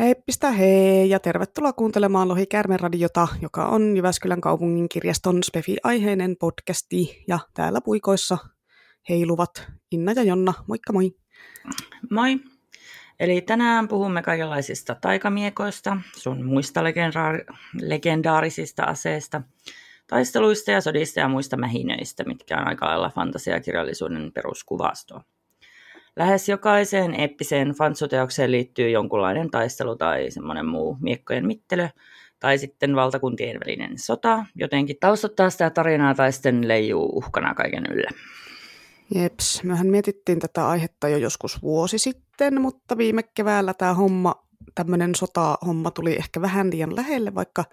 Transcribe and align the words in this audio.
Heipistä 0.00 0.50
hei 0.50 1.10
ja 1.10 1.18
tervetuloa 1.18 1.72
kuuntelemaan 1.72 2.28
Lohi 2.28 2.46
radiota, 2.76 3.28
joka 3.42 3.66
on 3.66 3.96
Jyväskylän 3.96 4.40
kaupungin 4.40 4.88
kirjaston 4.88 5.42
Spefi-aiheinen 5.42 6.36
podcasti. 6.36 7.24
Ja 7.28 7.38
täällä 7.54 7.80
puikoissa 7.80 8.38
heiluvat 9.08 9.66
Inna 9.92 10.12
ja 10.12 10.22
Jonna. 10.22 10.54
Moikka 10.68 10.92
moi! 10.92 11.16
Moi! 12.10 12.36
Eli 13.20 13.40
tänään 13.40 13.88
puhumme 13.88 14.22
kaikenlaisista 14.22 14.94
taikamiekoista, 14.94 15.96
sun 16.16 16.44
muista 16.44 16.80
legendaar- 16.80 17.56
legendaarisista 17.82 18.84
aseista, 18.84 19.42
taisteluista 20.06 20.70
ja 20.70 20.80
sodista 20.80 21.20
ja 21.20 21.28
muista 21.28 21.56
mähinöistä, 21.56 22.24
mitkä 22.24 22.58
on 22.58 22.68
aika 22.68 22.86
lailla 22.86 23.10
fantasiakirjallisuuden 23.14 24.32
peruskuvastoa. 24.32 25.24
Lähes 26.20 26.48
jokaiseen 26.48 27.20
eeppiseen 27.20 27.70
fansuteokseen 27.70 28.50
liittyy 28.50 28.90
jonkunlainen 28.90 29.50
taistelu 29.50 29.96
tai 29.96 30.30
semmoinen 30.30 30.66
muu 30.66 30.96
miekkojen 31.00 31.46
mittelö, 31.46 31.88
tai 32.40 32.58
sitten 32.58 32.96
valtakuntien 32.96 33.60
välinen 33.60 33.98
sota, 33.98 34.46
jotenkin 34.54 34.96
taustottaa 35.00 35.50
sitä 35.50 35.70
tarinaa 35.70 36.14
tai 36.14 36.32
sitten 36.32 36.68
leijuu 36.68 37.06
uhkana 37.14 37.54
kaiken 37.54 37.84
yllä. 37.90 38.10
Jeps, 39.14 39.64
mehän 39.64 39.86
mietittiin 39.86 40.38
tätä 40.38 40.68
aihetta 40.68 41.08
jo 41.08 41.16
joskus 41.16 41.62
vuosi 41.62 41.98
sitten, 41.98 42.60
mutta 42.60 42.98
viime 42.98 43.22
keväällä 43.22 43.74
tämä 43.74 43.94
homma, 43.94 44.34
tämmöinen 44.74 45.14
sota-homma 45.14 45.90
tuli 45.90 46.16
ehkä 46.16 46.40
vähän 46.40 46.70
liian 46.70 46.96
lähelle, 46.96 47.34
vaikka 47.34 47.64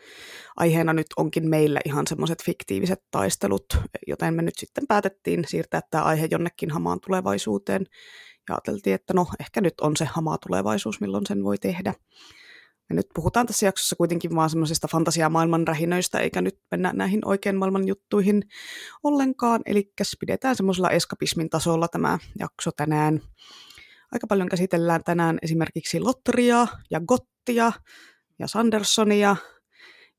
aiheena 0.58 0.94
nyt 0.94 1.08
onkin 1.18 1.50
meillä 1.50 1.80
ihan 1.86 2.08
semmoiset 2.08 2.44
fiktiiviset 2.44 3.04
taistelut, 3.12 3.66
joten 4.08 4.34
me 4.34 4.42
nyt 4.42 4.58
sitten 4.58 4.88
päätettiin 4.88 5.46
siirtää 5.48 5.82
tämä 5.92 6.04
aihe 6.04 6.28
jonnekin 6.32 6.72
hamaan 6.72 7.00
tulevaisuuteen 7.00 7.86
ja 8.50 8.56
ajateltiin, 8.56 8.94
että 8.94 9.14
no 9.14 9.28
ehkä 9.40 9.62
nyt 9.62 9.74
on 9.82 9.98
se 9.98 10.06
hamaa 10.06 10.38
tulevaisuus, 10.38 11.02
milloin 11.02 11.26
sen 11.26 11.44
voi 11.44 11.58
tehdä. 11.58 11.94
Me 12.90 12.96
nyt 12.96 13.08
puhutaan 13.14 13.46
tässä 13.46 13.66
jaksossa 13.66 13.96
kuitenkin 13.96 14.36
vaan 14.36 14.50
semmoisista 14.50 14.88
fantasiamaailman 14.88 15.68
rähinöistä, 15.68 16.20
eikä 16.20 16.42
nyt 16.42 16.60
mennä 16.72 16.94
näihin 16.94 17.22
oikein 17.26 17.56
maailman 17.56 17.88
juttuihin 17.88 18.44
ollenkaan. 19.04 19.62
Eli 19.66 19.92
pidetään 20.20 20.56
semmoisella 20.56 20.90
eskapismin 20.90 21.50
tasolla 21.50 21.88
tämä 21.88 22.20
jakso 22.40 22.72
tänään. 22.72 23.22
Aika 24.12 24.28
paljon 24.28 24.50
käsitellään 24.50 25.04
tänään 25.04 25.38
esimerkiksi 25.42 26.00
Lotteria 26.00 26.68
ja 26.92 27.00
Gottia 27.00 27.72
ja 28.40 28.48
Sandersonia 28.48 29.36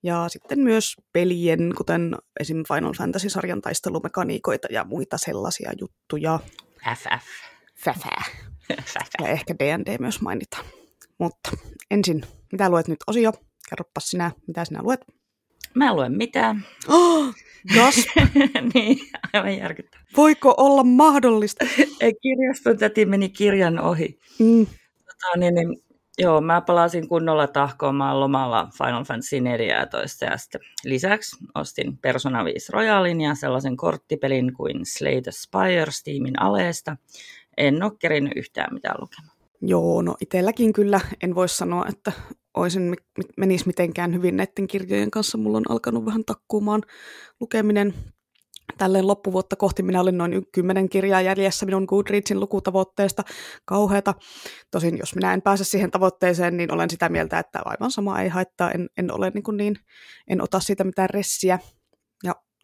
ja 0.02 0.28
sitten 0.28 0.60
myös 0.60 0.94
pelien, 1.12 1.72
kuten 1.76 2.16
esim. 2.40 2.62
Final 2.74 2.92
Fantasy-sarjan 2.92 3.60
taistelumekaniikoita 3.60 4.68
ja 4.70 4.84
muita 4.84 5.18
sellaisia 5.18 5.72
juttuja. 5.80 6.40
FF. 6.96 7.57
Fäfää. 7.84 8.22
Ja 9.20 9.28
ehkä 9.28 9.54
D&D 9.58 9.98
myös 10.00 10.20
mainitaan. 10.20 10.64
Mutta 11.18 11.50
ensin, 11.90 12.22
mitä 12.52 12.70
luet 12.70 12.88
nyt 12.88 12.98
osio? 13.06 13.32
Kerropas 13.70 14.10
sinä, 14.10 14.30
mitä 14.46 14.64
sinä 14.64 14.82
luet. 14.82 15.00
Mä 15.74 15.88
en 15.88 15.96
lue 15.96 16.08
mitään. 16.08 16.66
Oh, 16.88 17.34
niin, 18.74 18.98
aivan 19.32 19.56
järkyttävää. 19.56 20.06
Voiko 20.16 20.54
olla 20.56 20.84
mahdollista? 20.84 21.64
Kirjaston 22.22 22.78
täti 22.78 23.06
meni 23.06 23.28
kirjan 23.28 23.78
ohi. 23.78 24.18
Mm. 24.38 24.66
Tota, 24.66 25.38
niin, 25.38 25.54
niin, 25.54 25.76
joo, 26.18 26.40
mä 26.40 26.60
palasin 26.60 27.08
kunnolla 27.08 27.46
tahkoamaan 27.46 28.20
lomalla 28.20 28.68
Final 28.78 29.04
Fantasy 29.04 29.40
14 29.40 30.24
ja 30.24 30.36
sitten 30.36 30.60
lisäksi 30.84 31.36
ostin 31.54 31.98
Persona 31.98 32.44
5 32.44 32.72
Royalin 32.72 33.20
ja 33.20 33.34
sellaisen 33.34 33.76
korttipelin 33.76 34.52
kuin 34.52 34.86
Slay 34.86 35.22
the 35.22 35.32
Spire 35.32 35.90
Steamin 35.90 36.42
aleesta 36.42 36.96
en 37.58 37.82
ole 37.82 37.92
kerinyt 37.98 38.32
yhtään 38.36 38.74
mitään 38.74 38.96
lukemaan. 39.00 39.38
Joo, 39.60 40.02
no 40.02 40.16
itselläkin 40.20 40.72
kyllä 40.72 41.00
en 41.22 41.34
voi 41.34 41.48
sanoa, 41.48 41.86
että 41.88 42.12
olisin, 42.54 42.96
menisi 43.36 43.66
mitenkään 43.66 44.14
hyvin 44.14 44.36
näiden 44.36 44.66
kirjojen 44.66 45.10
kanssa. 45.10 45.38
Mulla 45.38 45.58
on 45.58 45.70
alkanut 45.70 46.06
vähän 46.06 46.24
takkuumaan 46.24 46.82
lukeminen. 47.40 47.94
Tälleen 48.78 49.06
loppuvuotta 49.06 49.56
kohti 49.56 49.82
minä 49.82 50.00
olin 50.00 50.18
noin 50.18 50.46
kymmenen 50.52 50.88
kirjaa 50.88 51.20
jäljessä 51.20 51.66
minun 51.66 51.84
Goodreadsin 51.88 52.40
lukutavoitteesta. 52.40 53.22
Kauheata. 53.64 54.14
Tosin 54.70 54.98
jos 54.98 55.14
minä 55.14 55.34
en 55.34 55.42
pääse 55.42 55.64
siihen 55.64 55.90
tavoitteeseen, 55.90 56.56
niin 56.56 56.72
olen 56.72 56.90
sitä 56.90 57.08
mieltä, 57.08 57.38
että 57.38 57.60
aivan 57.64 57.90
sama 57.90 58.20
ei 58.20 58.28
haittaa. 58.28 58.70
En, 58.70 58.88
en 58.98 59.12
ole 59.12 59.30
niin, 59.30 59.56
niin 59.56 59.76
en 60.28 60.42
ota 60.42 60.60
siitä 60.60 60.84
mitään 60.84 61.10
ressiä. 61.10 61.58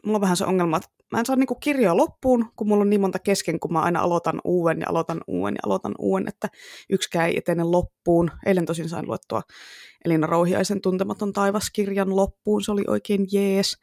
Mulla 0.05 0.17
on 0.17 0.21
vähän 0.21 0.37
se 0.37 0.45
ongelma, 0.45 0.77
että 0.77 0.89
mä 1.13 1.19
en 1.19 1.27
saa 1.27 1.37
niinku 1.37 1.55
kirjoja 1.55 1.97
loppuun, 1.97 2.49
kun 2.57 2.69
mulla 2.69 2.83
on 2.83 2.91
niin 2.91 3.01
monta 3.01 3.19
kesken, 3.19 3.61
kun 3.61 3.73
mä 3.73 3.81
aina 3.81 4.01
aloitan 4.01 4.41
uuden 4.45 4.81
ja 4.81 4.87
aloitan 4.89 5.21
uuden 5.27 5.55
ja 5.55 5.61
aloitan 5.67 5.95
uuden, 5.99 6.29
että 6.29 6.49
yksikään 6.91 7.29
ei 7.29 7.37
etene 7.37 7.65
loppuun. 7.65 8.31
Eilen 8.47 8.67
tosin 8.67 8.89
sain 8.89 9.07
luettua 9.07 9.43
Elina 10.05 10.27
Rouhiaisen 10.27 10.81
tuntematon 10.81 11.33
taivaskirjan 11.33 12.17
loppuun, 12.17 12.63
se 12.63 12.73
oli 12.73 12.85
oikein 12.87 13.27
jees. 13.33 13.77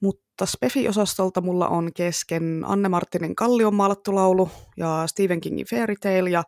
Mutta 0.00 0.46
Spefi-osastolta 0.46 1.40
mulla 1.40 1.68
on 1.68 1.90
kesken 1.96 2.64
Anne 2.66 2.88
Martinin 2.88 3.36
Kallion 3.36 3.74
maalattu 3.74 4.14
laulu 4.14 4.50
ja 4.76 5.06
Stephen 5.06 5.40
Kingin 5.40 5.66
Fairy 5.66 5.94
Tale 6.00 6.30
ja 6.30 6.42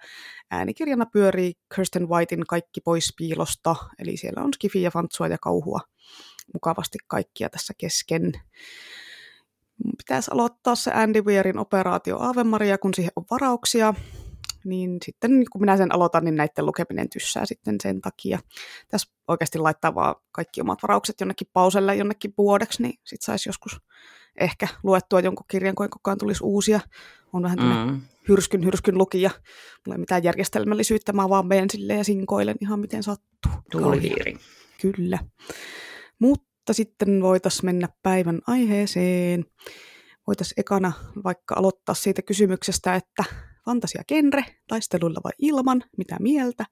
äänikirjana 0.51 1.07
pyörii 1.13 1.53
Kirsten 1.75 2.09
Whitein 2.09 2.47
Kaikki 2.47 2.81
pois 2.81 3.15
piilosta, 3.19 3.77
eli 3.99 4.17
siellä 4.17 4.43
on 4.43 4.55
skifiä, 4.55 4.91
fantsua 4.91 5.29
ja 5.29 5.39
kauhua 5.41 5.81
mukavasti 6.55 6.99
kaikkia 7.07 7.51
tässä 7.51 7.75
kesken 7.79 8.33
pitäisi 9.99 10.31
aloittaa 10.35 10.75
se 10.75 10.91
Andy 10.91 11.23
Weirin 11.23 11.59
operaatio 11.59 12.19
Ave 12.21 12.45
Maria, 12.45 12.79
kun 12.79 12.95
siihen 12.95 13.13
on 13.17 13.25
varauksia, 13.31 13.95
niin 14.65 14.99
sitten 15.05 15.45
kun 15.53 15.61
minä 15.61 15.77
sen 15.77 15.95
aloitan, 15.95 16.25
niin 16.25 16.37
näiden 16.37 16.67
lukeminen 16.67 17.11
tyssää 17.11 17.47
sitten 17.47 17.77
sen 17.83 18.01
takia. 18.01 18.39
Tässä 18.89 19.13
oikeasti 19.29 19.59
laittaa 19.59 19.95
vaan 19.95 20.15
kaikki 20.33 20.61
omat 20.61 20.83
varaukset 20.83 21.21
jonnekin 21.21 21.49
pauselle 21.53 21.97
jonnekin 21.97 22.35
vuodeksi, 22.39 22.83
niin 22.83 22.95
sitten 23.05 23.27
saisi 23.27 23.49
joskus 23.49 23.81
ehkä 24.41 24.69
luettua 24.83 25.21
jonkun 25.21 25.47
kirjan, 25.49 25.75
kun 25.75 25.91
koko 25.91 26.11
ajan 26.11 26.19
tulisi 26.19 26.45
uusia. 26.45 26.81
On 27.33 27.43
vähän 27.43 27.59
mm. 27.59 28.01
hyrskyn 28.29 28.65
hyrskyn 28.65 28.99
lukija. 28.99 29.31
Mulla 29.87 29.95
ei 29.95 29.99
mitään 30.01 30.25
järjestelmällisyyttä, 30.25 31.13
mä 31.13 31.29
vaan 31.29 31.47
menen 31.47 31.69
ja 31.97 32.05
sinkoilen 32.05 32.57
ihan 32.61 32.81
miten 32.81 33.03
sattuu. 33.03 33.53
Tuulihiiri. 33.71 34.39
Kyllä. 34.81 35.19
Mutta 36.19 36.73
sitten 36.73 37.23
voitaisiin 37.23 37.65
mennä 37.65 37.89
päivän 38.03 38.41
aiheeseen. 38.47 39.45
Voitaisiin 40.27 40.61
ekana 40.61 40.93
vaikka 41.25 41.55
aloittaa 41.59 41.95
siitä 41.95 42.23
kysymyksestä, 42.23 42.95
että 42.95 43.25
fantasia 43.65 44.03
genre, 44.09 44.45
taisteluilla 44.69 45.21
vai 45.25 45.33
ilman, 45.39 45.83
mitä 45.99 46.17
mieltä? 46.21 46.65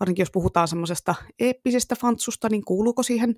Varsinkin 0.00 0.22
jos 0.22 0.30
puhutaan 0.30 0.68
semmoisesta 0.68 1.14
eeppisestä 1.38 1.96
fantsusta, 2.00 2.48
niin 2.48 2.64
kuuluuko 2.64 3.02
siihen 3.02 3.34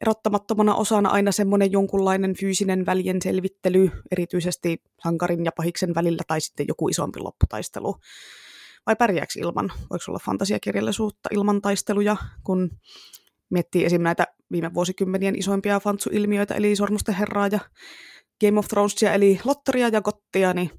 erottamattomana 0.00 0.74
osana 0.74 1.08
aina 1.08 1.32
semmoinen 1.32 1.72
jonkunlainen 1.72 2.34
fyysinen 2.34 2.86
väljen 2.86 3.22
selvittely, 3.22 3.90
erityisesti 4.12 4.82
sankarin 5.02 5.44
ja 5.44 5.52
pahiksen 5.56 5.94
välillä, 5.94 6.22
tai 6.26 6.40
sitten 6.40 6.66
joku 6.68 6.88
isompi 6.88 7.20
lopputaistelu? 7.20 7.94
Vai 8.86 8.96
pärjääkö 8.96 9.32
ilman? 9.36 9.72
Voiko 9.90 10.04
olla 10.08 10.18
fantasiakirjallisuutta 10.24 11.28
ilman 11.32 11.62
taisteluja, 11.62 12.16
kun 12.44 12.70
miettii 13.50 13.84
esim. 13.84 14.02
näitä 14.02 14.26
viime 14.50 14.74
vuosikymmenien 14.74 15.38
isoimpia 15.38 15.80
fantsu-ilmiöitä, 15.80 16.54
eli 16.54 16.76
Sormusten 16.76 17.14
herraa 17.14 17.48
ja 17.52 17.58
Game 18.40 18.58
of 18.58 18.68
Thronesia, 18.68 19.12
eli 19.12 19.40
Lotteria 19.44 19.88
ja 19.88 20.00
Gottia, 20.00 20.52
niin 20.52 20.70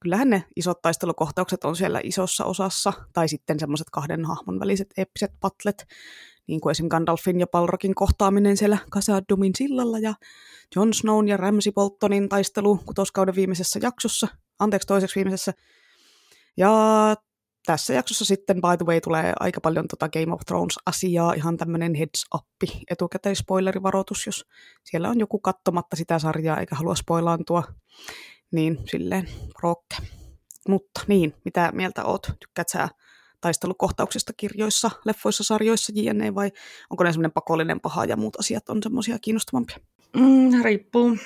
kyllähän 0.00 0.30
ne 0.30 0.44
isot 0.56 0.82
taistelukohtaukset 0.82 1.64
on 1.64 1.76
siellä 1.76 2.00
isossa 2.02 2.44
osassa, 2.44 2.92
tai 3.12 3.28
sitten 3.28 3.60
semmoiset 3.60 3.90
kahden 3.92 4.24
hahmon 4.24 4.60
väliset 4.60 4.88
eeppiset 4.96 5.32
patlet, 5.40 5.86
niin 6.46 6.60
kuin 6.60 6.70
esim. 6.70 6.88
Gandalfin 6.88 7.40
ja 7.40 7.46
Balrogin 7.46 7.94
kohtaaminen 7.94 8.56
siellä 8.56 8.78
Khazad-dumin 8.90 9.52
sillalla, 9.56 9.98
ja 9.98 10.14
Jon 10.76 10.94
Snown 10.94 11.28
ja 11.28 11.36
Ramsay 11.36 11.72
Boltonin 11.72 12.28
taistelu 12.28 12.80
kutoskauden 12.86 13.34
viimeisessä 13.34 13.80
jaksossa, 13.82 14.28
anteeksi 14.58 14.88
toiseksi 14.88 15.16
viimeisessä, 15.16 15.52
ja 16.56 17.14
tässä 17.68 17.94
jaksossa 17.94 18.24
sitten, 18.24 18.56
by 18.56 18.76
the 18.78 18.86
way, 18.86 19.00
tulee 19.00 19.32
aika 19.40 19.60
paljon 19.60 19.88
tota 19.88 20.08
Game 20.08 20.32
of 20.32 20.40
Thrones-asiaa, 20.46 21.32
ihan 21.32 21.56
tämmöinen 21.56 21.94
heads 21.94 22.24
up, 22.34 22.44
etukäteispoilerivaroitus, 22.90 24.26
jos 24.26 24.44
siellä 24.84 25.08
on 25.08 25.20
joku 25.20 25.38
kattomatta 25.38 25.96
sitä 25.96 26.18
sarjaa 26.18 26.60
eikä 26.60 26.76
halua 26.76 26.94
spoilaantua, 26.94 27.64
niin 28.52 28.78
silleen 28.90 29.28
rokke. 29.62 29.96
Mutta 30.68 31.00
niin, 31.06 31.34
mitä 31.44 31.72
mieltä 31.74 32.04
oot? 32.04 32.26
Tykkäät 32.40 32.68
sä 32.68 32.88
taistelukohtauksista 33.40 34.32
kirjoissa, 34.36 34.90
leffoissa, 35.04 35.44
sarjoissa, 35.44 35.92
jne. 35.96 36.34
vai 36.34 36.50
onko 36.90 37.04
ne 37.04 37.12
semmoinen 37.12 37.32
pakollinen 37.32 37.80
paha 37.80 38.04
ja 38.04 38.16
muut 38.16 38.40
asiat 38.40 38.68
on 38.68 38.82
semmoisia 38.82 39.18
kiinnostavampia? 39.18 39.76
Mm, 40.16 40.62
riippuu. 40.62 41.16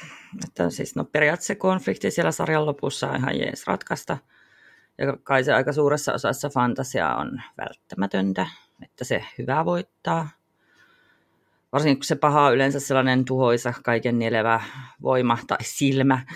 Että 0.44 0.70
siis 0.70 0.96
no 0.96 1.04
periaatteessa 1.04 1.54
konflikti 1.54 2.10
siellä 2.10 2.32
sarjan 2.32 2.66
lopussa 2.66 3.10
on 3.10 3.16
ihan 3.16 3.38
jees 3.38 3.66
ratkaista– 3.66 4.18
ja 4.98 5.16
kai 5.22 5.44
se 5.44 5.52
aika 5.52 5.72
suuressa 5.72 6.12
osassa 6.12 6.48
fantasia 6.48 7.16
on 7.16 7.42
välttämätöntä, 7.58 8.46
että 8.82 9.04
se 9.04 9.24
hyvä 9.38 9.64
voittaa. 9.64 10.28
Varsinkin 11.72 11.96
kun 11.96 12.04
se 12.04 12.16
paha 12.16 12.46
on 12.46 12.54
yleensä 12.54 12.80
sellainen 12.80 13.24
tuhoisa, 13.24 13.74
kaiken 13.84 14.18
nielevä 14.18 14.60
voima 15.02 15.38
tai 15.46 15.58
silmä. 15.62 16.26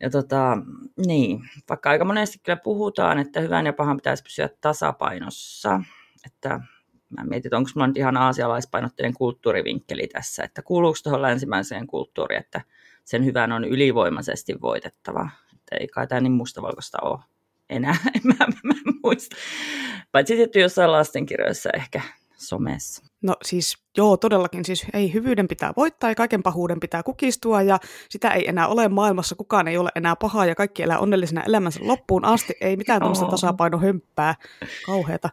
Ja 0.00 0.10
tota, 0.10 0.58
niin, 1.06 1.40
vaikka 1.68 1.90
aika 1.90 2.04
monesti 2.04 2.38
kyllä 2.42 2.56
puhutaan, 2.56 3.18
että 3.18 3.40
hyvän 3.40 3.66
ja 3.66 3.72
pahan 3.72 3.96
pitäisi 3.96 4.22
pysyä 4.22 4.48
tasapainossa, 4.60 5.80
että 6.26 6.60
mä 7.08 7.24
mietin, 7.24 7.48
että 7.48 7.56
onko 7.56 7.70
mulla 7.74 7.86
nyt 7.86 7.96
ihan 7.96 8.16
aasialaispainotteinen 8.16 9.14
kulttuurivinkkeli 9.14 10.06
tässä, 10.06 10.42
että 10.44 10.62
kuuluuko 10.62 10.98
tuohon 11.02 11.22
länsimäiseen 11.22 11.86
kulttuuriin, 11.86 12.40
että 12.40 12.60
sen 13.04 13.24
hyvän 13.24 13.52
on 13.52 13.64
ylivoimaisesti 13.64 14.60
voitettava. 14.60 15.30
Että 15.54 15.76
ei 15.80 15.88
kai 15.88 16.06
tämä 16.06 16.20
niin 16.20 16.32
mustavalkoista 16.32 16.98
ole 17.02 17.18
enää, 17.72 17.96
mä, 18.24 18.34
mä, 18.38 18.74
mä 18.84 18.92
muista. 19.02 19.36
Paitsi 20.12 20.36
tietty 20.36 20.60
jossain 20.60 20.92
lastenkirjoissa 20.92 21.70
ehkä 21.74 22.00
somessa. 22.36 23.02
No 23.22 23.36
siis 23.44 23.74
joo, 23.96 24.16
todellakin. 24.16 24.64
Siis 24.64 24.86
ei 24.92 25.12
hyvyyden 25.12 25.48
pitää 25.48 25.72
voittaa 25.76 26.10
ja 26.10 26.14
kaiken 26.14 26.42
pahuuden 26.42 26.80
pitää 26.80 27.02
kukistua 27.02 27.62
ja 27.62 27.78
sitä 28.10 28.30
ei 28.30 28.48
enää 28.48 28.68
ole 28.68 28.88
maailmassa. 28.88 29.34
Kukaan 29.34 29.68
ei 29.68 29.76
ole 29.78 29.90
enää 29.94 30.16
pahaa 30.16 30.46
ja 30.46 30.54
kaikki 30.54 30.82
elää 30.82 30.98
onnellisena 30.98 31.42
elämänsä 31.42 31.80
loppuun 31.82 32.24
asti. 32.24 32.54
Ei 32.60 32.76
mitään 32.76 33.00
tämmöistä 33.00 33.26
tasapainohömppää 33.30 34.34
kauheata. 34.86 35.30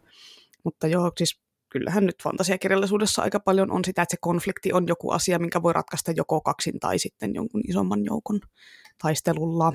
Mutta 0.64 0.88
joo, 0.88 1.12
siis 1.18 1.40
kyllähän 1.70 2.06
nyt 2.06 2.24
fantasiakirjallisuudessa 2.24 3.22
aika 3.22 3.40
paljon 3.40 3.72
on 3.72 3.86
sitä, 3.86 4.02
että 4.02 4.14
se 4.14 4.18
konflikti 4.22 4.74
on 4.74 4.88
joku 4.88 5.12
asia, 5.12 5.40
minkä 5.40 5.64
voi 5.64 5.74
ratkaista 5.74 6.12
joko 6.12 6.42
kaksin 6.42 6.80
tai 6.80 7.00
sitten 7.00 7.36
jonkun 7.36 7.62
isomman 7.68 8.06
joukon 8.06 8.40
taistelulla. 9.02 9.74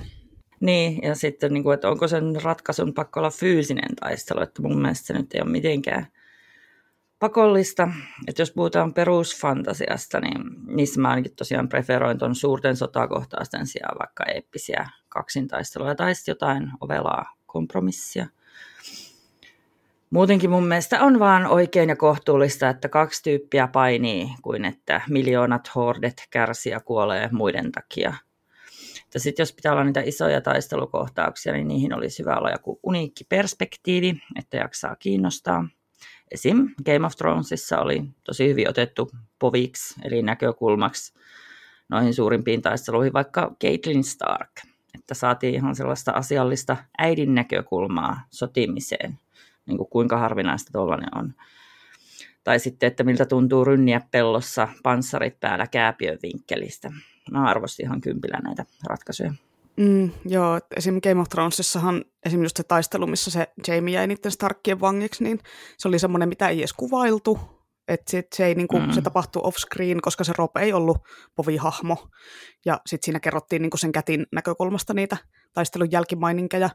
Niin, 0.61 1.03
ja 1.03 1.15
sitten, 1.15 1.55
niin 1.55 1.63
kuin, 1.63 1.75
että 1.75 1.89
onko 1.89 2.09
sen 2.09 2.43
ratkaisun 2.43 2.95
pakko 2.95 3.21
olla 3.21 3.31
fyysinen 3.31 3.97
taistelu, 4.01 4.41
että 4.41 4.63
mun 4.63 4.83
mielestä 4.83 5.07
se 5.07 5.13
nyt 5.13 5.35
ei 5.35 5.41
ole 5.41 5.51
mitenkään 5.51 6.07
pakollista. 7.19 7.89
Että 8.29 8.43
jos 8.43 8.53
puhutaan 8.53 8.95
perusfantasiasta, 8.95 10.21
niin 10.21 10.43
niissä 10.67 11.01
mä 11.01 11.09
ainakin 11.09 11.37
tosiaan 11.37 11.69
preferoin 11.69 12.19
tuon 12.19 12.35
suurten 12.35 12.77
sotakohtausten 12.77 13.67
sijaan 13.67 13.99
vaikka 13.99 14.25
eeppisiä 14.25 14.89
kaksintaisteluja 15.09 15.95
tai 15.95 16.15
sitten 16.15 16.33
jotain 16.33 16.71
ovelaa 16.81 17.35
kompromissia. 17.47 18.27
Muutenkin 20.11 20.51
mun 20.51 20.67
mielestä 20.67 21.03
on 21.03 21.19
vaan 21.19 21.47
oikein 21.47 21.89
ja 21.89 21.97
kohtuullista, 21.97 22.69
että 22.69 22.89
kaksi 22.89 23.23
tyyppiä 23.23 23.69
painii, 23.69 24.29
kuin 24.43 24.65
että 24.65 25.01
miljoonat 25.09 25.71
hordet 25.75 26.27
kärsii 26.31 26.73
ja 26.73 26.81
kuolee 26.81 27.29
muiden 27.33 27.73
takia. 27.73 28.15
Että 29.15 29.23
sitten 29.23 29.43
jos 29.43 29.53
pitää 29.53 29.73
olla 29.73 29.85
niitä 29.85 30.01
isoja 30.01 30.41
taistelukohtauksia, 30.41 31.53
niin 31.53 31.69
niihin 31.69 31.95
olisi 31.95 32.23
hyvä 32.23 32.37
olla 32.37 32.51
joku 32.51 32.81
uniikki 32.83 33.25
perspektiivi, 33.25 34.15
että 34.39 34.57
jaksaa 34.57 34.97
kiinnostaa. 34.97 35.69
Esim. 36.31 36.69
Game 36.85 37.07
of 37.07 37.13
Thronesissa 37.17 37.79
oli 37.79 38.03
tosi 38.25 38.49
hyvin 38.49 38.69
otettu 38.69 39.11
poviksi, 39.39 39.95
eli 40.05 40.23
näkökulmaksi 40.23 41.15
noihin 41.89 42.15
suurimpiin 42.15 42.63
taisteluihin, 42.63 43.13
vaikka 43.13 43.57
Caitlyn 43.65 44.05
Stark. 44.05 44.51
Että 44.95 45.15
saatiin 45.15 45.55
ihan 45.55 45.77
sellaista 45.77 46.13
asiallista 46.13 46.77
äidin 46.99 47.35
näkökulmaa 47.35 48.21
sotimiseen, 48.31 49.19
niin 49.67 49.79
kuin 49.79 49.91
kuinka 49.91 50.19
harvinaista 50.19 50.73
tuollainen 50.73 51.19
on. 51.19 51.35
Tai 52.45 52.59
sitten, 52.59 52.87
että 52.87 53.05
miltä 53.05 53.27
tuntuu 53.27 53.65
rynniä 53.65 54.01
pellossa 54.11 54.69
panssarit 54.83 55.41
päällä 55.41 55.67
kääpiön 55.67 56.19
vinkkelistä. 56.23 56.93
Mä 57.31 57.45
arvostin 57.45 57.87
ihan 57.87 58.01
kympillä 58.01 58.39
näitä 58.39 58.65
ratkaisuja. 58.87 59.33
Mm, 59.77 60.11
joo, 60.25 60.61
esim. 60.77 61.01
Game 61.01 61.21
of 61.21 61.29
Thronesissahan 61.29 62.05
esim. 62.27 62.43
just 62.43 62.57
se 62.57 62.63
taistelu, 62.63 63.07
missä 63.07 63.31
se 63.31 63.53
Jamie 63.69 63.95
jäi 63.95 64.07
niiden 64.07 64.33
Starkien 64.33 64.81
vangiksi, 64.81 65.25
niin 65.25 65.41
se 65.79 65.89
oli 65.89 65.99
semmoinen, 65.99 66.29
mitä 66.29 66.49
ei 66.49 66.59
edes 66.59 66.73
kuvailtu, 66.73 67.39
että 67.89 68.11
sit 68.11 68.27
se, 68.35 68.47
ei, 68.47 68.55
niinku, 68.55 68.79
mm. 68.79 68.93
se 68.93 69.03
tapahtui 69.03 69.43
off-screen, 69.45 70.01
koska 70.03 70.25
se 70.25 70.33
Rob 70.39 70.57
ei 70.57 70.73
ollut 70.73 70.99
povihahmo. 71.35 72.09
Ja 72.65 72.81
sitten 72.87 73.05
siinä 73.05 73.21
kerrottiin 73.21 73.63
niinku 73.63 73.77
sen 73.77 73.93
kätin 73.93 74.27
näkökulmasta 74.33 74.95
niitä 74.95 75.17
taistelun 75.55 75.91
jälkimaininkeja 75.91 76.71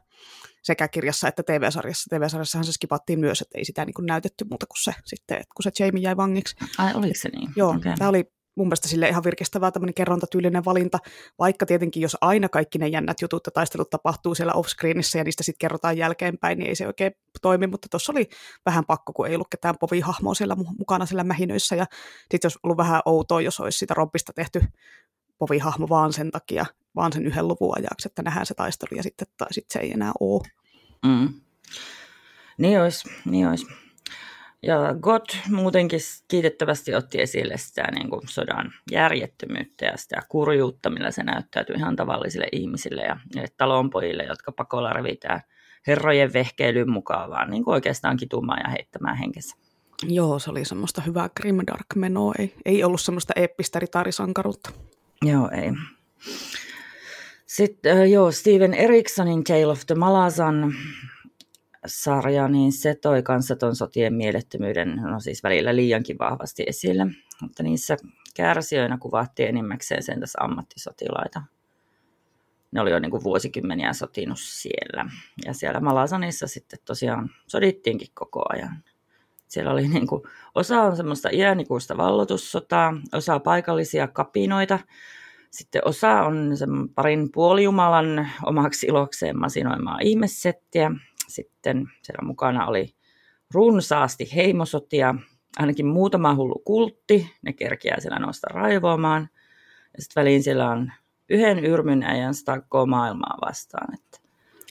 sekä 0.62 0.88
kirjassa 0.88 1.28
että 1.28 1.42
TV-sarjassa. 1.42 2.16
TV-sarjassahan 2.16 2.64
se 2.64 2.72
skipattiin 2.72 3.20
myös, 3.20 3.40
että 3.40 3.58
ei 3.58 3.64
sitä 3.64 3.84
niinku 3.84 4.02
näytetty 4.02 4.44
muuta 4.44 4.66
kuin 4.66 4.82
se, 4.82 4.94
sitten, 5.04 5.42
kun 5.56 5.62
se 5.62 5.84
Jamie 5.84 6.02
jäi 6.02 6.16
vangiksi. 6.16 6.56
Ai, 6.78 6.94
oliko 6.94 7.14
se 7.16 7.28
niin? 7.28 7.50
Joo, 7.56 7.70
okay. 7.70 7.94
tämä 7.98 8.08
oli 8.08 8.32
mun 8.54 8.66
mielestä 8.66 8.88
sille 8.88 9.08
ihan 9.08 9.24
virkistävää 9.24 9.70
tämmöinen 9.70 9.94
kerrontatyylinen 9.94 10.64
valinta, 10.64 10.98
vaikka 11.38 11.66
tietenkin 11.66 12.02
jos 12.02 12.16
aina 12.20 12.48
kaikki 12.48 12.78
ne 12.78 12.88
jännät 12.88 13.20
jutut 13.22 13.46
ja 13.46 13.52
taistelut 13.52 13.90
tapahtuu 13.90 14.34
siellä 14.34 14.52
offscreenissä 14.52 15.18
ja 15.18 15.24
niistä 15.24 15.42
sitten 15.42 15.58
kerrotaan 15.58 15.98
jälkeenpäin, 15.98 16.58
niin 16.58 16.68
ei 16.68 16.74
se 16.74 16.86
oikein 16.86 17.12
toimi, 17.42 17.66
mutta 17.66 17.88
tuossa 17.90 18.12
oli 18.12 18.28
vähän 18.66 18.84
pakko, 18.84 19.12
kun 19.12 19.26
ei 19.26 19.34
ollut 19.34 19.50
ketään 19.50 19.74
povihahmoa 19.80 20.34
siellä 20.34 20.56
mukana 20.78 21.06
siellä 21.06 21.24
mähinöissä 21.24 21.76
ja 21.76 21.86
sitten 22.30 22.48
olisi 22.48 22.58
ollut 22.62 22.76
vähän 22.76 23.02
outoa, 23.04 23.40
jos 23.40 23.60
olisi 23.60 23.78
sitä 23.78 23.94
Robbista 23.94 24.32
tehty 24.32 24.62
povihahmo 25.38 25.88
vaan 25.88 26.12
sen 26.12 26.30
takia, 26.30 26.66
vaan 26.96 27.12
sen 27.12 27.26
yhden 27.26 27.48
luvun 27.48 27.78
ajaksi, 27.78 28.08
että 28.08 28.22
nähdään 28.22 28.46
se 28.46 28.54
taistelu 28.54 28.96
ja 28.96 29.02
sitten, 29.02 29.26
tai 29.36 29.52
sitten 29.52 29.72
se 29.72 29.78
ei 29.86 29.92
enää 29.92 30.12
ole. 30.20 30.42
Mm. 31.06 31.40
Niin 32.58 32.80
olisi, 32.80 33.08
niin 33.24 33.48
olisi. 33.48 33.66
Ja 34.62 34.94
God 35.00 35.24
muutenkin 35.50 36.00
kiitettävästi 36.28 36.94
otti 36.94 37.20
esille 37.20 37.58
sitä 37.58 37.82
niin 37.94 38.10
kuin 38.10 38.20
sodan 38.28 38.72
järjettömyyttä 38.90 39.84
ja 39.86 39.96
sitä 39.96 40.22
kurjuutta, 40.28 40.90
millä 40.90 41.10
se 41.10 41.22
näyttäytyy 41.22 41.76
ihan 41.76 41.96
tavallisille 41.96 42.46
ihmisille 42.52 43.02
ja 43.02 43.16
talonpojille, 43.56 44.22
jotka 44.22 44.52
pakolla 44.52 44.92
revitään 44.92 45.40
herrojen 45.86 46.32
vehkeilyn 46.32 46.90
mukaan, 46.90 47.30
vaan 47.30 47.50
niin 47.50 47.64
kuin 47.64 47.74
oikeastaan 47.74 48.16
kitumaan 48.16 48.60
ja 48.64 48.70
heittämään 48.70 49.16
henkensä. 49.16 49.56
Joo, 50.08 50.38
se 50.38 50.50
oli 50.50 50.64
semmoista 50.64 51.00
hyvää 51.00 51.30
grimdark-menoa, 51.40 52.34
ei, 52.38 52.54
ei 52.64 52.84
ollut 52.84 53.00
semmoista 53.00 53.32
eeppistä 53.36 53.78
ritaarisankaruutta. 53.78 54.70
Joo, 55.22 55.50
ei. 55.52 55.72
Sitten 57.46 58.12
joo, 58.12 58.32
Steven 58.32 58.74
Eriksonin 58.74 59.44
Tale 59.44 59.66
of 59.66 59.86
the 59.86 59.94
Malazan 59.94 60.74
sarja, 61.86 62.48
niin 62.48 62.72
se 62.72 62.94
toi 62.94 63.22
kanssa 63.22 63.56
ton 63.56 63.76
sotien 63.76 64.14
mielettömyyden, 64.14 64.96
no 64.96 65.20
siis 65.20 65.42
välillä 65.42 65.76
liiankin 65.76 66.18
vahvasti 66.18 66.64
esille, 66.66 67.06
mutta 67.42 67.62
niissä 67.62 67.96
kärsijöinä 68.34 68.98
kuvattiin 68.98 69.48
enimmäkseen 69.48 70.02
sen 70.02 70.20
tässä 70.20 70.38
ammattisotilaita. 70.42 71.42
Ne 72.72 72.80
oli 72.80 72.90
jo 72.90 72.98
niin 72.98 73.10
kuin 73.10 73.24
vuosikymmeniä 73.24 73.92
sotinut 73.92 74.38
siellä. 74.40 75.10
Ja 75.44 75.54
siellä 75.54 75.80
Malasanissa 75.80 76.46
sitten 76.46 76.78
tosiaan 76.84 77.30
sodittiinkin 77.46 78.08
koko 78.14 78.42
ajan. 78.48 78.84
Siellä 79.48 79.70
oli 79.72 79.88
niin 79.88 80.06
kuin, 80.06 80.22
osa 80.54 80.82
on 80.82 80.96
semmoista 80.96 81.28
iänikuista 81.32 81.96
vallotussotaa, 81.96 82.94
osa 83.12 83.40
paikallisia 83.40 84.08
kapinoita, 84.08 84.78
sitten 85.50 85.82
osa 85.84 86.22
on 86.22 86.56
sen 86.56 86.88
parin 86.94 87.32
puolijumalan 87.32 88.28
omaksi 88.46 88.86
ilokseen 88.86 89.38
masinoimaa 89.38 89.98
ihmesettiä, 90.02 90.90
sitten 91.30 91.88
siellä 92.02 92.26
mukana 92.26 92.66
oli 92.66 92.94
runsaasti 93.54 94.34
heimosotia, 94.34 95.14
ainakin 95.58 95.86
muutama 95.86 96.34
hullu 96.34 96.62
kultti, 96.64 97.30
ne 97.42 97.52
kerkiää 97.52 98.00
siellä 98.00 98.18
nousta 98.18 98.48
raivoamaan. 98.50 99.28
Ja 99.96 100.02
sitten 100.02 100.20
väliin 100.20 100.42
siellä 100.42 100.70
on 100.70 100.92
yhden 101.28 101.64
yrmyn 101.64 102.02
äijän 102.02 102.34
stakkoa 102.34 102.86
maailmaa 102.86 103.38
vastaan. 103.46 103.94
Että 103.94 104.18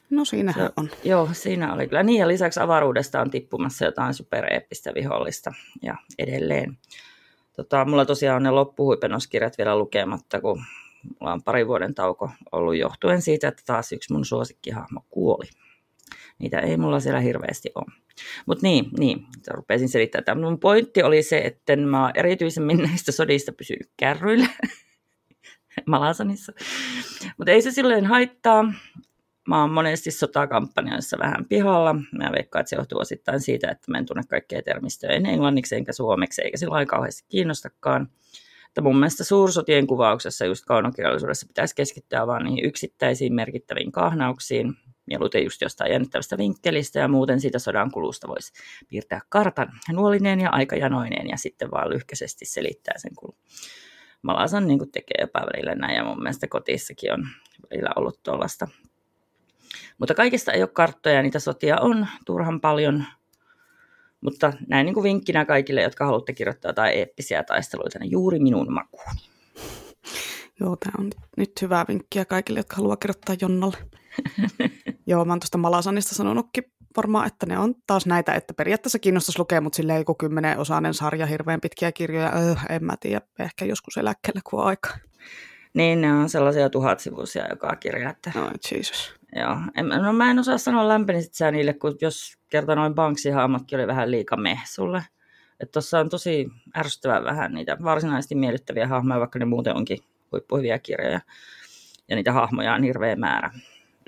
no 0.10 0.25
siinähän 0.25 0.68
se, 0.68 0.74
on. 0.78 0.89
Joo, 1.04 1.30
siinä 1.32 1.74
oli 1.74 1.88
kyllä. 1.88 2.04
Niin 2.04 2.20
ja 2.20 2.28
lisäksi 2.28 2.60
avaruudesta 2.60 3.22
on 3.22 3.30
tippumassa 3.30 3.86
jotain 3.86 4.13
supereeppistä 4.13 4.92
vihollista 4.96 5.54
ja 5.82 5.96
edelleen. 6.20 6.78
Tota, 7.56 7.86
mulla 7.86 8.06
tosiaan 8.06 8.36
on 8.36 8.44
ne 8.44 8.51
loppuhuipenoskirjat 8.51 9.58
vielä 9.58 9.78
lukematta, 9.78 10.42
kun 10.42 10.63
mulla 11.20 11.34
on 11.34 11.44
pari 11.44 11.68
vuoden 11.68 11.96
tauko 11.96 12.32
ollut 12.51 12.75
johtuen 12.75 13.22
siitä, 13.22 13.48
että 13.48 13.63
taas 13.66 13.92
yksi 13.92 14.13
mun 14.13 14.25
suosikkihahmo 14.25 15.01
kuoli. 15.10 15.46
Niitä 16.39 16.60
ei 16.60 16.77
mulla 16.77 17.00
siellä 17.00 17.19
hirveästi 17.19 17.69
ole. 17.75 17.86
Mutta 18.46 18.63
niin, 18.63 18.86
niin, 19.00 19.25
rupesin 19.51 19.89
selittämään. 19.89 20.25
Tämä 20.25 20.41
mun 20.41 20.60
pointti 20.60 21.03
oli 21.03 21.24
se, 21.24 21.38
että 21.38 21.75
mä 21.75 22.01
oon 22.01 22.12
erityisemmin 22.15 22.77
näistä 22.88 23.12
sodista 23.12 23.51
pysynyt 23.51 23.89
kärryillä 23.98 24.48
Malasanissa. 25.86 26.53
Mutta 27.38 27.51
ei 27.51 27.62
se 27.62 27.72
silleen 27.72 28.05
haittaa. 28.05 28.74
Mä 29.48 29.62
oon 29.62 29.72
monesti 29.72 30.12
sotakampanjoissa 30.12 31.17
vähän 31.19 31.46
pihalla. 31.46 31.93
Mä 31.93 32.31
veikkaan, 32.31 32.62
että 32.62 32.69
se 32.69 32.75
johtuu 32.75 33.00
osittain 33.00 33.39
siitä, 33.39 33.72
että 33.72 33.91
mä 33.91 33.98
en 33.98 34.05
tunne 34.05 34.24
kaikkea 34.29 34.62
termistöä 34.62 35.10
en 35.10 35.25
englanniksi 35.25 35.75
enkä 35.75 35.93
suomeksi, 35.93 36.41
eikä 36.41 36.58
sillä 36.58 36.86
kauheasti 36.86 37.25
kiinnostakaan. 37.29 38.10
Että 38.67 38.81
mun 38.81 38.96
mielestä 38.96 39.24
suursotien 39.24 39.88
kuvauksessa, 39.88 40.46
just 40.46 40.65
kaunokirjallisuudessa, 40.65 41.48
pitäisi 41.48 41.75
keskittyä 41.75 42.27
vain 42.27 42.43
niihin 42.43 42.65
yksittäisiin 42.65 43.34
merkittäviin 43.34 43.91
kahnauksiin, 43.91 44.74
mieluiten 45.10 45.44
just 45.44 45.62
jostain 45.62 45.92
jännittävästä 45.92 46.38
vinkkelistä 46.38 47.00
ja 47.00 47.08
muuten 47.08 47.42
siitä 47.42 47.60
sodan 47.60 47.92
kulusta 47.92 48.28
voisi 48.28 48.54
piirtää 48.89 49.22
kartan 49.30 49.70
nuolineen 49.92 50.39
ja 50.39 50.50
aikajanoineen 50.50 51.30
ja 51.30 51.38
sitten 51.38 51.72
vaan 51.72 51.89
lyhkäisesti 51.89 52.46
selittää 52.46 52.94
sen 52.98 53.16
kulun. 53.16 53.38
Malasan 54.22 54.68
niin 54.68 54.80
kuin 54.80 54.92
tekee 54.92 55.18
jopa 55.22 55.39
välillä 55.39 55.75
näin 55.75 55.96
ja 55.96 56.04
mun 56.04 56.24
mielestä 56.24 56.48
kotissakin 56.48 57.13
on 57.13 57.28
välillä 57.72 57.89
ollut 57.96 58.24
tuollaista. 58.24 58.68
Mutta 59.98 60.13
kaikista 60.13 60.51
ei 60.51 60.62
ole 60.62 60.70
karttoja, 60.74 61.22
niitä 61.22 61.39
sotia 61.39 61.78
on 61.82 62.08
turhan 62.25 62.62
paljon, 62.62 63.04
mutta 64.22 64.54
näin 64.68 64.86
niin 64.86 64.94
kuin 64.94 65.04
vinkkinä 65.04 65.46
kaikille, 65.46 65.82
jotka 65.82 66.06
haluatte 66.06 66.34
kirjoittaa 66.34 66.70
jotain 66.70 66.94
eeppisiä 66.94 67.44
taisteluita, 67.44 68.00
niin 68.00 68.12
juuri 68.12 68.39
minun 68.39 68.74
makuuni. 68.74 69.20
Joo, 70.60 70.75
tämä 70.75 70.94
on 71.00 71.10
nyt 71.38 71.51
hyvää 71.62 71.86
vinkkiä 71.88 72.25
kaikille, 72.25 72.60
jotka 72.60 72.75
haluaa 72.75 72.98
kirjoittaa 72.98 73.36
Jonnalle. 73.42 73.78
Joo, 75.10 75.25
mä 75.25 75.34
oon 75.34 75.39
tuosta 75.39 75.58
Malasanista 75.58 76.16
sanonutkin 76.16 76.63
varmaan, 76.98 77.28
että 77.28 77.46
ne 77.46 77.60
on 77.60 77.75
taas 77.88 78.06
näitä, 78.06 78.34
että 78.34 78.54
periaatteessa 78.54 79.00
kiinnostaisi 79.00 79.39
lukea, 79.39 79.62
mutta 79.62 79.75
silleen 79.75 80.00
joku 80.00 80.16
kymmenen 80.16 80.58
osainen 80.58 80.94
sarja, 80.94 81.25
hirveän 81.25 81.62
pitkiä 81.62 81.92
kirjoja, 81.92 82.32
öö, 82.36 82.56
en 82.70 82.84
mä 82.84 82.96
tiedä, 83.00 83.22
ehkä 83.39 83.66
joskus 83.66 83.98
eläkkeelle, 83.98 84.42
kun 84.44 84.60
on 84.60 84.66
aika. 84.66 84.89
Niin, 85.74 86.01
ne 86.01 86.13
on 86.13 86.30
sellaisia 86.30 86.70
tuhatsivuisia 86.70 87.48
joka 87.50 87.75
kirja, 87.75 88.10
että... 88.10 88.32
No, 88.36 88.51
Jesus. 88.72 89.13
Joo. 89.36 89.58
En, 89.75 89.88
no 89.88 90.13
mä 90.13 90.32
en 90.32 90.39
osaa 90.39 90.58
sanoa 90.58 90.88
lämpenisit 90.88 91.34
sä 91.34 91.51
niille, 91.51 91.74
kun 91.74 91.98
jos 92.01 92.38
kerta 92.50 92.75
noin 92.75 92.96
banksihaamatkin 92.96 93.80
oli 93.80 93.88
vähän 93.88 94.12
liika 94.12 94.38
meh 94.38 94.62
sulle. 94.66 95.04
Että 95.60 95.72
tossa 95.72 96.00
on 96.00 96.10
tosi 96.10 96.48
ärsyttävän 96.78 97.24
vähän 97.24 97.54
niitä 97.54 97.78
varsinaisesti 97.84 98.36
miellyttäviä 98.36 98.88
hahmoja, 98.88 99.20
vaikka 99.20 99.39
ne 99.39 99.46
muuten 99.46 99.75
onkin 99.75 100.00
huippuhyviä 100.32 100.80
kirjoja. 100.80 101.20
Ja 102.08 102.16
niitä 102.16 102.34
hahmoja 102.34 102.74
on 102.74 102.84
hirveä 102.84 103.16
määrä. 103.16 103.51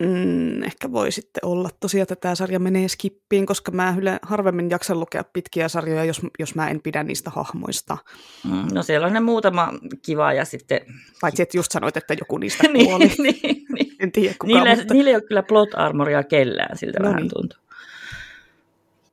Mm, 0.02 0.64
ehkä 0.64 0.92
voi 0.92 1.12
sitten 1.12 1.46
olla 1.46 1.70
tosiaan, 1.80 2.02
että 2.02 2.16
tämä 2.16 2.36
sarja 2.36 2.60
menee 2.60 2.88
skippiin, 2.88 3.46
koska 3.46 3.72
mä 3.72 3.96
yle 3.98 4.20
harvemmin 4.22 4.70
jaksan 4.70 5.00
lukea 5.00 5.24
pitkiä 5.24 5.68
sarjoja, 5.68 6.06
jos, 6.06 6.22
jos 6.40 6.56
mä 6.56 6.70
en 6.70 6.82
pidä 6.82 7.04
niistä 7.04 7.30
hahmoista. 7.30 7.98
Mm, 8.44 8.66
no 8.74 8.84
siellä 8.84 9.08
on 9.08 9.14
ne 9.14 9.20
muutama 9.20 9.74
kiva 10.06 10.34
ja 10.34 10.46
sitten... 10.46 10.82
Paitsi, 11.22 11.42
että 11.42 11.58
just 11.58 11.72
sanoit, 11.72 11.98
että 11.98 12.14
joku 12.14 12.38
niistä 12.38 12.64
kuoli. 12.74 13.06
niin, 13.06 13.16
niin, 13.44 13.66
niin. 13.74 13.96
En 14.00 14.12
tiedä 14.12 14.36
kuka, 14.40 14.54
niille, 14.54 14.76
mutta... 14.76 14.94
niille 14.94 15.10
ei 15.10 15.16
ole 15.16 15.24
kyllä 15.24 15.44
plot 15.44 15.70
armoria 15.74 16.24
kellään, 16.24 16.78
siltä 16.78 17.00
No 17.00 17.06
no 17.06 17.10
vähän 17.10 17.22
niin. 17.22 17.32
tuntuu. 17.34 17.60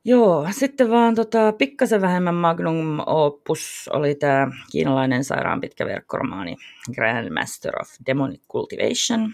Joo, 0.05 0.47
sitten 0.51 0.89
vaan 0.89 1.15
tota, 1.15 1.51
pikkasen 1.51 2.01
vähemmän 2.01 2.35
magnum 2.35 2.99
opus 3.05 3.89
oli 3.93 4.15
tämä 4.15 4.47
kiinalainen 4.71 5.23
sairaan 5.23 5.61
pitkä 5.61 5.85
verkkoromaani 5.85 6.55
Grandmaster 6.95 7.81
of 7.81 7.89
Demonic 8.05 8.41
Cultivation, 8.51 9.33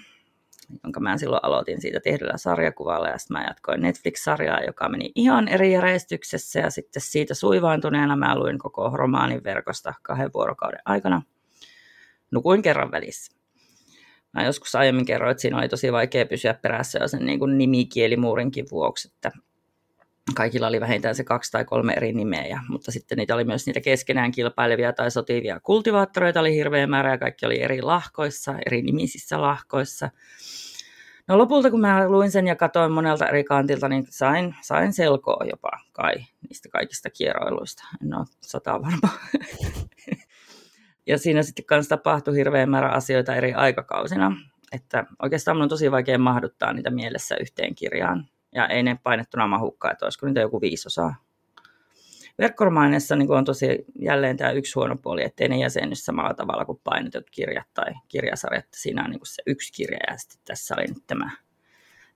jonka 0.84 1.00
mä 1.00 1.18
silloin 1.18 1.46
aloitin 1.46 1.82
siitä 1.82 2.00
tehdyllä 2.00 2.38
sarjakuvalla 2.38 3.08
ja 3.08 3.18
sitten 3.18 3.38
mä 3.38 3.46
jatkoin 3.48 3.82
Netflix-sarjaa, 3.82 4.64
joka 4.64 4.90
meni 4.90 5.12
ihan 5.16 5.48
eri 5.48 5.74
järjestyksessä 5.74 6.60
ja 6.60 6.70
sitten 6.70 7.02
siitä 7.02 7.34
suivaantuneena 7.34 8.16
mä 8.16 8.40
luin 8.40 8.60
koko 8.60 8.90
romaanin 8.94 9.44
verkosta 9.44 9.94
kahden 10.02 10.34
vuorokauden 10.34 10.82
aikana. 10.86 11.22
Nukuin 12.32 12.62
kerran 12.62 12.92
välissä. 12.92 13.36
Mä 14.34 14.46
joskus 14.46 14.76
aiemmin 14.76 15.06
kerroin, 15.06 15.32
että 15.32 15.42
siinä 15.42 15.58
oli 15.58 15.70
tosi 15.70 15.92
vaikea 15.92 16.26
pysyä 16.26 16.54
perässä 16.54 17.00
jo 17.02 17.08
sen 17.08 17.26
niin 17.26 17.40
kuin 17.40 17.58
nimikielimuurinkin 17.58 18.66
vuoksi, 18.72 19.08
että 19.08 19.32
kaikilla 20.34 20.67
oli 20.67 20.79
vähintään 20.79 21.15
se 21.15 21.24
kaksi 21.24 21.51
tai 21.51 21.65
kolme 21.65 21.94
eri 21.94 22.13
nimeä, 22.13 22.62
mutta 22.70 22.91
sitten 22.91 23.17
niitä 23.17 23.36
oli 23.36 23.44
myös 23.44 23.65
niitä 23.65 23.82
keskenään 23.82 24.32
kilpailevia 24.32 24.94
tai 24.94 25.12
sotivia 25.12 25.60
kultivaattoreita 25.60 26.39
oli 26.39 26.55
hirveä 26.55 26.88
määrä 26.88 27.12
ja 27.12 27.17
kaikki 27.17 27.46
oli 27.46 27.62
eri 27.62 27.82
lahkoissa, 27.82 28.55
eri 28.65 28.82
nimisissä 28.82 29.41
lahkoissa. 29.41 30.10
No 31.27 31.38
lopulta 31.38 31.72
kun 31.72 31.82
mä 31.82 32.10
luin 32.10 32.32
sen 32.32 32.48
ja 32.48 32.55
katsoin 32.55 32.91
monelta 32.91 33.27
eri 33.27 33.44
kantilta, 33.44 33.89
niin 33.89 34.08
sain, 34.10 34.55
sain 34.62 34.94
selkoa 34.94 35.46
jopa 35.50 35.72
kai 35.91 36.13
niistä 36.50 36.70
kaikista 36.70 37.10
kieroiluista. 37.10 37.84
En 38.01 38.13
ole 38.13 38.25
sata 38.41 38.82
varma. 38.82 39.10
ja 41.08 41.17
siinä 41.17 41.44
sitten 41.44 41.65
kanssa 41.65 41.98
tapahtui 41.98 42.36
hirveä 42.36 42.65
määrä 42.65 42.89
asioita 42.89 43.36
eri 43.36 43.53
aikakausina. 43.53 44.38
Että 44.72 45.05
oikeastaan 45.22 45.58
mun 45.58 45.63
on 45.63 45.70
tosi 45.70 45.91
vaikea 45.91 46.20
mahduttaa 46.20 46.74
niitä 46.74 46.89
mielessä 46.89 47.36
yhteen 47.41 47.75
kirjaan. 47.75 48.29
Ja 48.56 48.68
ei 48.68 48.84
ne 48.84 49.00
painettuna 49.04 49.48
mahukkaan, 49.48 49.92
että 49.92 50.06
olisiko 50.06 50.26
niitä 50.26 50.40
joku 50.40 50.62
viisosaa. 50.62 51.16
Verkkoromainessa 52.38 53.16
niin 53.16 53.32
on 53.32 53.46
tosi 53.46 53.86
jälleen 54.00 54.38
tämä 54.38 54.52
yksi 54.52 54.74
huono 54.76 54.96
puoli, 54.98 55.24
ettei 55.24 55.50
ne 55.50 55.58
jäsenny 55.58 55.96
samalla 55.96 56.34
tavalla 56.34 56.66
kuin 56.66 56.82
painetut 56.84 57.30
kirjat 57.32 57.68
tai 57.74 57.94
kirjasarjat. 58.08 58.66
Siinä 58.76 59.04
on 59.04 59.10
niin 59.10 59.20
se 59.24 59.44
yksi 59.46 59.74
kirja 59.74 60.00
ja 60.08 60.18
sitten 60.18 60.40
tässä 60.46 60.76
oli 60.78 60.86
nyt 60.88 61.04
tämä, 61.08 61.30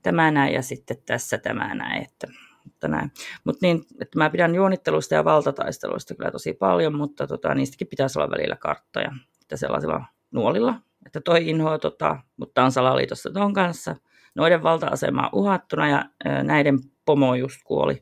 tämä 0.02 0.32
näin 0.32 0.54
ja 0.54 0.62
sitten 0.62 0.98
tässä 1.06 1.38
tämä 1.38 1.76
näin. 1.76 2.04
Että, 2.04 2.28
mutta 2.64 2.88
näin. 2.88 3.12
Mut 3.44 3.62
niin, 3.62 3.84
että 4.02 4.18
mä 4.18 4.30
pidän 4.30 4.56
juonittelusta 4.56 5.16
ja 5.16 5.26
valtataisteluista 5.26 6.16
kyllä 6.16 6.32
tosi 6.32 6.54
paljon, 6.54 6.96
mutta 6.96 7.28
tota, 7.28 7.56
niistäkin 7.56 7.88
pitäisi 7.88 8.20
olla 8.20 8.32
välillä 8.32 8.56
karttoja. 8.56 9.12
Että 9.42 9.58
sellaisilla 9.58 10.06
nuolilla, 10.32 10.76
että 11.06 11.22
toi 11.22 11.50
inhoa, 11.50 11.80
tota, 11.80 12.18
mutta 12.38 12.64
on 12.64 12.72
salaliitossa 12.72 13.32
ton 13.32 13.54
kanssa. 13.54 13.96
Noiden 14.40 14.64
valta-asema 14.64 15.22
on 15.22 15.30
uhattuna 15.34 15.90
ja 15.90 16.06
näiden 16.44 16.80
pomo 17.06 17.36
just 17.36 17.60
kuoli. 17.64 18.02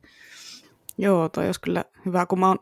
Joo, 0.98 1.28
toi 1.28 1.46
olisi 1.46 1.60
kyllä 1.60 1.84
hyvä, 2.06 2.26
kun 2.26 2.40
mä 2.40 2.48
oon 2.48 2.58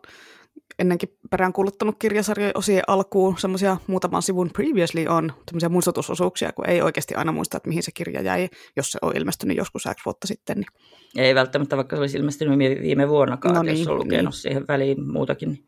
ennenkin 0.78 1.08
peräänkuuluttanut 1.30 1.96
kirjasarjojen 1.98 2.56
osien 2.58 2.82
alkuun 2.86 3.38
semmoisia 3.38 3.76
muutaman 3.86 4.22
sivun 4.22 4.50
previously 4.52 5.06
on 5.08 5.32
semmoisia 5.48 5.68
muistutusosuuksia, 5.68 6.52
kun 6.52 6.68
ei 6.68 6.82
oikeasti 6.82 7.14
aina 7.14 7.32
muista, 7.32 7.56
että 7.56 7.68
mihin 7.68 7.82
se 7.82 7.90
kirja 7.94 8.22
jäi, 8.22 8.48
jos 8.76 8.92
se 8.92 8.98
on 9.02 9.16
ilmestynyt 9.16 9.56
joskus 9.56 9.84
X 9.94 10.04
vuotta 10.04 10.26
sitten. 10.26 10.56
Niin. 10.56 11.24
Ei 11.24 11.34
välttämättä, 11.34 11.76
vaikka 11.76 11.96
se 11.96 12.00
olisi 12.00 12.18
ilmestynyt 12.18 12.58
viime- 12.58 13.08
vuonnakaan, 13.08 13.54
No 13.54 13.62
niin, 13.62 13.70
jos 13.70 13.78
niin, 13.78 13.90
on 13.90 13.96
lukenut 13.98 14.10
niin. 14.12 14.24
niin. 14.24 14.32
siihen 14.32 14.64
väliin 14.68 15.12
muutakin. 15.12 15.64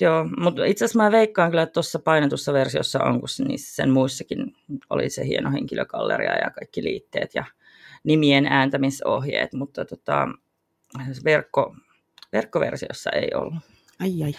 Joo, 0.00 0.28
mutta 0.38 0.64
itse 0.64 0.84
asiassa 0.84 1.02
mä 1.02 1.12
veikkaan 1.12 1.50
kyllä, 1.50 1.62
että 1.62 1.72
tuossa 1.72 1.98
painetussa 1.98 2.52
versiossa 2.52 3.04
on, 3.04 3.20
kun 3.20 3.28
niissä 3.48 3.74
sen 3.74 3.90
muissakin 3.90 4.56
oli 4.90 5.10
se 5.10 5.26
hieno 5.26 5.52
henkilökalleria 5.52 6.38
ja 6.38 6.50
kaikki 6.50 6.82
liitteet 6.82 7.34
ja 7.34 7.44
nimien 8.04 8.46
ääntämisohjeet, 8.46 9.52
mutta 9.52 9.84
tota, 9.84 10.28
verkko, 11.24 11.76
verkkoversiossa 12.32 13.10
ei 13.10 13.28
ollut. 13.34 13.54
Ai 14.00 14.22
ai. 14.24 14.32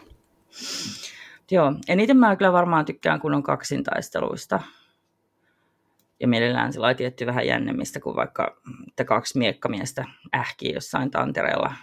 Joo, 1.51 1.73
eniten 1.87 2.17
mä 2.17 2.35
kyllä 2.35 2.53
varmaan 2.53 2.85
tykkään 2.85 3.19
kunnon 3.19 3.43
kaksintaisteluista. 3.43 4.59
Ja 6.19 6.27
mielellään 6.27 6.73
sillä 6.73 6.93
tietty 6.93 7.25
vähän 7.25 7.47
jännemmistä 7.47 7.99
kuin 7.99 8.15
vaikka 8.15 8.61
että 8.87 9.05
kaksi 9.05 9.37
miekkamiestä 9.37 10.05
ähkii 10.35 10.73
jossain 10.73 11.11
tantereella. 11.11 11.73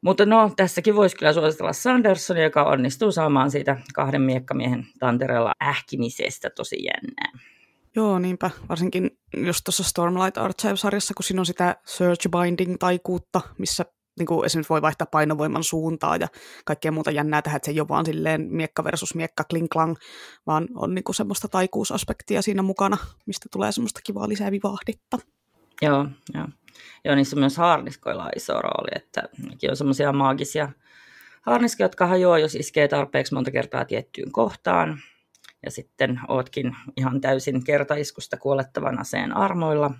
Mutta 0.00 0.26
no, 0.26 0.52
tässäkin 0.56 0.96
voisi 0.96 1.16
kyllä 1.16 1.32
suositella 1.32 1.72
Sandersonia, 1.72 2.42
joka 2.42 2.64
onnistuu 2.64 3.12
saamaan 3.12 3.50
siitä 3.50 3.76
kahden 3.94 4.22
miekkamiehen 4.22 4.86
tantereella 4.98 5.52
ähkimisestä 5.62 6.50
tosi 6.50 6.76
jännää. 6.84 7.48
Joo, 7.96 8.18
niinpä. 8.18 8.50
Varsinkin 8.68 9.10
just 9.36 9.64
tuossa 9.64 9.82
Stormlight 9.82 10.38
Archive-sarjassa, 10.38 11.14
kun 11.14 11.24
siinä 11.24 11.40
on 11.40 11.46
sitä 11.46 11.76
search 11.86 12.28
binding-taikuutta, 12.28 13.40
missä 13.58 13.84
niin 14.18 14.26
kuin 14.26 14.46
esimerkiksi 14.46 14.70
voi 14.70 14.82
vaihtaa 14.82 15.06
painovoiman 15.10 15.64
suuntaa 15.64 16.16
ja 16.16 16.28
kaikkea 16.64 16.92
muuta 16.92 17.10
jännää 17.10 17.42
tähän, 17.42 17.56
että 17.56 17.66
se 17.66 17.72
ei 17.72 17.80
ole 17.80 17.88
vaan 17.88 18.06
silleen 18.06 18.46
miekka 18.50 18.84
versus 18.84 19.14
miekka 19.14 19.44
kling 19.44 19.66
klang, 19.72 19.96
vaan 20.46 20.68
on 20.74 20.94
niin 20.94 21.04
kuin 21.04 21.16
semmoista 21.16 21.48
taikuusaspektia 21.48 22.42
siinä 22.42 22.62
mukana, 22.62 22.98
mistä 23.26 23.48
tulee 23.52 23.72
semmoista 23.72 24.00
kivaa 24.04 24.28
lisävivahdetta. 24.28 25.18
Joo, 25.82 26.06
joo. 26.34 26.46
Joo, 27.04 27.14
niissä 27.14 27.36
myös 27.36 27.56
haarniskoilla 27.56 28.24
on 28.24 28.30
iso 28.36 28.52
rooli, 28.52 28.88
että 28.96 29.22
nekin 29.48 29.70
on 29.70 29.76
semmoisia 29.76 30.12
maagisia 30.12 30.68
haarniskoja, 31.42 31.84
jotka 31.84 32.06
hajoaa, 32.06 32.38
jos 32.38 32.54
iskee 32.54 32.88
tarpeeksi 32.88 33.34
monta 33.34 33.50
kertaa 33.50 33.84
tiettyyn 33.84 34.32
kohtaan. 34.32 34.98
Ja 35.64 35.70
sitten 35.70 36.20
ootkin 36.28 36.76
ihan 36.96 37.20
täysin 37.20 37.64
kertaiskusta 37.64 38.36
kuolettavan 38.36 39.00
aseen 39.00 39.36
armoilla. 39.36 39.90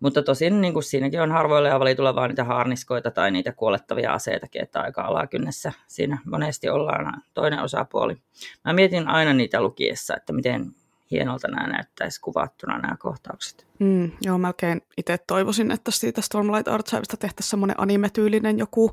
Mutta 0.00 0.22
tosin 0.22 0.60
niin 0.60 0.72
kuin 0.72 0.82
siinäkin 0.82 1.20
on 1.20 1.32
harvoilla 1.32 1.68
ja 1.68 1.80
valitulla 1.80 2.14
vaan 2.14 2.30
niitä 2.30 2.44
haarniskoita 2.44 3.10
tai 3.10 3.30
niitä 3.30 3.52
kuolettavia 3.52 4.12
aseitakin, 4.12 4.62
että 4.62 4.80
aika 4.80 5.02
alakynnessä 5.02 5.72
siinä 5.86 6.18
monesti 6.24 6.68
ollaan 6.68 7.22
toinen 7.34 7.62
osapuoli. 7.62 8.16
Mä 8.64 8.72
mietin 8.72 9.08
aina 9.08 9.32
niitä 9.32 9.60
lukiessa, 9.62 10.16
että 10.16 10.32
miten 10.32 10.74
hienolta 11.10 11.48
nämä 11.48 11.66
näyttäisi 11.72 12.20
kuvattuna 12.20 12.78
nämä 12.78 12.96
kohtaukset. 12.96 13.66
Mm, 13.78 14.12
joo, 14.20 14.38
melkein 14.38 14.82
itse 14.96 15.18
toivoisin, 15.18 15.70
että 15.70 15.90
siitä 15.90 16.20
Stormlight 16.20 16.68
Archivesta 16.68 17.16
tehtäisiin 17.16 17.50
semmoinen 17.50 17.80
animetyylinen 17.80 18.58
joku 18.58 18.90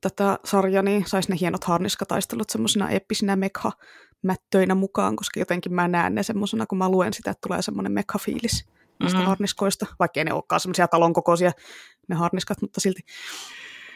tätä 0.00 0.38
sarja, 0.44 0.82
niin 0.82 1.06
saisi 1.06 1.30
ne 1.30 1.36
hienot 1.40 1.64
harniskataistelut 1.64 2.50
semmoisina 2.50 2.90
eeppisinä 2.90 3.36
mekha-mättöinä 3.36 4.74
mukaan, 4.74 5.16
koska 5.16 5.40
jotenkin 5.40 5.74
mä 5.74 5.88
näen 5.88 6.14
ne 6.14 6.22
semmoisena, 6.22 6.66
kun 6.66 6.78
mä 6.78 6.88
luen 6.88 7.12
sitä, 7.12 7.30
että 7.30 7.48
tulee 7.48 7.62
semmoinen 7.62 7.92
mekha-fiilis 7.92 8.66
niistä 9.00 9.18
Mhm. 9.18 9.26
harniskoista, 9.28 9.86
vaikka 9.98 10.20
ei 10.20 10.24
ne 10.24 10.32
olekaan 10.32 10.60
semmoisia 10.60 10.88
talon 10.88 11.12
kokoisia 11.12 11.52
ne 12.08 12.16
harniskat, 12.16 12.62
mutta 12.62 12.80
silti. 12.80 13.00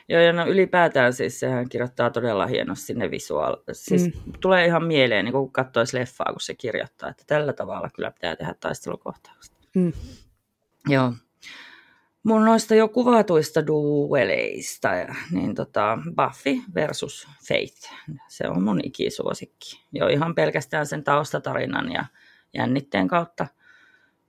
Joo, 0.09 0.21
ja 0.21 0.33
no 0.33 0.47
ylipäätään 0.47 1.13
siis 1.13 1.41
sehän 1.41 1.69
kirjoittaa 1.69 2.11
todella 2.11 2.47
hienosti 2.47 2.87
sinne 2.87 3.11
visuaal. 3.11 3.57
Siis 3.73 4.05
Mm. 4.05 4.33
tulee 4.41 4.67
ihan 4.67 4.85
mieleen, 4.85 5.25
niin 5.25 5.33
kun 5.33 5.53
katsoisi 5.53 5.99
leffaa, 5.99 6.33
kun 6.33 6.41
se 6.41 6.55
kirjoittaa, 6.55 7.09
että 7.11 7.25
tällä 7.27 7.53
tavalla 7.53 7.91
kyllä 7.95 8.11
pitää 8.11 8.37
tehdä 8.37 8.55
taistelukohtaukset. 8.61 9.55
Mm. 9.75 9.93
Joo. 10.89 11.13
Mun 12.23 12.45
noista 12.45 12.75
jo 12.75 12.89
kuvatuista 12.89 13.67
dueleista, 13.67 14.91
niin 15.31 15.55
tota, 15.55 15.99
Buffy 16.17 16.57
versus 16.75 17.29
Faith, 17.49 17.91
se 18.29 18.49
on 18.49 18.63
mun 18.63 18.81
ikisuosikki. 18.85 19.85
Jo 19.93 20.09
ihan 20.09 20.35
pelkästään 20.35 20.87
sen 20.87 21.05
taustatarinan 21.05 21.93
ja 21.93 22.05
jännitteen 22.55 23.09
kautta, 23.09 23.47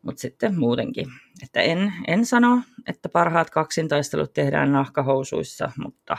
mutta 0.05 0.21
sitten 0.21 0.59
muutenkin. 0.59 1.07
Että 1.43 1.61
en, 1.61 1.93
en 2.07 2.25
sano, 2.25 2.61
että 2.87 3.09
parhaat 3.09 3.49
kaksintaistelut 3.49 4.33
tehdään 4.33 4.71
nahkahousuissa, 4.71 5.71
mutta 5.77 6.17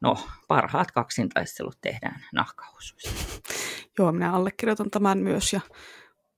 no, 0.00 0.18
parhaat 0.48 0.90
kaksintaistelut 0.90 1.78
tehdään 1.80 2.24
nahkahousuissa. 2.32 3.10
Joo, 3.98 4.12
minä 4.12 4.32
allekirjoitan 4.32 4.90
tämän 4.90 5.18
myös 5.18 5.52
ja 5.52 5.60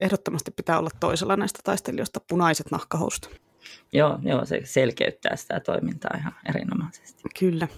ehdottomasti 0.00 0.50
pitää 0.50 0.78
olla 0.78 0.90
toisella 1.00 1.36
näistä 1.36 1.60
taistelijoista 1.64 2.20
punaiset 2.28 2.70
nahkahousut. 2.70 3.40
Joo, 3.92 4.18
joo, 4.22 4.44
se 4.44 4.60
selkeyttää 4.64 5.36
sitä 5.36 5.60
toimintaa 5.60 6.16
ihan 6.18 6.34
erinomaisesti. 6.48 7.22
Kyllä. 7.38 7.68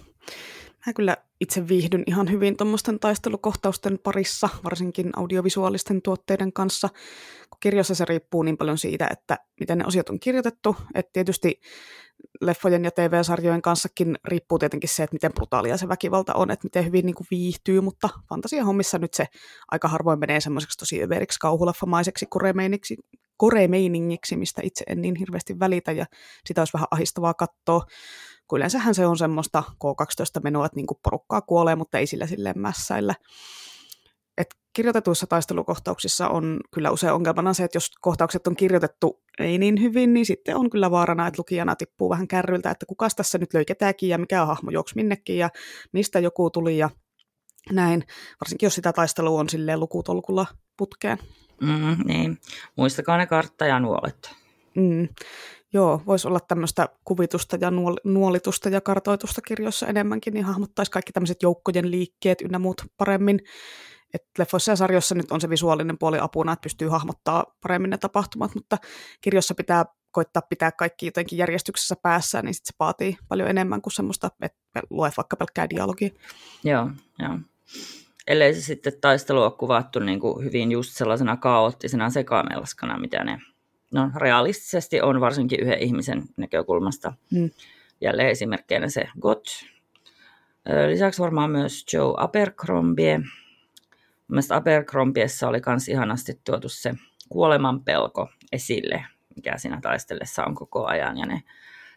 Mä 0.85 0.93
kyllä 0.93 1.17
itse 1.41 1.67
viihdyn 1.67 2.03
ihan 2.07 2.31
hyvin 2.31 2.57
tuommoisten 2.57 2.99
taistelukohtausten 2.99 3.99
parissa, 3.99 4.49
varsinkin 4.63 5.09
audiovisuaalisten 5.15 6.01
tuotteiden 6.01 6.53
kanssa, 6.53 6.89
kun 7.49 7.57
kirjassa 7.59 7.95
se 7.95 8.05
riippuu 8.05 8.43
niin 8.43 8.57
paljon 8.57 8.77
siitä, 8.77 9.07
että 9.11 9.37
miten 9.59 9.77
ne 9.77 9.85
osiot 9.87 10.09
on 10.09 10.19
kirjoitettu, 10.19 10.75
että 10.95 11.09
tietysti 11.13 11.61
leffojen 12.41 12.83
ja 12.83 12.91
TV-sarjojen 12.91 13.61
kanssakin 13.61 14.17
riippuu 14.25 14.59
tietenkin 14.59 14.89
se, 14.89 15.03
että 15.03 15.13
miten 15.15 15.33
brutaalia 15.33 15.77
se 15.77 15.87
väkivalta 15.87 16.33
on, 16.33 16.51
että 16.51 16.65
miten 16.65 16.85
hyvin 16.85 17.05
niin 17.05 17.15
kuin 17.15 17.27
viihtyy, 17.31 17.81
mutta 17.81 18.09
fantasiahommissa 18.29 18.97
nyt 18.97 19.13
se 19.13 19.25
aika 19.71 19.87
harvoin 19.87 20.19
menee 20.19 20.39
semmoiseksi 20.39 20.77
tosi 20.77 21.03
överiksi 21.03 21.39
kauhuleffamaiseksi 21.39 22.25
koremeiniksi, 22.29 22.97
koremeiningiksi, 23.37 24.37
mistä 24.37 24.61
itse 24.63 24.85
en 24.87 25.01
niin 25.01 25.15
hirveästi 25.15 25.59
välitä 25.59 25.91
ja 25.91 26.05
sitä 26.45 26.61
olisi 26.61 26.73
vähän 26.73 26.87
ahistavaa 26.91 27.33
katsoa, 27.33 27.85
kun 28.47 28.57
yleensähän 28.57 28.95
se 28.95 29.05
on 29.05 29.17
semmoista 29.17 29.63
K12-menoa, 29.71 30.65
että 30.65 30.75
niin 30.75 30.87
kuin 30.87 30.99
porukkaa 31.03 31.41
kuolee, 31.41 31.75
mutta 31.75 31.97
ei 31.97 32.07
sillä 32.07 32.27
silleen 32.27 32.59
mässäillä. 32.59 33.15
Et 34.37 34.47
kirjoitetuissa 34.73 35.27
taistelukohtauksissa 35.27 36.29
on 36.29 36.59
kyllä 36.73 36.91
usein 36.91 37.13
ongelmana 37.13 37.53
se, 37.53 37.63
että 37.63 37.75
jos 37.75 37.91
kohtaukset 38.01 38.47
on 38.47 38.55
kirjoitettu 38.55 39.23
ei 39.39 39.57
niin 39.57 39.81
hyvin, 39.81 40.13
niin 40.13 40.25
sitten 40.25 40.55
on 40.55 40.69
kyllä 40.69 40.91
vaarana, 40.91 41.27
että 41.27 41.39
lukijana 41.39 41.75
tippuu 41.75 42.09
vähän 42.09 42.27
kärryltä, 42.27 42.71
että 42.71 42.85
kuka 42.85 43.07
tässä 43.15 43.37
nyt 43.37 43.53
löi 43.53 43.65
ketääkin 43.65 44.09
ja 44.09 44.17
mikä 44.17 44.45
hahmo 44.45 44.71
juoksi 44.71 44.95
minnekin 44.95 45.37
ja 45.37 45.49
mistä 45.91 46.19
joku 46.19 46.49
tuli 46.49 46.77
ja 46.77 46.89
näin. 47.71 48.03
Varsinkin 48.41 48.67
jos 48.67 48.75
sitä 48.75 48.93
taistelua 48.93 49.39
on 49.39 49.49
silleen 49.49 49.79
lukutolkulla 49.79 50.45
putkeen. 50.77 51.17
Mm, 51.61 51.97
niin. 52.05 52.37
Muistakaa 52.75 53.17
ne 53.17 53.27
kartta 53.27 53.65
ja 53.65 53.79
nuolet. 53.79 54.35
Mm. 54.75 55.07
Joo, 55.75 56.01
voisi 56.05 56.27
olla 56.27 56.39
tämmöistä 56.39 56.89
kuvitusta 57.05 57.57
ja 57.61 57.71
nuolitusta 58.03 58.69
ja 58.69 58.81
kartoitusta 58.81 59.41
kirjoissa 59.41 59.87
enemmänkin, 59.87 60.33
niin 60.33 60.45
hahmottaisi 60.45 60.91
kaikki 60.91 61.11
tämmöiset 61.11 61.43
joukkojen 61.43 61.91
liikkeet 61.91 62.41
ynnä 62.41 62.59
muut 62.59 62.81
paremmin. 62.97 63.39
Et 64.13 64.21
leffoissa 64.37 64.71
ja 64.71 64.75
sarjoissa 64.75 65.15
nyt 65.15 65.31
on 65.31 65.41
se 65.41 65.49
visuaalinen 65.49 65.97
puoli 65.97 66.19
apuna, 66.19 66.53
että 66.53 66.63
pystyy 66.63 66.87
hahmottaa 66.87 67.45
paremmin 67.61 67.89
ne 67.89 67.97
tapahtumat, 67.97 68.55
mutta 68.55 68.77
kirjossa 69.21 69.55
pitää 69.55 69.85
koittaa 70.11 70.41
pitää 70.49 70.71
kaikki 70.71 71.05
jotenkin 71.05 71.37
järjestyksessä 71.37 71.95
päässä, 72.03 72.41
niin 72.41 72.53
sit 72.53 72.65
se 72.65 72.73
vaatii 72.79 73.17
paljon 73.27 73.49
enemmän 73.49 73.81
kuin 73.81 73.93
semmoista, 73.93 74.29
että 74.41 74.81
luet 74.89 75.17
vaikka 75.17 75.35
pelkkää 75.37 75.69
dialogia. 75.69 76.09
Joo, 76.63 76.89
joo. 77.19 77.39
Ellei 78.27 78.53
se 78.53 78.61
sitten 78.61 78.93
taistelu 79.01 79.41
ole 79.41 79.51
kuvattu 79.51 79.99
niin 79.99 80.19
kuin 80.19 80.45
hyvin 80.45 80.71
just 80.71 80.97
sellaisena 80.97 81.37
kaoottisena 81.37 82.09
sekamelskana, 82.09 82.99
mitä 82.99 83.23
ne 83.23 83.39
no, 83.95 84.11
realistisesti 84.15 85.01
on 85.01 85.21
varsinkin 85.21 85.59
yhden 85.59 85.79
ihmisen 85.79 86.23
näkökulmasta. 86.37 87.13
Mm. 87.31 87.49
Jälleen 88.01 88.29
esimerkkeinä 88.29 88.89
se 88.89 89.07
Got. 89.19 89.47
Lisäksi 90.89 91.21
varmaan 91.21 91.51
myös 91.51 91.85
Joe 91.93 92.13
Abercrombie. 92.17 93.21
Mielestäni 94.27 94.57
Abercrombiessa 94.57 95.47
oli 95.47 95.61
myös 95.67 95.87
ihanasti 95.87 96.39
tuotu 96.43 96.69
se 96.69 96.95
kuoleman 97.29 97.83
pelko 97.83 98.29
esille, 98.51 99.05
mikä 99.35 99.57
siinä 99.57 99.79
taistellessa 99.81 100.45
on 100.45 100.55
koko 100.55 100.85
ajan. 100.85 101.17
Ja 101.17 101.25
ne 101.25 101.43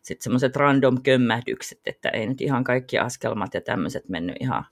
sitten 0.03 0.25
semmoiset 0.25 0.57
random 0.57 1.03
kömmähdykset, 1.03 1.81
että 1.87 2.09
ei 2.09 2.27
nyt 2.27 2.41
ihan 2.41 2.65
kaikki 2.65 2.99
askelmat 2.99 3.55
ja 3.55 3.61
tämmöiset 3.61 4.09
mennyt 4.09 4.37
ihan, 4.41 4.65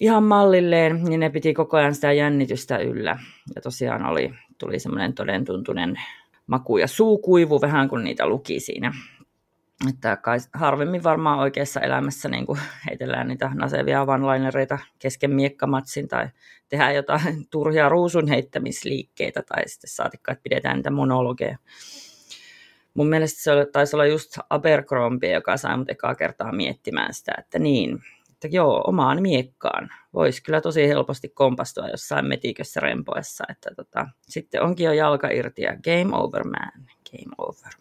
ihan 0.00 0.22
mallilleen, 0.22 1.04
niin 1.04 1.20
ne 1.20 1.30
piti 1.30 1.54
koko 1.54 1.76
ajan 1.76 1.94
sitä 1.94 2.12
jännitystä 2.12 2.78
yllä. 2.78 3.18
Ja 3.54 3.62
tosiaan 3.62 4.06
oli, 4.06 4.34
tuli 4.58 4.78
semmoinen 4.78 5.14
todentuntunen 5.14 6.00
maku 6.48 6.78
ja 6.78 6.86
suukuivu 6.86 7.60
vähän, 7.60 7.88
kun 7.88 8.04
niitä 8.04 8.26
luki 8.26 8.60
siinä. 8.60 8.92
Että 9.88 10.16
kai 10.16 10.38
harvemmin 10.54 11.02
varmaan 11.02 11.38
oikeassa 11.38 11.80
elämässä 11.80 12.28
niin 12.28 12.46
kuin 12.46 12.58
heitellään 12.88 13.28
niitä 13.28 13.50
nasevia 13.54 14.06
vanlainereita 14.06 14.78
kesken 14.98 15.30
miekkamatsin 15.30 16.08
tai 16.08 16.28
tehdään 16.68 16.94
jotain 16.94 17.46
turhia 17.50 17.88
ruusun 17.88 18.28
heittämisliikkeitä 18.28 19.42
tai 19.42 19.68
sitten 19.68 19.90
saatikka, 19.90 20.32
että 20.32 20.42
pidetään 20.42 20.76
niitä 20.76 20.90
monologeja. 20.90 21.58
Mun 22.94 23.08
mielestä 23.08 23.42
se 23.42 23.50
taisi 23.72 23.96
olla 23.96 24.06
just 24.06 24.38
Abercrombie, 24.50 25.32
joka 25.32 25.56
sai 25.56 25.76
mut 25.76 25.90
ekaa 25.90 26.14
kertaa 26.14 26.52
miettimään 26.52 27.14
sitä, 27.14 27.32
että 27.38 27.58
niin, 27.58 27.98
että 28.38 28.56
joo, 28.56 28.84
omaan 28.86 29.22
miekkaan 29.22 29.88
voisi 30.14 30.42
kyllä 30.42 30.60
tosi 30.60 30.88
helposti 30.88 31.28
kompastua 31.28 31.88
jossain 31.88 32.26
metikössä 32.26 32.80
rempoessa, 32.80 33.44
että 33.48 33.70
tota, 33.76 34.08
sitten 34.28 34.62
onkin 34.62 34.84
jo 34.84 34.92
jalka 34.92 35.28
irti 35.28 35.62
ja 35.62 35.76
game 35.76 36.16
over 36.16 36.44
man, 36.44 36.86
game 37.10 37.34
over. 37.38 37.72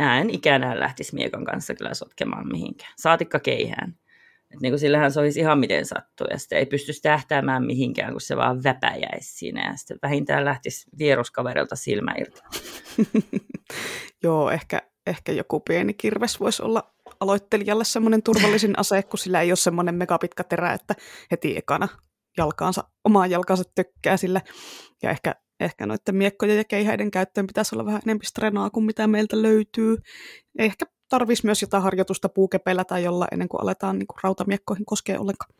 Mä 0.00 0.20
en 0.20 0.30
ikänään 0.30 0.80
lähtisi 0.80 1.14
miekan 1.14 1.44
kanssa 1.44 1.74
kyllä 1.74 1.94
sotkemaan 1.94 2.48
mihinkään, 2.48 2.92
saatikka 2.96 3.40
keihään. 3.40 3.96
Et 4.54 4.60
niin 4.60 4.72
kuin 4.72 4.80
sillähän 4.80 5.12
se 5.12 5.20
olisi 5.20 5.40
ihan 5.40 5.58
miten 5.58 5.86
sattuu 5.86 6.26
ja 6.30 6.38
sitten 6.38 6.58
ei 6.58 6.66
pysty 6.66 6.92
tähtäämään 7.02 7.66
mihinkään, 7.66 8.12
kun 8.12 8.20
se 8.20 8.36
vaan 8.36 8.64
väpäjäisi 8.64 9.38
siinä 9.38 9.70
ja 9.70 9.76
sitten 9.76 9.98
vähintään 10.02 10.44
lähtisi 10.44 10.90
vieruskaverilta 10.98 11.76
silmä 11.76 12.14
irti. 12.18 12.40
Joo, 14.22 14.50
ehkä, 14.50 14.82
ehkä 15.06 15.32
joku 15.32 15.60
pieni 15.60 15.94
kirves 15.94 16.40
voisi 16.40 16.62
olla 16.62 16.94
aloittelijalle 17.20 17.84
semmoinen 17.84 18.22
turvallisin 18.22 18.78
ase, 18.78 19.02
kun 19.02 19.18
sillä 19.18 19.40
ei 19.40 19.50
ole 19.50 19.56
semmoinen 19.56 19.94
megapitkä 19.94 20.44
terä, 20.44 20.72
että 20.72 20.94
heti 21.30 21.56
ekana 21.56 21.88
jalkaansa, 22.36 22.84
omaa 23.04 23.26
jalkaansa 23.26 23.64
tökkää 23.74 24.16
sillä. 24.16 24.40
Ja 25.02 25.10
ehkä, 25.10 25.34
ehkä 25.60 25.86
noiden 25.86 26.14
miekkojen 26.14 26.56
ja 26.56 26.64
keihäiden 26.64 27.10
käyttöön 27.10 27.46
pitäisi 27.46 27.74
olla 27.74 27.86
vähän 27.86 28.02
enemmän 28.04 28.24
strenaa 28.24 28.70
kuin 28.70 28.84
mitä 28.86 29.06
meiltä 29.06 29.42
löytyy. 29.42 29.96
Ehkä 30.58 30.86
tarvisi 31.08 31.46
myös 31.46 31.62
jotain 31.62 31.82
harjoitusta 31.82 32.28
puukepeillä 32.28 32.84
tai 32.84 33.04
jolla 33.04 33.28
ennen 33.32 33.48
kuin 33.48 33.62
aletaan 33.62 33.98
niin 33.98 34.06
kuin 34.06 34.18
rautamiekkoihin 34.22 34.86
koskee 34.86 35.18
ollenkaan. 35.18 35.54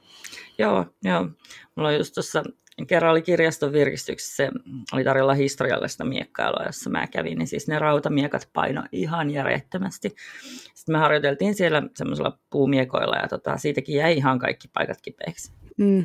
Joo, 0.59 0.87
joo. 1.03 1.29
Mulla 1.77 1.89
on 1.89 1.97
just 1.97 2.15
tuossa 2.15 2.43
kerran 2.87 3.13
oli 3.13 3.23
kirjaston 3.23 3.73
virkistyksessä, 3.73 4.51
oli 4.93 5.05
tarjolla 5.05 5.35
historiallista 5.35 6.05
miekkailua, 6.05 6.67
jossa 6.67 6.91
mä 6.91 7.07
kävin, 7.07 7.39
niin 7.39 7.49
siis 7.49 7.69
ne 7.69 7.79
rautamiekat 7.79 8.49
paino 8.53 8.83
ihan 8.93 9.31
järjettömästi. 9.31 10.15
Sitten 10.75 10.93
me 10.93 10.99
harjoiteltiin 10.99 11.55
siellä 11.55 11.83
semmoisella 11.95 12.39
puumiekoilla 12.51 13.17
ja 13.17 13.29
tota, 13.29 13.57
siitäkin 13.57 13.95
jäi 13.95 14.17
ihan 14.17 14.39
kaikki 14.39 14.69
paikat 14.69 14.99
kipeäksi. 15.03 15.53
Mm. 15.79 16.05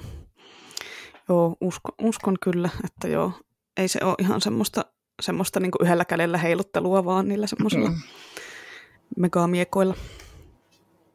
Joo, 1.30 1.58
uskon, 1.62 1.96
uskon 2.02 2.36
kyllä, 2.42 2.70
että 2.86 3.08
joo, 3.08 3.32
ei 3.78 3.88
se 3.88 4.00
ole 4.04 4.16
ihan 4.20 4.42
semmoista, 4.42 4.86
semmoista 5.22 5.60
niin 5.60 5.72
yhdellä 5.82 6.06
kädellä 6.06 6.38
heiluttelua, 6.38 7.06
vaan 7.06 7.28
niillä 7.28 7.48
semmoisilla 7.48 7.90
mm. 7.90 7.96
megamiekoilla. 9.18 9.96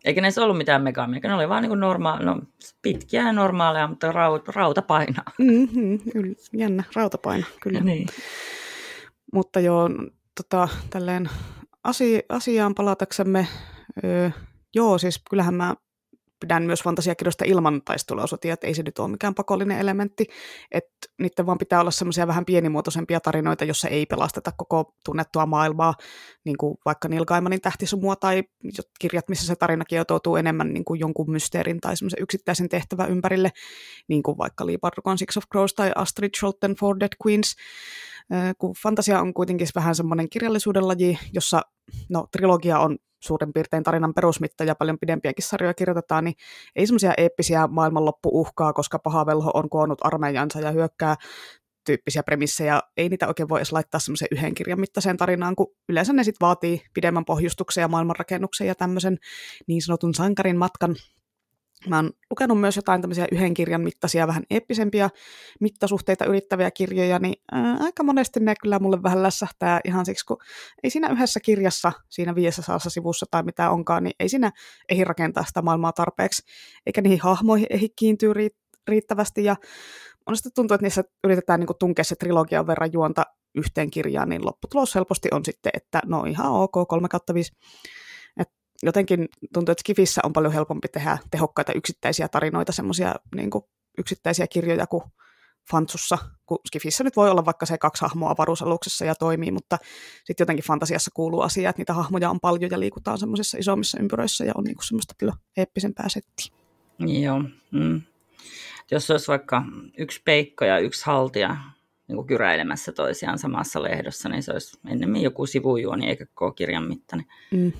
Eikä 0.05 0.21
ne 0.21 0.29
ollut 0.43 0.57
mitään 0.57 0.83
megamia, 0.83 1.21
ne 1.23 1.35
oli 1.35 1.49
vaan 1.49 1.63
niin 1.63 1.81
normaali, 1.81 2.25
no, 2.25 2.41
pitkiä 2.83 3.23
ja 3.23 3.33
normaaleja, 3.33 3.89
mutta 3.89 4.13
rauta, 4.13 4.53
rauta 4.55 4.83
painaa. 4.83 5.25
Mm-hmm, 5.39 5.99
jännä, 6.53 6.85
rauta 6.95 7.19
painaa, 7.19 7.49
kyllä. 7.63 7.81
Niin. 7.81 8.07
Mutta 9.33 9.61
joo, 9.61 9.91
tota, 10.37 10.69
tälleen 10.91 11.31
asi- 11.85 12.23
asiaan 12.29 12.75
palataksemme, 12.75 13.47
öö, 14.05 14.31
joo, 14.75 14.99
siis 14.99 15.21
kyllähän 15.31 15.55
mä 15.55 15.75
pidän 16.41 16.63
myös 16.63 16.83
fantasiakirjoista 16.83 17.45
ilman 17.45 17.83
taisteluosotia, 17.85 18.55
että 18.55 18.67
ei 18.67 18.75
se 18.75 18.83
nyt 18.83 18.99
ole 18.99 19.09
mikään 19.09 19.35
pakollinen 19.35 19.79
elementti, 19.79 20.27
että 20.71 20.91
niiden 21.19 21.47
vaan 21.47 21.59
pitää 21.59 21.81
olla 21.81 21.91
semmoisia 21.91 22.27
vähän 22.27 22.45
pienimuotoisempia 22.45 23.21
tarinoita, 23.21 23.65
jossa 23.65 23.89
ei 23.89 24.07
pelasteta 24.07 24.53
koko 24.57 24.95
tunnettua 25.05 25.47
maailmaa, 25.47 25.95
niin 26.45 26.57
kuin 26.57 26.77
vaikka 26.85 27.09
Neil 27.09 27.25
Gaimanin 27.25 27.61
tähtisumua 27.61 28.17
tai 28.17 28.43
kirjat, 29.01 29.29
missä 29.29 29.47
se 29.47 29.57
tarina 29.57 29.85
kietoutuu 29.85 30.37
enemmän 30.37 30.73
niin 30.73 30.85
kuin 30.85 31.01
jonkun 31.01 31.31
mysteerin 31.31 31.81
tai 31.81 31.97
semmoisen 31.97 32.23
yksittäisen 32.23 32.69
tehtävän 32.69 33.11
ympärille, 33.11 33.51
niin 34.09 34.23
kuin 34.23 34.39
vaikka 34.39 34.67
Lee 34.67 34.79
Bardugan 34.79 35.19
Six 35.19 35.37
of 35.37 35.45
Crows 35.53 35.75
tai 35.75 35.93
Astrid 35.95 36.31
Scholten 36.37 36.75
For 36.75 37.01
Dead 37.01 37.13
Queens, 37.27 37.57
kun 38.59 38.75
fantasia 38.83 39.21
on 39.21 39.35
kuitenkin 39.35 39.69
vähän 39.75 39.95
semmoinen 39.95 40.29
kirjallisuuden 40.29 40.89
laji, 40.89 41.19
jossa 41.33 41.63
no, 42.09 42.27
trilogia 42.33 42.79
on 42.79 42.99
suurin 43.23 43.53
piirtein 43.53 43.83
tarinan 43.83 44.15
perusmitta 44.15 44.65
ja 44.65 44.75
paljon 44.75 44.99
pidempiäkin 44.99 45.45
sarjoja 45.45 45.75
kirjoitetaan, 45.75 46.25
niin 46.25 46.35
ei 46.77 46.87
semmoisia 46.87 47.13
eeppisiä 47.17 47.67
maailmanloppu-uhkaa, 47.67 48.73
koska 48.73 48.99
paha 48.99 49.27
velho 49.27 49.51
on 49.55 49.71
koonnut 49.71 49.99
armeijansa 50.07 50.61
ja 50.61 50.71
hyökkää 50.71 51.17
tyyppisiä 51.87 52.23
premissejä, 52.23 52.81
ei 52.97 53.09
niitä 53.09 53.29
oikein 53.29 53.49
voi 53.49 53.59
edes 53.59 53.73
laittaa 53.73 54.01
semmoisen 54.01 54.29
yhden 54.31 54.55
kirjan 54.55 54.81
mittaiseen 54.81 55.17
tarinaan, 55.17 55.57
kun 55.57 55.67
yleensä 55.89 56.13
ne 56.13 56.25
sitten 56.25 56.47
vaatii 56.47 56.83
pidemmän 56.95 57.25
pohjustuksen 57.25 57.83
ja 57.83 57.89
maailmanrakennuksen 57.89 58.67
ja 58.67 58.75
tämmöisen 58.75 59.19
niin 59.67 59.83
sanotun 59.83 60.15
sankarin 60.15 60.57
matkan 60.57 60.97
Mä 61.89 61.97
oon 61.97 62.11
lukenut 62.31 62.61
myös 62.61 62.77
jotain 62.77 63.01
tämmöisiä 63.01 63.27
yhden 63.33 63.55
kirjan 63.55 63.81
mittaisia, 63.81 64.27
vähän 64.27 64.43
eeppisempiä 64.51 65.11
mittasuhteita 65.61 66.25
yrittäviä 66.25 66.71
kirjoja, 66.71 67.19
niin 67.19 67.35
ää, 67.53 67.77
aika 67.81 68.03
monesti 68.03 68.41
ne 68.41 68.55
kyllä 68.63 68.79
mulle 68.79 69.03
vähän 69.03 69.23
lässähtää 69.23 69.81
ihan 69.85 70.07
siksi, 70.07 70.27
kun 70.27 70.37
ei 70.83 70.91
siinä 70.91 71.09
yhdessä 71.09 71.41
kirjassa, 71.41 71.93
siinä 72.09 72.35
500 72.35 72.79
sivussa 72.79 73.27
tai 73.31 73.43
mitä 73.43 73.71
onkaan, 73.71 74.05
niin 74.05 74.15
ei 74.21 74.29
siinä 74.29 74.51
ehdi 74.89 75.05
rakentaa 75.05 75.45
sitä 75.45 75.63
maailmaa 75.63 75.93
tarpeeksi, 75.93 76.43
eikä 76.87 77.01
niihin 77.01 77.21
hahmoihin 77.21 77.67
ehdi 77.71 77.89
kiintyä 77.97 78.35
riittävästi, 78.89 79.45
ja 79.45 79.57
monesti 80.27 80.49
tuntuu, 80.55 80.75
että 80.75 80.85
niissä 80.85 81.05
yritetään 81.25 81.61
niin 81.61 81.69
tunkea 81.79 82.05
se 82.05 82.17
trilogian 82.17 82.67
verran 82.67 82.93
juonta 82.93 83.23
yhteen 83.55 83.91
kirjaan, 83.91 84.29
niin 84.29 84.45
lopputulos 84.45 84.95
helposti 84.95 85.29
on 85.33 85.45
sitten, 85.45 85.71
että 85.75 86.01
no 86.07 86.25
ihan 86.25 86.53
ok, 86.53 86.89
3 86.89 87.09
kautta 87.09 87.35
5. 87.35 87.53
Jotenkin 88.83 89.29
tuntuu, 89.53 89.73
että 89.73 89.81
Skifissä 89.81 90.21
on 90.25 90.33
paljon 90.33 90.53
helpompi 90.53 90.89
tehdä 90.89 91.19
tehokkaita 91.31 91.73
yksittäisiä 91.73 92.29
tarinoita, 92.29 92.73
semmoisia 92.73 93.15
niin 93.35 93.51
yksittäisiä 93.99 94.47
kirjoja 94.47 94.87
kuin 94.87 95.03
Fantsussa, 95.71 96.19
kun 96.47 96.59
Skifissä 96.67 97.05
nyt 97.05 97.17
voi 97.17 97.31
olla 97.31 97.45
vaikka 97.45 97.67
se 97.67 97.79
kaksi 97.79 98.03
hahmoa 98.03 98.31
avaruusaluksessa 98.31 99.05
ja 99.05 99.15
toimii, 99.15 99.51
mutta 99.51 99.79
sitten 100.25 100.43
jotenkin 100.43 100.65
fantasiassa 100.65 101.11
kuuluu 101.15 101.41
asia, 101.41 101.71
että 101.71 101.81
niitä 101.81 101.95
hahmoja 101.95 102.31
on 102.31 102.41
paljon 102.41 102.71
ja 102.71 102.81
liikutaan 102.81 103.19
semmoisissa 103.19 103.59
isommissa 103.59 103.99
ympyröissä 104.01 104.45
ja 104.45 104.53
on 104.55 104.65
niinku 104.65 104.83
semmoista 104.83 105.15
kyllä 105.19 105.33
eeppisempää 105.57 106.09
settiä. 106.09 106.57
Joo. 106.99 107.43
Mm. 107.71 108.03
Jos 108.91 109.11
olisi 109.11 109.29
vaikka 109.29 109.63
yksi 109.99 110.23
peikko 110.25 110.65
ja 110.65 110.79
yksi 110.79 111.07
haltija 111.07 111.57
niin 112.09 112.17
kuin 112.17 112.27
kyräilemässä 112.27 112.93
toisiaan 112.93 113.39
samassa 113.39 113.83
lehdossa, 113.83 114.29
niin 114.29 114.43
se 114.43 114.53
olisi 114.53 114.79
ennemmin 114.89 115.23
joku 115.23 115.47
sivujuoni 115.47 116.09
eikä 116.09 116.27
koko 116.35 116.53
kirjan 116.53 116.89
mittainen. 116.89 117.27
Mm. 117.51 117.73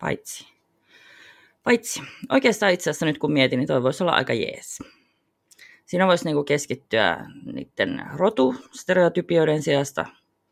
Paitsi. 0.00 0.48
Paitsi. 1.62 2.02
Oikeastaan 2.28 2.72
itse 2.72 2.90
asiassa 2.90 3.06
nyt 3.06 3.18
kun 3.18 3.32
mietin, 3.32 3.58
niin 3.58 3.66
toi 3.66 3.82
voisi 3.82 4.02
olla 4.02 4.12
aika 4.12 4.32
jees. 4.32 4.78
Siinä 5.86 6.06
voisi 6.06 6.24
niinku 6.24 6.44
keskittyä 6.44 7.26
niiden 7.52 8.02
rotustereotypioiden 8.14 9.62
sijasta 9.62 10.06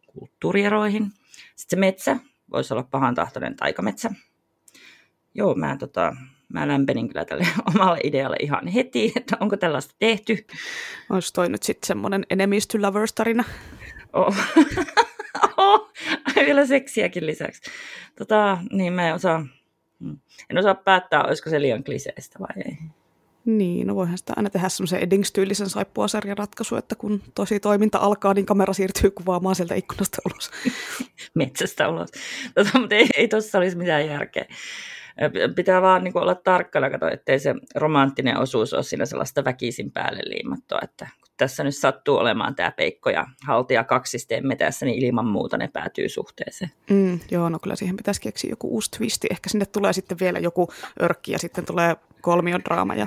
kulttuurieroihin. 0.07 1.13
Sitten 1.57 1.77
se 1.77 1.77
metsä 1.77 2.17
voisi 2.51 2.75
olla 2.75 2.83
pahan 2.83 3.15
tahtoinen 3.15 3.57
taikametsä. 3.57 4.11
Joo, 5.35 5.55
mä, 5.55 5.77
tota, 5.77 6.17
mä 6.49 6.69
lämpenin 6.69 7.09
kyllä 7.09 7.25
tälle 7.25 7.47
omalle 7.75 7.99
idealle 8.05 8.37
ihan 8.41 8.67
heti, 8.67 9.13
että 9.17 9.37
onko 9.41 9.57
tällaista 9.57 9.95
tehty. 9.99 10.47
Olisi 11.11 11.33
toi 11.33 11.49
nyt 11.49 11.63
sitten 11.63 11.87
semmoinen 11.87 12.27
to 12.73 12.83
lovers 12.83 13.13
tarina. 13.13 13.45
Oh. 14.13 14.37
vielä 16.47 16.67
seksiäkin 16.67 17.27
lisäksi. 17.27 17.71
Tota, 18.19 18.59
niin 18.73 18.93
mä 18.93 19.09
en 19.09 19.15
osaa, 19.15 19.47
hmm, 20.01 20.19
en 20.51 20.59
osaa 20.59 20.75
päättää, 20.75 21.25
olisiko 21.25 21.51
se 21.51 21.61
liian 21.61 21.85
kliseistä 21.85 22.39
vai 22.39 22.63
ei. 22.67 22.77
Niin, 23.45 23.87
no 23.87 23.95
voihan 23.95 24.19
sitä 24.19 24.33
aina 24.37 24.51
tehdä 24.51 24.69
semmoisen 24.69 25.01
Eddings-tyylisen 25.01 25.69
saippuasarjan 25.69 26.39
ratkaisu, 26.39 26.77
että 26.77 26.95
kun 26.95 27.23
tosi 27.35 27.61
toiminta 27.61 27.99
alkaa, 27.99 28.35
niin 28.35 28.47
kamera 28.47 28.73
siirtyy 28.73 29.11
kuvaamaan 29.11 29.55
sieltä 29.55 29.75
ikkunasta 29.75 30.19
ulos. 30.27 30.51
Metsästä 31.35 31.89
ulos. 31.89 32.11
Tota, 32.55 32.79
mutta 32.79 32.95
ei, 32.95 33.07
ei 33.17 33.29
tuossa 33.29 33.59
olisi 33.59 33.77
mitään 33.77 34.07
järkeä. 34.07 34.45
Pitää 35.57 35.83
vaan 35.83 36.05
niin 36.05 36.13
kuin, 36.13 36.23
olla 36.23 36.35
tarkkana, 36.35 36.91
kato, 36.91 37.09
ettei 37.09 37.39
se 37.39 37.55
romanttinen 37.75 38.39
osuus 38.39 38.75
ole 38.75 38.83
siinä 38.83 39.07
sellaista 39.07 39.45
väkisin 39.45 39.93
päälle 39.93 40.21
liimattua, 40.25 40.79
että 40.83 41.09
tässä 41.39 41.65
nyt 41.65 41.77
sattuu 41.77 42.17
olemaan 42.17 42.55
tämä 42.55 42.71
Peikko 42.71 43.11
ja 43.11 43.27
Haltia 43.47 43.85
kaksisteen 43.85 44.47
metässä, 44.47 44.87
niin 44.87 45.05
ilman 45.05 45.27
muuta 45.27 45.57
ne 45.59 45.69
päätyy 45.73 46.09
suhteeseen. 46.09 46.71
Mm, 46.91 47.21
joo, 47.31 47.49
no 47.49 47.59
kyllä 47.59 47.77
siihen 47.77 47.97
pitäisi 47.97 48.21
keksiä 48.21 48.51
joku 48.51 48.69
uusi 48.69 48.91
twisti. 48.91 49.27
Ehkä 49.31 49.49
sinne 49.51 49.67
tulee 49.67 49.93
sitten 49.93 50.19
vielä 50.21 50.39
joku 50.39 50.69
örkki 51.03 51.33
ja 51.33 51.39
sitten 51.39 51.65
tulee 51.65 51.97
kolmion 52.21 52.61
draama. 52.65 52.95
Ja, 52.95 53.07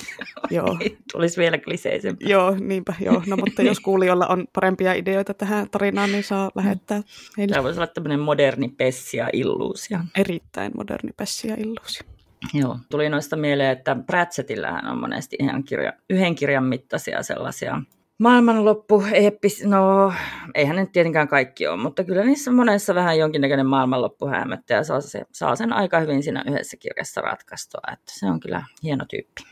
joo. 0.50 0.78
Tulisi 1.12 1.40
vielä 1.40 1.58
kliseisempi. 1.58 2.28
Joo, 2.28 2.56
niinpä, 2.60 2.94
joo. 3.00 3.22
No 3.26 3.36
mutta 3.36 3.62
jos 3.62 3.80
kuulijoilla 3.90 4.26
on 4.26 4.46
parempia 4.52 4.92
ideoita 4.92 5.34
tähän 5.34 5.70
tarinaan, 5.70 6.12
niin 6.12 6.24
saa 6.24 6.50
lähettää 6.54 7.02
heille. 7.38 7.52
Tämä 7.52 7.64
voisi 7.64 7.78
olla 7.80 7.86
tämmöinen 7.86 8.20
moderni 8.20 8.68
pessia 8.68 9.28
illuusio. 9.32 9.98
Erittäin 10.16 10.72
moderni 10.76 11.10
pessia 11.16 11.54
illuusio. 11.58 12.13
Joo, 12.52 12.78
tuli 12.90 13.08
noista 13.08 13.36
mieleen, 13.36 13.70
että 13.70 13.96
Pratchettillähän 14.06 14.86
on 14.86 15.00
monesti 15.00 15.36
ihan 15.40 15.64
kirja, 15.64 15.92
yhden 16.10 16.34
kirjan 16.34 16.64
mittaisia 16.64 17.22
sellaisia 17.22 17.80
Maailmanloppu, 18.18 19.04
eeppis, 19.12 19.64
no 19.64 20.12
eihän 20.54 20.76
nyt 20.76 20.92
tietenkään 20.92 21.28
kaikki 21.28 21.66
ole, 21.66 21.82
mutta 21.82 22.04
kyllä 22.04 22.24
niissä 22.24 22.50
monessa 22.50 22.94
vähän 22.94 23.18
jonkinnäköinen 23.18 23.66
maailmanloppu 23.66 24.26
häämättä 24.26 24.74
ja 24.74 24.84
saa, 24.84 25.00
se, 25.00 25.22
saa 25.32 25.56
sen 25.56 25.72
aika 25.72 26.00
hyvin 26.00 26.22
siinä 26.22 26.44
yhdessä 26.46 26.76
kirjassa 26.76 27.20
ratkaistua, 27.20 27.80
että 27.92 28.12
se 28.18 28.26
on 28.26 28.40
kyllä 28.40 28.62
hieno 28.82 29.04
tyyppi. 29.10 29.42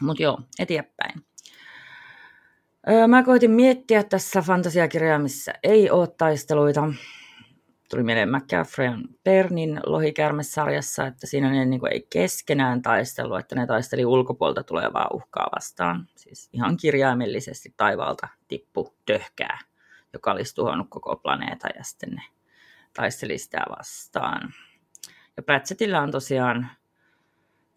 Mutta 0.00 0.22
joo, 0.22 0.38
eteenpäin. 0.58 1.22
Öö, 2.88 3.06
mä 3.06 3.22
koitin 3.22 3.50
miettiä 3.50 4.02
tässä 4.02 4.42
fantasiakirjaa, 4.42 5.18
missä 5.18 5.52
ei 5.62 5.90
ole 5.90 6.08
taisteluita 6.18 6.92
tuli 7.94 8.04
mieleen 8.04 8.36
McCaffreyn 8.36 9.02
Pernin 9.24 9.80
lohikärmesarjassa, 9.86 11.06
että 11.06 11.26
siinä 11.26 11.50
ne 11.50 11.64
niin 11.64 11.80
kuin 11.80 11.92
ei 11.92 12.06
keskenään 12.10 12.82
taistellut, 12.82 13.38
että 13.38 13.54
ne 13.54 13.66
taisteli 13.66 14.04
ulkopuolta 14.04 14.62
tulevaa 14.62 15.08
uhkaa 15.12 15.48
vastaan. 15.56 16.08
Siis 16.16 16.48
ihan 16.52 16.76
kirjaimellisesti 16.76 17.74
taivaalta 17.76 18.28
tippu 18.48 18.94
töhkää, 19.06 19.58
joka 20.12 20.32
olisi 20.32 20.54
tuhonnut 20.54 20.86
koko 20.90 21.16
planeetan 21.16 21.70
ja 21.76 21.84
sitten 21.84 22.10
ne 22.10 22.22
taisteli 22.96 23.38
sitä 23.38 23.62
vastaan. 23.78 24.52
Ja 25.36 25.42
Pratchettillä 25.42 26.00
on 26.00 26.10
tosiaan 26.10 26.68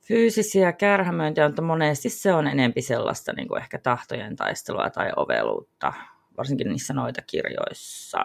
fyysisiä 0.01 0.73
kärhämöintiä, 0.73 1.47
mutta 1.47 1.61
monesti 1.61 2.09
se 2.09 2.33
on 2.33 2.47
enempi 2.47 2.81
sellaista 2.81 3.33
niin 3.33 3.47
kuin 3.47 3.61
ehkä 3.61 3.77
tahtojen 3.77 4.35
taistelua 4.35 4.89
tai 4.89 5.11
oveluutta, 5.15 5.93
varsinkin 6.37 6.69
niissä 6.69 6.93
noita 6.93 7.21
kirjoissa 7.21 8.19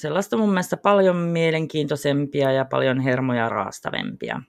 sellaista 0.00 0.36
mun 0.36 0.48
mielestä 0.48 0.76
paljon 0.76 1.16
mielenkiintoisempia 1.16 2.52
ja 2.52 2.64
paljon 2.64 3.00
hermoja 3.00 3.48
raastavempia. 3.48 4.42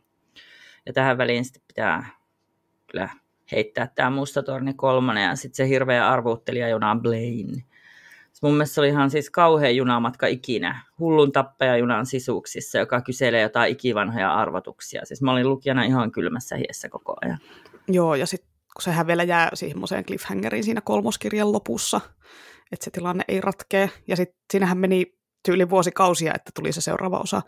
Ja 0.85 0.93
tähän 0.93 1.17
väliin 1.17 1.45
sitten 1.45 1.63
pitää 1.67 2.05
kyllä 2.91 3.09
heittää 3.51 3.87
tämä 3.95 4.09
Mustatorni 4.09 4.73
kolmonen 4.73 5.23
ja 5.23 5.35
sitten 5.35 5.55
se 5.55 5.67
hirveä 5.67 6.09
arvuuttelija 6.09 6.69
juna 6.69 6.95
Blaine. 7.01 7.63
Mun 8.41 8.53
mielestä 8.53 8.73
se 8.73 8.81
oli 8.81 8.89
ihan 8.89 9.11
siis 9.11 9.29
kauhean 9.29 9.75
junamatka 9.75 10.27
ikinä. 10.27 10.83
Hullun 10.99 11.31
tappajajunan 11.31 12.05
sisuksissa, 12.05 12.77
joka 12.77 13.01
kyselee 13.01 13.41
jotain 13.41 13.71
ikivanhoja 13.71 14.33
arvotuksia. 14.33 15.05
Siis 15.05 15.21
mä 15.21 15.31
olin 15.31 15.49
lukijana 15.49 15.83
ihan 15.83 16.11
kylmässä 16.11 16.55
hiessä 16.55 16.89
koko 16.89 17.15
ajan. 17.21 17.37
Joo, 17.87 18.15
ja 18.15 18.25
sitten 18.25 18.51
kun 18.73 18.81
sehän 18.81 19.07
vielä 19.07 19.23
jää 19.23 19.49
siihen 19.53 20.05
cliffhangeriin 20.05 20.63
siinä 20.63 20.81
kolmoskirjan 20.81 21.51
lopussa, 21.51 22.01
että 22.71 22.83
se 22.83 22.91
tilanne 22.91 23.23
ei 23.27 23.41
ratkee. 23.41 23.89
Ja 24.07 24.15
sitten 24.15 24.37
siinähän 24.51 24.77
meni 24.77 25.20
tyyli 25.43 25.69
vuosikausia, 25.69 26.33
että 26.35 26.51
tuli 26.55 26.71
se 26.71 26.81
seuraava 26.81 27.19
osa. 27.19 27.41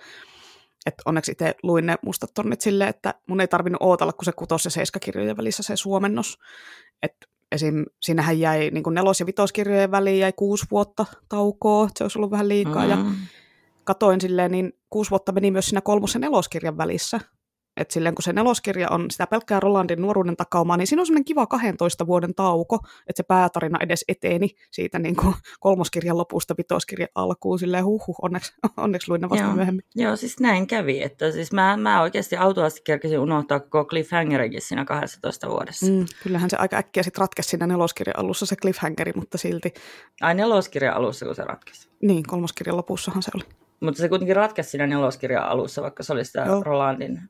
Et 0.86 0.96
onneksi 1.06 1.32
itse 1.32 1.56
luin 1.64 1.86
ne 1.86 1.96
mustat 2.02 2.34
tornit 2.34 2.62
silleen, 2.62 2.90
että 2.90 3.14
mun 3.28 3.42
ei 3.42 3.48
tarvinnut 3.48 3.82
ootella, 3.82 4.14
kun 4.14 4.26
se 4.26 4.32
kutos- 4.32 4.66
ja 4.66 4.72
seiskakirjojen 4.72 5.38
välissä 5.38 5.64
se 5.64 5.76
suomennos. 5.76 6.40
Et 7.04 7.16
esim. 7.52 7.86
siinähän 8.02 8.40
jäi 8.40 8.70
niin 8.70 8.84
nelos- 8.92 9.20
ja 9.20 9.26
vitoskirjojen 9.26 9.92
väliin 9.92 10.20
jäi 10.20 10.34
kuusi 10.34 10.66
vuotta 10.72 11.06
taukoa, 11.30 11.90
se 11.96 12.04
olisi 12.04 12.20
ollut 12.20 12.32
vähän 12.32 12.50
liikaa. 12.50 12.88
Mm-hmm. 12.88 13.12
Ja 13.12 13.16
katoin 13.84 14.22
silleen, 14.22 14.52
niin 14.52 14.74
kuusi 14.90 15.12
vuotta 15.12 15.32
meni 15.32 15.52
myös 15.52 15.66
siinä 15.66 15.82
kolmos- 15.82 16.14
ja 16.14 16.20
neloskirjan 16.20 16.78
välissä. 16.78 17.20
Et 17.78 17.92
silleen 17.92 18.16
kun 18.16 18.24
se 18.24 18.34
neloskirja 18.34 18.90
on 18.90 19.12
sitä 19.12 19.28
pelkkää 19.28 19.60
Rolandin 19.60 20.02
nuoruuden 20.02 20.36
takaumaa, 20.36 20.78
niin 20.78 20.88
siinä 20.88 21.02
on 21.02 21.06
semmoinen 21.06 21.26
kiva 21.26 21.48
12 21.48 22.08
vuoden 22.08 22.36
tauko, 22.36 22.76
että 22.86 23.18
se 23.18 23.24
päätarina 23.24 23.80
edes 23.82 24.06
eteeni 24.08 24.50
siitä 24.72 25.00
niin 25.00 25.16
kuin 25.16 25.36
kolmoskirjan 25.60 26.18
lopusta 26.18 26.56
vitoskirjan 26.58 27.10
alkuun. 27.16 27.60
Silleen 27.60 27.86
huhhuh, 27.86 28.16
onneksi, 28.22 28.54
onneksi 28.78 29.10
luin 29.10 29.22
ne 29.22 29.30
vasta 29.30 29.46
Joo. 29.46 29.56
myöhemmin. 29.56 29.86
Joo, 29.96 30.16
siis 30.16 30.40
näin 30.40 30.68
kävi. 30.68 31.04
Että 31.04 31.32
siis 31.32 31.52
mä, 31.52 31.78
mä 31.78 32.02
oikeasti 32.02 32.38
autuasti 32.38 32.82
kerkesin 32.84 33.20
unohtaa 33.20 33.60
koko 33.60 33.86
cliffhangerikin 33.86 34.62
siinä 34.62 34.86
12 34.86 35.50
vuodessa. 35.50 35.86
Mm, 35.86 36.06
kyllähän 36.24 36.50
se 36.50 36.58
aika 36.58 36.78
äkkiä 36.78 37.04
sitten 37.04 37.22
ratkesi 37.22 37.50
siinä 37.50 37.68
neloskirjan 37.68 38.20
alussa 38.20 38.46
se 38.46 38.56
cliffhangeri, 38.56 39.12
mutta 39.16 39.38
silti. 39.38 39.74
Ai 40.22 40.36
neloskirjan 40.36 40.96
alussa, 40.96 41.26
kun 41.26 41.36
se 41.36 41.44
ratkesi? 41.44 41.90
Niin, 42.02 42.24
kolmoskirjan 42.28 42.78
lopussahan 42.78 43.24
se 43.24 43.32
oli. 43.36 43.44
Mutta 43.82 44.02
se 44.02 44.10
kuitenkin 44.10 44.36
ratkesi 44.36 44.70
siinä 44.70 44.88
neloskirjan 44.88 45.44
alussa, 45.44 45.82
vaikka 45.82 46.04
se 46.04 46.14
oli 46.14 46.26
sitä 46.26 46.42
Joo. 46.42 46.64
Rolandin 46.64 47.22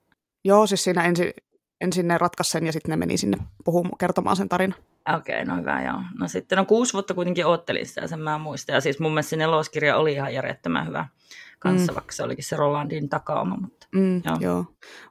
Joo, 0.43 0.67
siis 0.67 0.83
siinä 0.83 1.03
ensin, 1.03 1.33
ensin 1.81 2.07
ne 2.07 2.17
ratkaisi 2.17 2.51
sen 2.51 2.65
ja 2.65 2.71
sitten 2.71 2.89
ne 2.89 2.95
meni 2.95 3.17
sinne 3.17 3.37
puhumaan, 3.65 3.97
kertomaan 3.97 4.35
sen 4.35 4.49
tarinan. 4.49 4.79
Okei, 5.15 5.41
okay, 5.41 5.55
no 5.55 5.61
hyvä 5.61 5.81
joo. 5.81 6.01
No 6.19 6.27
sitten 6.27 6.57
no 6.57 6.65
kuusi 6.65 6.93
vuotta 6.93 7.13
kuitenkin 7.13 7.45
oottelin 7.45 7.85
sitä, 7.85 8.07
sen 8.07 8.19
mä 8.19 8.37
muistan. 8.37 8.73
Ja 8.73 8.81
siis 8.81 8.99
mun 8.99 9.11
mielestä 9.11 9.29
se 9.29 9.35
neloskirja 9.35 9.97
oli 9.97 10.13
ihan 10.13 10.33
järjettömän 10.33 10.87
hyvä 10.87 11.07
kanssa, 11.63 11.91
mm. 11.91 11.95
vaikka 11.95 12.11
se 12.11 12.23
olikin 12.23 12.45
se 12.45 12.55
Rolandin 12.55 13.09
takauma. 13.09 13.57
Mutta, 13.61 13.87
mm, 13.95 14.21
joo. 14.25 14.37
joo. 14.39 14.65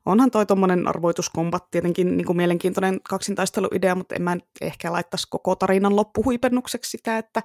Onhan 0.06 0.30
toi 0.30 0.46
tuommoinen 0.46 0.88
arvoituskombat 0.88 1.70
tietenkin 1.70 2.16
niin 2.16 2.26
kuin 2.26 2.36
mielenkiintoinen 2.36 3.00
kaksintaisteluidea, 3.08 3.94
mutta 3.94 4.14
en 4.14 4.22
mä 4.22 4.36
ehkä 4.60 4.92
laittaisi 4.92 5.26
koko 5.30 5.56
tarinan 5.56 5.96
loppuhuipennukseksi 5.96 6.90
sitä, 6.90 7.18
että 7.18 7.42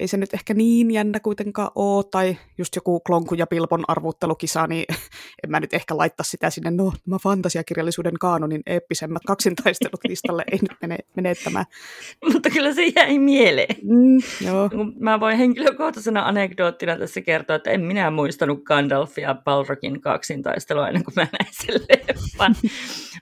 ei 0.00 0.08
se 0.08 0.16
nyt 0.16 0.34
ehkä 0.34 0.54
niin 0.54 0.90
jännä 0.90 1.20
kuitenkaan 1.20 1.70
ole, 1.74 2.04
tai 2.10 2.36
just 2.58 2.76
joku 2.76 3.00
Klonku 3.00 3.34
ja 3.34 3.46
Pilpon 3.46 3.84
arvuuttelukisa, 3.88 4.66
niin 4.66 4.84
en 5.44 5.50
mä 5.50 5.60
nyt 5.60 5.74
ehkä 5.74 5.96
laittaa 5.96 6.24
sitä 6.24 6.50
sinne, 6.50 6.70
no 6.70 6.92
mä 7.06 7.18
fantasiakirjallisuuden 7.22 8.18
kaanonin 8.20 8.62
eeppisemmät 8.66 9.22
kaksintaistelut 9.26 10.00
listalle, 10.08 10.44
ei 10.52 10.58
nyt 10.62 10.78
mene, 10.82 10.98
mene 11.16 11.34
tämä. 11.44 11.64
mutta 12.32 12.50
kyllä 12.50 12.74
se 12.74 12.86
jäi 12.96 13.18
mieleen. 13.18 13.76
Mm, 13.82 14.46
joo. 14.46 14.70
Mä 14.98 15.20
voin 15.20 15.38
henkilökohtaisena 15.38 16.26
anekdoottina 16.26 16.98
tässä 16.98 17.20
kertoa, 17.20 17.56
että 17.56 17.70
en 17.70 17.80
minä 17.80 18.10
muista 18.10 18.39
muistanut 18.40 18.64
Gandalfia 18.64 19.28
ja 19.28 19.34
Balrogin 19.34 20.00
kaksintaistelua 20.00 20.88
ennen 20.88 21.04
kuin 21.04 21.14
mä 21.16 21.22
näin 21.22 21.52
sen 21.52 21.80
leffan. 21.88 22.56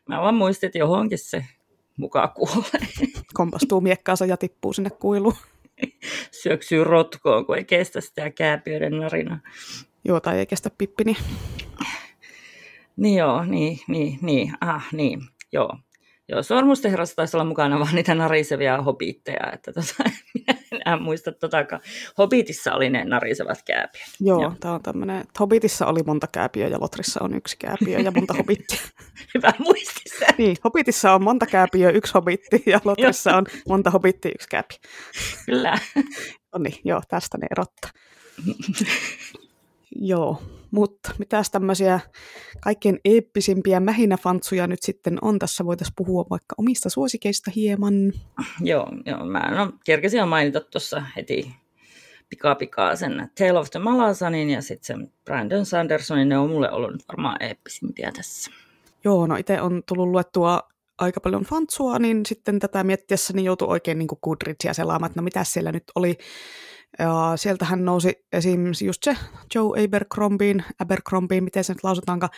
Mä 0.09 0.21
vaan 0.21 0.35
muistin, 0.35 0.67
että 0.67 0.79
johonkin 0.79 1.19
se 1.19 1.45
mukaan 1.97 2.31
kuolee. 2.31 2.89
Kompastuu 3.35 3.81
miekkaansa 3.81 4.27
ja 4.27 4.37
tippuu 4.37 4.73
sinne 4.73 4.91
kuiluun. 4.91 5.37
syöksyy 6.43 6.85
rotkoon, 6.85 7.47
kun 7.47 7.57
ei 7.57 7.65
kestä 7.65 8.01
sitä 8.01 8.31
kääpiöiden 8.31 8.99
narinaa. 8.99 9.39
Joo, 10.05 10.21
tai 10.21 10.39
ei 10.39 10.47
kestä 10.47 10.71
pippini. 10.79 11.17
Niin 12.97 13.19
joo, 13.19 13.45
niin, 13.45 13.79
niin, 13.89 14.19
niin, 14.23 14.53
ah, 14.61 14.87
niin, 14.93 15.21
joo. 15.53 15.79
Joo, 16.29 16.43
Sormusten 16.43 16.91
herrassa 16.91 17.17
taisi 17.17 17.37
olla 17.37 17.45
mukana 17.45 17.79
vaan 17.79 17.95
niitä 17.95 18.15
narisevia 18.15 18.83
hobitteja, 18.83 19.53
että 19.53 19.73
tota, 19.73 19.95
minä 20.35 20.59
en 20.73 20.81
enää 20.81 21.01
muista 21.01 21.33
totakaan. 21.33 21.83
Hobitissa 22.19 22.75
oli 22.75 22.91
ne 22.91 23.05
narisevat 23.05 23.63
kääpiöt. 23.67 24.09
Joo, 24.21 24.43
joo. 24.43 24.53
tämä 24.61 24.75
on 24.75 24.83
tämmöinen, 24.83 25.25
Hobitissa 25.41 25.87
oli 25.87 26.01
monta 26.07 26.27
kääpiöä 26.27 26.69
ja 26.69 26.81
Lotrissa 26.81 27.25
on 27.25 27.35
yksi 27.35 27.57
kääpiö 27.59 27.99
ja 27.99 28.11
monta 28.11 28.35
hobittia. 28.39 28.79
Hyvä 29.35 29.53
muistissa. 29.59 30.27
niin, 30.39 30.57
Hobitissa 30.65 31.13
on 31.13 31.23
monta 31.25 31.47
kääpiöä, 31.47 31.91
yksi 31.91 32.15
hobitti 32.15 32.63
ja 32.67 32.81
Lotrissa 32.85 33.37
on 33.37 33.47
monta 33.69 33.91
hobittia, 33.91 34.31
yksi 34.35 34.49
kääpiö. 34.49 34.79
Kyllä. 35.47 35.79
no 36.53 36.59
niin, 36.59 36.81
joo, 36.85 37.03
tästä 37.09 37.39
ne 37.39 37.47
erottaa. 37.51 37.91
Joo, 40.01 40.43
mutta 40.71 41.15
mitäs 41.19 41.51
tämmöisiä 41.51 42.01
kaikkein 42.61 43.01
eeppisimpiä 43.05 43.81
mähinäfantsuja 43.81 44.67
nyt 44.67 44.83
sitten 44.83 45.19
on? 45.23 45.39
Tässä 45.39 45.65
voitaisiin 45.65 45.95
puhua 45.97 46.27
vaikka 46.31 46.55
omista 46.59 46.91
suosikeista 46.91 47.51
hieman. 47.57 48.13
Joo, 48.61 48.87
joo 49.07 49.25
mä 49.25 49.51
no, 49.51 49.73
kerkesin 49.85 50.19
jo 50.19 50.27
mainita 50.27 50.61
tuossa 50.61 51.03
heti 51.17 51.55
pikaa 52.29 52.55
pikaa 52.55 52.97
sen 52.97 53.31
Tale 53.39 53.59
of 53.59 53.71
the 53.71 53.79
Malasanin 53.79 54.51
ja 54.51 54.63
sitten 54.63 54.87
sen 54.87 55.13
Brandon 55.25 55.67
Sandersonin. 55.67 56.29
Ne 56.29 56.39
on 56.39 56.51
mulle 56.51 56.71
ollut 56.71 57.03
varmaan 57.09 57.43
eeppisimpiä 57.43 58.13
tässä. 58.17 58.51
Joo, 59.05 59.27
no 59.27 59.37
itse 59.37 59.61
on 59.61 59.83
tullut 59.87 60.09
luettua 60.09 60.61
aika 60.99 61.21
paljon 61.21 61.43
fantsua, 61.43 61.99
niin 61.99 62.27
sitten 62.27 62.59
tätä 62.59 62.85
miettiessä 62.85 63.33
niin 63.33 63.45
joutui 63.45 63.69
oikein 63.69 63.99
niin 63.99 64.09
Goodreadsia 64.23 64.75
selaamaan, 64.75 65.11
että 65.11 65.21
no 65.21 65.25
mitä 65.25 65.45
siellä 65.45 65.73
nyt 65.73 65.85
oli 65.95 66.19
ja 66.99 67.33
sieltähän 67.37 67.85
nousi 67.85 68.27
esimerkiksi 68.33 68.87
just 68.87 69.03
se 69.03 69.17
Joe 69.55 69.85
Abercrombien, 69.85 70.65
Abercrombien, 70.79 71.45
miten 71.45 71.65
se 71.65 71.73
nyt 71.73 71.85
lausutaankaan, 71.85 72.31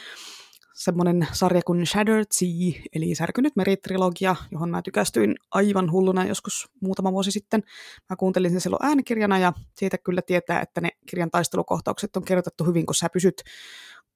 semmoinen 0.74 1.26
sarja 1.32 1.62
kuin 1.66 1.86
Shattered 1.86 2.26
Sea, 2.30 2.82
eli 2.92 3.14
Särkynyt 3.14 3.56
meritrilogia, 3.56 4.36
johon 4.50 4.70
mä 4.70 4.82
tykästyin 4.82 5.34
aivan 5.50 5.92
hulluna 5.92 6.24
joskus 6.24 6.68
muutama 6.82 7.12
vuosi 7.12 7.30
sitten. 7.30 7.62
Mä 8.10 8.16
kuuntelin 8.16 8.50
sen 8.50 8.60
silloin 8.60 8.86
äänikirjana 8.86 9.38
ja 9.38 9.52
siitä 9.76 9.98
kyllä 9.98 10.22
tietää, 10.22 10.60
että 10.60 10.80
ne 10.80 10.88
kirjan 11.06 11.30
taistelukohtaukset 11.30 12.16
on 12.16 12.24
kirjoitettu 12.24 12.64
hyvin, 12.64 12.86
kun 12.86 12.94
sä 12.94 13.08
pysyt 13.12 13.42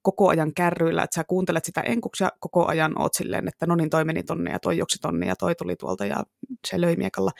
koko 0.01 0.29
ajan 0.29 0.53
kärryillä, 0.53 1.03
että 1.03 1.15
sä 1.15 1.23
kuuntelet 1.23 1.65
sitä 1.65 1.81
enkuksia 1.81 2.29
koko 2.39 2.67
ajan 2.67 3.01
oot 3.01 3.13
silleen, 3.13 3.47
että 3.47 3.65
no 3.65 3.75
niin, 3.75 3.89
toi 3.89 4.05
meni 4.05 4.23
tonne 4.23 4.51
ja 4.51 4.59
toi 4.59 4.77
joksi 4.77 4.99
tonne 5.01 5.27
ja 5.27 5.35
toi 5.35 5.55
tuli 5.55 5.75
tuolta 5.75 6.05
ja 6.05 6.23
se 6.67 6.81
löi 6.81 6.95
miekalla. 6.95 7.31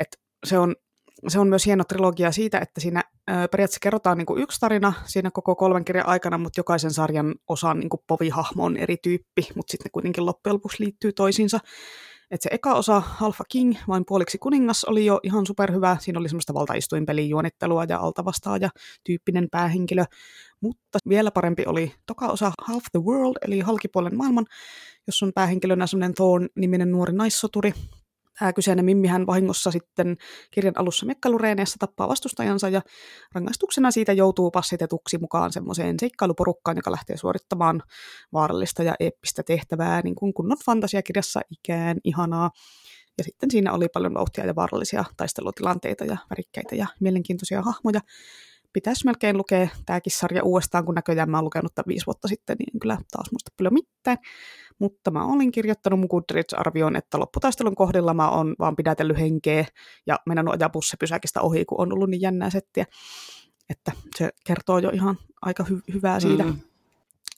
Et 0.00 0.20
se 0.46 0.58
on 0.58 0.74
se 1.28 1.38
on 1.38 1.48
myös 1.48 1.66
hieno 1.66 1.84
trilogia 1.84 2.32
siitä, 2.32 2.58
että 2.58 2.80
siinä 2.80 3.02
periaatteessa 3.26 3.80
kerrotaan 3.80 4.18
niin 4.18 4.26
kuin 4.26 4.42
yksi 4.42 4.60
tarina 4.60 4.92
siinä 5.04 5.30
koko 5.30 5.56
kolmen 5.56 5.84
kirjan 5.84 6.06
aikana, 6.06 6.38
mutta 6.38 6.60
jokaisen 6.60 6.90
sarjan 6.90 7.34
osan 7.48 7.80
niin 7.80 7.90
povihahmo 8.06 8.64
on 8.64 8.76
eri 8.76 8.96
tyyppi, 9.02 9.48
mutta 9.54 9.70
sitten 9.70 9.84
ne 9.84 9.90
kuitenkin 9.92 10.26
loppujen 10.26 10.54
lopuksi 10.54 10.84
liittyy 10.84 11.12
toisiinsa. 11.12 11.58
Et 12.30 12.42
se 12.42 12.50
eka 12.52 12.74
osa, 12.74 13.02
Alpha 13.20 13.44
King, 13.48 13.74
vain 13.88 14.04
puoliksi 14.06 14.38
kuningas, 14.38 14.84
oli 14.84 15.06
jo 15.06 15.20
ihan 15.22 15.46
superhyvä. 15.46 15.96
Siinä 16.00 16.20
oli 16.20 16.28
semmoista 16.28 16.54
valtaistuinpelin 16.54 17.28
juonittelua 17.28 17.84
ja 17.88 17.98
altavastaaja 17.98 18.70
tyyppinen 19.04 19.48
päähenkilö. 19.50 20.04
Mutta 20.60 20.98
vielä 21.08 21.30
parempi 21.30 21.64
oli 21.66 21.92
toka 22.06 22.26
osa 22.26 22.52
Half 22.62 22.84
the 22.92 23.00
World, 23.00 23.36
eli 23.42 23.60
halkipuolen 23.60 24.16
maailman, 24.16 24.46
jossa 25.06 25.26
on 25.26 25.32
päähenkilönä 25.34 25.86
semmoinen 25.86 26.14
Thorn-niminen 26.14 26.90
nuori 26.90 27.12
naissoturi, 27.12 27.72
Tämä 28.38 28.52
kyseinen 28.52 28.84
Mimmihän 28.84 29.26
vahingossa 29.26 29.70
sitten 29.70 30.16
kirjan 30.50 30.78
alussa 30.78 31.06
mekkalureeneessa 31.06 31.76
tappaa 31.78 32.08
vastustajansa 32.08 32.68
ja 32.68 32.82
rangaistuksena 33.34 33.90
siitä 33.90 34.12
joutuu 34.12 34.50
passitetuksi 34.50 35.18
mukaan 35.18 35.52
semmoiseen 35.52 35.96
seikkailuporukkaan, 36.00 36.76
joka 36.76 36.90
lähtee 36.90 37.16
suorittamaan 37.16 37.82
vaarallista 38.32 38.82
ja 38.82 38.94
eeppistä 39.00 39.42
tehtävää, 39.42 40.02
niin 40.02 40.14
kuin 40.14 40.34
kunnon 40.34 40.58
fantasiakirjassa 40.66 41.40
ikään 41.50 41.96
ihanaa. 42.04 42.50
Ja 43.18 43.24
sitten 43.24 43.50
siinä 43.50 43.72
oli 43.72 43.88
paljon 43.88 44.14
vauhtia 44.14 44.46
ja 44.46 44.54
vaarallisia 44.54 45.04
taistelutilanteita 45.16 46.04
ja 46.04 46.16
värikkäitä 46.30 46.74
ja 46.74 46.86
mielenkiintoisia 47.00 47.62
hahmoja. 47.62 48.00
Pitäisi 48.74 49.04
melkein 49.04 49.36
lukea 49.36 49.68
tämäkin 49.86 50.12
sarja 50.12 50.44
uudestaan, 50.44 50.84
kun 50.84 50.94
näköjään 50.94 51.30
mä 51.30 51.36
oon 51.36 51.44
lukenut 51.44 51.74
tämän 51.74 51.88
viisi 51.88 52.06
vuotta 52.06 52.28
sitten, 52.28 52.56
niin 52.58 52.70
en 52.74 52.80
kyllä 52.80 52.98
taas 53.12 53.32
muista 53.32 53.50
paljon 53.56 53.74
mitään 53.74 54.18
mutta 54.78 55.10
mä 55.10 55.24
olin 55.24 55.52
kirjoittanut 55.52 56.00
mun 56.00 56.08
Goodreads-arvioon, 56.10 56.96
että 56.96 57.18
lopputaistelun 57.18 57.74
kohdilla 57.74 58.14
mä 58.14 58.30
oon 58.30 58.54
vaan 58.58 58.76
pidätellyt 58.76 59.18
henkeä 59.18 59.66
ja 60.06 60.18
mennyt 60.26 60.54
ajaa 60.54 60.70
bussipysäkistä 60.70 61.40
ohi, 61.40 61.64
kun 61.64 61.80
on 61.80 61.92
ollut 61.92 62.10
niin 62.10 62.20
jännää 62.20 62.50
settiä. 62.50 62.86
Että 63.70 63.92
se 64.16 64.30
kertoo 64.46 64.78
jo 64.78 64.90
ihan 64.90 65.18
aika 65.42 65.64
hy- 65.68 65.94
hyvää 65.94 66.20
siitä. 66.20 66.44
Mm. 66.44 66.58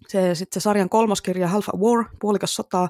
Se, 0.08 0.34
sitten 0.34 0.60
se 0.60 0.64
sarjan 0.64 0.88
kolmoskirja 0.88 1.48
Half 1.48 1.68
a 1.68 1.78
War, 1.78 2.04
puolikas 2.20 2.54
sota, 2.54 2.88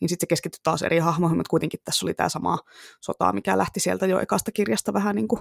niin 0.00 0.08
sitten 0.08 0.26
se 0.26 0.28
keskittyi 0.28 0.60
taas 0.62 0.82
eri 0.82 0.98
hahmoihin, 0.98 1.36
mutta 1.36 1.50
kuitenkin 1.50 1.80
tässä 1.84 2.06
oli 2.06 2.14
tämä 2.14 2.28
sama 2.28 2.58
sota, 3.00 3.32
mikä 3.32 3.58
lähti 3.58 3.80
sieltä 3.80 4.06
jo 4.06 4.20
ekasta 4.20 4.52
kirjasta 4.52 4.92
vähän 4.92 5.16
niin 5.16 5.28
kuin 5.28 5.40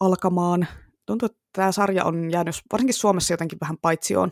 alkamaan 0.00 0.66
tuntuu, 1.06 1.26
että 1.26 1.38
tämä 1.52 1.72
sarja 1.72 2.04
on 2.04 2.30
jäänyt 2.30 2.54
varsinkin 2.72 2.94
Suomessa 2.94 3.32
jotenkin 3.32 3.58
vähän 3.60 3.76
paitsioon, 3.82 4.30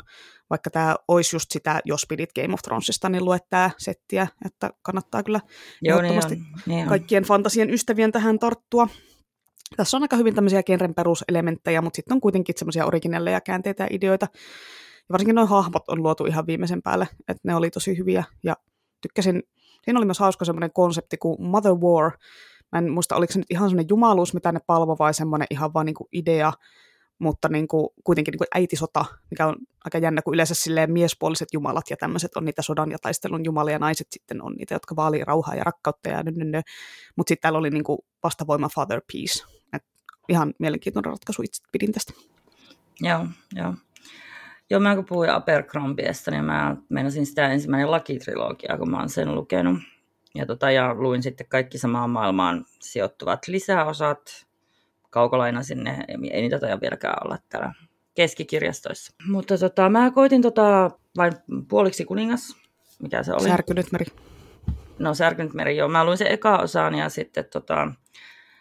vaikka 0.51 0.71
tämä 0.71 0.97
olisi 1.09 1.37
just 1.37 1.51
sitä, 1.51 1.81
jos 1.85 2.07
pidit 2.09 2.31
Game 2.35 2.55
of 2.55 2.61
Thronesista, 2.63 3.09
niin 3.09 3.25
luet 3.25 3.43
tämä 3.51 3.71
settiä, 3.79 4.27
että 4.45 4.71
kannattaa 4.83 5.23
kyllä 5.23 5.41
Joo, 5.83 6.03
niin 6.03 6.25
on, 6.25 6.31
niin 6.67 6.83
on. 6.83 6.89
kaikkien 6.89 7.25
fantasien 7.25 7.71
ystävien 7.71 8.13
tähän 8.13 8.39
tarttua. 8.39 8.89
Tässä 9.77 9.97
on 9.97 10.03
aika 10.03 10.17
hyvin 10.17 10.35
tämmöisiä 10.35 10.63
genren 10.63 10.95
peruselementtejä, 10.95 11.83
mutta 11.83 11.97
sitten 11.97 12.15
on 12.15 12.21
kuitenkin 12.21 12.55
semmoisia 12.59 12.87
originelleja 12.87 13.41
käänteitä 13.41 13.83
ja 13.83 13.89
ideoita. 13.91 14.27
Ja 14.33 15.13
varsinkin 15.13 15.35
nuo 15.35 15.47
hahmot 15.47 15.89
on 15.89 16.03
luotu 16.03 16.27
ihan 16.27 16.47
viimeisen 16.47 16.83
päälle, 16.83 17.09
että 17.29 17.41
ne 17.45 17.55
oli 17.55 17.71
tosi 17.71 17.99
hyviä 17.99 18.25
ja 18.43 18.57
tykkäsin. 19.01 19.43
Siinä 19.85 19.99
oli 19.99 20.07
myös 20.07 20.19
hauska 20.19 20.45
semmoinen 20.45 20.73
konsepti 20.73 21.17
kuin 21.17 21.43
Mother 21.43 21.73
War, 21.73 22.11
Mä 22.73 22.79
en 22.79 22.91
muista, 22.91 23.17
oliko 23.17 23.33
se 23.33 23.39
nyt 23.39 23.51
ihan 23.51 23.71
semmoinen 23.71 23.89
jumaluus, 23.89 24.35
mitä 24.35 24.53
ne 24.53 24.61
palvo, 24.67 24.97
vai 24.99 25.15
semmoinen 25.15 25.47
ihan 25.51 25.75
vaan 25.75 25.87
niin 25.87 25.95
kuin 25.95 26.09
idea, 26.13 26.53
mutta 27.19 27.49
niin 27.49 27.69
kuin, 27.69 27.89
kuitenkin 28.05 28.33
niin 28.33 28.39
kuin 28.39 28.49
äitisota, 28.55 29.05
mikä 29.31 29.47
on 29.47 29.57
aika 29.85 29.99
jännä, 29.99 30.23
kun 30.23 30.35
yleensä 30.35 30.55
silleen 30.55 30.93
miespuoliset 30.93 31.49
jumalat 31.53 31.91
ja 31.91 31.97
tämmöiset 31.97 32.37
on 32.37 32.45
niitä 32.45 32.63
sodan 32.63 32.91
ja 32.91 32.99
taistelun 33.03 33.45
jumalia, 33.45 33.73
ja 33.73 33.79
naiset 33.79 34.07
sitten 34.11 34.43
on 34.43 34.53
niitä, 34.53 34.75
jotka 34.75 34.97
vaalii 34.97 35.25
rauhaa 35.25 35.55
ja 35.55 35.65
rakkautta 35.65 36.09
ja 36.09 36.23
nynny. 36.23 36.61
Mutta 37.17 37.29
sitten 37.29 37.43
täällä 37.43 37.59
oli 37.59 37.71
niin 37.71 37.85
kuin 37.85 37.99
vastavoima 38.23 38.69
Father 38.69 39.01
Peace. 39.13 39.45
Et 39.73 39.85
ihan 40.29 40.55
mielenkiintoinen 40.59 41.13
ratkaisu, 41.13 41.43
itse 41.43 41.63
pidin 41.73 41.93
tästä. 41.93 42.13
Joo, 43.01 43.27
joo. 43.55 43.75
Joo, 44.71 44.81
mä 44.81 44.95
kun 44.95 45.05
puhuin 45.05 45.31
Abercrombiesta, 45.31 46.31
niin 46.31 46.45
mä 46.45 46.77
meinasin 46.89 47.27
sitä 47.27 47.49
ensimmäinen 47.49 47.91
lakitrilogia, 47.91 48.79
kun 48.79 48.91
mä 48.91 48.99
oon 48.99 49.09
sen 49.09 49.35
lukenut. 49.35 49.79
Ja, 50.35 50.47
tota, 50.47 50.71
ja 50.71 50.95
luin 50.95 51.23
sitten 51.23 51.47
kaikki 51.49 51.79
samaan 51.79 52.11
maailmaan 52.11 52.65
sijoittuvat 52.81 53.49
lisäosat. 53.49 54.47
Kaukolaina 55.11 55.63
sinne, 55.63 56.05
ei 56.09 56.43
niitä 56.43 56.59
taida 56.59 56.81
vieläkään 56.81 57.27
olla 57.27 57.39
täällä 57.49 57.73
keskikirjastoissa. 58.15 59.15
Mutta 59.29 59.59
tota, 59.59 59.89
mä 59.89 60.11
koitin 60.11 60.43
tota, 60.43 60.91
vain 61.17 61.33
puoliksi 61.69 62.05
kuningas, 62.05 62.57
mikä 63.03 63.23
se 63.23 63.33
oli. 63.33 63.49
Särkynyt 63.49 63.93
meri. 63.93 64.07
No 64.99 65.15
Särkynyt 65.15 65.55
meri, 65.55 65.77
joo. 65.77 65.89
Mä 65.89 66.05
luin 66.05 66.19
sen 66.19 66.33
eka 66.33 66.59
osan 66.59 66.95
ja 66.95 67.09
sitten 67.09 67.45
tota, 67.53 67.93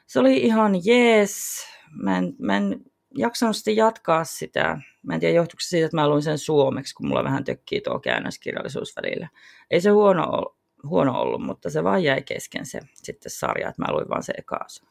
se 0.07 0.19
oli 0.19 0.37
ihan 0.37 0.73
jees. 0.85 1.65
Mä 2.03 2.17
en, 2.17 2.35
mä 2.39 2.57
en 2.57 2.81
jaksanut 3.17 3.55
sitten 3.55 3.75
jatkaa 3.75 4.23
sitä. 4.23 4.81
Mä 5.03 5.13
en 5.13 5.19
tiedä, 5.19 5.35
johtuiko 5.35 5.61
se 5.61 5.67
siitä, 5.67 5.85
että 5.85 5.97
mä 5.97 6.09
luin 6.09 6.21
sen 6.21 6.37
suomeksi, 6.37 6.95
kun 6.95 7.07
mulla 7.07 7.23
vähän 7.23 7.43
tökkii 7.43 7.81
tuo 7.81 7.99
käännöskirjallisuus 7.99 8.95
välillä. 8.95 9.27
Ei 9.71 9.81
se 9.81 9.89
huono 9.89 10.55
huono 10.89 11.21
ollut, 11.21 11.41
mutta 11.41 11.69
se 11.69 11.83
vaan 11.83 12.03
jäi 12.03 12.21
kesken 12.21 12.65
se 12.65 12.79
sitten 12.93 13.31
sarja, 13.31 13.69
että 13.69 13.81
mä 13.81 13.93
luin 13.93 14.09
vaan 14.09 14.23
se 14.23 14.33
eka 14.37 14.59
osa. 14.65 14.85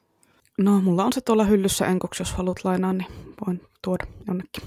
No, 0.58 0.80
mulla 0.80 1.04
on 1.04 1.12
se 1.12 1.20
tuolla 1.20 1.44
hyllyssä 1.44 1.86
enkoksi, 1.86 2.20
jos 2.20 2.32
haluat 2.32 2.64
lainaa, 2.64 2.92
niin 2.92 3.06
voin 3.46 3.60
tuoda 3.82 4.06
jonnekin. 4.26 4.62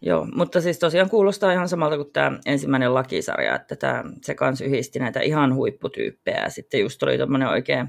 Joo, 0.00 0.26
mutta 0.34 0.60
siis 0.60 0.78
tosiaan 0.78 1.10
kuulostaa 1.10 1.52
ihan 1.52 1.68
samalta 1.68 1.96
kuin 1.96 2.12
tämä 2.12 2.38
ensimmäinen 2.46 2.94
lakisarja, 2.94 3.54
että 3.54 3.76
tämä, 3.76 4.04
se 4.22 4.34
kanssa 4.34 4.64
yhdisti 4.64 4.98
näitä 4.98 5.20
ihan 5.20 5.54
huipputyyppejä 5.54 6.42
ja 6.42 6.50
sitten 6.50 6.80
just 6.80 7.02
oli 7.02 7.18
tämmöinen 7.18 7.48
oikein 7.48 7.88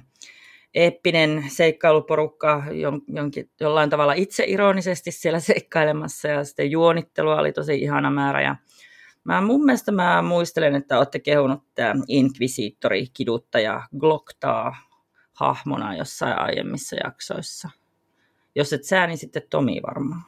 eeppinen 0.75 1.43
seikkailuporukka 1.47 2.63
jon, 2.71 3.01
jonkin, 3.07 3.49
jollain 3.59 3.89
tavalla 3.89 4.13
itse 4.13 4.43
ironisesti 4.47 5.11
siellä 5.11 5.39
seikkailemassa 5.39 6.27
ja 6.27 6.43
sitten 6.43 6.71
juonittelua 6.71 7.39
oli 7.39 7.51
tosi 7.51 7.81
ihana 7.81 8.11
määrä 8.11 8.41
ja 8.41 8.55
Mä 9.29 9.41
mun 9.41 9.65
mielestä 9.65 9.91
mä 9.91 10.21
muistelen, 10.21 10.75
että 10.75 10.97
olette 10.97 11.19
kehunut 11.19 11.63
tämä 11.75 11.93
inkvisiittori, 12.07 13.07
kiduttaja, 13.13 13.87
Glocktaa 13.99 14.75
hahmona 15.33 15.95
jossain 15.95 16.39
aiemmissa 16.39 16.95
jaksoissa. 17.03 17.69
Jos 18.55 18.73
et 18.73 18.83
sä, 18.83 19.07
niin 19.07 19.17
sitten 19.17 19.41
Tomi 19.49 19.81
varmaan. 19.87 20.21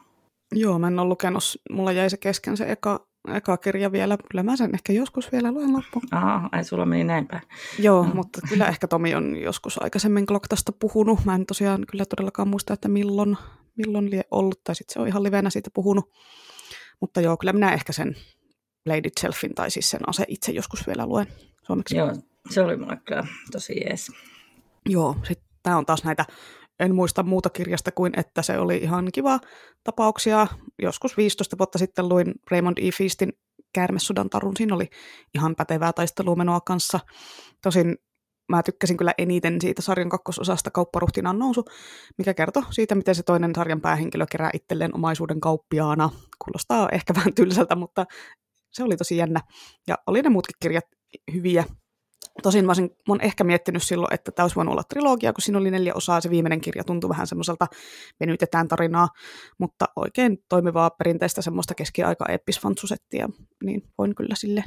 Joo, 0.52 0.78
mä 0.78 0.86
en 0.86 0.98
ole 0.98 1.08
lukenut, 1.08 1.42
mulla 1.70 1.92
jäi 1.92 2.10
se 2.10 2.16
kesken 2.16 2.56
se 2.56 2.72
eka, 2.72 3.06
eka 3.34 3.56
kirja 3.56 3.92
vielä. 3.92 4.18
Kyllä 4.30 4.42
mä 4.42 4.56
sen 4.56 4.74
ehkä 4.74 4.92
joskus 4.92 5.32
vielä 5.32 5.52
luen 5.52 5.72
loppuun. 5.72 6.04
Aha, 6.10 6.48
ai 6.52 6.64
sulla 6.64 6.86
meni 6.86 7.04
näin 7.04 7.28
päin. 7.28 7.42
Joo, 7.78 8.06
no. 8.06 8.14
mutta 8.14 8.40
kyllä 8.48 8.66
ehkä 8.66 8.88
Tomi 8.88 9.14
on 9.14 9.36
joskus 9.36 9.82
aikaisemmin 9.82 10.24
Gloktasta 10.24 10.72
puhunut. 10.72 11.24
Mä 11.24 11.34
en 11.34 11.46
tosiaan 11.46 11.84
kyllä 11.90 12.04
todellakaan 12.04 12.48
muista, 12.48 12.74
että 12.74 12.88
milloin, 12.88 13.36
milloin 13.76 14.10
lie 14.10 14.24
ollut, 14.30 14.64
tai 14.64 14.74
sitten 14.74 14.94
se 14.94 15.00
on 15.00 15.08
ihan 15.08 15.22
livenä 15.22 15.50
siitä 15.50 15.70
puhunut. 15.74 16.12
Mutta 17.00 17.20
joo, 17.20 17.36
kyllä 17.36 17.52
minä 17.52 17.72
ehkä 17.72 17.92
sen 17.92 18.16
Blade 18.84 19.08
Itselfin, 19.08 19.54
tai 19.54 19.70
siis 19.70 19.90
sen 19.90 20.08
ase 20.08 20.24
itse 20.28 20.52
joskus 20.52 20.86
vielä 20.86 21.06
luen 21.06 21.26
suomeksi. 21.62 21.96
Joo, 21.96 22.12
se 22.50 22.62
oli 22.62 22.76
mulle 22.76 22.98
kyllä 23.04 23.26
tosi 23.52 23.80
jees. 23.84 24.10
Joo, 24.88 25.16
sitten 25.28 25.48
tämä 25.62 25.78
on 25.78 25.86
taas 25.86 26.04
näitä, 26.04 26.24
en 26.80 26.94
muista 26.94 27.22
muuta 27.22 27.50
kirjasta 27.50 27.92
kuin, 27.92 28.12
että 28.16 28.42
se 28.42 28.58
oli 28.58 28.76
ihan 28.76 29.08
kiva 29.14 29.40
tapauksia. 29.84 30.46
Joskus 30.82 31.16
15 31.16 31.58
vuotta 31.58 31.78
sitten 31.78 32.08
luin 32.08 32.34
Raymond 32.50 32.78
E. 32.78 32.90
Feastin 32.90 33.32
Käärmesudan 33.72 34.30
tarun. 34.30 34.56
Siinä 34.56 34.74
oli 34.74 34.88
ihan 35.34 35.54
pätevää 35.56 35.92
taistelumenoa 35.92 36.60
kanssa. 36.60 37.00
Tosin 37.62 37.96
mä 38.48 38.62
tykkäsin 38.62 38.96
kyllä 38.96 39.14
eniten 39.18 39.60
siitä 39.60 39.82
sarjan 39.82 40.08
kakkososasta 40.08 40.70
kaupparuhtinaan 40.70 41.38
nousu, 41.38 41.64
mikä 42.18 42.34
kertoo 42.34 42.62
siitä, 42.70 42.94
miten 42.94 43.14
se 43.14 43.22
toinen 43.22 43.52
sarjan 43.54 43.80
päähenkilö 43.80 44.26
kerää 44.30 44.50
itselleen 44.54 44.94
omaisuuden 44.94 45.40
kauppiaana. 45.40 46.10
Kuulostaa 46.44 46.88
ehkä 46.92 47.14
vähän 47.18 47.34
tylsältä, 47.34 47.74
mutta 47.74 48.06
se 48.72 48.84
oli 48.84 48.96
tosi 48.96 49.16
jännä. 49.16 49.40
Ja 49.86 49.94
oli 50.06 50.22
ne 50.22 50.28
muutkin 50.28 50.56
kirjat 50.60 50.84
hyviä. 51.32 51.64
Tosin 52.42 52.64
mä, 52.64 52.70
olisin, 52.70 52.84
mä 52.84 53.14
olen 53.14 53.24
ehkä 53.24 53.44
miettinyt 53.44 53.82
silloin, 53.82 54.14
että 54.14 54.32
tämä 54.32 54.44
olisi 54.44 54.56
voinut 54.56 54.72
olla 54.72 54.82
trilogia, 54.88 55.32
kun 55.32 55.42
siinä 55.42 55.58
oli 55.58 55.70
neljä 55.70 55.94
osaa, 55.94 56.20
se 56.20 56.30
viimeinen 56.30 56.60
kirja 56.60 56.84
tuntui 56.84 57.10
vähän 57.10 57.26
semmoiselta 57.26 57.66
venytetään 58.20 58.68
tarinaa, 58.68 59.08
mutta 59.58 59.84
oikein 59.96 60.38
toimivaa 60.48 60.90
perinteistä 60.90 61.42
semmoista 61.42 61.74
keskiaika 61.74 62.26
eppisfantsusettia, 62.28 63.28
niin 63.64 63.82
voin 63.98 64.14
kyllä 64.14 64.34
silleen, 64.34 64.64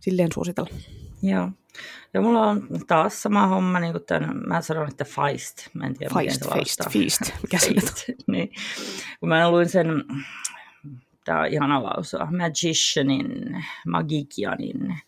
silleen 0.00 0.32
suositella. 0.34 0.70
Joo. 1.22 1.50
Ja 2.14 2.20
mulla 2.20 2.46
on 2.46 2.68
taas 2.86 3.22
sama 3.22 3.46
homma, 3.46 3.80
niin 3.80 3.92
kuin 3.92 4.04
tämän, 4.04 4.36
mä 4.46 4.62
sanon, 4.62 4.88
että 4.88 5.04
Feist. 5.04 5.56
Mä 5.74 5.86
en 5.86 5.98
tiedä, 5.98 6.14
Feist, 6.14 6.40
miten 6.40 6.52
Feist, 6.58 6.80
Feast. 6.90 7.42
Mikä 7.42 7.58
se 7.58 7.66
Feist. 7.66 8.04
niin. 8.26 8.48
Kun 9.20 9.28
mä 9.28 9.50
luin 9.50 9.68
sen, 9.68 9.86
tämä 11.28 11.40
on 11.40 11.46
ihana 11.46 11.82
lausua, 11.82 12.28
Magicianin, 12.38 13.64
Magikianin, 13.86 14.98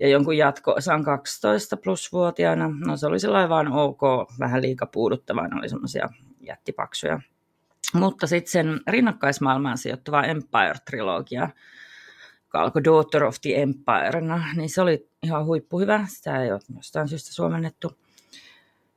ja 0.00 0.08
jonkun 0.08 0.36
jatko-osan 0.36 1.04
12 1.04 1.76
plus 1.76 2.12
vuotiaana. 2.12 2.70
No 2.86 2.96
se 2.96 3.06
oli 3.06 3.20
sellainen 3.20 3.48
vaan 3.48 3.72
ok, 3.72 4.00
vähän 4.38 4.62
liika 4.62 4.86
puuduttava, 4.86 5.48
ne 5.48 5.58
oli 5.58 5.68
semmoisia 5.68 6.08
jättipaksuja. 6.40 7.20
Mutta 7.94 8.26
sitten 8.26 8.52
sen 8.52 8.80
rinnakkaismaailmaan 8.86 9.78
sijoittuva 9.78 10.22
Empire-trilogia, 10.22 11.48
joka 12.44 12.60
alkoi 12.60 12.84
Daughter 12.84 13.24
of 13.24 13.36
the 13.42 13.62
Empirena, 13.62 14.44
niin 14.56 14.70
se 14.70 14.82
oli 14.82 15.08
ihan 15.22 15.44
huippuhyvä. 15.44 16.06
Sitä 16.08 16.42
ei 16.42 16.52
ole 16.52 16.60
jostain 16.76 17.08
syystä 17.08 17.32
suomennettu. 17.32 17.98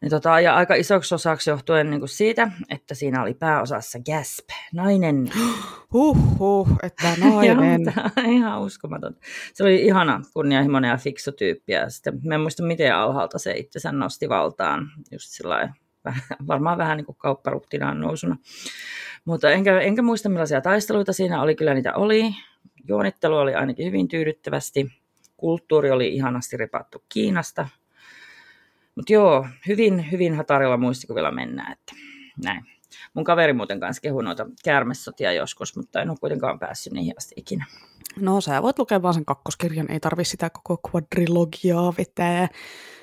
Niin 0.01 0.09
tota, 0.09 0.39
ja 0.39 0.55
aika 0.55 0.75
isoksi 0.75 1.15
osaksi 1.15 1.49
johtuen 1.49 1.89
niin 1.89 1.99
kuin 1.99 2.09
siitä, 2.09 2.51
että 2.69 2.95
siinä 2.95 3.21
oli 3.21 3.33
pääosassa 3.33 3.99
Gasp, 3.99 4.49
nainen. 4.73 5.31
Huhhuh, 5.93 6.69
että 6.83 7.07
nainen. 7.19 7.81
Joo, 8.17 8.31
ihan 8.31 8.61
uskomaton. 8.61 9.15
Se 9.53 9.63
oli 9.63 9.81
ihana, 9.81 10.21
kunnianhimoinen 10.33 10.89
ja 10.89 10.97
fiksu 10.97 11.31
tyyppi. 11.31 11.73
Ja 11.73 11.89
sitten, 11.89 12.19
mä 12.23 12.35
en 12.35 12.41
muista, 12.41 12.63
miten 12.63 12.95
alhaalta 12.95 13.39
se 13.39 13.51
itsensä 13.51 13.91
nosti 13.91 14.29
valtaan. 14.29 14.91
Just 15.11 15.29
sillä 15.29 15.73
varmaan 16.47 16.77
vähän 16.77 16.97
niin 16.97 17.05
kuin 17.05 17.17
kaupparuhtinaan 17.17 17.99
nousuna. 17.99 18.37
Mutta 19.25 19.51
enkä, 19.51 19.81
enkä 19.81 20.01
muista, 20.01 20.29
millaisia 20.29 20.61
taisteluita 20.61 21.13
siinä 21.13 21.41
oli. 21.41 21.55
Kyllä 21.55 21.73
niitä 21.73 21.93
oli. 21.93 22.35
Juonittelu 22.87 23.37
oli 23.37 23.55
ainakin 23.55 23.85
hyvin 23.85 24.07
tyydyttävästi. 24.07 24.87
Kulttuuri 25.37 25.91
oli 25.91 26.07
ihanasti 26.07 26.57
ripattu 26.57 27.03
Kiinasta– 27.09 27.67
mutta 28.95 29.13
joo, 29.13 29.47
hyvin, 29.67 30.11
hyvin 30.11 30.35
hatarilla 30.35 30.77
muistikuvilla 30.77 31.31
mennään, 31.31 31.71
että 31.71 31.93
näin. 32.43 32.65
Mun 33.13 33.23
kaveri 33.23 33.53
muuten 33.53 33.79
kanssa 33.79 34.01
kehui 34.01 34.23
noita 34.23 34.45
käärmessotia 34.63 35.33
joskus, 35.33 35.75
mutta 35.75 36.01
en 36.01 36.09
ole 36.09 36.17
kuitenkaan 36.19 36.59
päässyt 36.59 36.93
niihin 36.93 37.13
asti 37.17 37.35
ikinä. 37.37 37.65
No 38.19 38.41
sä 38.41 38.61
voit 38.61 38.79
lukea 38.79 39.01
vaan 39.01 39.13
sen 39.13 39.25
kakkoskirjan, 39.25 39.91
ei 39.91 39.99
tarvi 39.99 40.25
sitä 40.25 40.49
koko 40.49 40.89
quadrilogiaa 40.89 41.93
vetää. 41.97 42.47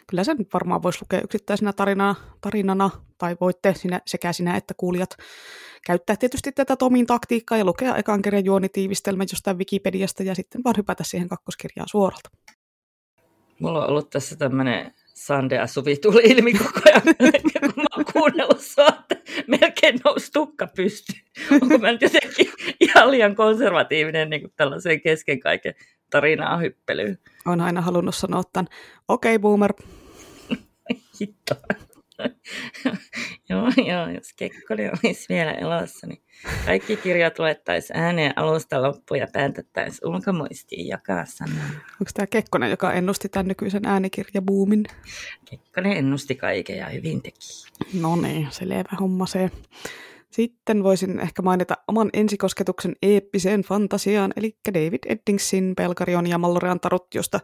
Kyllä 0.06 0.24
sen 0.24 0.36
varmaan 0.52 0.82
voisi 0.82 0.98
lukea 1.02 1.20
yksittäisenä 1.20 1.72
tarinana, 1.72 2.14
tarinana 2.40 2.90
tai 3.18 3.36
voitte 3.40 3.74
sinä, 3.74 4.00
sekä 4.06 4.32
sinä 4.32 4.56
että 4.56 4.74
kuulijat 4.76 5.16
käyttää 5.86 6.16
tietysti 6.16 6.52
tätä 6.52 6.76
Tomin 6.76 7.06
taktiikkaa 7.06 7.58
ja 7.58 7.64
lukea 7.64 7.96
ekan 7.96 8.22
kirjan 8.22 8.44
juonitiivistelmä 8.44 9.24
jostain 9.32 9.58
Wikipediasta 9.58 10.22
ja 10.22 10.34
sitten 10.34 10.60
vaan 10.64 10.76
hypätä 10.76 11.04
siihen 11.04 11.28
kakkoskirjaan 11.28 11.88
suoralta. 11.88 12.30
Mulla 13.60 13.84
on 13.84 13.90
ollut 13.90 14.10
tässä 14.10 14.36
tämmöinen 14.36 14.94
Sande 15.18 15.66
Suvi 15.66 15.96
tuli 15.96 16.22
ilmi 16.24 16.52
koko 16.52 16.80
ajan, 16.84 17.02
kun 17.60 17.72
mä 17.76 17.84
oon 17.96 18.04
kuunnellut 18.12 18.60
sua, 18.60 18.88
että 18.88 19.16
melkein 19.46 20.00
nousi 20.04 20.32
tukka 20.32 20.66
pystyyn. 20.76 21.20
Onko 21.62 21.78
mä 21.78 21.92
nyt 21.92 22.02
jotenkin 22.02 22.52
ihan 22.80 23.10
liian 23.10 23.34
konservatiivinen 23.36 24.30
niin 24.30 24.52
tällaiseen 24.56 25.00
kesken 25.00 25.40
kaiken 25.40 25.74
tarinaa 26.10 26.56
hyppelyyn? 26.56 27.18
Olen 27.46 27.60
aina 27.60 27.80
halunnut 27.80 28.14
sanoa 28.14 28.42
tämän, 28.52 28.68
okei 29.08 29.34
okay, 29.34 29.38
boomer. 29.42 29.72
Hitto. 31.20 31.54
joo, 33.50 33.68
joo, 33.86 34.08
jos 34.14 34.32
Kekkonen 34.36 34.90
olisi 35.04 35.26
vielä 35.28 35.52
elossa, 35.52 36.06
niin 36.06 36.22
kaikki 36.66 36.96
kirjat 36.96 37.38
luettaisiin 37.38 37.96
ääneen 37.96 38.32
alusta 38.36 38.82
loppuun 38.82 39.20
ja 39.20 39.26
päätettäisiin 39.32 40.08
ulkomuistiin 40.08 40.88
jakaa 40.88 41.24
sanaa. 41.24 41.70
Onko 42.00 42.10
tämä 42.14 42.26
Kekkonen, 42.26 42.70
joka 42.70 42.92
ennusti 42.92 43.28
tämän 43.28 43.48
nykyisen 43.48 43.86
äänikirjabuumin? 43.86 44.84
Kekkonen 45.50 45.92
ennusti 45.92 46.34
kaiken 46.34 46.76
ja 46.76 46.88
hyvin 46.88 47.22
teki. 47.22 47.66
No 48.00 48.16
niin, 48.16 48.48
selvä 48.50 48.96
homma 49.00 49.26
se. 49.26 49.50
Sitten 50.30 50.82
voisin 50.82 51.20
ehkä 51.20 51.42
mainita 51.42 51.74
oman 51.88 52.10
ensikosketuksen 52.12 52.96
eeppiseen 53.02 53.62
fantasiaan, 53.62 54.32
eli 54.36 54.56
David 54.74 54.98
Eddingsin 55.06 55.74
Pelkarion 55.76 56.26
ja 56.26 56.38
Mallorean 56.38 56.80
tarot, 56.80 57.06
josta, 57.14 57.40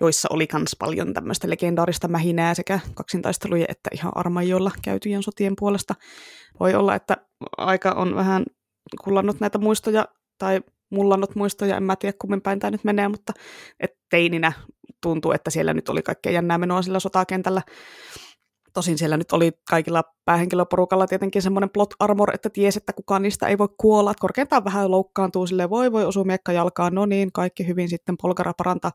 joissa 0.00 0.28
oli 0.32 0.48
myös 0.52 0.76
paljon 0.78 1.14
tämmöistä 1.14 1.50
legendaarista 1.50 2.08
mähinää 2.08 2.54
sekä 2.54 2.80
kaksintaisteluja 2.94 3.66
että 3.68 3.90
ihan 3.92 4.12
armaijoilla 4.14 4.70
käytyjen 4.82 5.22
sotien 5.22 5.52
puolesta. 5.58 5.94
Voi 6.60 6.74
olla, 6.74 6.94
että 6.94 7.16
aika 7.56 7.92
on 7.92 8.14
vähän 8.14 8.44
kullannut 9.04 9.40
näitä 9.40 9.58
muistoja 9.58 10.08
tai 10.38 10.60
mullannut 10.90 11.34
muistoja, 11.34 11.76
en 11.76 11.82
mä 11.82 11.96
tiedä 11.96 12.16
kummin 12.18 12.42
päin 12.42 12.58
tämä 12.58 12.70
nyt 12.70 12.84
menee, 12.84 13.08
mutta 13.08 13.32
et 13.80 13.90
teininä 14.10 14.52
tuntuu, 15.02 15.32
että 15.32 15.50
siellä 15.50 15.74
nyt 15.74 15.88
oli 15.88 16.02
kaikkea 16.02 16.32
jännää 16.32 16.58
menoa 16.58 16.82
sillä 16.82 17.00
sotakentällä. 17.00 17.62
Tosin 18.76 18.98
siellä 18.98 19.16
nyt 19.16 19.32
oli 19.32 19.52
kaikilla 19.70 20.04
päähenkilöporukalla 20.24 21.06
tietenkin 21.06 21.42
semmoinen 21.42 21.70
plot 21.70 21.94
armor, 21.98 22.34
että 22.34 22.50
ties, 22.50 22.76
että 22.76 22.92
kukaan 22.92 23.22
niistä 23.22 23.46
ei 23.46 23.58
voi 23.58 23.68
kuolla. 23.76 24.10
Että 24.10 24.20
korkeintaan 24.20 24.64
vähän 24.64 24.90
loukkaantuu 24.90 25.46
silleen, 25.46 25.70
voi 25.70 25.92
voi 25.92 26.04
osua 26.04 26.24
miekka 26.24 26.52
jalkaan, 26.52 26.94
no 26.94 27.06
niin, 27.06 27.32
kaikki 27.32 27.66
hyvin 27.66 27.88
sitten 27.88 28.16
polkara 28.22 28.52
parantaa. 28.58 28.92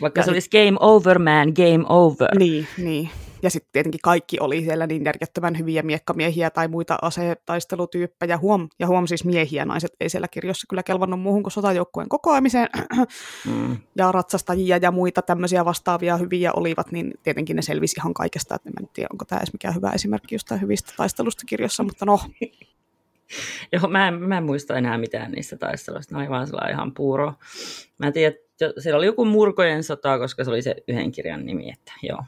Vaikka 0.00 0.20
ja 0.20 0.24
se 0.24 0.30
olisi 0.30 0.50
game 0.50 0.76
over 0.80 1.18
man, 1.18 1.48
game 1.48 1.84
over. 1.88 2.38
Niin, 2.38 2.66
niin. 2.78 3.10
Ja 3.42 3.50
sitten 3.50 3.72
tietenkin 3.72 4.00
kaikki 4.02 4.36
oli 4.40 4.64
siellä 4.64 4.86
niin 4.86 5.04
järjettömän 5.04 5.58
hyviä 5.58 5.82
miekkamiehiä 5.82 6.50
tai 6.50 6.68
muita 6.68 6.98
asetaistelutyyppejä. 7.02 8.38
Huom, 8.38 8.68
ja 8.78 8.86
huom 8.86 9.06
siis 9.06 9.24
miehiä, 9.24 9.64
naiset 9.64 9.92
ei 10.00 10.08
siellä 10.08 10.28
kirjossa 10.28 10.66
kyllä 10.68 10.82
kelvannut 10.82 11.20
muuhun 11.20 11.42
kuin 11.42 11.52
sotajoukkueen 11.52 12.08
kokoamiseen. 12.08 12.68
Mm. 13.46 13.76
Ja 13.96 14.12
ratsastajia 14.12 14.76
ja 14.76 14.90
muita 14.90 15.22
tämmöisiä 15.22 15.64
vastaavia 15.64 16.16
hyviä 16.16 16.52
olivat, 16.52 16.92
niin 16.92 17.14
tietenkin 17.22 17.56
ne 17.56 17.62
selvisi 17.62 18.00
ihan 18.00 18.14
kaikesta. 18.14 18.54
Että 18.54 18.70
en 18.80 18.88
tiedä, 18.92 19.08
onko 19.12 19.24
tämä 19.24 19.38
edes 19.38 19.52
mikään 19.52 19.74
hyvä 19.74 19.90
esimerkki 19.90 20.34
jostain 20.34 20.60
hyvistä 20.60 20.92
taistelusta 20.96 21.42
kirjossa, 21.46 21.82
mutta 21.82 22.04
no. 22.04 22.20
Joo, 23.72 23.88
mä 23.88 24.08
en, 24.08 24.14
mä 24.14 24.38
en 24.38 24.44
muista 24.44 24.76
enää 24.76 24.98
mitään 24.98 25.32
niistä 25.32 25.56
taisteluista, 25.56 26.14
ne 26.14 26.20
oli 26.20 26.30
vaan 26.30 26.46
sellainen 26.46 26.74
ihan 26.74 26.94
puuro. 26.94 27.32
Mä 27.98 28.12
tiedän, 28.12 28.34
että 28.34 28.80
siellä 28.80 28.96
oli 28.98 29.06
joku 29.06 29.24
murkojen 29.24 29.84
sota, 29.84 30.18
koska 30.18 30.44
se 30.44 30.50
oli 30.50 30.62
se 30.62 30.76
yhden 30.88 31.12
kirjan 31.12 31.46
nimi, 31.46 31.70
että 31.70 31.92
joo, 32.02 32.24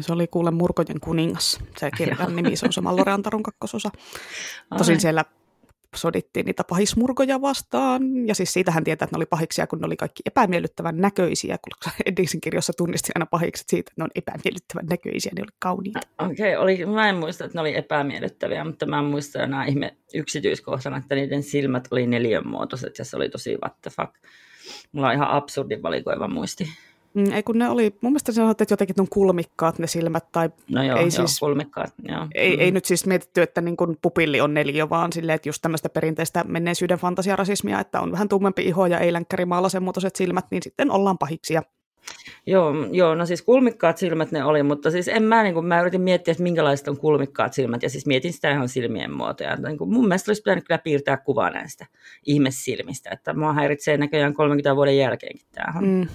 se 0.00 0.12
oli 0.12 0.26
kuule 0.26 0.50
Murkojen 0.50 1.00
kuningas, 1.00 1.58
se 1.76 1.90
kirjan 1.90 2.36
nimi, 2.36 2.56
se 2.56 2.66
on 2.66 2.72
se 2.72 2.80
Mallorean 2.80 3.22
tarun 3.22 3.42
kakkososa. 3.42 3.90
Tosin 4.78 5.00
siellä 5.00 5.24
sodittiin 5.96 6.46
niitä 6.46 6.64
pahismurkoja 6.64 7.40
vastaan, 7.40 8.26
ja 8.26 8.34
siis 8.34 8.52
siitähän 8.52 8.84
tietää, 8.84 9.04
että 9.04 9.16
ne 9.16 9.18
oli 9.18 9.26
pahiksia, 9.26 9.66
kun 9.66 9.78
ne 9.78 9.86
oli 9.86 9.96
kaikki 9.96 10.22
epämiellyttävän 10.26 10.96
näköisiä, 10.96 11.58
kun 11.58 11.92
Eddingsin 12.06 12.40
kirjassa 12.40 12.72
tunnisti 12.76 13.12
aina 13.14 13.26
pahikset 13.26 13.68
siitä, 13.68 13.90
että 13.90 14.02
ne 14.02 14.04
on 14.04 14.10
epämiellyttävän 14.14 14.86
näköisiä, 14.86 15.32
ne 15.34 15.42
oli 15.42 15.52
kauniita. 15.58 16.00
Okei, 16.18 16.56
okay, 16.56 16.86
mä 16.86 17.08
en 17.08 17.16
muista, 17.16 17.44
että 17.44 17.58
ne 17.58 17.60
oli 17.60 17.76
epämiellyttäviä, 17.76 18.64
mutta 18.64 18.86
mä 18.86 18.98
en 18.98 19.04
muista 19.04 19.42
enää 19.42 19.64
ihme 19.64 19.96
yksityiskohtana, 20.14 20.96
että 20.96 21.14
niiden 21.14 21.42
silmät 21.42 21.88
oli 21.90 22.06
neljänmuotoiset, 22.06 22.98
ja 22.98 23.04
se 23.04 23.16
oli 23.16 23.28
tosi 23.28 23.58
what 23.62 23.80
the 23.82 23.90
fuck. 23.90 24.14
Mulla 24.92 25.08
on 25.08 25.14
ihan 25.14 25.30
absurdin 25.30 25.82
valikoiva 25.82 26.28
muisti. 26.28 26.68
Mm, 27.14 27.32
ei 27.32 27.42
kun 27.42 27.58
ne 27.58 27.68
oli, 27.68 27.94
mun 28.00 28.12
mielestä 28.12 28.32
sanoit, 28.32 28.60
että 28.60 28.72
jotenkin 28.72 29.00
on 29.00 29.08
kulmikkaat 29.10 29.78
ne 29.78 29.86
silmät, 29.86 30.32
tai 30.32 30.50
No 30.70 30.82
joo, 30.82 30.96
ei 30.96 31.02
joo 31.02 31.10
siis, 31.10 31.40
kulmikkaat. 31.40 31.92
Joo. 32.08 32.26
ei, 32.34 32.56
Mm. 32.56 32.60
ei 32.62 32.70
nyt 32.70 32.84
siis 32.84 33.06
mietitty, 33.06 33.42
että 33.42 33.60
niin 33.60 33.76
kuin 33.76 33.98
pupilli 34.02 34.40
on 34.40 34.54
neliö, 34.54 34.88
vaan 34.90 35.12
silleen, 35.12 35.36
että 35.36 35.48
just 35.48 35.62
tämmöistä 35.62 35.88
perinteistä 35.88 36.44
menneisyyden 36.48 36.98
fantasiarasismia, 36.98 37.80
että 37.80 38.00
on 38.00 38.12
vähän 38.12 38.28
tummempi 38.28 38.62
iho 38.62 38.86
ja 38.86 38.98
ei 38.98 39.12
länkkärimaalla 39.12 39.68
sen 39.68 39.82
muotoiset 39.82 40.16
silmät, 40.16 40.44
niin 40.50 40.62
sitten 40.62 40.90
ollaan 40.90 41.18
pahiksia. 41.18 41.62
Joo, 42.46 42.72
joo, 42.90 43.14
no 43.14 43.26
siis 43.26 43.42
kulmikkaat 43.42 43.98
silmät 43.98 44.32
ne 44.32 44.44
oli, 44.44 44.62
mutta 44.62 44.90
siis 44.90 45.08
en 45.08 45.22
mä, 45.22 45.42
niin 45.42 45.54
kuin, 45.54 45.66
mä 45.66 45.80
yritin 45.80 46.00
miettiä, 46.00 46.32
että 46.32 46.42
minkälaiset 46.42 46.88
on 46.88 46.96
kulmikkaat 46.96 47.52
silmät, 47.52 47.82
ja 47.82 47.90
siis 47.90 48.06
mietin 48.06 48.32
sitä 48.32 48.50
ihan 48.50 48.68
silmien 48.68 49.12
muotoja. 49.12 49.56
Niin 49.56 49.78
kuin, 49.78 49.92
mun 49.92 50.08
mielestä 50.08 50.30
olisi 50.30 50.42
pitänyt 50.42 50.64
kyllä 50.64 50.78
piirtää 50.78 51.16
kuvaa 51.16 51.50
näistä 51.50 51.86
ihmesilmistä, 52.26 53.10
että 53.10 53.34
mua 53.34 53.52
häiritsee 53.52 53.96
näköjään 53.96 54.34
30 54.34 54.76
vuoden 54.76 54.96
jälkeenkin 54.96 55.46
tämähän. 55.52 55.84
Mm. 55.84 56.06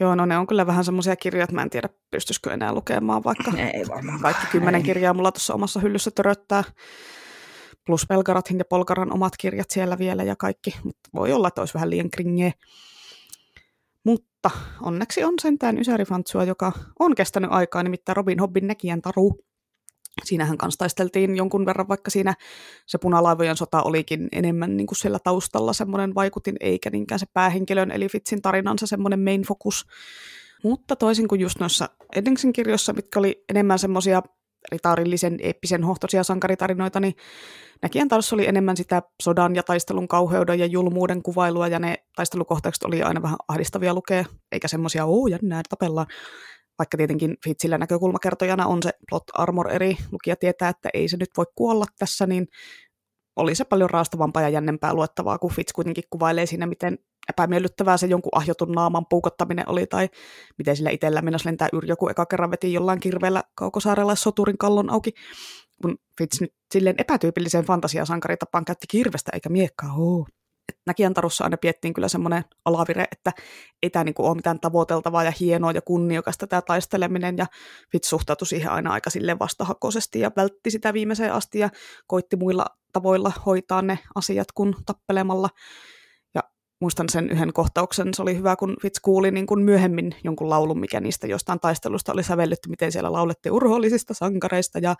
Joo, 0.00 0.14
no 0.14 0.26
ne 0.26 0.38
on 0.38 0.46
kyllä 0.46 0.66
vähän 0.66 0.84
semmoisia 0.84 1.16
kirjoja, 1.16 1.44
että 1.44 1.54
mä 1.54 1.62
en 1.62 1.70
tiedä, 1.70 1.88
pystyisikö 2.10 2.52
enää 2.52 2.72
lukemaan, 2.72 3.24
vaikka 3.24 3.52
Ei 3.74 3.88
varmaan. 3.88 4.20
kaikki 4.20 4.46
kymmenen 4.52 4.82
kirjaa 4.82 5.14
mulla 5.14 5.32
tuossa 5.32 5.54
omassa 5.54 5.80
hyllyssä 5.80 6.10
töröttää. 6.10 6.64
Plus 7.86 8.06
Pelgarathin 8.08 8.58
ja 8.58 8.64
Polkaran 8.64 9.12
omat 9.12 9.32
kirjat 9.38 9.70
siellä 9.70 9.98
vielä 9.98 10.22
ja 10.22 10.36
kaikki, 10.36 10.76
mutta 10.84 11.10
voi 11.14 11.32
olla, 11.32 11.48
että 11.48 11.60
olisi 11.60 11.74
vähän 11.74 11.90
liian 11.90 12.10
kringeä. 12.10 12.52
Mutta 14.04 14.50
onneksi 14.82 15.24
on 15.24 15.34
sentään 15.42 15.78
Ysärifantsua, 15.78 16.44
joka 16.44 16.72
on 16.98 17.14
kestänyt 17.14 17.52
aikaa, 17.52 17.82
nimittäin 17.82 18.16
Robin 18.16 18.40
Hobbin 18.40 18.66
näkijän 18.66 19.02
taru. 19.02 19.38
Siinähän 20.24 20.58
kanssa 20.58 20.78
taisteltiin 20.78 21.36
jonkun 21.36 21.66
verran, 21.66 21.88
vaikka 21.88 22.10
siinä 22.10 22.34
se 22.86 22.98
punalaivojen 22.98 23.56
sota 23.56 23.82
olikin 23.82 24.28
enemmän 24.32 24.76
niin 24.76 24.86
kuin 24.86 24.98
siellä 24.98 25.18
taustalla 25.24 25.72
semmoinen 25.72 26.14
vaikutin, 26.14 26.56
eikä 26.60 26.90
niinkään 26.90 27.18
se 27.18 27.26
päähenkilön, 27.32 27.90
eli 27.90 28.08
Fitzin 28.08 28.42
tarinansa 28.42 28.86
semmoinen 28.86 29.20
main 29.20 29.42
focus. 29.42 29.86
Mutta 30.62 30.96
toisin 30.96 31.28
kuin 31.28 31.40
just 31.40 31.60
noissa 31.60 31.88
Eddingsin 32.16 32.52
kirjoissa, 32.52 32.92
mitkä 32.92 33.18
oli 33.18 33.44
enemmän 33.48 33.78
semmoisia 33.78 34.22
ritaarillisen 34.72 35.36
eeppisen 35.40 35.84
hohtoisia 35.84 36.24
sankaritarinoita, 36.24 37.00
niin 37.00 37.14
näkijän 37.82 38.08
tarussa 38.08 38.36
oli 38.36 38.46
enemmän 38.46 38.76
sitä 38.76 39.02
sodan 39.22 39.56
ja 39.56 39.62
taistelun 39.62 40.08
kauheuden 40.08 40.58
ja 40.58 40.66
julmuuden 40.66 41.22
kuvailua, 41.22 41.68
ja 41.68 41.78
ne 41.78 41.96
taistelukohtaukset 42.16 42.84
oli 42.84 43.02
aina 43.02 43.22
vähän 43.22 43.36
ahdistavia 43.48 43.94
lukea, 43.94 44.24
eikä 44.52 44.68
semmoisia, 44.68 45.04
oo 45.04 45.26
jännää, 45.26 45.62
tapellaan. 45.68 46.06
Vaikka 46.78 46.96
tietenkin 46.96 47.36
Fitzillä 47.44 47.78
näkökulmakertojana 47.78 48.66
on 48.66 48.82
se 48.82 48.90
plot 49.10 49.24
armor 49.32 49.70
eri, 49.70 49.96
lukija 50.12 50.36
tietää, 50.36 50.68
että 50.68 50.88
ei 50.94 51.08
se 51.08 51.16
nyt 51.16 51.30
voi 51.36 51.44
kuolla 51.54 51.84
tässä, 51.98 52.26
niin 52.26 52.46
oli 53.36 53.54
se 53.54 53.64
paljon 53.64 53.90
raastavampaa 53.90 54.42
ja 54.42 54.48
jännempää 54.48 54.94
luettavaa, 54.94 55.38
kun 55.38 55.52
Fitz 55.52 55.72
kuitenkin 55.72 56.04
kuvailee 56.10 56.46
siinä, 56.46 56.66
miten 56.66 56.98
epämiellyttävää 57.28 57.96
se 57.96 58.06
jonkun 58.06 58.30
ahjotun 58.34 58.72
naaman 58.72 59.06
puukottaminen 59.10 59.68
oli, 59.68 59.86
tai 59.86 60.08
miten 60.58 60.76
sillä 60.76 60.90
itsellä 60.90 61.22
mennessä 61.22 61.48
lentää 61.48 61.68
Yrjö, 61.72 61.96
kun 61.96 62.10
eka 62.10 62.26
kerran 62.26 62.50
veti 62.50 62.72
jollain 62.72 63.00
kirveellä 63.00 63.42
kaukosaarelaissoturin 63.54 64.58
kallon 64.58 64.90
auki. 64.90 65.12
Kun 65.82 65.96
Fitz 66.18 66.40
nyt 66.40 66.54
silleen 66.72 66.96
epätyypilliseen 66.98 67.64
fantasiasankaritapaan 67.64 68.64
käytti 68.64 68.86
kirvestä 68.90 69.30
eikä 69.34 69.48
miekkaa. 69.48 69.94
Oh. 69.98 70.26
Näkijän 70.86 71.14
tarussa 71.14 71.44
aina 71.44 71.56
piettiin 71.56 71.94
kyllä 71.94 72.08
semmoinen 72.08 72.44
alavire, 72.64 73.04
että 73.12 73.32
ei 73.82 73.90
tämä 73.90 74.04
niinku 74.04 74.26
ole 74.26 74.34
mitään 74.34 74.60
tavoiteltavaa 74.60 75.24
ja 75.24 75.32
hienoa 75.40 75.72
ja 75.72 75.82
kunniokasta 75.82 76.46
tämä 76.46 76.62
taisteleminen, 76.62 77.36
ja 77.38 77.46
Fitz 77.92 78.08
suhtautui 78.08 78.46
siihen 78.46 78.70
aina 78.70 78.92
aika 78.92 79.10
silleen 79.10 79.38
vastahakoisesti 79.38 80.20
ja 80.20 80.30
vältti 80.36 80.70
sitä 80.70 80.92
viimeiseen 80.92 81.32
asti 81.32 81.58
ja 81.58 81.70
koitti 82.06 82.36
muilla 82.36 82.66
tavoilla 82.92 83.32
hoitaa 83.46 83.82
ne 83.82 83.98
asiat 84.14 84.52
kuin 84.54 84.74
tappelemalla. 84.86 85.48
Ja 86.34 86.42
muistan 86.80 87.08
sen 87.08 87.30
yhden 87.30 87.52
kohtauksen, 87.52 88.14
se 88.14 88.22
oli 88.22 88.36
hyvä, 88.36 88.56
kun 88.56 88.76
Fitz 88.82 89.00
kuuli 89.02 89.30
niin 89.30 89.46
kuin 89.46 89.62
myöhemmin 89.64 90.14
jonkun 90.24 90.50
laulun, 90.50 90.80
mikä 90.80 91.00
niistä 91.00 91.26
jostain 91.26 91.60
taistelusta 91.60 92.12
oli 92.12 92.22
sävelletty, 92.22 92.68
miten 92.68 92.92
siellä 92.92 93.12
laulettiin 93.12 93.52
urhollisista 93.52 94.14
sankareista 94.14 94.78
ja 94.78 94.94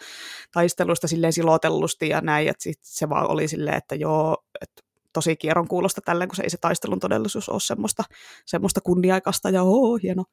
taistelusta 0.52 1.08
silleen 1.08 1.32
silotellusti 1.32 2.08
ja 2.08 2.20
näin, 2.20 2.48
että 2.48 2.70
se 2.82 3.08
vaan 3.08 3.30
oli 3.30 3.48
silleen, 3.48 3.76
että 3.76 3.94
joo, 3.94 4.36
että 4.60 4.85
tosi 5.16 5.36
kierron 5.36 5.68
kuulosta 5.68 6.00
tälleen, 6.00 6.28
kun 6.28 6.36
se 6.36 6.42
ei 6.42 6.50
se 6.50 6.58
taistelun 6.60 7.00
todellisuus 7.00 7.48
ole 7.48 7.60
semmoista, 7.60 8.02
semmoista 8.46 8.80
kunniaikasta 8.80 9.50
ja 9.50 9.62
oo, 9.62 9.98
hieno. 10.02 10.24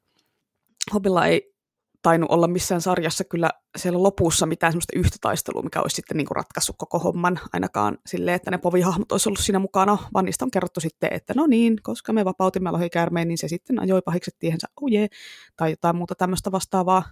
Hobilla 0.93 1.25
ei 1.25 1.53
tainnut 2.01 2.31
olla 2.31 2.47
missään 2.47 2.81
sarjassa 2.81 3.23
kyllä 3.23 3.49
siellä 3.77 4.03
lopussa 4.03 4.45
mitään 4.45 4.71
semmoista 4.71 4.99
yhtä 4.99 5.17
taistelua, 5.21 5.61
mikä 5.61 5.81
olisi 5.81 5.95
sitten 5.95 6.17
niin 6.17 6.27
kuin 6.27 6.35
ratkaissut 6.35 6.75
koko 6.77 6.99
homman, 6.99 7.39
ainakaan 7.53 7.97
silleen, 8.05 8.35
että 8.35 8.51
ne 8.51 8.57
povihahmot 8.57 9.11
olisi 9.11 9.29
ollut 9.29 9.39
siinä 9.39 9.59
mukana, 9.59 9.97
vaan 10.13 10.25
niistä 10.25 10.45
on 10.45 10.51
kerrottu 10.51 10.79
sitten, 10.79 11.13
että 11.13 11.33
no 11.37 11.47
niin, 11.47 11.77
koska 11.83 12.13
me 12.13 12.25
vapautimme 12.25 12.71
lohikäärmeen, 12.71 13.27
niin 13.27 13.37
se 13.37 13.47
sitten 13.47 13.79
ajoi 13.79 14.01
pahikset 14.01 14.35
tiehensä, 14.39 14.67
oh 14.81 14.89
jee, 14.91 15.07
tai 15.55 15.69
jotain 15.71 15.95
muuta 15.95 16.15
tämmöistä 16.15 16.51
vastaavaa. 16.51 17.03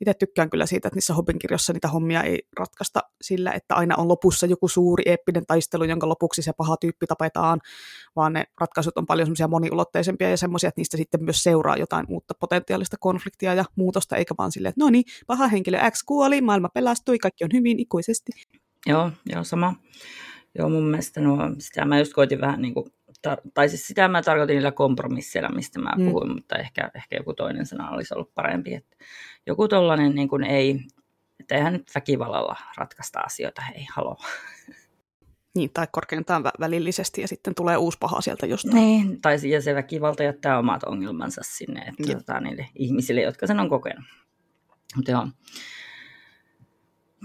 Itse 0.00 0.14
tykkään 0.14 0.50
kyllä 0.50 0.66
siitä, 0.66 0.88
että 0.88 0.96
niissä 0.96 1.14
Hobbin 1.14 1.38
kirjoissa 1.38 1.72
niitä 1.72 1.88
hommia 1.88 2.22
ei 2.22 2.38
ratkaista 2.58 3.00
sillä, 3.22 3.52
että 3.52 3.74
aina 3.74 3.96
on 3.96 4.08
lopussa 4.08 4.46
joku 4.46 4.68
suuri 4.68 5.02
eeppinen 5.06 5.46
taistelu, 5.46 5.84
jonka 5.84 6.08
lopuksi 6.08 6.42
se 6.42 6.52
paha 6.56 6.76
tyyppi 6.76 7.06
tapetaan, 7.06 7.60
vaan 8.16 8.32
ne 8.32 8.44
ratkaisut 8.60 8.98
on 8.98 9.06
paljon 9.06 9.26
semmoisia 9.26 9.48
moniulotteisempia 9.48 10.30
ja 10.30 10.36
semmoisia, 10.36 10.68
että 10.68 10.80
niistä 10.80 10.96
sitten 10.96 11.24
myös 11.24 11.42
seuraa 11.42 11.76
jotain 11.76 12.06
uutta 12.08 12.34
potentiaalista 12.40 12.96
konfliktia 13.00 13.54
ja 13.54 13.64
muutosta, 13.76 14.16
eikä 14.16 14.34
vaan 14.38 14.52
silleen, 14.52 14.70
että 14.70 14.84
no 14.84 14.90
niin, 14.90 15.04
paha 15.26 15.48
henkilö 15.48 15.90
X 15.90 16.02
kuoli, 16.06 16.40
maailma 16.40 16.68
pelastui, 16.68 17.18
kaikki 17.18 17.44
on 17.44 17.50
hyvin 17.52 17.80
ikuisesti. 17.80 18.32
Joo, 18.86 19.10
joo, 19.26 19.44
sama. 19.44 19.74
Joo, 20.58 20.68
mun 20.68 20.84
mielestä 20.90 21.20
no, 21.20 21.36
sitä 21.58 21.84
mä 21.84 21.98
just 21.98 22.12
koitin 22.12 22.40
vähän 22.40 22.62
niin 22.62 22.74
kuin, 22.74 22.86
tar- 23.28 23.50
tai 23.54 23.68
siis 23.68 23.86
sitä 23.86 24.08
mä 24.08 24.22
tarkoitin 24.22 24.54
niillä 24.54 24.72
kompromisseilla, 24.72 25.48
mistä 25.48 25.78
mä 25.80 25.92
Mm. 25.98 26.04
puhuin, 26.04 26.34
mutta 26.34 26.56
ehkä, 26.58 26.90
ehkä 26.94 27.16
joku 27.16 27.34
toinen 27.34 27.66
sana 27.66 27.90
olisi 27.90 28.14
ollut 28.14 28.34
parempi. 28.34 28.74
Että 28.74 28.96
joku 29.46 29.68
tollainen 29.68 30.14
niin 30.14 30.28
kuin 30.28 30.44
ei, 30.44 30.80
että 31.40 31.54
eihän 31.54 31.72
nyt 31.72 31.90
väkivallalla 31.94 32.56
ratkaista 32.76 33.20
asioita, 33.20 33.62
ei 33.74 33.86
haloo. 33.92 34.16
Niin, 35.54 35.70
tai 35.74 35.86
korkeintaan 35.92 36.42
vä- 36.44 36.60
välillisesti 36.60 37.20
ja 37.20 37.28
sitten 37.28 37.54
tulee 37.54 37.76
uusi 37.76 37.98
paha 38.00 38.20
sieltä 38.20 38.46
jostain. 38.46 38.74
Niin, 38.76 39.20
tai 39.20 39.50
ja 39.50 39.62
se 39.62 39.74
väkivalta 39.74 40.22
jättää 40.22 40.58
omat 40.58 40.82
ongelmansa 40.84 41.40
sinne, 41.44 41.80
että 41.80 42.12
tota, 42.12 42.40
niille 42.40 42.68
ihmisille, 42.74 43.20
jotka 43.20 43.46
sen 43.46 43.60
on 43.60 43.68
kokenut. 43.68 44.04
Mutta 44.96 45.10
joo. 45.10 45.28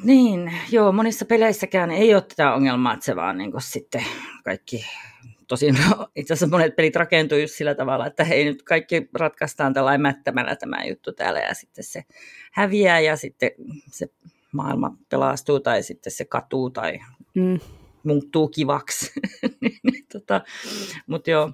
Niin, 0.03 0.53
joo, 0.71 0.91
monissa 0.91 1.25
peleissäkään 1.25 1.91
ei 1.91 2.13
ole 2.13 2.21
tätä 2.21 2.53
ongelmaa, 2.53 2.93
että 2.93 3.05
se 3.05 3.15
vaan 3.15 3.37
niin 3.37 3.51
sitten 3.59 4.05
kaikki, 4.43 4.85
tosin 5.47 5.77
itse 6.15 6.33
asiassa 6.33 6.57
monet 6.57 6.75
pelit 6.75 6.95
rakentuu 6.95 7.37
just 7.37 7.53
sillä 7.53 7.75
tavalla, 7.75 8.07
että 8.07 8.23
hei 8.23 8.45
nyt 8.45 8.63
kaikki 8.63 9.09
ratkaistaan 9.13 9.73
tällainen 9.73 10.01
mättämällä 10.01 10.55
tämä 10.55 10.85
juttu 10.85 11.11
täällä 11.13 11.39
ja 11.39 11.53
sitten 11.53 11.83
se 11.83 12.03
häviää 12.51 12.99
ja 12.99 13.17
sitten 13.17 13.51
se 13.91 14.07
maailma 14.51 14.97
pelastuu 15.09 15.59
tai 15.59 15.83
sitten 15.83 16.11
se 16.13 16.25
katuu 16.25 16.69
tai 16.69 16.99
Mm. 17.35 17.59
muuttuu 18.03 18.47
kivaksi. 18.47 19.11
Niin, 19.61 20.05
tota, 20.13 20.41
mut 21.07 21.27
joo. 21.27 21.51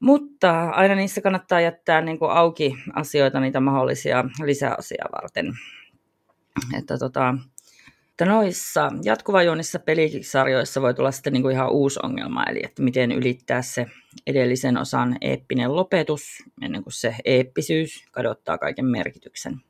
Mutta 0.00 0.70
aina 0.70 0.94
niissä 0.94 1.20
kannattaa 1.20 1.60
jättää 1.60 2.00
niin 2.00 2.18
kuin 2.18 2.30
auki 2.30 2.74
asioita, 2.94 3.40
niitä 3.40 3.60
mahdollisia 3.60 4.24
lisäosia 4.44 5.04
varten. 5.12 5.52
Että 6.78 6.98
tota, 6.98 7.34
että 8.18 8.32
noissa 8.32 8.90
jatkuvajuonissa 9.04 9.78
pelisarjoissa 9.78 10.82
voi 10.82 10.94
tulla 10.94 11.10
sitten 11.10 11.32
niin 11.32 11.42
kuin 11.42 11.54
ihan 11.54 11.70
uusi 11.70 12.00
ongelma, 12.02 12.44
eli 12.44 12.60
että 12.64 12.82
miten 12.82 13.12
ylittää 13.12 13.62
se 13.62 13.86
edellisen 14.26 14.76
osan 14.76 15.16
eeppinen 15.20 15.76
lopetus, 15.76 16.22
ennen 16.62 16.82
kuin 16.82 16.92
se 16.92 17.16
eeppisyys 17.24 18.04
kadottaa 18.12 18.58
kaiken 18.58 18.84
merkityksen. 18.84 19.60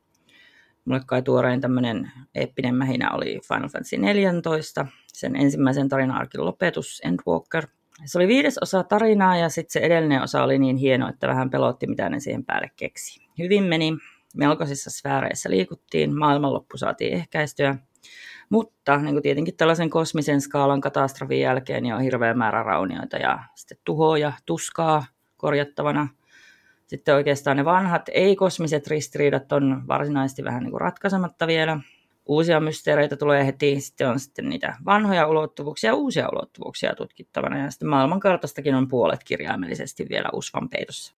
Mulle 0.85 1.01
kai 1.05 1.21
tuorein 1.21 1.61
tämmöinen 1.61 2.11
eeppinen 2.35 2.75
mähinä 2.75 3.11
oli 3.11 3.39
Final 3.47 3.69
Fantasy 3.69 3.97
14, 3.97 4.87
sen 5.07 5.35
ensimmäisen 5.35 5.89
tarina-arkin 5.89 6.45
lopetus, 6.45 7.01
Endwalker. 7.05 7.67
Se 8.05 8.17
oli 8.17 8.27
viides 8.27 8.57
osa 8.57 8.83
tarinaa 8.83 9.37
ja 9.37 9.49
sitten 9.49 9.73
se 9.73 9.79
edellinen 9.79 10.21
osa 10.21 10.43
oli 10.43 10.59
niin 10.59 10.77
hieno, 10.77 11.09
että 11.09 11.27
vähän 11.27 11.49
pelotti, 11.49 11.87
mitä 11.87 12.09
ne 12.09 12.19
siihen 12.19 12.45
päälle 12.45 12.71
keksi. 12.75 13.27
Hyvin 13.37 13.63
meni, 13.63 13.97
melkoisissa 14.35 14.89
sfääreissä 14.89 15.49
liikuttiin, 15.49 16.17
maailmanloppu 16.17 16.77
saatiin 16.77 17.13
ehkäistyä, 17.13 17.75
mutta 18.49 18.97
niin 18.97 19.15
kuin 19.15 19.23
tietenkin 19.23 19.57
tällaisen 19.57 19.89
kosmisen 19.89 20.41
skaalan 20.41 20.81
katastrofin 20.81 21.41
jälkeen 21.41 21.83
niin 21.83 21.95
on 21.95 22.01
hirveä 22.01 22.33
määrä 22.33 22.63
raunioita 22.63 23.17
ja 23.17 23.39
sitten 23.55 23.77
tuhoa 23.85 24.17
ja 24.17 24.33
tuskaa 24.45 25.05
korjattavana. 25.37 26.07
Sitten 26.87 27.15
oikeastaan 27.15 27.57
ne 27.57 27.65
vanhat 27.65 28.09
ei-kosmiset 28.11 28.87
ristiriidat 28.87 29.51
on 29.51 29.83
varsinaisesti 29.87 30.43
vähän 30.43 30.63
niin 30.63 30.71
kuin 30.71 30.81
ratkaisematta 30.81 31.47
vielä. 31.47 31.79
Uusia 32.25 32.59
mysteereitä 32.59 33.15
tulee 33.15 33.45
heti, 33.45 33.79
sitten 33.79 34.09
on 34.09 34.19
sitten 34.19 34.49
niitä 34.49 34.75
vanhoja 34.85 35.27
ulottuvuuksia 35.27 35.89
ja 35.89 35.95
uusia 35.95 36.29
ulottuvuuksia 36.31 36.95
tutkittavana. 36.95 37.57
Ja 37.57 37.71
sitten 37.71 37.89
maailmankartastakin 37.89 38.75
on 38.75 38.87
puolet 38.87 39.23
kirjaimellisesti 39.23 40.05
vielä 40.09 40.29
usvan 40.33 40.69
peitossa. 40.69 41.15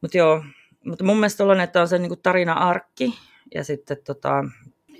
Mutta 0.00 0.18
joo, 0.18 0.44
mutta 0.84 1.04
mun 1.04 1.16
mielestä 1.16 1.44
on, 1.44 1.60
että 1.60 1.80
on 1.80 1.88
se 1.88 1.98
niin 1.98 2.22
tarina-arkki, 2.22 3.18
ja 3.54 3.64
sitten 3.64 3.96
tota, 4.06 4.44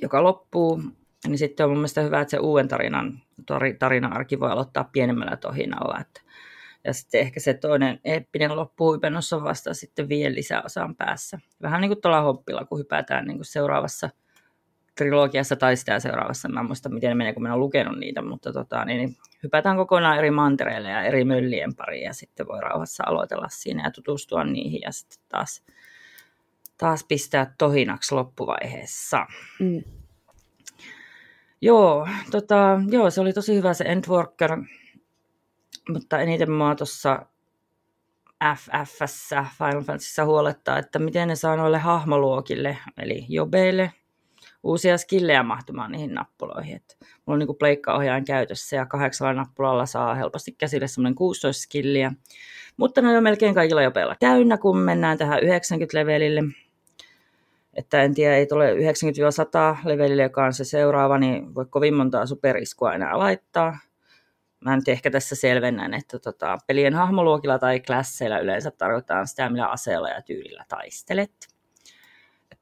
joka 0.03 0.23
loppuu, 0.23 0.83
niin 1.29 1.39
sitten 1.39 1.64
on 1.64 1.70
mun 1.70 1.79
mielestä 1.79 2.01
hyvä, 2.01 2.20
että 2.20 2.31
se 2.31 2.39
uuden 2.39 2.68
tarinan, 2.68 3.23
tar- 3.53 3.77
tarina-arki 3.79 4.41
voi 4.41 4.51
aloittaa 4.51 4.85
pienemmällä 4.93 5.37
tohinalla. 5.37 5.99
Että 6.01 6.20
Ja 6.85 6.95
sitten 6.95 7.20
ehkä 7.20 7.41
se 7.41 7.55
toinen 7.55 8.01
eeppinen 8.05 8.57
loppuhuipennus 8.57 9.33
on 9.33 9.45
vasta 9.45 9.75
sitten 9.75 10.09
vielä 10.09 10.35
lisäosaan 10.35 10.97
päässä. 10.97 11.39
Vähän 11.62 11.81
niin 11.81 11.89
kuin 11.89 12.01
tuolla 12.01 12.20
hoppilla, 12.20 12.64
kun 12.64 12.79
hypätään 12.79 13.27
niin 13.27 13.37
kuin 13.39 13.45
seuraavassa 13.45 14.11
trilogiassa 14.95 15.57
tai 15.57 15.77
sitä 15.77 16.01
seuraavassa. 16.01 16.49
Mä 16.49 16.61
en 16.61 16.66
muista, 16.66 16.89
miten 16.89 17.09
ne 17.09 17.14
menee, 17.14 17.33
kun 17.33 17.43
mä 17.43 17.57
lukenut 17.57 17.99
niitä, 17.99 18.23
mutta 18.23 18.53
tota, 18.53 18.85
niin, 18.85 18.99
niin 18.99 19.16
hypätään 19.43 19.77
kokonaan 19.77 20.18
eri 20.18 20.31
mantereille 20.31 20.91
ja 20.91 21.03
eri 21.03 21.25
möllien 21.25 21.75
pariin 21.75 22.05
ja 22.05 22.12
sitten 22.12 22.49
voi 22.49 22.61
rauhassa 22.61 23.05
aloitella 23.07 23.49
siinä 23.49 23.85
ja 23.85 23.91
tutustua 23.91 24.45
niihin 24.45 24.81
ja 24.81 24.93
sitten 24.93 25.18
taas, 25.29 25.64
taas 26.79 27.05
pistää 27.05 27.55
tohinaksi 27.59 28.14
loppuvaiheessa. 28.14 29.27
Mm. 29.61 30.01
Joo, 31.64 32.08
tota, 32.30 32.80
joo, 32.88 33.10
se 33.10 33.20
oli 33.20 33.32
tosi 33.32 33.54
hyvä 33.54 33.74
se 33.74 33.84
Endworker, 33.84 34.56
mutta 35.88 36.18
eniten 36.18 36.50
mua 36.50 36.74
tuossa 36.74 37.26
FFssä, 38.56 39.44
Final 39.58 39.82
Fantasyssä 39.82 40.24
huolettaa, 40.24 40.78
että 40.78 40.98
miten 40.98 41.28
ne 41.28 41.36
saa 41.36 41.56
noille 41.56 41.78
hahmoluokille, 41.78 42.78
eli 42.98 43.26
jobeille, 43.28 43.92
uusia 44.62 44.98
skillejä 44.98 45.42
mahtumaan 45.42 45.92
niihin 45.92 46.14
nappuloihin. 46.14 46.76
Et 46.76 46.96
mulla 47.00 47.34
on 47.34 47.38
niin 47.38 47.58
pleikkaohjaajan 47.58 48.24
käytössä 48.24 48.76
ja 48.76 48.86
kahdeksalla 48.86 49.32
nappulalla 49.32 49.86
saa 49.86 50.14
helposti 50.14 50.52
käsille 50.52 50.88
semmoinen 50.88 51.14
16 51.14 51.62
skilliä. 51.62 52.12
Mutta 52.76 53.02
ne 53.02 53.16
on 53.16 53.22
melkein 53.22 53.54
kaikilla 53.54 53.82
jopeilla 53.82 54.16
täynnä, 54.20 54.58
kun 54.58 54.78
mennään 54.78 55.18
tähän 55.18 55.38
90-levelille. 55.38 56.42
Että 57.75 58.03
en 58.03 58.14
tiedä, 58.14 58.37
ei 58.37 58.47
tule 58.47 58.75
90-100 58.75 58.77
levelille, 59.85 60.23
joka 60.23 60.45
on 60.45 60.53
se 60.53 60.64
seuraava, 60.64 61.18
niin 61.18 61.55
voi 61.55 61.66
kovin 61.70 61.95
montaa 61.95 62.27
superiskua 62.27 62.95
enää 62.95 63.18
laittaa. 63.18 63.79
Mä 64.61 64.77
nyt 64.77 64.89
ehkä 64.89 65.11
tässä 65.11 65.35
selvennän, 65.35 65.95
että 65.95 66.18
tota, 66.18 66.59
pelien 66.66 66.95
hahmoluokilla 66.95 67.59
tai 67.59 67.81
klasseilla 67.81 68.39
yleensä 68.39 68.70
tarkoitetaan 68.70 69.27
sitä, 69.27 69.51
millä 69.51 69.66
aseella 69.66 70.09
ja 70.09 70.23
tyylillä 70.23 70.64
taistelet 70.68 71.53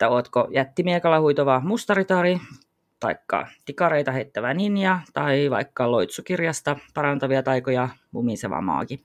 että 0.01 0.09
ootko 0.09 0.49
jättimiekalla 0.51 1.21
huitova 1.21 1.61
mustaritari, 1.65 2.41
taikka 3.01 3.47
tikareita 3.65 4.13
heittävä 4.13 4.55
ninja, 4.55 5.01
tai 5.13 5.51
vaikka 5.51 5.91
loitsukirjasta 5.91 6.77
parantavia 6.95 7.43
taikoja 7.43 7.89
mumiseva 8.11 8.61
maagi. 8.61 9.05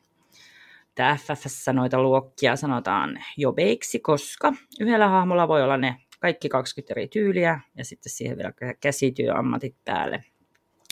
Tämä 0.96 1.18
FFssä 1.18 1.74
noita 1.74 2.02
luokkia 2.02 2.56
sanotaan 2.56 3.24
jobeiksi, 3.38 4.00
koska 4.00 4.54
yhdellä 4.80 5.08
hahmolla 5.08 5.48
voi 5.48 5.64
olla 5.64 5.78
ne 5.78 5.96
kaikki 6.20 6.50
20 6.50 6.94
eri 6.94 7.08
tyyliä 7.08 7.60
ja 7.78 7.86
sitten 7.86 8.12
siihen 8.12 8.38
vielä 8.38 8.54
käsityöammatit 8.82 9.76
päälle. 9.86 10.24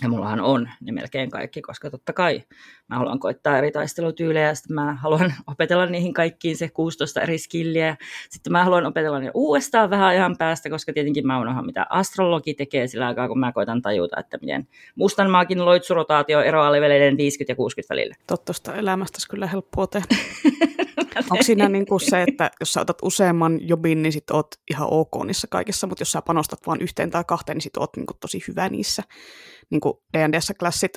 Ja 0.03 0.09
mullahan 0.09 0.41
on 0.41 0.69
ne 0.81 0.91
melkein 0.91 1.29
kaikki, 1.29 1.61
koska 1.61 1.89
totta 1.89 2.13
kai 2.13 2.43
mä 2.89 2.97
haluan 2.97 3.19
koittaa 3.19 3.57
eri 3.57 3.71
taistelutyylejä 3.71 4.47
ja 4.47 4.55
sitten 4.55 4.75
mä 4.75 4.93
haluan 4.93 5.33
opetella 5.51 5.85
niihin 5.85 6.13
kaikkiin 6.13 6.57
se 6.57 6.69
16 6.69 7.21
eri 7.21 7.37
skilliä. 7.37 7.87
Ja 7.87 7.95
sitten 8.29 8.51
mä 8.51 8.63
haluan 8.63 8.85
opetella 8.85 9.19
ne 9.19 9.31
uudestaan 9.33 9.89
vähän 9.89 10.07
ajan 10.07 10.37
päästä, 10.37 10.69
koska 10.69 10.93
tietenkin 10.93 11.27
mä 11.27 11.39
unohan 11.39 11.65
mitä 11.65 11.85
astrologi 11.89 12.53
tekee 12.53 12.87
sillä 12.87 13.07
aikaa, 13.07 13.27
kun 13.27 13.39
mä 13.39 13.51
koitan 13.51 13.81
tajuta, 13.81 14.19
että 14.19 14.37
miten 14.41 14.67
mustan 14.95 15.29
maakin 15.29 15.65
loitsurotaatio 15.65 16.41
eroaa 16.41 16.71
leveleiden 16.71 17.17
50 17.17 17.51
ja 17.51 17.55
60 17.55 17.93
välillä. 17.93 18.15
Totta 18.27 18.75
elämästä 18.75 19.17
kyllä 19.29 19.47
helppoa 19.47 19.87
tehdä. 19.87 20.07
Onko 21.29 21.43
siinä 21.43 21.69
niin 21.69 21.85
kuin 21.85 22.01
se, 22.01 22.23
että 22.23 22.51
jos 22.59 22.73
sä 22.73 22.81
otat 22.81 22.97
useamman 23.01 23.67
jobin, 23.67 24.03
niin 24.03 24.13
sit 24.13 24.31
oot 24.31 24.47
ihan 24.71 24.87
ok 24.91 25.11
niissä 25.25 25.47
kaikissa, 25.47 25.87
mutta 25.87 26.01
jos 26.01 26.11
sä 26.11 26.21
panostat 26.21 26.59
vain 26.67 26.81
yhteen 26.81 27.11
tai 27.11 27.23
kahteen, 27.27 27.55
niin 27.55 27.63
sit 27.63 27.77
oot 27.77 27.95
niin 27.95 28.05
kuin 28.05 28.17
tosi 28.19 28.43
hyvä 28.47 28.69
niissä 28.69 29.03
niin 29.69 29.81
kuin 29.81 29.93
D&Dssä 30.13 30.53
klassit 30.53 30.93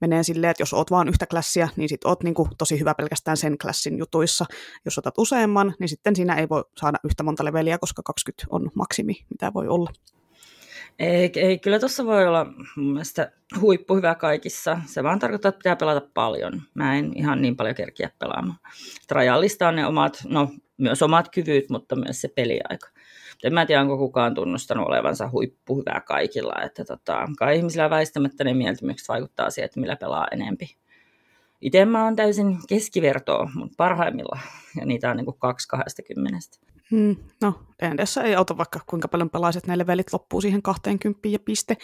menee 0.00 0.22
silleen, 0.22 0.50
että 0.50 0.62
jos 0.62 0.74
oot 0.74 0.90
vaan 0.90 1.08
yhtä 1.08 1.26
klassia, 1.26 1.68
niin 1.76 1.88
sit 1.88 2.04
oot 2.04 2.22
niin 2.22 2.34
kuin 2.34 2.48
tosi 2.58 2.80
hyvä 2.80 2.94
pelkästään 2.94 3.36
sen 3.36 3.58
klassin 3.58 3.98
jutuissa. 3.98 4.44
Jos 4.84 4.98
otat 4.98 5.18
useamman, 5.18 5.74
niin 5.80 5.88
sitten 5.88 6.16
siinä 6.16 6.34
ei 6.34 6.48
voi 6.48 6.64
saada 6.76 6.98
yhtä 7.04 7.22
monta 7.22 7.44
leveliä, 7.44 7.78
koska 7.78 8.02
20 8.02 8.46
on 8.50 8.70
maksimi, 8.74 9.14
mitä 9.30 9.54
voi 9.54 9.68
olla. 9.68 9.90
Ei, 10.98 11.32
ei 11.36 11.58
kyllä 11.58 11.78
tuossa 11.78 12.06
voi 12.06 12.26
olla 12.26 12.44
mun 12.76 12.92
mielestä 12.92 13.32
huippu 13.60 13.96
hyvä 13.96 14.14
kaikissa. 14.14 14.80
Se 14.86 15.02
vaan 15.02 15.18
tarkoittaa, 15.18 15.48
että 15.48 15.58
pitää 15.58 15.76
pelata 15.76 16.08
paljon. 16.14 16.62
Mä 16.74 16.98
en 16.98 17.12
ihan 17.14 17.42
niin 17.42 17.56
paljon 17.56 17.74
kerkiä 17.74 18.10
pelaamaan. 18.18 18.58
Rajallista 19.10 19.68
on 19.68 19.76
ne 19.76 19.86
omat, 19.86 20.22
no 20.28 20.50
myös 20.76 21.02
omat 21.02 21.28
kyvyt, 21.28 21.70
mutta 21.70 21.96
myös 21.96 22.20
se 22.20 22.28
peliaika 22.28 22.88
en 23.44 23.54
mä 23.54 23.66
tiedä, 23.66 23.80
onko 23.80 23.98
kukaan 23.98 24.34
tunnustanut 24.34 24.86
olevansa 24.86 25.30
huippuhyvää 25.32 26.00
kaikilla, 26.00 26.62
että 26.64 26.84
tota, 26.84 27.28
kai 27.38 27.56
ihmisillä 27.56 27.90
väistämättä 27.90 28.44
ne 28.44 28.54
mieltymykset 28.54 29.08
vaikuttaa 29.08 29.50
siihen, 29.50 29.64
että 29.64 29.80
millä 29.80 29.96
pelaa 29.96 30.28
enempi. 30.32 30.76
Itse 31.60 31.84
mä 31.84 32.04
oon 32.04 32.16
täysin 32.16 32.58
keskivertoa, 32.68 33.50
mutta 33.54 33.74
parhaimmilla, 33.76 34.38
ja 34.80 34.86
niitä 34.86 35.10
on 35.10 35.16
niin 35.16 35.24
kuin 35.24 35.38
kaksi 35.38 35.68
kahdestakymmenestä. 35.68 36.65
Hmm, 36.90 37.16
no, 37.40 37.54
D&Dssä 37.82 38.22
ei 38.22 38.34
auta 38.34 38.56
vaikka 38.56 38.80
kuinka 38.86 39.08
paljon 39.08 39.30
pelaiset, 39.30 39.66
ne 39.66 39.78
levelit 39.78 40.12
loppuu 40.12 40.40
siihen 40.40 40.62
20 40.62 41.28
ja 41.28 41.38
piste, 41.38 41.76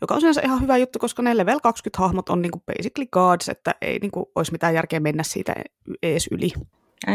joka 0.00 0.14
on 0.14 0.20
sinänsä 0.20 0.40
ihan 0.44 0.62
hyvä 0.62 0.76
juttu, 0.76 0.98
koska 0.98 1.22
ne 1.22 1.36
level 1.36 1.60
20 1.62 2.02
hahmot 2.02 2.28
on 2.28 2.42
niin 2.42 2.52
kuin 2.52 2.62
basically 2.66 3.06
gods, 3.12 3.48
että 3.48 3.74
ei 3.80 3.98
niin 3.98 4.10
kuin 4.10 4.26
olisi 4.34 4.52
mitään 4.52 4.74
järkeä 4.74 5.00
mennä 5.00 5.22
siitä 5.22 5.54
ees 6.02 6.28
yli. 6.30 6.52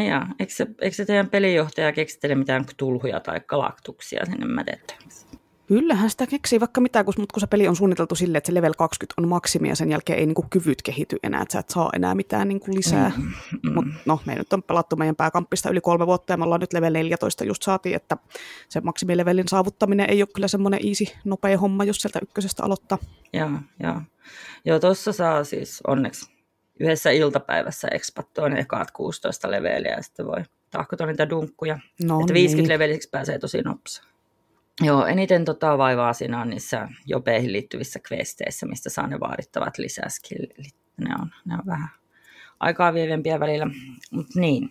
Jaa. 0.08 0.28
Eikö, 0.40 0.54
se, 0.54 0.68
eikö 0.82 0.96
se 0.96 1.06
teidän 1.06 1.30
pelijohtaja 1.30 1.92
keksittele 1.92 2.36
mitään 2.36 2.66
tulhuja 2.78 3.20
tai 3.20 3.42
galaktuksia 3.48 4.26
sinne 4.26 4.46
mätettäväksi? 4.46 5.25
Kyllähän 5.68 6.10
sitä 6.10 6.28
keksii 6.28 6.60
vaikka 6.60 6.82
mitä, 6.82 7.04
mutta 7.04 7.34
kun 7.34 7.42
se 7.42 7.48
peli 7.48 7.68
on 7.68 7.76
suunniteltu 7.76 8.16
silleen, 8.16 8.38
että 8.38 8.48
se 8.48 8.54
level 8.54 8.74
20 8.78 9.14
on 9.22 9.28
maksimi 9.28 9.70
ja 9.70 9.76
sen 9.76 9.92
jälkeen 9.92 10.20
ei 10.20 10.26
niinku 10.26 10.46
kyvyt 10.50 10.82
kehity 10.82 11.18
enää, 11.24 11.42
että 11.42 11.54
sä 11.54 11.60
et 11.60 11.70
saa 11.70 11.90
enää 11.96 12.16
mitään 12.16 12.48
niinku 12.48 12.76
lisää. 12.76 13.12
Mm, 13.18 13.24
mm. 13.64 13.74
Mutta 13.74 13.92
no, 14.06 14.20
me 14.26 14.36
nyt 14.36 14.54
on 14.54 14.64
pelattu 14.64 14.96
meidän 14.96 15.16
pääkamppista 15.16 15.70
yli 15.70 15.82
kolme 15.82 16.08
vuotta 16.08 16.34
ja 16.34 16.38
me 16.38 16.44
ollaan 16.44 16.62
nyt 16.62 16.74
level 16.74 16.94
14 16.94 17.44
just 17.44 17.64
saatiin, 17.64 17.96
että 17.96 18.18
se 18.70 18.82
maksimilevelin 18.82 19.48
saavuttaminen 19.48 20.10
ei 20.10 20.22
ole 20.22 20.30
kyllä 20.34 20.48
semmoinen 20.48 20.80
easy, 20.88 21.06
nopea 21.26 21.58
homma, 21.58 21.84
jos 21.84 21.98
sieltä 21.98 22.20
ykkösestä 22.22 22.64
aloittaa. 22.64 22.98
Joo, 23.34 23.50
joo. 23.84 24.02
Joo, 24.66 24.80
tuossa 24.80 25.12
saa 25.12 25.44
siis 25.44 25.82
onneksi 25.88 26.36
yhdessä 26.80 27.12
iltapäivässä 27.12 27.88
ekspattua 27.92 28.50
ne 28.50 28.60
ekaat 28.60 28.92
16 28.92 29.52
leveliä 29.52 29.92
ja 29.92 30.04
sitten 30.04 30.28
voi 30.28 30.44
tahkota 30.72 31.06
niitä 31.06 31.30
dunkkuja. 31.30 31.80
No 32.04 32.20
että 32.20 32.34
50 32.34 32.62
niin. 32.62 32.70
leveliksi 32.70 33.10
pääsee 33.10 33.40
tosi 33.40 33.62
nopsa. 33.62 34.04
Joo, 34.82 35.06
eniten 35.06 35.46
tota 35.46 35.78
vaivaa 35.78 36.14
siinä 36.14 36.42
on 36.42 36.50
niissä 36.50 36.88
jopeihin 37.06 37.52
liittyvissä 37.52 38.00
questeissä, 38.12 38.66
mistä 38.66 38.90
saa 38.90 39.08
ne 39.08 39.20
vaadittavat 39.20 39.78
lisäskillit. 39.78 40.76
Ne 40.98 41.16
on, 41.22 41.30
ne 41.46 41.54
on 41.54 41.66
vähän 41.66 41.90
aikaa 42.60 42.94
vievempiä 42.94 43.40
välillä, 43.40 43.68
mutta 44.12 44.40
niin. 44.40 44.70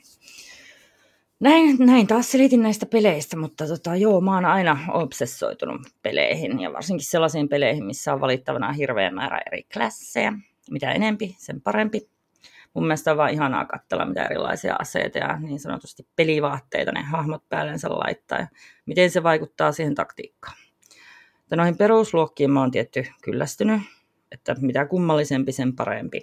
Näin, 1.40 1.76
näin 1.78 2.06
taas 2.06 2.32
selitin 2.32 2.62
näistä 2.62 2.86
peleistä, 2.86 3.36
mutta 3.36 3.66
tota, 3.66 3.96
joo, 3.96 4.20
mä 4.20 4.34
oon 4.34 4.44
aina 4.44 4.78
obsessoitunut 4.92 5.80
peleihin 6.02 6.60
ja 6.60 6.72
varsinkin 6.72 7.06
sellaisiin 7.06 7.48
peleihin, 7.48 7.84
missä 7.84 8.12
on 8.12 8.20
valittavana 8.20 8.72
hirveä 8.72 9.10
määrä 9.10 9.40
eri 9.46 9.62
klasseja 9.62 10.32
mitä 10.70 10.92
enempi, 10.92 11.36
sen 11.38 11.60
parempi. 11.60 12.13
Mun 12.74 12.84
mielestä 12.84 13.10
on 13.10 13.16
vaan 13.16 13.30
ihanaa 13.30 13.64
katsella, 13.64 14.04
mitä 14.04 14.24
erilaisia 14.24 14.76
aseita 14.78 15.18
ja 15.18 15.38
niin 15.40 15.60
sanotusti 15.60 16.08
pelivaatteita 16.16 16.92
ne 16.92 17.02
hahmot 17.02 17.48
päällensä 17.48 17.88
laittaa 17.90 18.38
ja 18.38 18.46
miten 18.86 19.10
se 19.10 19.22
vaikuttaa 19.22 19.72
siihen 19.72 19.94
taktiikkaan. 19.94 20.56
Että 21.42 21.56
noihin 21.56 21.76
perusluokkiin 21.76 22.50
mä 22.50 22.60
oon 22.60 22.70
tietty 22.70 23.04
kyllästynyt, 23.22 23.82
että 24.32 24.56
mitä 24.60 24.86
kummallisempi, 24.86 25.52
sen 25.52 25.76
parempi. 25.76 26.20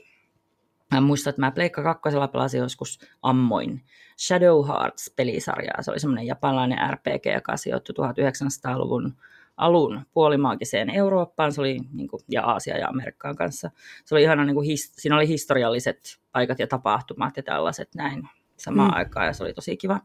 Mä 0.91 1.01
muistan, 1.01 1.31
että 1.31 1.41
mä 1.41 1.51
Pleikka 1.51 1.83
kakkosella 1.83 2.27
pelasin 2.27 2.59
joskus 2.59 2.99
ammoin 3.21 3.85
Shadow 4.17 4.67
Hearts-pelisarjaa. 4.67 5.81
Se 5.81 5.91
oli 5.91 5.99
semmoinen 5.99 6.27
japanilainen 6.27 6.89
RPG, 6.89 7.25
joka 7.33 7.57
sijoittui 7.57 7.95
1900-luvun 7.95 9.13
alun 9.61 10.01
puolimaagiseen 10.13 10.89
Eurooppaan, 10.89 11.51
se 11.51 11.61
oli, 11.61 11.77
niin 11.93 12.07
kuin, 12.07 12.23
ja 12.29 12.43
Aasia 12.43 12.77
ja 12.77 12.87
Amerikkaan 12.87 13.35
kanssa. 13.35 13.71
Se 14.05 14.15
oli 14.15 14.23
ihana, 14.23 14.45
niin 14.45 14.55
kuin, 14.55 14.67
his, 14.67 14.93
siinä 14.95 15.15
oli 15.15 15.27
historialliset 15.27 16.19
paikat 16.31 16.59
ja 16.59 16.67
tapahtumat 16.67 17.37
ja 17.37 17.43
tällaiset 17.43 17.89
näin 17.95 18.23
samaan 18.57 18.91
mm. 18.91 18.97
aikaan, 18.97 19.25
ja 19.25 19.33
se 19.33 19.43
oli 19.43 19.53
tosi 19.53 19.77
kiva. 19.77 19.99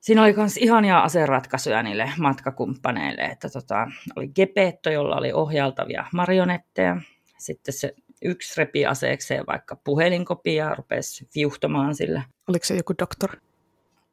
Siinä 0.00 0.22
oli 0.22 0.32
myös 0.32 0.56
ihania 0.56 1.00
aseratkaisuja 1.00 1.82
niille 1.82 2.12
matkakumppaneille, 2.18 3.22
että 3.22 3.48
tota, 3.48 3.86
oli 4.16 4.28
Gepetto, 4.28 4.90
jolla 4.90 5.16
oli 5.16 5.32
ohjaltavia 5.32 6.04
marionetteja. 6.12 6.96
Sitten 7.38 7.74
se 7.74 7.94
yksi 8.22 8.54
repi 8.56 8.86
aseekseen 8.86 9.44
vaikka 9.46 9.76
puhelinkopia 9.76 10.64
ja 10.64 10.74
rupesi 10.74 11.28
viuhtomaan 11.34 11.94
sillä. 11.94 12.22
Oliko 12.48 12.64
se 12.64 12.76
joku 12.76 12.94
doktor? 12.98 13.30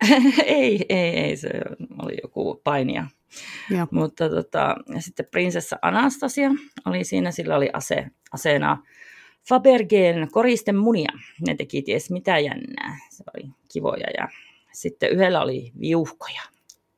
ei, 0.46 0.86
ei, 0.90 1.20
ei, 1.20 1.38
se 1.38 1.50
oli 2.02 2.18
joku 2.24 2.62
painija. 2.64 3.06
Ja. 3.70 3.88
Mutta 3.92 4.30
tota, 4.30 4.76
ja 4.94 5.02
sitten 5.02 5.26
prinsessa 5.32 5.78
Anastasia 5.82 6.50
oli 6.86 7.04
siinä, 7.04 7.32
sillä 7.32 7.56
oli 7.56 7.70
ase, 7.74 8.08
aseena 8.32 8.78
Fabergeen 9.50 10.32
koristen 10.32 10.76
munia. 10.76 11.12
Ne 11.48 11.56
teki 11.56 11.82
ties 11.82 12.12
mitä 12.12 12.40
jännää. 12.40 12.98
Se 13.10 13.24
oli 13.34 13.50
kivoja 13.74 14.08
ja 14.18 14.28
sitten 14.72 15.10
yhdellä 15.10 15.42
oli 15.42 15.72
viuhkoja. 15.80 16.42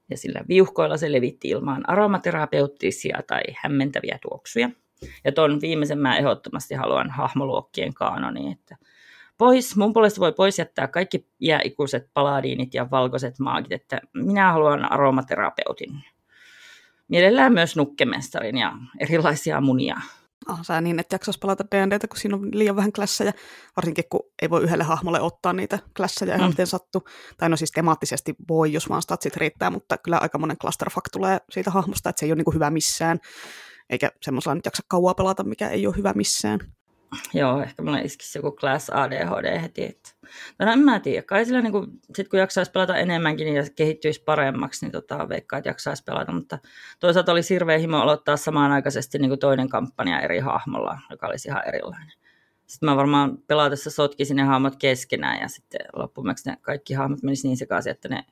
Ja 0.09 0.17
sillä 0.17 0.41
viuhkoilla 0.47 0.97
se 0.97 1.11
levitti 1.11 1.49
ilmaan 1.49 1.89
aromaterapeuttisia 1.89 3.19
tai 3.27 3.41
hämmentäviä 3.63 4.19
tuoksuja. 4.21 4.69
Ja 5.23 5.31
tuon 5.31 5.61
viimeisen 5.61 5.99
mä 5.99 6.17
ehdottomasti 6.17 6.75
haluan 6.75 7.09
hahmoluokkien 7.09 7.93
kaanoni, 7.93 8.51
että 8.51 8.77
pois. 9.37 9.77
Mun 9.77 9.93
puolesta 9.93 10.21
voi 10.21 10.33
pois 10.33 10.59
jättää 10.59 10.87
kaikki 10.87 11.27
iäikuiset 11.41 12.09
paladiinit 12.13 12.73
ja 12.73 12.87
valkoiset 12.91 13.39
maagit, 13.39 13.71
että 13.71 14.01
minä 14.13 14.51
haluan 14.51 14.91
aromaterapeutin. 14.91 15.91
Mielellään 17.11 17.53
myös 17.53 17.75
nukkemestarin 17.75 18.57
ja 18.57 18.71
erilaisia 18.99 19.61
munia. 19.61 19.95
Ah, 20.47 20.59
sä 20.63 20.81
niin, 20.81 20.99
että 20.99 21.15
jaksaisi 21.15 21.39
pelata 21.39 21.63
D&Dtä, 21.71 22.07
kun 22.07 22.17
siinä 22.17 22.35
on 22.35 22.49
liian 22.53 22.75
vähän 22.75 22.91
klässejä, 22.91 23.33
varsinkin 23.75 24.03
kun 24.09 24.19
ei 24.41 24.49
voi 24.49 24.63
yhdelle 24.63 24.83
hahmolle 24.83 25.21
ottaa 25.21 25.53
niitä 25.53 25.79
klässejä 25.97 26.35
ihan 26.35 26.47
mm. 26.47 26.51
miten 26.51 26.67
sattuu. 26.67 27.01
Tai 27.37 27.49
no 27.49 27.57
siis 27.57 27.71
temaattisesti 27.71 28.35
voi, 28.49 28.73
jos 28.73 28.89
vaan 28.89 29.01
statsit 29.01 29.37
riittää, 29.37 29.69
mutta 29.69 29.97
kyllä 29.97 30.17
aika 30.17 30.37
monen 30.37 30.57
clusterfuck 30.57 31.05
tulee 31.11 31.37
siitä 31.49 31.71
hahmosta, 31.71 32.09
että 32.09 32.19
se 32.19 32.25
ei 32.25 32.31
ole 32.31 32.43
niin 32.43 32.53
hyvä 32.53 32.69
missään. 32.69 33.19
Eikä 33.89 34.11
semmoisella 34.21 34.55
nyt 34.55 34.65
jaksa 34.65 34.83
kauaa 34.87 35.13
pelata, 35.13 35.43
mikä 35.43 35.69
ei 35.69 35.87
ole 35.87 35.97
hyvä 35.97 36.13
missään. 36.15 36.59
Joo, 37.33 37.61
ehkä 37.61 37.83
mulla 37.83 37.99
iskisi 37.99 38.37
joku 38.37 38.51
Class 38.51 38.89
ADHD 38.89 39.59
heti. 39.61 39.83
Että... 39.83 40.09
No 40.59 40.71
en 40.71 40.79
mä 40.79 40.99
tiedä, 40.99 41.21
kai 41.23 41.45
sillä 41.45 41.61
niin 41.61 41.71
kuin, 41.71 41.87
sit 42.15 42.27
kun 42.27 42.39
jaksaisi 42.39 42.71
pelata 42.71 42.97
enemmänkin 42.97 43.45
niin 43.45 43.55
ja 43.55 43.63
kehittyisi 43.75 44.23
paremmaksi, 44.23 44.85
niin 44.85 44.91
tota, 44.91 45.29
veikkaa, 45.29 45.59
että 45.59 45.69
jaksaisi 45.69 46.03
pelata. 46.03 46.31
Mutta 46.31 46.59
toisaalta 46.99 47.31
oli 47.31 47.41
hirveä 47.49 47.77
himo 47.77 47.97
aloittaa 47.97 48.37
samanaikaisesti 48.37 49.19
niin 49.19 49.39
toinen 49.39 49.69
kampanja 49.69 50.19
eri 50.19 50.39
hahmolla, 50.39 50.99
joka 51.09 51.27
olisi 51.27 51.47
ihan 51.47 51.67
erilainen. 51.67 52.11
Sitten 52.67 52.89
mä 52.89 52.95
varmaan 52.95 53.37
pelatessa 53.47 53.91
sotkisin 53.91 54.35
ne 54.35 54.43
hahmot 54.43 54.75
keskenään 54.75 55.41
ja 55.41 55.47
sitten 55.47 55.81
loppumeksi 55.93 56.49
ne 56.49 56.57
kaikki 56.61 56.93
hahmot 56.93 57.23
menisivät 57.23 57.49
niin 57.49 57.57
sekaisin, 57.57 57.91
että 57.91 58.09
ne 58.09 58.23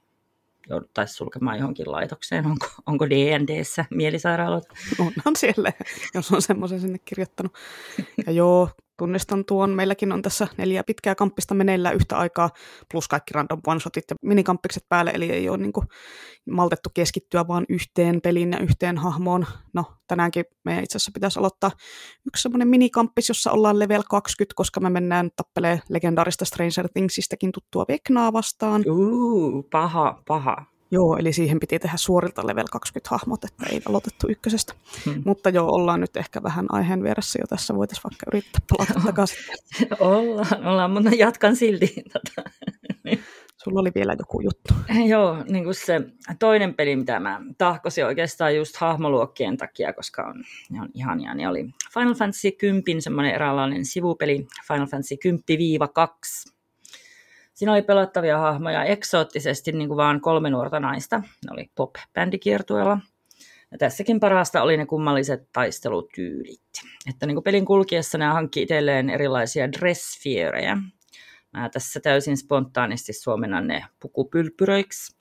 jouduttaisiin 0.70 1.18
sulkemaan 1.18 1.58
johonkin 1.58 1.92
laitokseen. 1.92 2.46
Onko, 2.46 2.68
onko 2.86 3.10
D&Dssä 3.10 3.86
mielisairaaloita? 3.90 4.74
Onhan 5.00 5.36
siellä, 5.38 5.74
jos 6.14 6.32
on 6.32 6.42
semmoisen 6.42 6.80
sinne 6.80 7.00
kirjoittanut. 7.06 7.54
Ja 8.26 8.32
joo, 8.32 8.70
tunnistan 9.00 9.46
tuon. 9.46 9.70
Meilläkin 9.70 10.12
on 10.12 10.22
tässä 10.22 10.48
neljä 10.58 10.84
pitkää 10.84 11.16
kamppista 11.16 11.54
meneillään 11.54 11.96
yhtä 11.96 12.18
aikaa, 12.18 12.50
plus 12.92 13.08
kaikki 13.08 13.34
random 13.34 13.62
one-shotit 13.68 14.04
ja 14.10 14.16
minikampikset 14.22 14.84
päälle, 14.90 15.12
eli 15.14 15.32
ei 15.32 15.50
ole 15.50 15.58
niin 15.58 15.74
kuin 15.74 15.88
maltettu 16.50 16.90
keskittyä 16.94 17.48
vaan 17.48 17.66
yhteen 17.70 18.22
peliin 18.22 18.52
ja 18.52 18.60
yhteen 18.60 18.98
hahmoon. 18.98 19.46
No, 19.74 19.86
tänäänkin 20.08 20.46
meidän 20.66 20.84
itse 20.84 20.98
asiassa 20.98 21.12
pitäisi 21.14 21.40
aloittaa 21.40 21.72
yksi 22.28 22.42
semmoinen 22.42 22.68
minikamppis, 22.68 23.30
jossa 23.30 23.52
ollaan 23.52 23.80
level 23.80 24.04
20, 24.10 24.54
koska 24.56 24.80
me 24.80 24.90
mennään 24.90 25.30
tappelee 25.36 25.82
legendaarista 25.90 26.46
Stranger 26.46 26.90
Thingsistäkin 26.94 27.52
tuttua 27.52 27.86
Veknaa 27.88 28.34
vastaan. 28.34 28.84
Uh, 28.88 29.66
paha, 29.72 30.22
paha. 30.28 30.79
Joo, 30.92 31.18
eli 31.18 31.34
siihen 31.34 31.60
piti 31.60 31.80
tehdä 31.80 31.98
suorilta 31.98 32.48
level 32.48 32.66
20 32.72 33.10
hahmot, 33.10 33.44
että 33.44 33.66
ei 33.72 33.82
aloitettu 33.90 34.28
ykkösestä. 34.30 34.74
Hmm. 35.06 35.22
Mutta 35.26 35.50
joo, 35.50 35.68
ollaan 35.72 36.00
nyt 36.02 36.18
ehkä 36.18 36.44
vähän 36.44 36.66
aiheen 36.70 37.04
vieressä 37.04 37.40
jo 37.42 37.48
tässä, 37.48 37.76
voitaisiin 37.76 38.04
vaikka 38.04 38.26
yrittää 38.28 38.62
palata 38.70 39.06
takaisin. 39.06 39.38
ollaan, 40.00 40.68
ollaan, 40.68 40.92
mutta 40.92 41.10
jatkan 41.10 41.56
silti. 41.56 41.96
Sulla 43.64 43.80
oli 43.80 43.92
vielä 43.96 44.16
joku 44.20 44.42
juttu. 44.42 44.74
Joo, 45.14 45.44
niin 45.50 45.64
kuin 45.64 45.76
se 45.76 46.02
toinen 46.40 46.74
peli, 46.74 46.96
mitä 46.96 47.20
mä 47.20 47.42
tahkosin 47.58 48.06
oikeastaan 48.06 48.56
just 48.56 48.76
hahmoluokkien 48.76 49.58
takia, 49.58 49.94
koska 49.94 50.24
on, 50.24 50.44
ne 50.70 50.82
on 50.82 50.90
ihania, 50.94 51.34
niin 51.34 51.50
oli 51.50 51.66
Final 51.94 52.14
Fantasy 52.14 52.52
10, 52.52 53.02
semmoinen 53.02 53.36
eräänlainen 53.36 53.86
sivupeli, 53.86 54.48
Final 54.68 54.88
Fantasy 54.88 55.16
10-2 56.48 56.59
Siinä 57.60 57.74
oli 57.74 57.82
pelattavia 57.82 58.38
hahmoja 58.38 58.84
eksoottisesti 58.84 59.72
niin 59.72 59.88
kuin 59.88 59.98
vaan 59.98 60.22
kolme 60.22 60.50
nuorta 60.50 60.80
naista. 60.80 61.18
Ne 61.20 61.52
oli 61.52 61.72
pop-bändikiertueella. 61.76 63.00
Ja 63.72 63.78
tässäkin 63.78 64.20
parasta 64.20 64.64
oli 64.64 64.78
ne 64.78 64.86
kummalliset 64.86 65.50
taistelutyylit. 65.54 66.62
Että 67.10 67.26
niin 67.26 67.36
kuin 67.36 67.44
pelin 67.44 67.66
kulkiessa 67.66 68.18
ne 68.18 68.26
hankki 68.26 68.62
itselleen 68.62 69.10
erilaisia 69.10 69.72
dressfierejä. 69.72 70.78
Mä 71.54 71.70
tässä 71.70 72.00
täysin 72.00 72.38
spontaanisti 72.38 73.14
suomennan 73.14 73.68
ne 73.68 73.86
pukupylpyröiksi. 74.00 75.18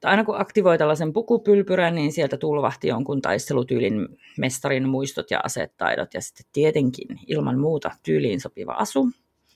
Tai 0.00 0.10
aina 0.10 0.24
kun 0.24 0.40
aktivoi 0.40 0.78
tällaisen 0.78 1.12
pukupylpyrän, 1.12 1.94
niin 1.94 2.12
sieltä 2.12 2.36
tulvahti 2.36 2.88
jonkun 2.88 3.22
taistelutyylin 3.22 4.08
mestarin 4.38 4.88
muistot 4.88 5.30
ja 5.30 5.40
asetaidot 5.44 6.14
ja 6.14 6.20
sitten 6.20 6.46
tietenkin 6.52 7.20
ilman 7.26 7.58
muuta 7.58 7.90
tyyliin 8.02 8.40
sopiva 8.40 8.72
asu, 8.72 9.08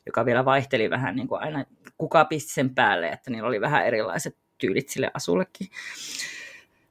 joka 0.07 0.25
vielä 0.25 0.45
vaihteli 0.45 0.91
vähän 0.91 1.17
niin 1.17 1.29
kuin 1.29 1.41
aina 1.41 1.65
kuka 1.99 2.25
pisti 2.25 2.53
sen 2.53 2.75
päälle, 2.75 3.09
että 3.09 3.31
niillä 3.31 3.49
oli 3.49 3.61
vähän 3.61 3.87
erilaiset 3.87 4.37
tyylit 4.59 4.89
sille 4.89 5.11
asullekin. 5.15 5.69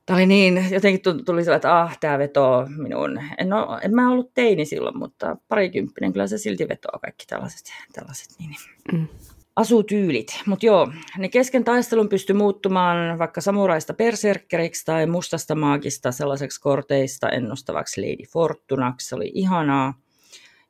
Tämä 0.05 0.18
oli 0.18 0.26
niin, 0.26 0.68
jotenkin 0.72 1.01
tuli 1.01 1.43
sellainen, 1.43 1.55
että 1.55 1.82
ah, 1.82 1.99
tämä 1.99 2.18
vetoo 2.18 2.68
minun. 2.78 3.22
En, 3.38 3.53
ole, 3.53 3.80
en 3.84 3.95
mä 3.95 4.12
ollut 4.12 4.34
teini 4.34 4.66
silloin, 4.66 4.97
mutta 4.97 5.38
parikymppinen, 5.47 6.14
kyllä 6.14 6.28
se 6.28 6.38
silti 6.38 6.68
vetoo 6.68 6.99
kaikki 7.01 7.26
tällaiset, 7.28 7.74
tällaiset 7.93 8.28
niin, 8.39 8.55
mm. 8.93 9.07
asutyylit. 9.55 10.41
Mutta 10.45 10.66
joo, 10.66 10.91
ne 11.18 11.30
kesken 11.30 11.64
taistelun 11.64 12.09
pystyi 12.09 12.34
muuttumaan 12.34 13.20
vaikka 13.20 13.41
samuraista 13.41 13.93
berserkkeriksi 13.93 14.86
tai 14.86 15.05
mustasta 15.05 15.55
maagista 15.55 16.12
sellaiseksi 16.12 16.62
korteista 16.62 17.30
ennustavaksi 17.30 18.01
Lady 18.01 18.24
Fortunaksi. 18.34 19.07
Se 19.07 19.16
oli 19.16 19.32
ihanaa. 19.34 19.93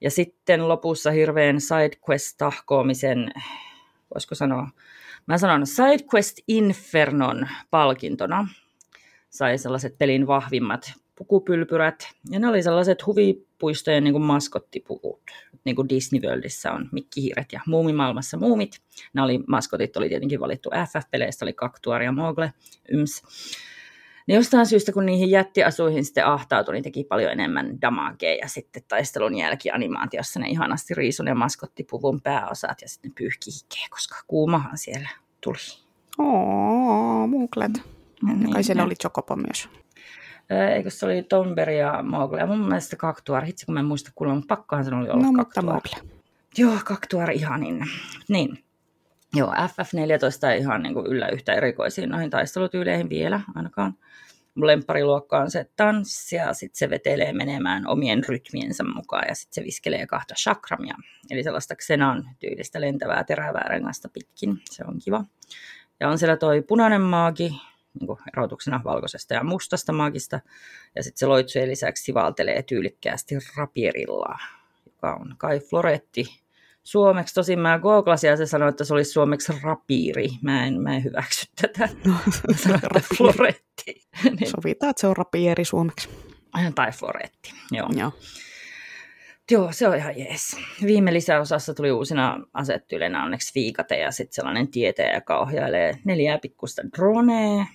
Ja 0.01 0.11
sitten 0.11 0.67
lopussa 0.67 1.11
hirveän 1.11 1.57
sidequest-tahkoamisen 1.61 3.31
voisiko 4.13 4.35
sanoa, 4.35 4.67
mä 5.25 5.37
sanon 5.37 5.67
SideQuest 5.67 6.39
Infernon 6.47 7.47
palkintona. 7.69 8.47
Sai 9.29 9.57
sellaiset 9.57 9.97
pelin 9.97 10.27
vahvimmat 10.27 10.93
pukupylpyrät, 11.15 12.09
ja 12.31 12.39
ne 12.39 12.47
oli 12.47 12.63
sellaiset 12.63 13.05
huvipuistojen 13.05 14.03
niin 14.03 14.13
kuin 14.13 14.23
maskottipukut. 14.23 15.21
Niin 15.65 15.75
kuin 15.75 15.89
Disney 15.89 16.21
Worldissa 16.21 16.71
on 16.71 16.89
mikkihiiret 16.91 17.53
ja 17.53 17.61
muumimaailmassa 17.67 18.37
muumit. 18.37 18.81
Ne 19.13 19.21
oli, 19.21 19.39
maskotit 19.47 19.97
oli 19.97 20.09
tietenkin 20.09 20.39
valittu 20.39 20.69
FF-peleistä, 20.69 21.45
oli 21.45 21.53
Kaktuari 21.53 22.05
ja 22.05 22.11
Mogle, 22.11 22.53
Yms. 22.89 23.23
Niin 24.27 24.35
jostain 24.35 24.65
syystä, 24.65 24.91
kun 24.91 25.05
niihin 25.05 25.29
jättiasuihin 25.29 26.05
sitten 26.05 26.25
ahtautui, 26.25 26.73
niin 26.73 26.83
teki 26.83 27.03
paljon 27.03 27.31
enemmän 27.31 27.81
damagea 27.81 28.35
ja 28.35 28.47
sitten 28.47 28.83
taistelun 28.87 29.37
jälkianimaatiossa 29.37 30.39
ne 30.39 30.47
ihanasti 30.47 30.93
riisun 30.93 31.27
ja 31.27 31.35
maskottipuvun 31.35 32.21
pääosat 32.21 32.81
ja 32.81 32.89
sitten 32.89 33.11
pyyhki 33.17 33.51
hikeä, 33.51 33.87
koska 33.89 34.15
kuumahan 34.27 34.77
siellä 34.77 35.09
tuli. 35.41 35.57
Oo, 36.17 37.27
muuklet. 37.27 37.71
Niin, 38.23 38.51
kai 38.51 38.63
siellä 38.63 38.81
ne. 38.81 38.85
oli 38.85 38.95
Chocobo 38.95 39.35
myös. 39.35 39.69
Eikö 40.75 40.89
se 40.89 41.05
oli 41.05 41.23
Tomber 41.23 41.69
ja 41.69 42.03
Mogle? 42.03 42.39
Ja 42.39 42.45
mun 42.45 42.67
mielestä 42.67 42.95
Kaktuar, 42.95 43.45
hitsi 43.45 43.65
kun 43.65 43.73
mä 43.73 43.79
en 43.79 43.85
muista 43.85 44.11
kuulla, 44.15 44.35
mutta 44.35 44.55
pakkohan 44.55 44.85
se 44.85 44.95
oli 44.95 45.09
olla 45.09 45.23
no, 45.23 45.33
Kaktuar. 45.33 45.73
mutta 45.75 45.91
Mogle. 45.97 46.11
Joo, 46.57 46.77
Kaktuar 46.85 47.31
ihanin. 47.31 47.85
Niin. 48.27 48.63
Joo, 49.35 49.51
FF14 49.51 50.47
ei 50.47 50.59
ihan 50.59 50.83
niin 50.83 50.93
kuin 50.93 51.05
yllä 51.05 51.27
yhtä 51.27 51.53
erikoisiin 51.53 52.09
noihin 52.09 52.29
taistelutyyleihin 52.29 53.09
vielä 53.09 53.41
ainakaan. 53.55 53.97
Mun 54.55 54.67
lemppariluokka 54.67 55.39
on 55.39 55.51
se 55.51 55.69
tanssi 55.75 56.35
ja 56.35 56.53
sitten 56.53 56.77
se 56.77 56.89
vetelee 56.89 57.33
menemään 57.33 57.87
omien 57.87 58.23
rytmiensä 58.29 58.83
mukaan 58.95 59.25
ja 59.27 59.35
sitten 59.35 59.53
se 59.53 59.65
viskelee 59.65 60.07
kahta 60.07 60.33
chakramia. 60.35 60.95
Eli 61.29 61.43
sellaista 61.43 61.75
Xenan 61.75 62.29
tyylistä 62.39 62.81
lentävää 62.81 63.23
terävää 63.23 63.65
rengasta 63.69 64.09
pitkin. 64.09 64.61
Se 64.69 64.83
on 64.87 64.99
kiva. 65.05 65.25
Ja 65.99 66.09
on 66.09 66.17
siellä 66.17 66.37
toi 66.37 66.61
punainen 66.61 67.01
maagi, 67.01 67.49
niin 67.99 68.17
erotuksena 68.33 68.81
valkoisesta 68.83 69.33
ja 69.33 69.43
mustasta 69.43 69.93
maagista. 69.93 70.39
Ja 70.95 71.03
sitten 71.03 71.19
se 71.19 71.25
loitsujen 71.25 71.69
lisäksi 71.69 72.03
sivaltelee 72.03 72.63
tyylikkäästi 72.63 73.35
rapierilla, 73.57 74.39
joka 74.85 75.13
on 75.13 75.35
Kai 75.37 75.59
Floretti 75.59 76.40
suomeksi. 76.83 77.33
Tosin 77.33 77.59
mä 77.59 77.79
googlasin 77.79 78.29
ja 78.29 78.37
se 78.37 78.45
sanoi, 78.45 78.69
että 78.69 78.83
se 78.83 78.93
olisi 78.93 79.11
suomeksi 79.11 79.53
rapiiri. 79.63 80.27
Mä 80.41 80.65
en, 80.65 80.81
mä 80.81 80.95
en 80.95 81.03
hyväksy 81.03 81.45
tätä. 81.61 81.89
No, 82.05 82.13
floretti. 83.17 84.07
niin. 84.39 84.49
Sovitaan, 84.49 84.89
että 84.89 85.01
se 85.01 85.07
on 85.07 85.17
rapieri 85.17 85.65
suomeksi. 85.65 86.09
Tai 86.75 86.91
floretti, 86.91 87.53
joo. 87.71 87.89
joo. 87.95 88.11
Joo, 89.51 89.71
se 89.71 89.87
on 89.87 89.95
ihan 89.95 90.19
jees. 90.19 90.57
Viime 90.85 91.13
lisäosassa 91.13 91.73
tuli 91.73 91.91
uusina 91.91 92.39
asettyylinä 92.53 93.23
onneksi 93.23 93.51
viikate 93.55 93.99
ja 93.99 94.11
sitten 94.11 94.33
sellainen 94.33 94.67
tietäjä, 94.67 95.15
joka 95.15 95.39
ohjailee 95.39 95.93
neljää 96.05 96.37
pikkusta 96.37 96.81
dronea, 96.97 97.65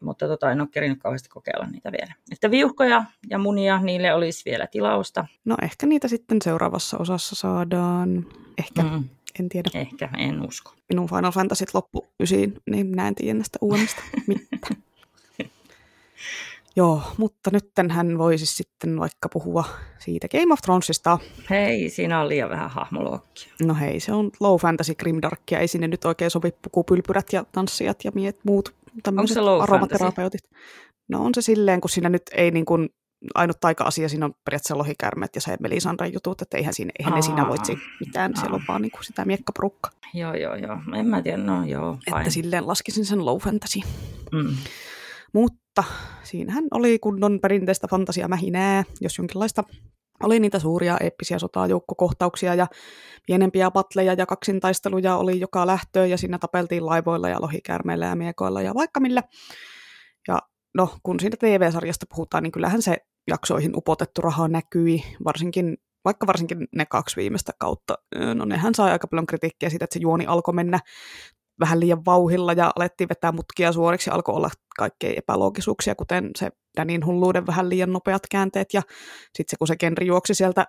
mutta 0.00 0.28
tota, 0.28 0.52
en 0.52 0.60
ole 0.60 0.68
kerinyt 0.72 0.98
kauheasti 0.98 1.28
kokeilla 1.28 1.66
niitä 1.66 1.92
vielä. 1.92 2.14
Että 2.32 2.50
viuhkoja 2.50 3.04
ja 3.30 3.38
munia, 3.38 3.80
niille 3.80 4.14
olisi 4.14 4.42
vielä 4.44 4.66
tilausta. 4.66 5.26
No 5.44 5.56
ehkä 5.62 5.86
niitä 5.86 6.08
sitten 6.08 6.38
seuraavassa 6.44 6.98
osassa 6.98 7.34
saadaan. 7.34 8.26
Ehkä, 8.58 8.82
mm. 8.82 9.04
en 9.40 9.48
tiedä. 9.48 9.70
Ehkä, 9.74 10.08
en 10.18 10.48
usko. 10.48 10.72
Minun 10.88 11.08
Final 11.08 11.32
Fantasy 11.32 11.64
loppu 11.74 12.06
ysiin, 12.20 12.54
niin 12.70 12.92
näen 12.92 13.14
tiedä 13.14 13.34
näistä 13.34 13.58
uudemmista 13.62 14.02
mitään. 14.26 14.82
Joo, 16.76 17.02
mutta 17.16 17.50
nyt 17.52 17.70
hän 17.90 18.18
voisi 18.18 18.46
sitten 18.46 19.00
vaikka 19.00 19.28
puhua 19.28 19.64
siitä 19.98 20.28
Game 20.28 20.52
of 20.52 20.60
Thronesista. 20.62 21.18
Hei, 21.50 21.90
siinä 21.90 22.20
on 22.20 22.28
liian 22.28 22.50
vähän 22.50 22.70
hahmoluokkia. 22.70 23.52
No 23.62 23.74
hei, 23.74 24.00
se 24.00 24.12
on 24.12 24.30
low 24.40 24.60
fantasy 24.60 24.94
grimdarkia, 24.94 25.58
ei 25.58 25.68
sinne 25.68 25.88
nyt 25.88 26.04
oikein 26.04 26.30
sovi 26.30 26.52
pukupylpyrät 26.62 27.32
ja 27.32 27.44
tanssijat 27.52 28.04
ja 28.04 28.12
miet, 28.14 28.38
muut 28.44 28.74
tämmöiset 29.02 29.38
aromaterapeutit. 29.62 30.40
No 31.08 31.24
on 31.24 31.34
se 31.34 31.42
silleen, 31.42 31.80
kun 31.80 31.90
siinä 31.90 32.08
nyt 32.08 32.22
ei 32.32 32.50
niin 32.50 32.64
kuin 32.64 32.88
ainut 33.34 33.60
taika-asia 33.60 34.08
siinä 34.08 34.26
on 34.26 34.34
periaatteessa 34.44 34.78
lohikärmet 34.78 35.34
ja 35.34 35.40
se 35.40 35.56
Melisandran 35.60 36.12
jutut, 36.12 36.42
että 36.42 36.56
eihän, 36.56 36.74
siinä, 36.74 36.90
eihän 36.98 37.14
ne 37.14 37.22
siinä 37.22 37.48
voitsi 37.48 37.78
mitään, 38.06 38.32
Aa. 38.34 38.40
siellä 38.40 38.54
on 38.54 38.62
vaan 38.68 38.82
niin 38.82 38.92
kuin 38.92 39.04
sitä 39.04 39.24
miekkaporukka. 39.24 39.90
Joo, 40.14 40.34
joo, 40.34 40.54
joo. 40.54 40.78
En 40.96 41.06
mä 41.06 41.22
tiedä, 41.22 41.38
no 41.38 41.64
joo. 41.64 41.98
Fine. 42.04 42.18
Että 42.18 42.30
silleen 42.30 42.66
laskisin 42.66 43.04
sen 43.04 43.24
low 43.24 43.38
fantasy. 43.38 43.80
Mm. 44.32 44.56
Mutta 45.32 45.84
siinähän 46.22 46.64
oli 46.70 46.98
kunnon 46.98 47.38
perinteistä 47.40 47.88
fantasia 47.88 48.28
mähinää, 48.28 48.84
jos 49.00 49.18
jonkinlaista 49.18 49.64
oli 50.22 50.40
niitä 50.40 50.58
suuria 50.58 50.96
eeppisiä 51.00 51.38
sotajoukkokohtauksia 51.38 52.54
ja 52.54 52.66
pienempiä 53.26 53.70
patleja 53.70 54.12
ja 54.12 54.26
kaksintaisteluja 54.26 55.16
oli 55.16 55.40
joka 55.40 55.66
lähtöön 55.66 56.10
ja 56.10 56.18
siinä 56.18 56.38
tapeltiin 56.38 56.86
laivoilla 56.86 57.28
ja 57.28 57.40
lohikärmeillä 57.40 58.06
ja 58.06 58.16
miekoilla 58.16 58.62
ja 58.62 58.74
vaikka 58.74 59.00
millä. 59.00 59.22
Ja 60.28 60.38
no, 60.74 60.88
kun 61.02 61.20
siitä 61.20 61.36
TV-sarjasta 61.36 62.06
puhutaan, 62.14 62.42
niin 62.42 62.52
kyllähän 62.52 62.82
se 62.82 62.96
jaksoihin 63.28 63.76
upotettu 63.76 64.20
raha 64.22 64.48
näkyi, 64.48 65.02
varsinkin, 65.24 65.76
vaikka 66.04 66.26
varsinkin 66.26 66.68
ne 66.76 66.86
kaksi 66.86 67.16
viimeistä 67.16 67.52
kautta. 67.58 67.94
No 68.34 68.44
nehän 68.44 68.74
sai 68.74 68.90
aika 68.90 69.06
paljon 69.06 69.26
kritiikkiä 69.26 69.70
siitä, 69.70 69.84
että 69.84 69.94
se 69.94 70.00
juoni 70.00 70.26
alkoi 70.26 70.54
mennä 70.54 70.80
vähän 71.60 71.80
liian 71.80 72.04
vauhilla 72.04 72.52
ja 72.52 72.70
alettiin 72.76 73.08
vetää 73.08 73.32
mutkia 73.32 73.72
suoriksi 73.72 74.10
ja 74.10 74.14
alkoi 74.14 74.34
olla 74.34 74.50
kaikkea 74.76 75.14
epäloogisuuksia, 75.16 75.94
kuten 75.94 76.30
se 76.38 76.50
Danin 76.76 77.06
hulluuden 77.06 77.46
vähän 77.46 77.68
liian 77.68 77.92
nopeat 77.92 78.22
käänteet 78.30 78.74
ja 78.74 78.82
sitten 79.34 79.50
se, 79.50 79.56
kun 79.56 79.68
se 79.68 79.76
Kenri 79.76 80.06
juoksi 80.06 80.34
sieltä 80.34 80.66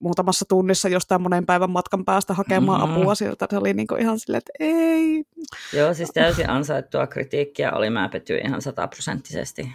muutamassa 0.00 0.44
tunnissa 0.48 0.88
jostain 0.88 1.22
monen 1.22 1.46
päivän 1.46 1.70
matkan 1.70 2.04
päästä 2.04 2.34
hakemaan 2.34 2.80
mm-hmm. 2.80 3.00
apua 3.00 3.14
sieltä, 3.14 3.46
se 3.50 3.58
oli 3.58 3.74
niinku 3.74 3.94
ihan 3.94 4.18
silleen, 4.18 4.38
että 4.38 4.52
ei. 4.60 5.24
Joo, 5.72 5.94
siis 5.94 6.10
täysin 6.14 6.50
ansaittua 6.50 7.06
kritiikkiä 7.06 7.72
oli, 7.72 7.90
mä 7.90 8.08
petyin 8.08 8.46
ihan 8.46 8.62
sataprosenttisesti. 8.62 9.72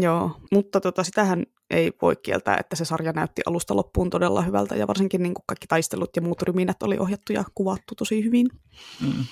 Joo, 0.00 0.30
mutta 0.52 0.80
tota, 0.80 1.04
sitähän 1.04 1.44
ei 1.70 1.92
voi 2.02 2.16
kieltää, 2.16 2.56
että 2.60 2.76
se 2.76 2.84
sarja 2.84 3.12
näytti 3.12 3.42
alusta 3.46 3.76
loppuun 3.76 4.10
todella 4.10 4.42
hyvältä 4.42 4.76
ja 4.76 4.86
varsinkin 4.86 5.22
niin 5.22 5.34
kuin 5.34 5.44
kaikki 5.46 5.66
taistelut 5.66 6.16
ja 6.16 6.22
muut 6.22 6.42
ryminät 6.42 6.82
oli 6.82 6.98
ohjattu 6.98 7.32
ja 7.32 7.44
kuvattu 7.54 7.94
tosi 7.94 8.24
hyvin. 8.24 8.46
Mm. 9.00 9.24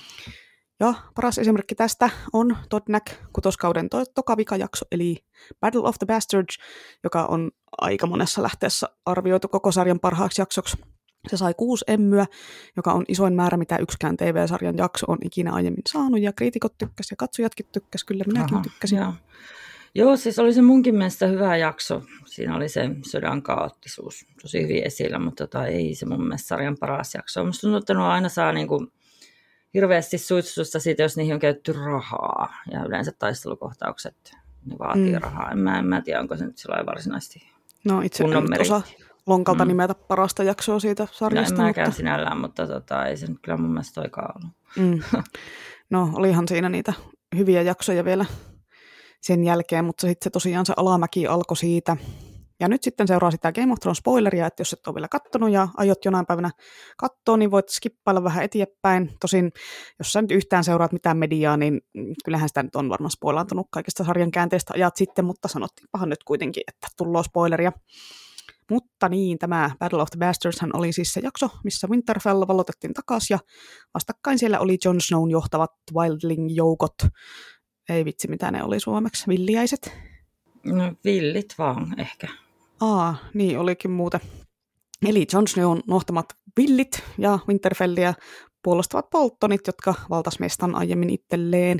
Ja 0.83 0.93
paras 1.15 1.37
esimerkki 1.37 1.75
tästä 1.75 2.09
on 2.33 2.57
Todnak 2.69 3.03
kutoskauden 3.33 3.89
to- 3.89 4.05
toka 4.15 4.37
vikajakso, 4.37 4.85
eli 4.91 5.17
Battle 5.59 5.81
of 5.81 5.95
the 5.99 6.05
Bastards, 6.05 6.57
joka 7.03 7.25
on 7.25 7.51
aika 7.77 8.07
monessa 8.07 8.43
lähteessä 8.43 8.87
arvioitu 9.05 9.47
koko 9.47 9.71
sarjan 9.71 9.99
parhaaksi 9.99 10.41
jaksoksi. 10.41 10.77
Se 11.27 11.37
sai 11.37 11.53
kuusi 11.53 11.85
emmyä, 11.87 12.25
joka 12.75 12.93
on 12.93 13.05
isoin 13.07 13.33
määrä, 13.33 13.57
mitä 13.57 13.77
yksikään 13.77 14.17
TV-sarjan 14.17 14.77
jakso 14.77 15.05
on 15.09 15.17
ikinä 15.23 15.51
aiemmin 15.51 15.81
saanut, 15.89 16.21
ja 16.21 16.33
kriitikot 16.33 16.77
tykkäs 16.77 17.11
ja 17.11 17.17
katsojatkin 17.17 17.65
tykkäs, 17.71 18.03
kyllä 18.03 18.23
minäkin 18.27 18.55
Aha, 18.55 18.63
tykkäsin. 18.63 18.97
Joo. 18.97 19.13
joo, 19.95 20.17
siis 20.17 20.39
oli 20.39 20.53
se 20.53 20.61
munkin 20.61 20.95
mielestä 20.95 21.27
hyvä 21.27 21.57
jakso. 21.57 22.01
Siinä 22.25 22.55
oli 22.55 22.69
se 22.69 22.89
sodan 23.05 23.41
kaoottisuus 23.41 24.25
tosi 24.41 24.63
hyvin 24.63 24.83
esillä, 24.83 25.19
mutta 25.19 25.47
tota, 25.47 25.65
ei 25.65 25.95
se 25.95 26.05
mun 26.05 26.23
mielestä 26.23 26.47
sarjan 26.47 26.77
paras 26.79 27.15
jakso. 27.15 27.45
Musta 27.45 27.61
tuntuu, 27.61 27.77
että 27.77 28.07
aina 28.07 28.29
saa 28.29 28.51
niinku 28.51 28.87
hirveästi 29.73 30.17
suitsutusta 30.17 30.79
siitä, 30.79 31.03
jos 31.03 31.17
niihin 31.17 31.33
on 31.33 31.39
käytetty 31.39 31.73
rahaa. 31.73 32.53
Ja 32.71 32.83
yleensä 32.83 33.11
taistelukohtaukset 33.19 34.33
ne 34.65 34.75
vaatii 34.79 35.13
mm. 35.13 35.21
rahaa. 35.21 35.51
En 35.51 35.59
mä, 35.59 35.79
en 35.79 35.85
mä 35.85 36.01
tiedä, 36.01 36.19
onko 36.19 36.37
se 36.37 36.45
nyt 36.45 36.57
sillä 36.57 36.85
varsinasti 36.85 37.53
No 37.83 38.01
itse 38.01 38.23
en 38.23 38.61
osaa 38.61 38.81
lonkalta 39.27 39.65
mm. 39.65 39.67
nimetä 39.67 39.95
parasta 39.95 40.43
jaksoa 40.43 40.79
siitä 40.79 41.07
sarjasta. 41.11 41.55
No 41.55 41.61
en 41.61 41.67
mäkään 41.67 41.87
mutta... 41.87 41.97
sinällään, 41.97 42.37
mutta 42.37 42.67
tota, 42.67 43.05
ei 43.05 43.17
se 43.17 43.27
nyt 43.27 43.39
kyllä 43.41 43.57
mun 43.57 43.69
mielestä 43.69 44.01
toikaan 44.01 44.35
ollut. 44.37 44.55
Mm. 44.77 45.03
No 45.89 46.09
olihan 46.13 46.47
siinä 46.47 46.69
niitä 46.69 46.93
hyviä 47.37 47.61
jaksoja 47.61 48.05
vielä 48.05 48.25
sen 49.21 49.43
jälkeen, 49.43 49.85
mutta 49.85 50.07
sitten 50.07 50.23
se 50.23 50.29
tosiaan 50.29 50.65
se 50.65 50.73
alamäki 50.77 51.27
alkoi 51.27 51.57
siitä, 51.57 51.97
ja 52.63 52.67
nyt 52.69 52.83
sitten 52.83 53.07
seuraa 53.07 53.31
sitä 53.31 53.51
Game 53.51 53.73
of 53.73 53.79
Thrones 53.79 53.97
spoileria, 53.97 54.47
että 54.47 54.61
jos 54.61 54.73
et 54.73 54.87
ole 54.87 54.95
vielä 54.95 55.07
kattonut 55.07 55.51
ja 55.51 55.67
aiot 55.77 56.05
jonain 56.05 56.25
päivänä 56.25 56.51
katsoa, 56.97 57.37
niin 57.37 57.51
voit 57.51 57.69
skippailla 57.69 58.23
vähän 58.23 58.43
eteenpäin. 58.43 59.11
Tosin, 59.19 59.51
jos 59.99 60.11
sä 60.11 60.21
nyt 60.21 60.31
yhtään 60.31 60.63
seuraat 60.63 60.91
mitään 60.91 61.17
mediaa, 61.17 61.57
niin 61.57 61.81
kyllähän 62.25 62.49
sitä 62.49 62.63
nyt 62.63 62.75
on 62.75 62.89
varmaan 62.89 63.11
spoilantunut 63.11 63.67
kaikista 63.71 64.03
sarjan 64.03 64.31
käänteistä 64.31 64.73
ajat 64.75 64.95
sitten, 64.95 65.25
mutta 65.25 65.47
sanottiinpahan 65.47 66.09
nyt 66.09 66.23
kuitenkin, 66.23 66.63
että 66.67 66.87
tullaan 66.97 67.23
spoileria. 67.23 67.71
Mutta 68.71 69.09
niin, 69.09 69.39
tämä 69.39 69.71
Battle 69.79 70.01
of 70.01 70.07
the 70.11 70.19
Bastards 70.19 70.59
oli 70.73 70.93
siis 70.93 71.13
se 71.13 71.19
jakso, 71.23 71.49
missä 71.63 71.87
Winterfell 71.87 72.47
valotettiin 72.47 72.93
takaisin 72.93 73.35
ja 73.35 73.39
vastakkain 73.93 74.39
siellä 74.39 74.59
oli 74.59 74.77
Jon 74.85 75.01
Snown 75.01 75.31
johtavat 75.31 75.71
Wildling-joukot. 75.93 77.09
Ei 77.89 78.05
vitsi, 78.05 78.27
mitä 78.27 78.51
ne 78.51 78.63
oli 78.63 78.79
suomeksi, 78.79 79.27
villiäiset. 79.27 79.91
No 80.65 80.93
villit 81.05 81.55
vaan 81.57 81.99
ehkä. 81.99 82.42
Aa, 82.81 83.15
niin 83.33 83.59
olikin 83.59 83.91
muuten. 83.91 84.19
Eli 85.05 85.27
Jon 85.33 85.47
Snown 85.47 85.81
nohtamat 85.87 86.25
villit 86.57 87.03
ja 87.17 87.39
Winterfellia 87.47 88.13
puolustavat 88.63 89.09
polttonit, 89.09 89.67
jotka 89.67 89.93
valtas 90.09 90.39
mestan 90.39 90.75
aiemmin 90.75 91.09
itselleen. 91.09 91.79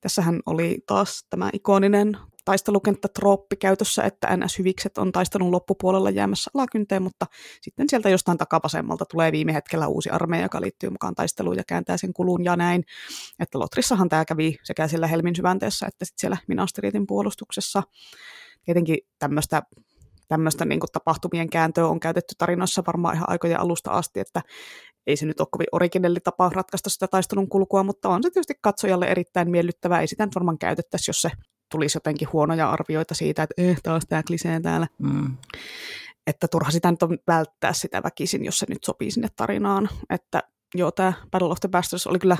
Tässähän 0.00 0.40
oli 0.46 0.78
taas 0.86 1.26
tämä 1.30 1.50
ikoninen 1.52 2.16
taistelukenttä-trooppi 2.44 3.56
käytössä, 3.56 4.02
että 4.02 4.36
NS-hyvikset 4.36 4.98
on 4.98 5.12
taistelun 5.12 5.52
loppupuolella 5.52 6.10
jäämässä 6.10 6.50
alakynteen, 6.54 7.02
mutta 7.02 7.26
sitten 7.60 7.88
sieltä 7.88 8.08
jostain 8.08 8.38
takavasemmalta 8.38 9.04
tulee 9.04 9.32
viime 9.32 9.54
hetkellä 9.54 9.86
uusi 9.86 10.10
armeija, 10.10 10.44
joka 10.44 10.60
liittyy 10.60 10.90
mukaan 10.90 11.14
taisteluun 11.14 11.56
ja 11.56 11.64
kääntää 11.66 11.96
sen 11.96 12.12
kulun 12.12 12.44
ja 12.44 12.56
näin. 12.56 12.84
Että 13.38 13.58
Lotrissahan 13.58 14.08
tämä 14.08 14.24
kävi 14.24 14.56
sekä 14.62 14.88
siellä 14.88 15.06
Helmin 15.06 15.36
syvänteessä 15.36 15.86
että 15.86 16.04
sitten 16.04 16.20
siellä 16.20 16.36
Minasteritin 16.48 17.06
puolustuksessa. 17.06 17.82
Tietenkin 18.64 18.98
tämmöistä 19.18 19.62
tämmöistä 20.28 20.64
niin 20.64 20.80
kuin 20.80 20.90
tapahtumien 20.92 21.50
kääntöä 21.50 21.86
on 21.86 22.00
käytetty 22.00 22.34
tarinoissa 22.38 22.82
varmaan 22.86 23.14
ihan 23.14 23.30
aikojen 23.30 23.60
alusta 23.60 23.90
asti, 23.90 24.20
että 24.20 24.42
ei 25.06 25.16
se 25.16 25.26
nyt 25.26 25.40
ole 25.40 25.48
kovin 25.50 25.66
originelli 25.72 26.20
tapa 26.20 26.50
ratkaista 26.54 26.90
sitä 26.90 27.08
taistelun 27.08 27.48
kulkua, 27.48 27.82
mutta 27.82 28.08
on 28.08 28.22
se 28.22 28.30
tietysti 28.30 28.54
katsojalle 28.60 29.06
erittäin 29.06 29.50
miellyttävää. 29.50 30.00
Ei 30.00 30.06
sitä 30.06 30.26
nyt 30.26 30.34
varmaan 30.34 30.58
käytettäisi, 30.58 31.10
jos 31.10 31.22
se 31.22 31.30
tulisi 31.70 31.96
jotenkin 31.96 32.28
huonoja 32.32 32.70
arvioita 32.70 33.14
siitä, 33.14 33.42
että 33.42 33.62
eh, 33.62 33.82
taas 33.82 34.06
tämä 34.08 34.22
klisee 34.22 34.60
täällä. 34.60 34.86
Mm. 34.98 35.36
Että 36.26 36.48
turha 36.48 36.70
sitä 36.70 36.90
nyt 36.90 37.02
on 37.02 37.18
välttää 37.26 37.72
sitä 37.72 38.02
väkisin, 38.02 38.44
jos 38.44 38.58
se 38.58 38.66
nyt 38.68 38.84
sopii 38.84 39.10
sinne 39.10 39.28
tarinaan. 39.36 39.88
Että 40.10 40.42
joo, 40.74 40.90
tämä 40.90 41.12
Battle 41.30 41.48
of 41.48 41.60
the 41.60 41.68
Bastards 41.68 42.06
oli 42.06 42.18
kyllä 42.18 42.36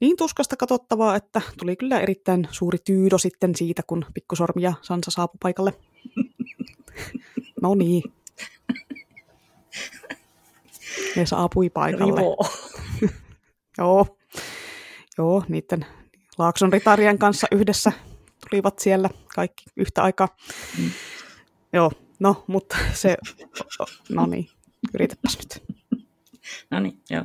niin 0.00 0.16
tuskasta 0.16 0.56
katsottavaa, 0.56 1.16
että 1.16 1.40
tuli 1.58 1.76
kyllä 1.76 2.00
erittäin 2.00 2.48
suuri 2.50 2.78
tyydo 2.84 3.18
sitten 3.18 3.54
siitä, 3.54 3.82
kun 3.86 4.04
pikkusormi 4.14 4.62
ja 4.62 4.72
Sansa 4.82 5.10
saapui 5.10 5.38
paikalle. 5.42 5.72
no 7.62 7.74
niin. 7.74 8.02
Ne 11.16 11.26
saapui 11.26 11.70
paikalle. 11.70 12.20
Joo. 12.22 12.36
joo. 13.78 14.18
Joo, 15.18 15.44
niiden 15.48 15.86
Laakson 16.38 16.72
ritarien 16.72 17.18
kanssa 17.18 17.46
yhdessä 17.52 17.92
tulivat 18.50 18.78
siellä 18.78 19.10
kaikki 19.34 19.64
yhtä 19.76 20.02
aikaa. 20.02 20.28
Mm. 20.78 20.90
Joo, 21.72 21.92
no, 22.18 22.44
mutta 22.46 22.76
se, 22.92 23.16
no 24.08 24.26
niin, 24.26 24.48
yritäpäs 24.94 25.38
nyt. 25.38 25.62
No 26.70 26.80
niin, 26.80 27.00
joo. 27.10 27.24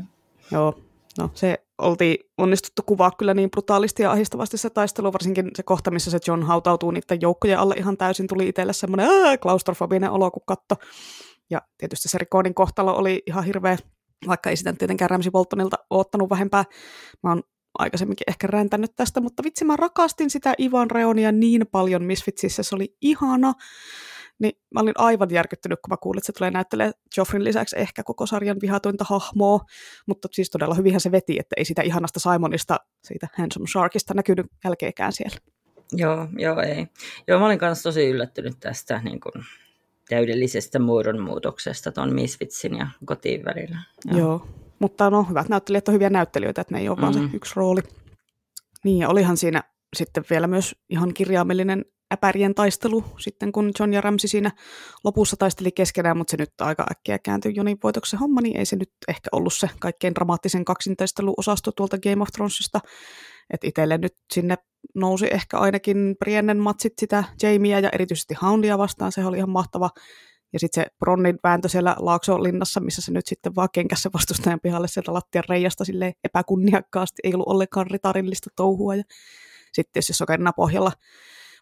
Joo, 0.51 0.79
no 1.17 1.31
se 1.33 1.62
oltiin 1.77 2.17
onnistuttu 2.37 2.81
kuvaa 2.85 3.11
kyllä 3.11 3.33
niin 3.33 3.51
brutaalisti 3.51 4.03
ja 4.03 4.11
ahistavasti 4.11 4.57
se 4.57 4.69
taistelu, 4.69 5.13
varsinkin 5.13 5.51
se 5.55 5.63
kohta, 5.63 5.91
missä 5.91 6.11
se 6.11 6.19
John 6.27 6.43
hautautuu 6.43 6.91
niiden 6.91 7.21
joukkojen 7.21 7.59
alle 7.59 7.75
ihan 7.77 7.97
täysin, 7.97 8.27
tuli 8.27 8.47
itselle 8.47 8.73
semmoinen 8.73 9.09
klaustrofobinen 9.41 10.11
olo, 10.11 10.31
kun 10.31 10.43
katto. 10.45 10.75
Ja 11.49 11.61
tietysti 11.77 12.09
se 12.09 12.17
Rikonin 12.17 12.53
kohtalo 12.53 12.95
oli 12.95 13.23
ihan 13.27 13.43
hirveä, 13.43 13.77
vaikka 14.27 14.49
ei 14.49 14.55
sitä 14.55 14.73
tietenkään 14.73 15.09
Ramsey 15.09 15.31
Boltonilta 15.31 15.77
oottanut 15.89 16.29
vähempää. 16.29 16.63
Mä 17.23 17.29
oon 17.29 17.43
aikaisemminkin 17.79 18.25
ehkä 18.27 18.47
räntänyt 18.47 18.95
tästä, 18.95 19.21
mutta 19.21 19.43
vitsi 19.43 19.65
mä 19.65 19.75
rakastin 19.75 20.29
sitä 20.29 20.53
Ivan 20.59 20.91
Reonia 20.91 21.31
niin 21.31 21.67
paljon 21.71 22.03
Misfitsissä, 22.03 22.63
se 22.63 22.75
oli 22.75 22.97
ihana. 23.01 23.53
Niin 24.39 24.53
mä 24.73 24.79
olin 24.79 24.93
aivan 24.97 25.29
järkyttynyt, 25.31 25.79
kun 25.83 25.89
mä 25.89 25.97
kuulin, 25.97 26.17
että 26.17 26.25
se 26.25 26.31
tulee 26.31 26.51
näyttelee 26.51 26.91
Joffrin 27.17 27.43
lisäksi 27.43 27.79
ehkä 27.79 28.03
koko 28.03 28.25
sarjan 28.25 28.57
vihatointa 28.61 29.05
hahmoa, 29.07 29.59
mutta 30.07 30.27
siis 30.31 30.49
todella 30.49 30.75
hyvinhän 30.75 31.01
se 31.01 31.11
veti, 31.11 31.39
että 31.39 31.53
ei 31.57 31.65
sitä 31.65 31.81
ihanasta 31.81 32.19
Simonista, 32.19 32.79
siitä 33.03 33.27
Handsome 33.37 33.67
Sharkista 33.67 34.13
näkynyt 34.13 34.45
jälkeenkään 34.63 35.13
siellä. 35.13 35.37
Joo, 35.91 36.27
joo 36.37 36.61
ei. 36.61 36.87
Joo, 37.27 37.39
mä 37.39 37.45
olin 37.45 37.59
kanssa 37.59 37.83
tosi 37.83 38.09
yllättynyt 38.09 38.59
tästä 38.59 39.01
niin 39.03 39.19
kuin, 39.19 39.45
täydellisestä 40.09 40.79
muodonmuutoksesta 40.79 41.91
tuon 41.91 42.13
Misfitsin 42.13 42.77
ja 42.77 42.87
kotiin 43.05 43.45
välillä. 43.45 43.77
Joo. 44.05 44.19
joo. 44.19 44.47
Mutta 44.79 45.09
no, 45.09 45.23
hyvät 45.23 45.49
näyttelijät 45.49 45.87
on 45.87 45.93
hyviä 45.93 46.09
näyttelijöitä, 46.09 46.61
että 46.61 46.73
ne 46.73 46.81
ei 46.81 46.89
ole 46.89 46.97
mm. 46.97 47.01
vaan 47.01 47.13
se 47.13 47.19
mm. 47.19 47.29
yksi 47.33 47.53
rooli. 47.55 47.81
Niin, 48.83 48.97
ja 48.97 49.09
olihan 49.09 49.37
siinä 49.37 49.63
sitten 49.95 50.23
vielä 50.29 50.47
myös 50.47 50.75
ihan 50.89 51.13
kirjaimellinen 51.13 51.85
äpärien 52.13 52.55
taistelu, 52.55 53.03
sitten 53.19 53.51
kun 53.51 53.71
John 53.79 53.93
ja 53.93 54.01
Ramsey 54.01 54.27
siinä 54.27 54.51
lopussa 55.03 55.37
taisteli 55.37 55.71
keskenään, 55.71 56.17
mutta 56.17 56.31
se 56.31 56.37
nyt 56.37 56.49
aika 56.61 56.85
äkkiä 56.91 57.19
kääntyi 57.19 57.53
Jonin 57.55 57.77
voitoksen 57.83 58.19
homma, 58.19 58.41
niin 58.41 58.57
ei 58.57 58.65
se 58.65 58.75
nyt 58.75 58.91
ehkä 59.07 59.29
ollut 59.31 59.53
se 59.53 59.69
kaikkein 59.79 60.15
dramaattisen 60.15 60.65
kaksintaisteluosasto 60.65 61.71
tuolta 61.71 61.97
Game 61.97 62.21
of 62.21 62.27
Thronesista. 62.27 62.79
Että 63.53 63.67
itselle 63.67 63.97
nyt 63.97 64.13
sinne 64.33 64.55
nousi 64.95 65.27
ehkä 65.31 65.57
ainakin 65.57 66.15
Briennen 66.19 66.59
matsit 66.59 66.93
sitä 66.99 67.23
Jamieä 67.43 67.79
ja 67.79 67.89
erityisesti 67.89 68.33
Houndia 68.41 68.77
vastaan, 68.77 69.11
se 69.11 69.25
oli 69.25 69.37
ihan 69.37 69.49
mahtava. 69.49 69.89
Ja 70.53 70.59
sitten 70.59 70.83
se 70.83 70.89
Bronnin 70.99 71.39
vääntö 71.43 71.69
siellä 71.69 71.95
Laakso-linnassa, 71.99 72.79
missä 72.79 73.01
se 73.01 73.11
nyt 73.11 73.27
sitten 73.27 73.55
vaan 73.55 73.69
kenkässä 73.73 74.09
vastustajan 74.13 74.59
pihalle 74.63 74.87
sieltä 74.87 75.13
lattian 75.13 75.43
reijasta 75.49 75.85
sille 75.85 76.13
epäkunniakkaasti, 76.23 77.21
ei 77.23 77.33
ollut 77.33 77.47
ollenkaan 77.47 77.91
ritarillista 77.91 78.49
touhua. 78.55 78.95
Ja 78.95 79.03
sitten 79.73 79.93
tietysti 79.93 80.13
sokerina 80.13 80.53
pohjalla 80.53 80.91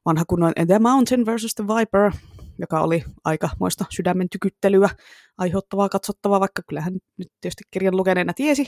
vanha 0.06 0.24
kunnon 0.28 0.54
The 0.68 0.80
Mountain 0.80 1.26
versus 1.26 1.56
the 1.56 1.68
Viper, 1.68 2.12
joka 2.60 2.82
oli 2.82 3.04
aika 3.26 3.50
moista 3.60 3.86
sydämen 3.90 4.30
tykyttelyä 4.30 4.90
aiheuttavaa 5.38 5.90
katsottavaa, 5.90 6.40
vaikka 6.40 6.62
kyllähän 6.70 6.94
nyt 7.18 7.28
tietysti 7.42 7.64
kirjan 7.72 7.98
lukeneena 7.98 8.34
tiesi 8.34 8.68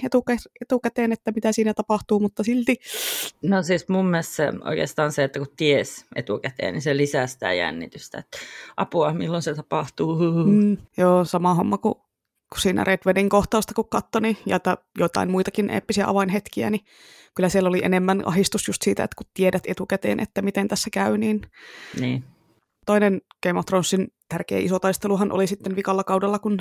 etukäteen, 0.61 1.11
että 1.11 1.31
mitä 1.35 1.51
siinä 1.51 1.73
tapahtuu, 1.73 2.19
mutta 2.19 2.43
silti. 2.43 2.77
No 3.41 3.63
siis 3.63 3.89
mun 3.89 4.05
mielestä 4.05 4.35
se, 4.35 4.51
oikeastaan 4.65 5.11
se, 5.11 5.23
että 5.23 5.39
kun 5.39 5.47
ties 5.57 6.05
etukäteen, 6.15 6.73
niin 6.73 6.81
se 6.81 6.97
lisää 6.97 7.27
sitä 7.27 7.53
jännitystä, 7.53 8.17
että 8.17 8.37
apua, 8.77 9.13
milloin 9.13 9.43
se 9.43 9.55
tapahtuu. 9.55 10.15
Mm, 10.45 10.77
joo, 10.97 11.25
sama 11.25 11.53
homma 11.53 11.77
kuin 11.77 11.95
kun 12.53 12.61
siinä 12.61 12.83
Red 12.83 12.99
Wedding 13.05 13.29
kohtausta 13.29 13.73
kun 13.73 13.89
katsoi, 13.89 14.21
niin, 14.21 14.37
ja 14.45 14.59
jotain 14.99 15.31
muitakin 15.31 15.69
eeppisiä 15.69 16.07
avainhetkiä, 16.07 16.69
niin 16.69 16.81
kyllä 17.35 17.49
siellä 17.49 17.69
oli 17.69 17.81
enemmän 17.83 18.27
ahistus 18.27 18.67
just 18.67 18.81
siitä, 18.81 19.03
että 19.03 19.15
kun 19.15 19.31
tiedät 19.33 19.63
etukäteen, 19.67 20.19
että 20.19 20.41
miten 20.41 20.67
tässä 20.67 20.89
käy, 20.93 21.17
niin, 21.17 21.41
niin. 21.99 22.23
toinen 22.85 23.21
Game 23.43 23.59
of 23.59 23.65
Thronesin 23.65 24.07
tärkeä 24.29 24.59
iso 24.59 24.79
taisteluhan 24.79 25.31
oli 25.31 25.47
sitten 25.47 25.75
vikalla 25.75 26.03
kaudella, 26.03 26.39
kun 26.39 26.59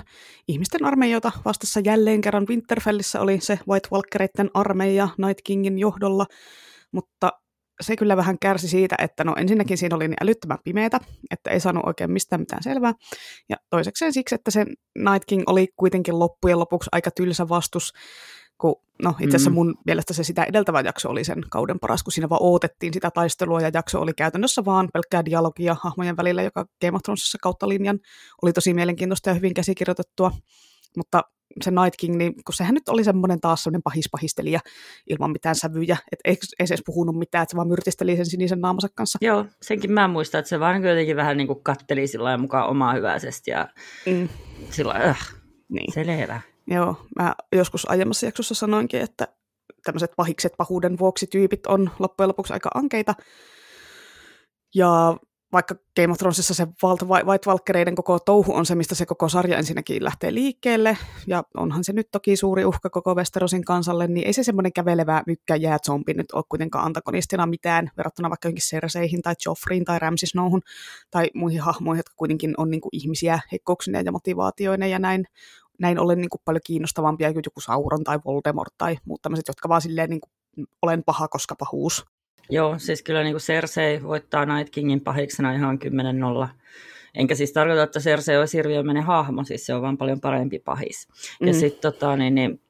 ihmisten 0.49 0.84
armeijoita 0.84 1.32
vastassa 1.45 1.80
jälleen 1.84 2.20
kerran 2.20 2.47
Winterfellissä 2.49 3.20
oli 3.20 3.40
se 3.40 3.59
White 3.68 3.88
Walkereiden 3.93 4.51
armeija 4.55 5.09
Night 5.18 5.40
Kingin 5.45 5.78
johdolla, 5.78 6.26
mutta 6.93 7.41
se 7.82 7.96
kyllä 7.96 8.16
vähän 8.16 8.36
kärsi 8.40 8.68
siitä, 8.68 8.94
että 8.98 9.24
no 9.24 9.34
ensinnäkin 9.36 9.78
siinä 9.78 9.96
oli 9.96 10.08
niin 10.08 10.16
älyttömän 10.22 10.58
pimeätä, 10.64 11.00
että 11.30 11.50
ei 11.50 11.60
saanut 11.60 11.86
oikein 11.86 12.12
mistään 12.12 12.40
mitään 12.40 12.62
selvää. 12.62 12.92
Ja 13.48 13.56
toisekseen 13.70 14.12
siksi, 14.12 14.34
että 14.34 14.50
sen 14.50 14.66
Night 14.98 15.24
King 15.26 15.42
oli 15.46 15.68
kuitenkin 15.76 16.18
loppujen 16.18 16.58
lopuksi 16.58 16.88
aika 16.92 17.10
tylsä 17.10 17.48
vastus, 17.48 17.92
kun 18.58 18.74
no 19.02 19.14
itse 19.20 19.36
asiassa 19.36 19.50
mm. 19.50 19.54
mun 19.54 19.74
mielestä 19.86 20.14
se 20.14 20.24
sitä 20.24 20.44
edeltävä 20.44 20.80
jakso 20.80 21.10
oli 21.10 21.24
sen 21.24 21.42
kauden 21.50 21.78
paras, 21.78 22.02
kun 22.02 22.12
siinä 22.12 22.28
vaan 22.28 22.42
odotettiin 22.42 22.92
sitä 22.92 23.10
taistelua 23.10 23.60
ja 23.60 23.70
jakso 23.74 24.00
oli 24.00 24.12
käytännössä 24.14 24.64
vaan 24.64 24.88
pelkkää 24.92 25.24
dialogia 25.24 25.76
hahmojen 25.80 26.16
välillä, 26.16 26.42
joka 26.42 26.66
Game 26.80 26.96
of 26.96 27.02
Thronesissa 27.02 27.38
kautta 27.42 27.68
linjan 27.68 27.98
oli 28.42 28.52
tosi 28.52 28.74
mielenkiintoista 28.74 29.30
ja 29.30 29.34
hyvin 29.34 29.54
käsikirjoitettua. 29.54 30.32
Mutta 30.96 31.22
se 31.62 31.70
Night 31.70 31.94
King, 31.98 32.16
niin 32.16 32.34
kun 32.34 32.55
sehän 32.55 32.74
nyt 32.74 32.88
oli 32.88 33.05
semmoinen 33.05 33.40
taas 33.40 33.62
semmoinen 33.62 33.82
pahispahistelija 33.82 34.61
ilman 35.11 35.30
mitään 35.30 35.55
sävyjä, 35.55 35.96
että 36.12 36.30
ei, 36.30 36.36
ei 36.59 36.66
se 36.66 36.74
edes 36.74 36.82
puhunut 36.86 37.18
mitään, 37.18 37.42
että 37.42 37.50
se 37.50 37.57
vaan 37.57 37.68
myrtisteli 37.68 38.16
sen 38.16 38.26
sinisen 38.26 38.61
naamansa 38.61 38.88
kanssa. 38.94 39.18
Joo, 39.22 39.46
senkin 39.62 39.92
mä 39.92 40.09
muistan, 40.09 40.38
että 40.38 40.48
se 40.48 40.61
vaan 40.61 40.84
jotenkin 40.84 41.16
vähän 41.16 41.36
niin 41.36 41.46
kuin 41.46 41.62
katteli 41.62 42.07
sillä 42.07 42.38
mukaan 42.38 42.68
omaa 42.68 42.94
hyväisesti 42.94 43.50
ja 43.50 43.68
mm. 44.07 44.28
sillä 44.70 44.92
äh, 44.92 45.34
niin. 45.68 45.92
selvä. 45.92 46.40
Joo, 46.66 46.96
mä 47.16 47.34
joskus 47.53 47.90
aiemmassa 47.90 48.26
jaksossa 48.26 48.55
sanoinkin, 48.55 49.00
että 49.00 49.28
tämmöiset 49.84 50.11
pahikset 50.16 50.53
pahuuden 50.57 50.98
vuoksi 50.98 51.26
tyypit 51.26 51.66
on 51.66 51.90
loppujen 51.98 52.28
lopuksi 52.28 52.53
aika 52.53 52.70
ankeita. 52.74 53.14
Ja 54.74 55.16
vaikka 55.53 55.74
Game 55.96 56.12
of 56.12 56.18
Thronesissa 56.18 56.55
se 56.55 56.66
White 57.05 57.50
Walkereiden 57.50 57.94
koko 57.94 58.18
touhu 58.18 58.55
on 58.55 58.66
se, 58.66 58.74
mistä 58.74 58.94
se 58.94 59.07
koko 59.07 59.28
sarja 59.28 59.59
ensinnäkin 59.59 60.05
lähtee 60.05 60.34
liikkeelle, 60.34 60.98
ja 61.26 61.44
onhan 61.57 61.84
se 61.84 61.92
nyt 61.92 62.09
toki 62.12 62.36
suuri 62.36 62.64
uhka 62.64 62.90
koko 62.90 63.14
Westerosin 63.14 63.64
kansalle, 63.64 64.07
niin 64.07 64.26
ei 64.26 64.32
se 64.32 64.42
semmoinen 64.42 64.72
kävelevä 64.72 65.22
mykkä 65.26 65.57
jää 65.57 65.78
zombi 65.86 66.14
nyt 66.14 66.32
ole 66.32 66.44
kuitenkaan 66.48 66.84
antagonistina 66.84 67.46
mitään 67.46 67.90
verrattuna 67.96 68.30
vaikka 68.30 68.48
johonkin 68.48 68.62
Cerseihin 68.62 69.22
tai 69.22 69.34
Joffreyin 69.46 69.84
tai 69.84 69.98
Ramsay 69.98 70.26
Snowhun 70.26 70.62
tai 71.11 71.30
muihin 71.34 71.61
hahmoihin, 71.61 71.98
jotka 71.98 72.14
kuitenkin 72.16 72.55
on 72.57 72.70
niin 72.70 72.80
kuin 72.80 72.90
ihmisiä 72.92 73.40
heikkouksineen 73.53 74.07
ja 74.07 74.12
motivaatioineen 74.12 74.90
ja 74.90 74.98
näin 74.98 75.24
näin 75.78 75.98
ollen 75.98 76.18
niin 76.18 76.30
kuin 76.30 76.40
paljon 76.44 76.61
kiinnostavampia 76.64 77.32
kuin 77.32 77.42
joku 77.46 77.61
Sauron 77.61 78.05
tai 78.05 78.18
Voldemort 78.24 78.74
tai 78.78 78.96
muut 79.05 79.22
tämmöiset, 79.22 79.48
jotka 79.48 79.68
vaan 79.68 79.82
silleen 79.82 80.11
niin 80.11 80.20
kuin, 80.20 80.32
olen 80.82 81.05
paha, 81.05 81.28
koska 81.28 81.55
pahuus. 81.59 82.05
Joo, 82.51 82.78
siis 82.78 83.03
kyllä 83.03 83.22
niin 83.22 83.32
kuin 83.32 83.43
Cersei 83.43 84.03
voittaa 84.03 84.47
Night 84.47 84.70
Kingin 84.74 85.01
pahiksena 85.01 85.53
ihan 85.53 85.78
10-0. 86.45 86.49
Enkä 87.14 87.34
siis 87.34 87.53
tarkoita, 87.53 87.82
että 87.82 88.01
Cersei 88.01 88.36
olisi 88.36 88.57
hirviömäinen 88.57 89.03
hahmo, 89.03 89.45
siis 89.45 89.66
se 89.66 89.74
on 89.74 89.82
vaan 89.82 89.99
paljon 89.99 90.20
parempi 90.20 90.59
pahis. 90.59 91.09
Mm. 91.40 91.47
Ja 91.47 91.55
sitten 91.55 91.93
tota, 91.93 92.16
niin, 92.16 92.34
niin, 92.34 92.61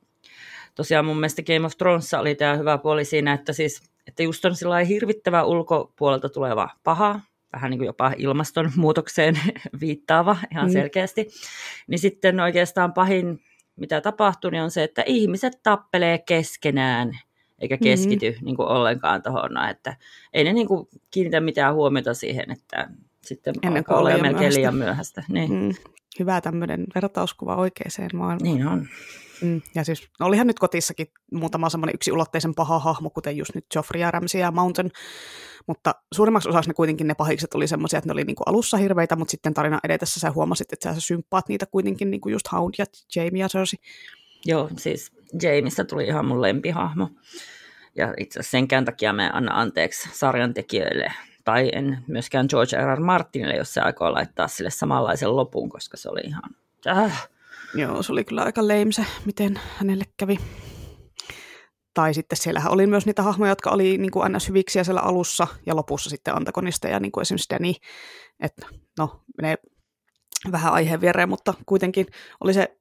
tosiaan 0.74 1.04
mun 1.04 1.16
mielestä 1.16 1.42
Game 1.42 1.66
of 1.66 1.76
Thrones 1.78 2.14
oli 2.14 2.34
tämä 2.34 2.56
hyvä 2.56 2.78
puoli 2.78 3.04
siinä, 3.04 3.32
että 3.32 3.52
siis 3.52 3.92
että 4.06 4.22
just 4.22 4.44
on 4.44 4.56
sillä 4.56 4.78
hirvittävä 4.78 5.44
ulkopuolelta 5.44 6.28
tuleva 6.28 6.68
paha, 6.84 7.20
vähän 7.52 7.70
niin 7.70 7.78
kuin 7.78 7.86
jopa 7.86 8.12
ilmastonmuutokseen 8.16 9.38
viittaava 9.80 10.36
ihan 10.52 10.66
mm. 10.66 10.72
selkeästi, 10.72 11.28
niin 11.86 11.98
sitten 11.98 12.40
oikeastaan 12.40 12.92
pahin, 12.92 13.40
mitä 13.76 14.00
tapahtuu, 14.00 14.50
niin 14.50 14.62
on 14.62 14.70
se, 14.70 14.82
että 14.82 15.02
ihmiset 15.06 15.52
tappelee 15.62 16.18
keskenään 16.18 17.18
eikä 17.62 17.74
mm-hmm. 17.74 17.84
keskity 17.84 18.30
mm-hmm. 18.30 18.44
niin 18.44 18.56
kuin 18.56 18.68
ollenkaan 18.68 19.22
tuohon, 19.22 19.68
että 19.70 19.96
ei 20.32 20.44
ne 20.44 20.52
niin 20.52 20.68
kuin 20.68 20.88
kiinnitä 21.10 21.40
mitään 21.40 21.74
huomiota 21.74 22.14
siihen, 22.14 22.50
että 22.50 22.88
sitten 23.22 23.54
Ennen 23.62 23.80
alkaa 23.80 23.98
olla 23.98 24.10
melkein 24.10 24.32
myöhäistä. 24.32 24.58
liian 24.58 24.76
myöhäistä. 24.76 25.24
Niin. 25.28 25.52
Mm. 25.52 25.74
Hyvä 26.18 26.40
tämmöinen 26.40 26.86
vertauskuva 26.94 27.56
oikeaan 27.56 28.10
maailmaan. 28.14 28.54
Niin 28.54 28.66
on. 28.66 28.88
Mm, 29.42 29.62
ja 29.74 29.84
siis 29.84 30.08
olihan 30.20 30.46
nyt 30.46 30.58
kotissakin 30.58 31.06
muutama 31.32 31.68
semmoinen 31.68 31.96
ulotteisen 32.12 32.54
paha 32.54 32.78
hahmo, 32.78 33.10
kuten 33.10 33.36
just 33.36 33.54
nyt 33.54 33.66
Joffrey 33.74 34.00
ja 34.00 34.10
Ramsey 34.10 34.40
ja 34.40 34.50
Mountain, 34.50 34.90
mutta 35.66 35.94
suurimmaksi 36.14 36.48
osaksi 36.48 36.70
ne 36.70 36.74
kuitenkin 36.74 37.06
ne 37.06 37.14
pahikset 37.14 37.54
oli 37.54 37.66
semmoisia, 37.66 37.98
että 37.98 38.08
ne 38.08 38.12
oli 38.12 38.24
niinku 38.24 38.42
alussa 38.46 38.76
hirveitä, 38.76 39.16
mutta 39.16 39.30
sitten 39.30 39.54
tarina 39.54 39.78
edetessä 39.84 40.20
sä 40.20 40.30
huomasit, 40.30 40.72
että 40.72 40.94
sä 40.94 41.00
symppaat 41.00 41.48
niitä 41.48 41.66
kuitenkin 41.66 42.10
niinku 42.10 42.28
just 42.28 42.52
Hound 42.52 42.74
ja 42.78 42.84
Jamie 43.16 43.40
ja 43.40 43.48
Cersei. 43.48 43.78
Joo, 44.46 44.70
siis 44.76 45.12
Jamiestä 45.42 45.84
tuli 45.84 46.04
ihan 46.04 46.26
mun 46.26 46.42
lempihahmo. 46.42 47.10
Ja 47.94 48.14
itse 48.18 48.40
asiassa 48.40 48.50
senkään 48.50 48.84
takia 48.84 49.12
me 49.12 49.30
anna 49.32 49.60
anteeksi 49.60 50.08
sarjan 50.12 50.54
tekijöille 50.54 51.12
tai 51.44 51.70
en 51.72 52.04
myöskään 52.06 52.46
George 52.50 52.76
R. 52.76 52.98
R. 52.98 53.00
Martinille, 53.00 53.54
jos 53.54 53.74
se 53.74 53.80
aikoo 53.80 54.12
laittaa 54.12 54.48
sille 54.48 54.70
samanlaisen 54.70 55.36
lopun, 55.36 55.68
koska 55.68 55.96
se 55.96 56.08
oli 56.08 56.20
ihan... 56.24 56.42
Äh. 56.86 57.28
Joo, 57.74 58.02
se 58.02 58.12
oli 58.12 58.24
kyllä 58.24 58.42
aika 58.42 58.62
lame 58.68 58.92
se, 58.92 59.06
miten 59.24 59.60
hänelle 59.78 60.04
kävi. 60.16 60.38
Tai 61.94 62.14
sitten 62.14 62.36
siellähän 62.36 62.72
oli 62.72 62.86
myös 62.86 63.06
niitä 63.06 63.22
hahmoja, 63.22 63.50
jotka 63.50 63.70
oli 63.70 63.98
niin 63.98 64.10
kuin 64.10 64.32
ns. 64.32 64.48
hyviksiä 64.48 64.84
siellä 64.84 65.00
alussa 65.00 65.46
ja 65.66 65.76
lopussa 65.76 66.10
sitten 66.10 66.36
antagonisteja, 66.36 67.00
niin 67.00 67.12
kuin 67.12 67.22
esimerkiksi 67.22 67.50
Danny. 67.50 67.72
Että 68.40 68.66
no, 68.98 69.22
menee 69.42 69.56
vähän 70.52 70.72
aiheen 70.72 71.00
viereen, 71.00 71.28
mutta 71.28 71.54
kuitenkin 71.66 72.06
oli 72.40 72.54
se, 72.54 72.76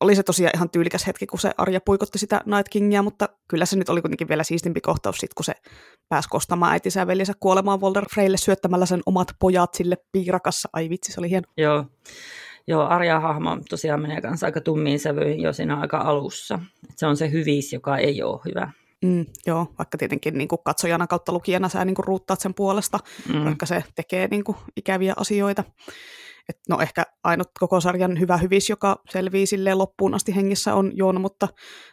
oli 0.00 0.16
se 0.16 0.22
tosiaan 0.22 0.52
ihan 0.54 0.70
tyylikäs 0.70 1.06
hetki, 1.06 1.26
kun 1.26 1.38
se 1.38 1.50
Arja 1.58 1.80
puikotti 1.80 2.18
sitä 2.18 2.40
Night 2.46 2.68
Kingia, 2.70 3.02
mutta 3.02 3.28
kyllä 3.48 3.66
se 3.66 3.76
nyt 3.76 3.88
oli 3.88 4.00
kuitenkin 4.00 4.28
vielä 4.28 4.44
siistimpi 4.44 4.80
kohtaus 4.80 5.16
sit, 5.18 5.34
kun 5.34 5.44
se 5.44 5.52
pääsi 6.08 6.28
kostamaan 6.28 6.72
äitinsä 6.72 7.00
ja 7.00 7.06
veljensä 7.06 7.32
kuolemaan 7.40 7.80
Walter 7.80 8.04
Freille 8.14 8.36
syöttämällä 8.36 8.86
sen 8.86 9.02
omat 9.06 9.28
pojat 9.38 9.74
sille 9.74 9.96
piirakassa. 10.12 10.68
Ai 10.72 10.90
vitsi, 10.90 11.12
se 11.12 11.20
oli 11.20 11.30
hieno. 11.30 11.48
Joo. 11.56 11.84
Joo, 12.68 12.86
Arja-hahmo 12.88 13.58
tosiaan 13.70 14.02
menee 14.02 14.20
kanssa 14.20 14.46
aika 14.46 14.60
tummiin 14.60 15.00
sävyihin 15.00 15.40
jo 15.40 15.52
siinä 15.52 15.80
aika 15.80 15.98
alussa. 15.98 16.58
Et 16.90 16.98
se 16.98 17.06
on 17.06 17.16
se 17.16 17.30
hyvis, 17.30 17.72
joka 17.72 17.96
ei 17.96 18.22
ole 18.22 18.40
hyvä. 18.44 18.70
Mm, 19.04 19.26
joo, 19.46 19.66
vaikka 19.78 19.98
tietenkin 19.98 20.38
niin 20.38 20.48
kuin 20.48 20.58
katsojana 20.64 21.06
kautta 21.06 21.32
lukijana 21.32 21.68
sä 21.68 21.84
niin 21.84 21.94
kuin 21.94 22.06
ruuttaat 22.06 22.40
sen 22.40 22.54
puolesta, 22.54 22.98
mm. 23.34 23.44
vaikka 23.44 23.66
se 23.66 23.84
tekee 23.94 24.28
niin 24.30 24.44
kuin 24.44 24.56
ikäviä 24.76 25.14
asioita. 25.16 25.64
Et 26.48 26.58
no 26.68 26.80
ehkä 26.80 27.02
ainut 27.24 27.48
koko 27.60 27.80
sarjan 27.80 28.20
hyvä 28.20 28.36
hyvis, 28.36 28.70
joka 28.70 29.02
selvii 29.10 29.46
silleen 29.46 29.78
loppuun 29.78 30.14
asti 30.14 30.36
hengissä 30.36 30.74
on 30.74 30.92
Joona, 30.94 31.18
mutta 31.20 31.48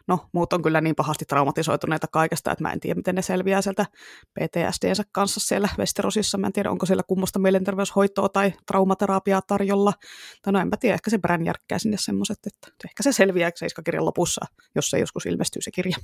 no 0.08 0.20
muut 0.34 0.54
on 0.54 0.62
kyllä 0.62 0.82
niin 0.82 0.96
pahasti 0.96 1.26
traumatisoituneita 1.26 2.08
kaikesta, 2.08 2.52
että 2.52 2.64
mä 2.64 2.72
en 2.72 2.80
tiedä, 2.80 2.96
miten 2.96 3.16
ne 3.16 3.22
selviää 3.22 3.62
sieltä 3.62 3.86
PTSDnsä 4.34 5.04
kanssa 5.12 5.40
siellä 5.40 5.70
Westerosissa. 5.80 6.38
Mä 6.38 6.48
en 6.48 6.54
tiedä, 6.54 6.72
onko 6.72 6.86
siellä 6.86 7.04
kummosta 7.08 7.40
mielenterveyshoitoa 7.40 8.30
tai 8.30 8.54
traumaterapiaa 8.68 9.42
tarjolla. 9.42 9.94
Tai 10.42 10.54
no 10.54 10.60
enpä 10.60 10.78
tiedä, 10.78 10.94
ehkä 10.94 11.10
se 11.10 11.18
Bran 11.18 11.46
järkkää 11.46 11.80
sinne 11.80 11.98
semmoiset, 12.00 12.38
että 12.48 12.68
ehkä 12.86 13.04
se 13.04 13.12
selviää 13.12 13.52
Seiska-kirjan 13.56 14.06
lopussa, 14.06 14.46
jos 14.76 14.90
se 14.90 15.00
joskus 15.00 15.26
ilmestyy 15.26 15.62
se 15.62 15.72
kirja. 15.72 15.98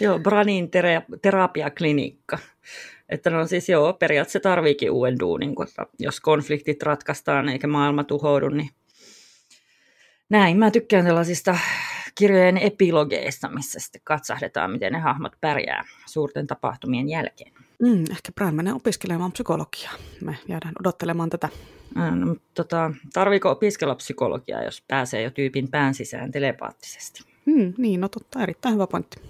Joo, 0.00 0.18
Branin 0.18 0.70
tera- 0.70 1.18
terapiaklinikka. 1.22 2.38
Että 3.08 3.30
no 3.30 3.46
siis 3.46 3.68
joo, 3.68 3.92
periaatteessa 3.92 4.40
tarviikin 4.40 4.90
uuden 4.90 5.18
duunin, 5.18 5.54
koska 5.54 5.90
jos 5.98 6.20
konfliktit 6.20 6.82
ratkaistaan 6.82 7.48
eikä 7.48 7.66
maailma 7.66 8.04
tuhoudu, 8.04 8.48
niin 8.48 8.70
näin. 10.28 10.56
Mä 10.58 10.70
tykkään 10.70 11.04
sellaisista 11.04 11.58
kirjojen 12.14 12.58
epilogeista, 12.58 13.48
missä 13.48 13.80
sitten 13.80 14.00
katsahdetaan, 14.04 14.70
miten 14.70 14.92
ne 14.92 14.98
hahmot 14.98 15.32
pärjää 15.40 15.84
suurten 16.06 16.46
tapahtumien 16.46 17.08
jälkeen. 17.08 17.52
Mm, 17.82 18.00
ehkä 18.00 18.32
Brian 18.34 18.54
menee 18.54 18.72
opiskelemaan 18.72 19.32
psykologiaa. 19.32 19.92
Me 20.20 20.36
jäädään 20.48 20.74
odottelemaan 20.80 21.30
tätä. 21.30 21.48
No, 21.94 22.36
tota, 22.54 22.90
tarviiko 23.12 23.50
opiskella 23.50 23.94
psykologiaa, 23.94 24.62
jos 24.62 24.84
pääsee 24.88 25.22
jo 25.22 25.30
tyypin 25.30 25.70
pään 25.70 25.94
sisään 25.94 26.32
telepaattisesti? 26.32 27.24
Mm, 27.46 27.74
niin, 27.78 28.00
no 28.00 28.08
totta, 28.08 28.42
erittäin 28.42 28.74
hyvä 28.74 28.86
pointti. 28.86 29.20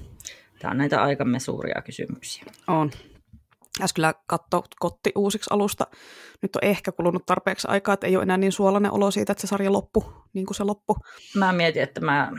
Tämä 0.59 0.70
on 0.70 0.79
näitä 0.79 1.03
aikamme 1.03 1.39
suuria 1.39 1.83
kysymyksiä. 1.83 2.45
On. 2.66 2.91
Äsken 3.83 3.95
kyllä 3.95 4.14
katto 4.27 4.64
kotti 4.79 5.12
uusiksi 5.14 5.51
alusta. 5.53 5.87
Nyt 6.43 6.57
on 6.57 6.64
ehkä 6.64 6.93
kulunut 6.93 7.27
tarpeeksi 7.27 7.68
aikaa, 7.68 7.95
että 7.95 8.07
ei 8.07 8.16
ole 8.16 8.22
enää 8.22 8.37
niin 8.37 8.53
suolainen 8.53 8.93
olo 8.93 9.11
siitä, 9.11 9.33
että 9.33 9.41
se 9.41 9.47
sarja 9.47 9.72
loppu 9.72 10.12
niin 10.33 10.47
kuin 10.47 10.57
se 10.57 10.64
loppu. 10.64 10.97
Mä 11.37 11.53
mietin, 11.53 11.83
että 11.83 12.01
mä 12.01 12.33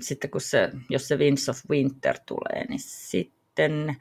sitten 0.00 0.30
kun 0.30 0.40
se, 0.40 0.70
jos 0.90 1.08
se 1.08 1.16
Winds 1.16 1.48
of 1.48 1.58
Winter 1.70 2.18
tulee, 2.26 2.66
niin 2.68 2.80
sitten 2.80 3.96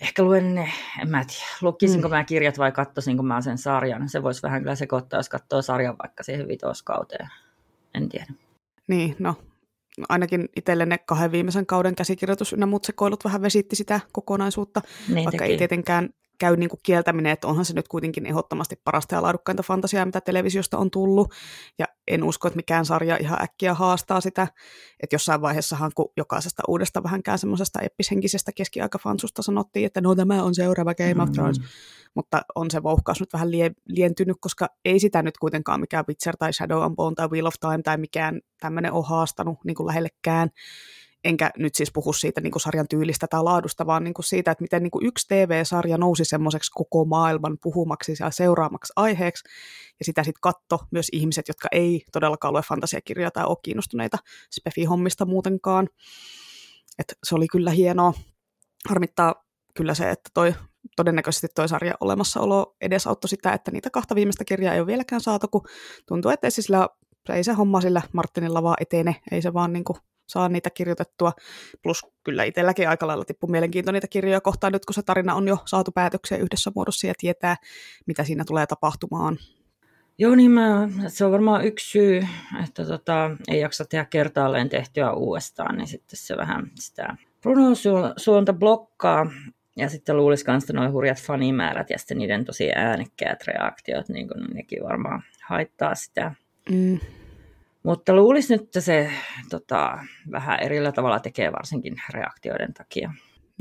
ehkä 0.00 0.22
luen 0.22 0.54
ne, 0.54 0.72
en 1.00 1.10
mä 1.10 1.24
tiedä, 1.24 1.50
lukisinko 1.62 2.08
mm. 2.08 2.14
mä 2.14 2.24
kirjat 2.24 2.58
vai 2.58 2.72
kattoisinko 2.72 3.22
mä 3.22 3.40
sen 3.40 3.58
sarjan. 3.58 4.08
Se 4.08 4.22
voisi 4.22 4.42
vähän 4.42 4.60
kyllä 4.62 4.74
sekoittaa, 4.74 5.18
jos 5.18 5.28
katsoo 5.28 5.62
sarjan 5.62 5.98
vaikka 6.02 6.22
siihen 6.22 6.48
vitoskauteen. 6.48 7.28
En 7.94 8.08
tiedä. 8.08 8.32
Niin, 8.88 9.16
no 9.18 9.36
ainakin 10.08 10.48
itselle 10.56 10.86
ne 10.86 10.98
kahden 10.98 11.32
viimeisen 11.32 11.66
kauden 11.66 11.94
käsikirjoitus 11.94 12.52
ynnä 12.52 12.66
muut 12.66 12.84
sekoilut 12.84 13.24
vähän 13.24 13.42
vesitti 13.42 13.76
sitä 13.76 14.00
kokonaisuutta, 14.12 14.82
niin 15.08 15.24
vaikka 15.24 15.30
teki. 15.38 15.52
ei 15.52 15.58
tietenkään 15.58 16.10
käy 16.40 16.56
niin 16.56 16.68
kuin 16.68 16.80
kieltäminen, 16.82 17.32
että 17.32 17.46
onhan 17.46 17.64
se 17.64 17.74
nyt 17.74 17.88
kuitenkin 17.88 18.26
ehdottomasti 18.26 18.80
parasta 18.84 19.14
ja 19.14 19.22
laadukkainta 19.22 19.62
fantasiaa, 19.62 20.06
mitä 20.06 20.20
televisiosta 20.20 20.78
on 20.78 20.90
tullut. 20.90 21.34
Ja 21.78 21.86
en 22.08 22.24
usko, 22.24 22.48
että 22.48 22.56
mikään 22.56 22.84
sarja 22.84 23.16
ihan 23.16 23.42
äkkiä 23.42 23.74
haastaa 23.74 24.20
sitä. 24.20 24.48
Että 25.02 25.14
jossain 25.14 25.40
vaiheessahan, 25.40 25.90
kun 25.94 26.12
jokaisesta 26.16 26.62
uudesta 26.68 27.02
vähänkään 27.02 27.38
semmoisesta 27.38 27.80
epishenkisestä 27.80 28.52
keskiaikafansusta 28.54 29.42
sanottiin, 29.42 29.86
että 29.86 30.00
no 30.00 30.14
tämä 30.14 30.42
on 30.42 30.54
seuraava 30.54 30.94
Game 30.94 31.22
of 31.22 31.32
Thrones. 31.32 31.58
Mm. 31.58 31.64
Mutta 32.14 32.42
on 32.54 32.70
se 32.70 32.82
vouhkaus 32.82 33.20
nyt 33.20 33.32
vähän 33.32 33.50
lie, 33.50 33.70
lientynyt, 33.88 34.36
koska 34.40 34.68
ei 34.84 35.00
sitä 35.00 35.22
nyt 35.22 35.38
kuitenkaan 35.38 35.80
mikään 35.80 36.04
Witcher 36.08 36.36
tai 36.36 36.52
Shadow 36.52 36.82
and 36.82 36.96
Bone 36.96 37.14
tai 37.14 37.28
Wheel 37.28 37.46
of 37.46 37.54
Time 37.60 37.82
tai 37.82 37.96
mikään 37.96 38.40
tämmöinen 38.60 38.92
ole 38.92 39.04
haastanut 39.06 39.58
niin 39.64 39.74
kuin 39.74 39.86
lähellekään 39.86 40.50
enkä 41.24 41.50
nyt 41.56 41.74
siis 41.74 41.92
puhu 41.92 42.12
siitä 42.12 42.40
niin 42.40 42.50
kuin 42.50 42.62
sarjan 42.62 42.88
tyylistä 42.88 43.26
tai 43.30 43.42
laadusta, 43.42 43.86
vaan 43.86 44.04
niin 44.04 44.14
kuin 44.14 44.24
siitä, 44.24 44.50
että 44.50 44.62
miten 44.62 44.82
niin 44.82 44.90
kuin 44.90 45.06
yksi 45.06 45.26
TV-sarja 45.28 45.98
nousi 45.98 46.24
semmoiseksi 46.24 46.70
koko 46.74 47.04
maailman 47.04 47.58
puhumaksi 47.62 48.14
ja 48.20 48.30
seuraamaksi 48.30 48.92
aiheeksi, 48.96 49.44
ja 49.98 50.04
sitä 50.04 50.24
sitten 50.24 50.40
katto 50.40 50.78
myös 50.90 51.08
ihmiset, 51.12 51.48
jotka 51.48 51.68
ei 51.72 52.04
todellakaan 52.12 52.54
lue 52.54 52.62
fantasiakirjoja 52.62 53.30
tai 53.30 53.44
ole 53.44 53.56
kiinnostuneita 53.62 54.18
Spefi-hommista 54.50 55.26
muutenkaan. 55.26 55.88
Et 56.98 57.14
se 57.24 57.34
oli 57.34 57.46
kyllä 57.46 57.70
hienoa. 57.70 58.12
Harmittaa 58.88 59.34
kyllä 59.74 59.94
se, 59.94 60.10
että 60.10 60.30
toi, 60.34 60.54
todennäköisesti 60.96 61.46
toi 61.54 61.68
sarja 61.68 61.94
olemassaolo 62.00 62.76
edesauttoi 62.80 63.28
sitä, 63.28 63.52
että 63.52 63.70
niitä 63.70 63.90
kahta 63.90 64.14
viimeistä 64.14 64.44
kirjaa 64.44 64.74
ei 64.74 64.80
ole 64.80 64.86
vieläkään 64.86 65.20
saatu, 65.20 65.48
kun 65.48 65.62
tuntuu, 66.06 66.30
että 66.30 66.46
ei, 66.46 66.50
sillä, 66.50 66.88
ei 67.28 67.44
se 67.44 67.52
homma 67.52 67.80
sillä 67.80 68.02
Martinilla 68.12 68.62
vaan 68.62 68.76
etene, 68.80 69.16
ei 69.30 69.42
se 69.42 69.52
vaan 69.52 69.72
niin 69.72 69.84
kuin 69.84 69.98
saa 70.30 70.48
niitä 70.48 70.70
kirjoitettua. 70.70 71.32
Plus 71.82 72.06
kyllä 72.24 72.44
itselläkin 72.44 72.88
aika 72.88 73.06
lailla 73.06 73.24
tippu 73.24 73.46
mielenkiinto 73.46 73.92
niitä 73.92 74.08
kirjoja 74.08 74.40
kohtaan 74.40 74.72
nyt, 74.72 74.84
kun 74.84 74.94
se 74.94 75.02
tarina 75.02 75.34
on 75.34 75.48
jo 75.48 75.58
saatu 75.64 75.92
päätökseen 75.92 76.40
yhdessä 76.40 76.72
muodossa 76.74 77.06
ja 77.06 77.14
tietää, 77.18 77.56
mitä 78.06 78.24
siinä 78.24 78.44
tulee 78.44 78.66
tapahtumaan. 78.66 79.38
Joo, 80.18 80.34
niin 80.34 80.50
mä, 80.50 80.88
se 81.08 81.24
on 81.24 81.32
varmaan 81.32 81.64
yksi 81.64 81.90
syy, 81.90 82.26
että 82.64 82.84
tota, 82.84 83.30
ei 83.48 83.60
jaksa 83.60 83.84
tehdä 83.84 84.04
kertaalleen 84.04 84.68
tehtyä 84.68 85.12
uudestaan, 85.12 85.76
niin 85.76 85.88
sitten 85.88 86.18
se 86.18 86.36
vähän 86.36 86.70
sitä 86.74 87.16
Bruno 87.42 87.70
suonta 88.16 88.52
blokkaa. 88.52 89.26
Ja 89.76 89.88
sitten 89.88 90.16
luulisi 90.16 90.44
myös, 90.48 90.72
noin 90.72 90.92
hurjat 90.92 91.22
fanimäärät 91.22 91.90
ja 91.90 91.98
sitten 91.98 92.18
niiden 92.18 92.44
tosi 92.44 92.72
äänekkäät 92.72 93.46
reaktiot, 93.46 94.08
niin 94.08 94.28
kuin 94.28 94.44
nekin 94.54 94.82
varmaan 94.84 95.22
haittaa 95.44 95.94
sitä. 95.94 96.34
Mm. 96.70 96.98
Mutta 97.82 98.16
luulisi 98.16 98.54
nyt, 98.54 98.62
että 98.62 98.80
se 98.80 99.10
tota, 99.50 99.98
vähän 100.30 100.60
erillä 100.60 100.92
tavalla 100.92 101.20
tekee 101.20 101.52
varsinkin 101.52 101.94
reaktioiden 102.10 102.74
takia. 102.74 103.12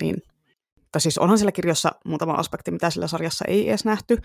Niin. 0.01 0.15
Tai 0.91 1.01
siis 1.01 1.17
onhan 1.17 1.37
siellä 1.37 1.51
kirjassa 1.51 1.91
muutama 2.05 2.33
aspekti, 2.33 2.71
mitä 2.71 2.89
sillä 2.89 3.07
sarjassa 3.07 3.45
ei 3.47 3.69
edes 3.69 3.85
nähty. 3.85 4.17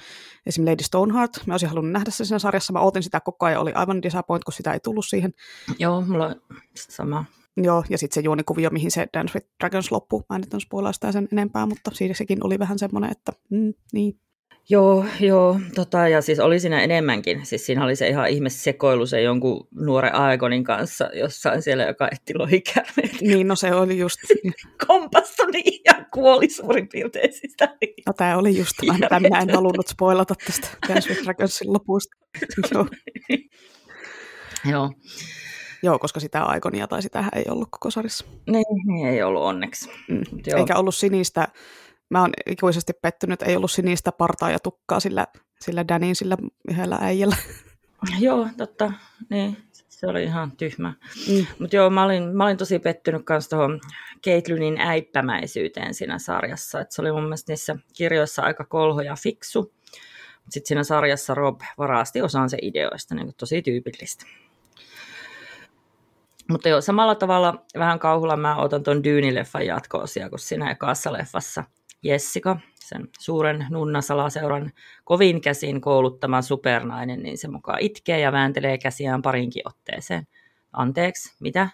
Esimerkiksi 0.46 0.72
Lady 0.72 0.82
Stoneheart. 0.82 1.32
Mä 1.46 1.54
olisin 1.54 1.68
halunnut 1.68 1.92
nähdä 1.92 2.10
sen 2.10 2.26
siinä 2.26 2.38
sarjassa. 2.38 2.72
Mä 2.72 2.80
ootin 2.80 3.02
sitä 3.02 3.20
koko 3.20 3.46
ajan. 3.46 3.60
Oli 3.60 3.72
aivan 3.72 4.02
disappoint, 4.02 4.44
kun 4.44 4.52
sitä 4.52 4.72
ei 4.72 4.80
tullut 4.80 5.06
siihen. 5.06 5.34
Joo, 5.78 6.00
mulla 6.00 6.26
on 6.26 6.40
sama. 6.74 7.24
Joo, 7.56 7.84
ja 7.88 7.98
sitten 7.98 8.14
se 8.14 8.24
juonikuvio, 8.24 8.70
mihin 8.70 8.90
se 8.90 9.06
Dance 9.12 9.34
with 9.34 9.46
Dragons 9.60 9.92
loppuu. 9.92 10.24
Mä 10.30 10.36
en 10.36 10.40
nyt 10.40 10.62
sitä 10.92 11.12
sen 11.12 11.28
enempää, 11.32 11.66
mutta 11.66 11.90
siinä 11.94 12.14
sekin 12.14 12.46
oli 12.46 12.58
vähän 12.58 12.78
semmoinen, 12.78 13.10
että 13.10 13.32
mm, 13.50 13.74
niin, 13.92 14.20
Joo, 14.68 15.04
joo, 15.20 15.60
tota, 15.74 16.08
ja 16.08 16.22
siis 16.22 16.40
oli 16.40 16.60
siinä 16.60 16.82
enemmänkin. 16.82 17.46
Siis 17.46 17.66
siinä 17.66 17.84
oli 17.84 17.96
se 17.96 18.08
ihan 18.08 18.28
ihme 18.28 18.50
sekoilu 18.50 19.06
se 19.06 19.22
jonkun 19.22 19.68
nuoren 19.74 20.14
Aegonin 20.14 20.64
kanssa 20.64 21.10
jossain 21.14 21.62
siellä, 21.62 21.84
joka 21.84 22.08
ehti 22.08 22.34
lohikärmeet. 22.34 23.20
Niin, 23.20 23.48
no 23.48 23.56
se 23.56 23.74
oli 23.74 23.98
just. 23.98 24.18
Kompastui 24.86 25.50
niin 25.50 25.80
ja 25.84 26.04
kuoli 26.12 26.50
suurin 26.50 26.88
piirtein 26.88 27.32
sitä. 27.32 27.76
No 28.06 28.12
tämä 28.16 28.36
oli 28.36 28.58
just 28.58 28.72
tämä, 29.08 29.20
minä 29.20 29.38
en 29.38 29.50
halunnut 29.50 29.88
spoilata 29.88 30.34
tästä 30.46 30.68
Dance 30.88 31.08
with 31.08 31.24
Dragonsin 31.24 31.72
lopusta. 31.72 32.16
joo. 32.74 32.86
joo. 34.70 34.92
Joo, 35.82 35.98
koska 35.98 36.20
sitä 36.20 36.44
Aegonia 36.44 36.86
tai 36.86 37.02
sitä 37.02 37.24
ei 37.32 37.44
ollut 37.48 37.68
koko 37.70 37.90
sarjassa. 37.90 38.24
Niin, 38.46 38.64
niin 38.86 39.08
ei 39.08 39.22
ollut 39.22 39.42
onneksi. 39.42 39.90
Mm. 40.08 40.22
Eikä 40.56 40.76
ollut 40.76 40.94
sinistä 40.94 41.48
mä 42.14 42.20
oon 42.20 42.32
ikuisesti 42.46 42.92
pettynyt, 43.02 43.42
ei 43.42 43.56
ollut 43.56 43.70
sinistä 43.70 44.12
partaa 44.12 44.50
ja 44.50 44.58
tukkaa 44.58 45.00
sillä, 45.00 45.26
sillä 45.60 45.88
Danin 45.88 46.16
sillä 46.16 46.36
yhdellä 46.70 46.98
äijällä. 47.00 47.36
Joo, 48.18 48.48
totta. 48.56 48.92
Niin, 49.30 49.56
se 49.72 50.06
oli 50.06 50.22
ihan 50.22 50.52
tyhmä. 50.52 50.94
Mm. 51.28 51.46
Mutta 51.58 51.76
joo, 51.76 51.90
mä 51.90 52.04
olin, 52.04 52.36
mä 52.36 52.44
olin 52.44 52.56
tosi 52.56 52.78
pettynyt 52.78 53.22
myös 53.30 53.48
tuohon 53.48 53.80
Caitlynin 54.24 54.80
äippämäisyyteen 54.80 55.94
siinä 55.94 56.18
sarjassa. 56.18 56.80
Et 56.80 56.90
se 56.92 57.02
oli 57.02 57.12
mun 57.12 57.22
mielestä 57.22 57.52
niissä 57.52 57.76
kirjoissa 57.92 58.42
aika 58.42 58.64
kolho 58.64 59.00
ja 59.00 59.14
fiksu. 59.22 59.72
Sitten 60.50 60.68
siinä 60.68 60.84
sarjassa 60.84 61.34
Rob 61.34 61.60
varasti 61.78 62.22
osaan 62.22 62.50
se 62.50 62.58
ideoista, 62.62 63.14
niin 63.14 63.34
tosi 63.36 63.62
tyypillistä. 63.62 64.26
Mutta 66.50 66.68
joo, 66.68 66.80
samalla 66.80 67.14
tavalla 67.14 67.64
vähän 67.78 67.98
kauhulla 67.98 68.36
mä 68.36 68.56
otan 68.56 68.82
tuon 68.82 69.04
Dyyni-leffan 69.04 69.66
jatko-osia 69.66 70.30
kuin 70.30 70.40
siinä 70.40 70.70
ekassa 70.70 71.12
leffassa– 71.12 71.64
Jessica, 72.04 72.56
sen 72.74 73.08
suuren 73.18 73.66
nunnasalasseuran 73.70 74.72
kovin 75.04 75.40
käsin 75.40 75.80
kouluttama 75.80 76.42
supernainen, 76.42 77.22
niin 77.22 77.38
se 77.38 77.48
mukaan 77.48 77.80
itkee 77.80 78.20
ja 78.20 78.32
vääntelee 78.32 78.78
käsiään 78.78 79.22
parinkin 79.22 79.68
otteeseen. 79.68 80.26
Anteeksi, 80.72 81.36
mitä? 81.40 81.68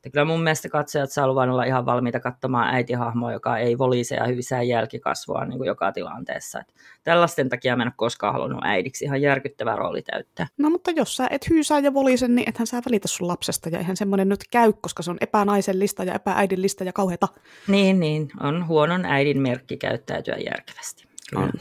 Että 0.00 0.10
kyllä 0.10 0.24
mun 0.24 0.42
mielestä 0.42 0.68
katsojat 0.68 1.12
saa 1.12 1.28
luvan 1.28 1.50
olla 1.50 1.64
ihan 1.64 1.86
valmiita 1.86 2.20
katsomaan 2.20 2.74
äitihahmoa, 2.74 3.32
joka 3.32 3.58
ei 3.58 3.78
volise 3.78 4.14
ja 4.14 4.26
hyvisää 4.26 4.62
jälkikasvua 4.62 5.44
niin 5.44 5.58
kuin 5.58 5.66
joka 5.66 5.92
tilanteessa. 5.92 6.60
Että 6.60 6.72
tällaisten 7.04 7.48
takia 7.48 7.76
mä 7.76 7.82
en 7.82 7.86
ole 7.86 7.92
koskaan 7.96 8.32
halunnut 8.32 8.60
äidiksi. 8.64 9.04
Ihan 9.04 9.22
järkyttävä 9.22 9.76
rooli 9.76 10.02
täyttää. 10.02 10.46
No 10.58 10.70
mutta 10.70 10.90
jos 10.90 11.16
sä 11.16 11.28
et 11.30 11.50
hyysää 11.50 11.78
ja 11.78 11.94
volise, 11.94 12.28
niin 12.28 12.48
ethän 12.48 12.66
sä 12.66 12.82
välitä 12.86 13.08
sun 13.08 13.28
lapsesta. 13.28 13.68
Ja 13.68 13.78
eihän 13.78 13.96
semmoinen 13.96 14.28
nyt 14.28 14.44
käy, 14.50 14.72
koska 14.80 15.02
se 15.02 15.10
on 15.10 15.18
epänaisellista 15.20 16.04
ja 16.04 16.14
epääidillistä 16.14 16.84
ja 16.84 16.92
kauheata. 16.92 17.28
Niin, 17.68 18.00
niin. 18.00 18.30
On 18.40 18.66
huonon 18.66 19.04
äidin 19.04 19.40
merkki 19.40 19.76
käyttäytyä 19.76 20.36
järkevästi. 20.36 21.04
Kyllä. 21.30 21.44
On. 21.44 21.52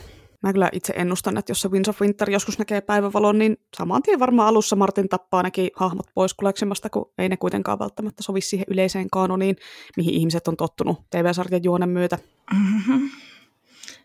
Mä 0.42 0.54
kyllä 0.54 0.70
itse 0.74 0.94
ennustan, 0.96 1.38
että 1.38 1.52
jos 1.52 1.62
se 1.62 1.72
Winds 1.72 1.90
of 1.90 2.02
Winter 2.02 2.30
joskus 2.30 2.60
näkee 2.60 2.82
päivävalon, 2.82 3.40
niin 3.40 3.58
saman 3.78 4.04
tien 4.04 4.20
varmaan 4.20 4.48
alussa 4.48 4.76
Martin 4.76 5.10
tappaa 5.10 5.44
nekin 5.44 5.70
hahmot 5.76 6.06
pois 6.14 6.34
kuleksimasta, 6.34 6.90
kun 6.90 7.12
ei 7.18 7.30
ne 7.30 7.38
kuitenkaan 7.38 7.80
välttämättä 7.80 8.24
sovi 8.24 8.42
siihen 8.42 8.66
yleiseen 8.70 9.10
kanoniin, 9.10 9.56
mihin 9.98 10.14
ihmiset 10.14 10.48
on 10.48 10.58
tottunut 10.58 11.02
TV-sarjan 11.10 11.64
juonen 11.64 11.90
myötä. 11.90 12.18
Mm-hmm. 12.54 13.10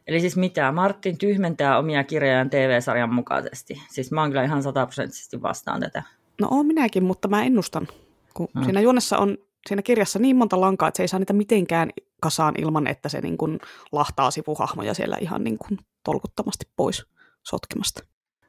Eli 0.06 0.20
siis 0.20 0.36
mitä? 0.36 0.72
Martin 0.72 1.18
tyhmentää 1.18 1.78
omia 1.78 2.04
kirjojaan 2.04 2.50
TV-sarjan 2.50 3.14
mukaisesti. 3.14 3.82
Siis 3.90 4.12
mä 4.12 4.20
oon 4.20 4.30
kyllä 4.30 4.44
ihan 4.44 4.62
sataprosenttisesti 4.62 5.42
vastaan 5.42 5.80
tätä. 5.80 6.02
No 6.40 6.48
oon 6.50 6.66
minäkin, 6.66 7.04
mutta 7.04 7.28
mä 7.28 7.44
ennustan. 7.44 7.88
Kun 8.34 8.48
mm. 8.54 8.64
Siinä 8.64 8.80
juonessa 8.80 9.18
on 9.18 9.38
siinä 9.66 9.82
kirjassa 9.82 10.18
niin 10.18 10.36
monta 10.36 10.60
lankaa, 10.60 10.88
että 10.88 10.96
se 10.96 11.02
ei 11.02 11.08
saa 11.08 11.18
niitä 11.20 11.32
mitenkään 11.32 11.90
kasaan 12.20 12.54
ilman, 12.58 12.86
että 12.86 13.08
se 13.08 13.20
niin 13.20 13.38
kuin 13.38 13.58
lahtaa 13.92 14.30
sivuhahmoja 14.30 14.94
siellä 14.94 15.16
ihan 15.20 15.44
niin 15.44 15.58
kuin 15.58 15.78
tolkuttomasti 16.04 16.68
pois 16.76 17.06
sotkemasta. 17.42 18.02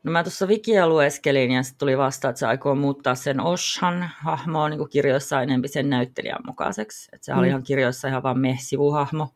No 0.03 0.11
mä 0.11 0.24
tuossa 0.24 0.45
Wikiä 0.45 0.88
lueskelin 0.88 1.51
ja 1.51 1.63
sitten 1.63 1.80
tuli 1.80 1.97
vasta, 1.97 2.30
että 2.30 2.39
se 2.39 2.47
aikoo 2.47 2.76
muuttaa 2.76 3.16
sen 3.16 3.39
Oshan 3.39 4.09
hahmoa 4.18 4.70
niin 4.70 4.89
kirjoissa 4.89 5.41
enemmän 5.41 5.70
sen 5.70 5.89
näyttelijän 5.89 6.39
mukaiseksi. 6.45 7.09
Että 7.13 7.26
se 7.26 7.34
mm. 7.34 7.39
oli 7.39 7.47
ihan 7.47 7.63
kirjoissa 7.63 8.07
ihan 8.07 8.24
vaan 8.24 8.39
me-sivuhahmo, 8.39 9.30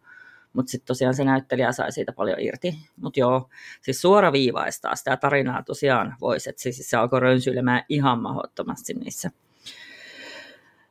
mutta 0.54 0.70
sitten 0.70 0.88
tosiaan 0.88 1.14
se 1.14 1.24
näyttelijä 1.24 1.72
sai 1.72 1.92
siitä 1.92 2.12
paljon 2.12 2.40
irti. 2.40 2.76
Mutta 2.96 3.20
joo, 3.20 3.50
siis 3.82 4.02
suoraviivaistaa 4.02 4.96
sitä 4.96 5.18
tarinaa 5.18 5.64
tosiaan 5.64 6.16
voisi, 6.22 6.50
että 6.50 6.62
siis 6.62 6.90
se 6.90 6.98
alkoi 6.98 7.20
rönsyilemään 7.20 7.84
ihan 7.90 8.22
mahdottomasti 8.22 8.94
niissä 8.94 9.32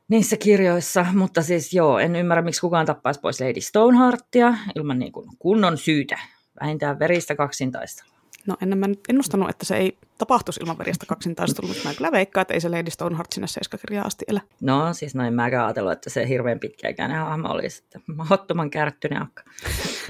niissä 0.09 0.37
kirjoissa, 0.37 1.05
mutta 1.13 1.41
siis 1.41 1.73
joo, 1.73 1.99
en 1.99 2.15
ymmärrä, 2.15 2.41
miksi 2.41 2.61
kukaan 2.61 2.85
tappaisi 2.85 3.19
pois 3.19 3.41
Lady 3.41 3.61
Stoneheartia 3.61 4.53
ilman 4.75 4.99
niin 4.99 5.11
kuin 5.11 5.29
kunnon 5.39 5.77
syytä, 5.77 6.19
vähintään 6.61 6.99
veristä 6.99 7.35
kaksintaistelua. 7.35 8.19
No 8.47 8.57
en 8.61 8.77
mä 8.77 8.87
nyt 8.87 8.99
ennustanut, 9.09 9.49
että 9.49 9.65
se 9.65 9.77
ei 9.77 9.97
tapahtuisi 10.17 10.59
ilman 10.59 10.77
veristä 10.77 11.05
kaksintaistelua, 11.05 11.67
mutta 11.67 11.87
mä 11.87 11.93
kyllä 11.93 12.11
veikkaan, 12.11 12.41
että 12.41 12.53
ei 12.53 12.61
se 12.61 12.69
Lady 12.69 12.91
Stoneheart 12.91 13.31
sinne 13.33 13.47
seiskakirjaan 13.47 14.07
asti 14.07 14.25
elä. 14.27 14.41
No 14.61 14.93
siis 14.93 15.15
noin 15.15 15.33
mäkään 15.33 15.65
ajatellut, 15.65 15.91
että 15.91 16.09
se 16.09 16.27
hirveän 16.27 16.59
pitkäikäinen 16.59 17.17
hahmo 17.17 17.49
olisi, 17.49 17.83
että 17.83 17.99
mahdottoman 18.15 18.69
kärttyinen 18.69 19.21
akka. 19.21 19.43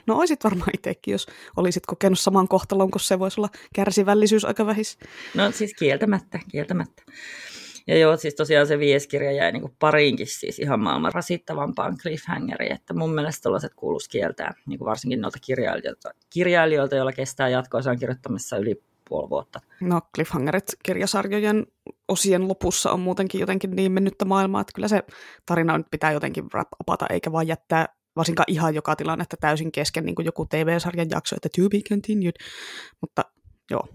No 0.08 0.18
oisit 0.18 0.44
varmaan 0.44 0.72
itsekin, 0.74 1.12
jos 1.12 1.28
olisit 1.58 1.86
kokenut 1.86 2.20
saman 2.20 2.48
kohtalon, 2.48 2.92
kun 2.92 3.02
se 3.02 3.20
voisi 3.20 3.42
olla 3.42 3.50
kärsivällisyys 3.74 4.46
aika 4.46 4.66
vähis. 4.66 4.98
No 5.36 5.52
siis 5.52 5.74
kieltämättä, 5.74 6.40
kieltämättä. 6.52 7.04
Ja 7.88 7.98
joo, 7.98 8.18
siis 8.18 8.36
tosiaan 8.36 8.68
se 8.68 8.80
viides 8.80 9.08
kirja 9.08 9.32
jäi 9.32 9.52
niin 9.52 9.76
pariinkin 9.80 10.28
siis 10.28 10.60
ihan 10.60 10.80
maailman 10.80 11.14
rasittavampaan 11.14 11.98
cliffhangeriin, 11.98 12.72
että 12.72 12.94
mun 12.94 13.16
mielestä 13.16 13.44
tällaiset 13.44 13.74
kuuluisi 13.76 14.10
kieltää, 14.10 14.54
niin 14.66 14.80
varsinkin 14.80 15.22
noilta 15.22 15.40
kirjailijoilta, 15.42 16.10
kirjailijoilta, 16.30 16.96
joilla 16.96 17.12
kestää 17.12 17.50
jatkoisaan 17.50 18.00
kirjoittamassa 18.00 18.58
yli 18.58 18.84
puoli 19.10 19.30
vuotta. 19.30 19.60
No 19.82 20.02
cliffhangerit 20.16 20.66
kirjasarjojen 20.84 21.68
osien 22.08 22.48
lopussa 22.48 22.92
on 22.92 23.00
muutenkin 23.00 23.40
jotenkin 23.42 23.72
niin 23.72 23.92
mennyttä 23.92 24.26
maailmaa, 24.26 24.62
että 24.62 24.74
kyllä 24.76 24.88
se 24.88 25.04
tarina 25.46 25.78
nyt 25.78 25.88
pitää 25.92 26.12
jotenkin 26.12 26.46
apata, 26.80 27.06
eikä 27.10 27.32
vaan 27.32 27.48
jättää 27.48 27.86
varsinkaan 28.16 28.46
ihan 28.48 28.76
joka 28.76 28.96
tilannetta 28.96 29.38
täysin 29.38 29.72
kesken, 29.72 30.06
niin 30.06 30.16
kuin 30.16 30.26
joku 30.26 30.46
TV-sarjan 30.46 31.10
jakso, 31.10 31.36
että 31.36 31.50
to 31.56 31.70
be 31.70 31.80
continued. 31.90 32.34
Mutta 33.02 33.22
joo, 33.72 33.88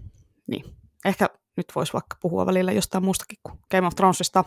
niin. 0.47 0.65
Ehkä 1.05 1.29
nyt 1.57 1.65
voisi 1.75 1.93
vaikka 1.93 2.17
puhua 2.21 2.45
välillä 2.45 2.71
jostain 2.71 3.03
muustakin 3.03 3.37
kuin 3.43 3.59
Game 3.71 3.87
of 3.87 3.95
Thronesista. 3.95 4.43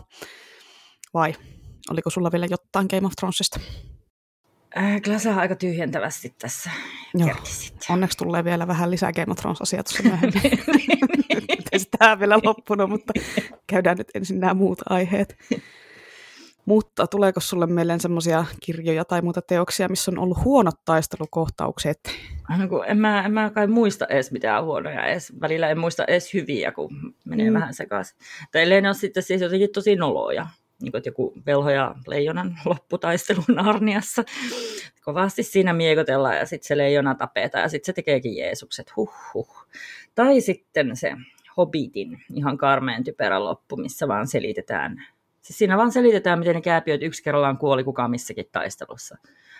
Vai 1.15 1.35
oliko 1.91 2.11
sulla 2.11 2.33
vielä 2.33 2.47
jotain 2.51 2.87
Game 2.91 3.07
of 3.07 3.13
Thronesista? 3.17 3.61
Äh, 4.77 5.03
kyllä 5.03 5.19
sä 5.19 5.37
aika 5.37 5.55
tyhjentävästi 5.55 6.35
tässä 6.39 6.71
Joo. 7.15 7.37
Onneksi 7.91 8.19
tulee 8.19 8.45
vielä 8.45 8.67
vähän 8.67 8.91
lisää 8.91 9.13
Game 9.13 9.33
of 9.33 9.37
Thrones-asiaa 9.39 9.83
tuossa 9.83 10.03
myöhemmin. 10.03 10.43
Ei 11.73 11.81
tämä 11.99 12.19
vielä 12.19 12.39
loppunut, 12.43 12.91
mutta 12.91 13.13
käydään 13.67 13.97
nyt 13.97 14.09
ensin 14.15 14.41
nämä 14.41 14.55
muut 14.55 14.79
aiheet. 14.89 15.37
Mutta 16.69 17.07
tuleeko 17.07 17.41
sulle 17.41 17.67
mieleen 17.67 18.01
semmoisia 18.01 18.45
kirjoja 18.61 19.05
tai 19.05 19.23
muuta 19.23 19.43
teoksia, 19.43 19.89
missä 19.89 20.11
on 20.11 20.19
ollut 20.19 20.45
huonot 20.45 20.75
taistelukohtaukset? 20.85 21.99
No, 22.49 22.83
en, 22.83 22.99
mä, 22.99 23.25
en 23.25 23.33
mä 23.33 23.51
kai 23.51 23.67
muista 23.67 24.07
edes 24.07 24.33
mitään 24.33 24.65
huonoja. 24.65 25.07
Edes, 25.07 25.33
välillä 25.41 25.69
en 25.69 25.79
muista 25.79 26.05
edes 26.05 26.35
hyviä, 26.35 26.73
kun 26.73 27.15
menee 27.25 27.51
mm. 27.51 27.55
vähän 27.55 27.75
sekaisin. 27.75 28.19
Tai 28.53 28.81
ne 28.81 28.89
on 28.89 28.95
sitten 28.95 29.23
siis 29.23 29.43
jotenkin 29.43 29.73
tosi 29.73 29.97
noloja. 29.97 30.47
Niin 30.83 30.93
kuin 30.93 31.03
joku 31.07 31.33
velho 31.47 31.71
ja 31.71 31.95
leijonan 32.07 32.59
lopputaistelu 32.65 33.43
Narniassa. 33.49 34.25
Kovasti 35.05 35.43
siinä 35.43 35.73
miekotellaan 35.73 36.37
ja 36.37 36.47
sitten 36.47 36.69
se 36.69 36.77
leijona 36.77 37.15
tapetaan 37.15 37.63
ja 37.63 37.69
sitten 37.69 37.87
se 37.87 37.93
tekeekin 37.93 38.37
Jeesukset. 38.37 38.97
Huh, 38.97 39.15
huh. 39.35 39.67
Tai 40.15 40.41
sitten 40.41 40.97
se 40.97 41.13
Hobbitin 41.57 42.23
ihan 42.35 42.59
karmeen 42.59 43.05
typerä 43.05 43.45
loppu, 43.45 43.77
missä 43.77 44.09
vaan 44.09 44.27
selitetään 44.27 45.05
Siis 45.43 45.59
siinä 45.59 45.77
vaan 45.77 45.93
selitetään, 45.93 46.39
miten 46.39 46.55
ne 46.55 46.61
kääpiöt 46.61 47.03
yksi 47.03 47.23
kerrallaan 47.23 47.59
kuoli 47.59 47.85
kukaan 47.85 48.11
missäkin 48.11 48.47
taistelussa. 48.53 49.17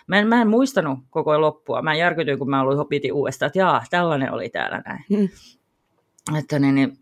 Mä 0.07 0.19
en, 0.19 0.27
mä 0.27 0.41
en 0.41 0.47
muistanut 0.47 0.99
koko 1.09 1.41
loppua. 1.41 1.81
Mä 1.81 1.95
järkytyin, 1.95 2.39
kun 2.39 2.49
mä 2.49 2.63
luin 2.63 2.77
Hobbitin 2.77 3.13
uudestaan, 3.13 3.47
että 3.47 3.59
jaa, 3.59 3.83
tällainen 3.89 4.33
oli 4.33 4.49
täällä 4.49 4.81
näin. 4.85 5.05
Mm. 5.09 5.29
Että 6.37 6.59
niin, 6.59 6.75
niin, 6.75 6.97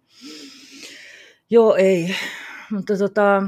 joo, 1.50 1.76
ei. 1.76 2.16
Mutta 2.72 2.98
tota, 2.98 3.44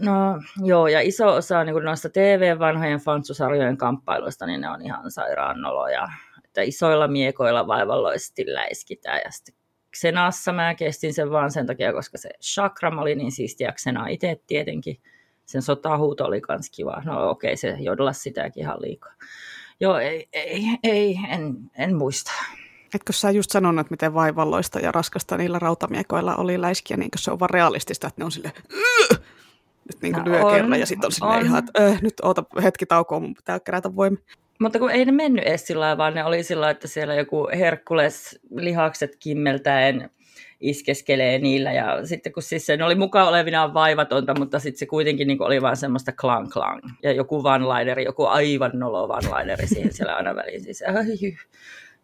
no 0.00 0.40
joo, 0.64 0.88
ja 0.88 1.00
iso 1.00 1.34
osa 1.34 1.64
niin 1.64 1.84
noista 1.84 2.08
TV-vanhojen 2.08 3.00
fanssusarjojen 3.00 3.76
kamppailuista, 3.76 4.46
niin 4.46 4.60
ne 4.60 4.70
on 4.70 4.82
ihan 4.82 5.10
sairaan 5.10 5.60
noloja. 5.60 6.08
Että 6.44 6.62
isoilla 6.62 7.08
miekoilla 7.08 7.66
vaivalloisesti 7.66 8.44
läiskitään 8.46 9.20
ja 9.24 9.30
sitten 9.30 9.54
Xenassa 9.96 10.52
mä 10.52 10.74
kestin 10.74 11.14
sen 11.14 11.30
vaan 11.30 11.50
sen 11.50 11.66
takia, 11.66 11.92
koska 11.92 12.18
se 12.18 12.30
chakram 12.42 12.98
oli 12.98 13.14
niin 13.14 13.32
siistiä, 13.32 13.72
Xena 13.72 14.06
itse 14.06 14.40
tietenkin. 14.46 15.00
Sen 15.46 15.62
sotahuuto 15.62 16.24
oli 16.24 16.40
kans 16.40 16.70
kiva. 16.70 17.02
No 17.04 17.30
okei, 17.30 17.48
okay, 17.48 17.56
se 17.56 17.76
jodolas 17.80 18.22
sitäkin 18.22 18.62
ihan 18.62 18.82
liikaa. 18.82 19.12
Joo, 19.80 19.98
ei, 19.98 20.28
ei, 20.32 20.64
ei 20.82 21.18
en, 21.28 21.56
en 21.78 21.96
muista. 21.96 22.32
Etkö 22.94 23.12
sä 23.12 23.30
just 23.30 23.50
sanonut, 23.50 23.90
miten 23.90 24.14
vaivalloista 24.14 24.80
ja 24.80 24.92
raskasta 24.92 25.36
niillä 25.36 25.58
rautamiekoilla 25.58 26.36
oli 26.36 26.60
läiskiä, 26.60 26.96
niin 26.96 27.08
se 27.16 27.30
on 27.30 27.40
vaan 27.40 27.50
realistista, 27.50 28.06
että 28.06 28.20
ne 28.20 28.24
on 28.24 28.32
sille 28.32 28.52
nyt 29.92 30.02
niin 30.02 30.14
kuin 30.14 30.24
no, 30.24 30.30
lyö 30.30 30.44
on, 30.44 30.54
kerran 30.54 30.80
ja 30.80 30.86
sitten 30.86 31.06
on 31.06 31.12
silleen 31.12 31.38
on. 31.38 31.46
ihan, 31.46 31.58
että 31.58 31.86
äh, 31.86 32.02
nyt 32.02 32.14
oota 32.22 32.44
hetki 32.62 32.86
taukoa, 32.86 33.20
mun 33.20 33.34
pitää 33.34 33.60
kerätä 33.60 33.96
voimia. 33.96 34.24
Mutta 34.60 34.78
kun 34.78 34.90
ei 34.90 35.04
ne 35.04 35.12
mennyt 35.12 35.44
edes 35.44 35.66
sillä 35.66 35.98
vaan 35.98 36.14
ne 36.14 36.24
oli 36.24 36.42
sillä 36.42 36.70
että 36.70 36.88
siellä 36.88 37.14
joku 37.14 37.48
Herkules 37.58 38.40
lihakset 38.50 39.16
kimmeltäen 39.16 40.10
iskeskelee 40.60 41.38
niillä. 41.38 41.72
Ja 41.72 42.06
sitten 42.06 42.32
kun 42.32 42.42
siis 42.42 42.66
se, 42.66 42.78
oli 42.84 42.94
mukaan 42.94 43.28
olevinaan 43.28 43.74
vaivatonta, 43.74 44.34
mutta 44.38 44.58
sitten 44.58 44.78
se 44.78 44.86
kuitenkin 44.86 45.28
niin 45.28 45.42
oli 45.42 45.62
vaan 45.62 45.76
semmoista 45.76 46.12
klang 46.12 46.48
klang. 46.52 46.80
Ja 47.02 47.12
joku 47.12 47.42
vanlaineri, 47.42 48.04
joku 48.04 48.24
aivan 48.24 48.70
nolo 48.74 49.08
vanlaineri 49.08 49.66
siihen 49.66 49.92
siellä 49.92 50.14
aina 50.14 50.34
väliin. 50.34 50.64
Siis, 50.64 50.82
ai, 50.82 51.36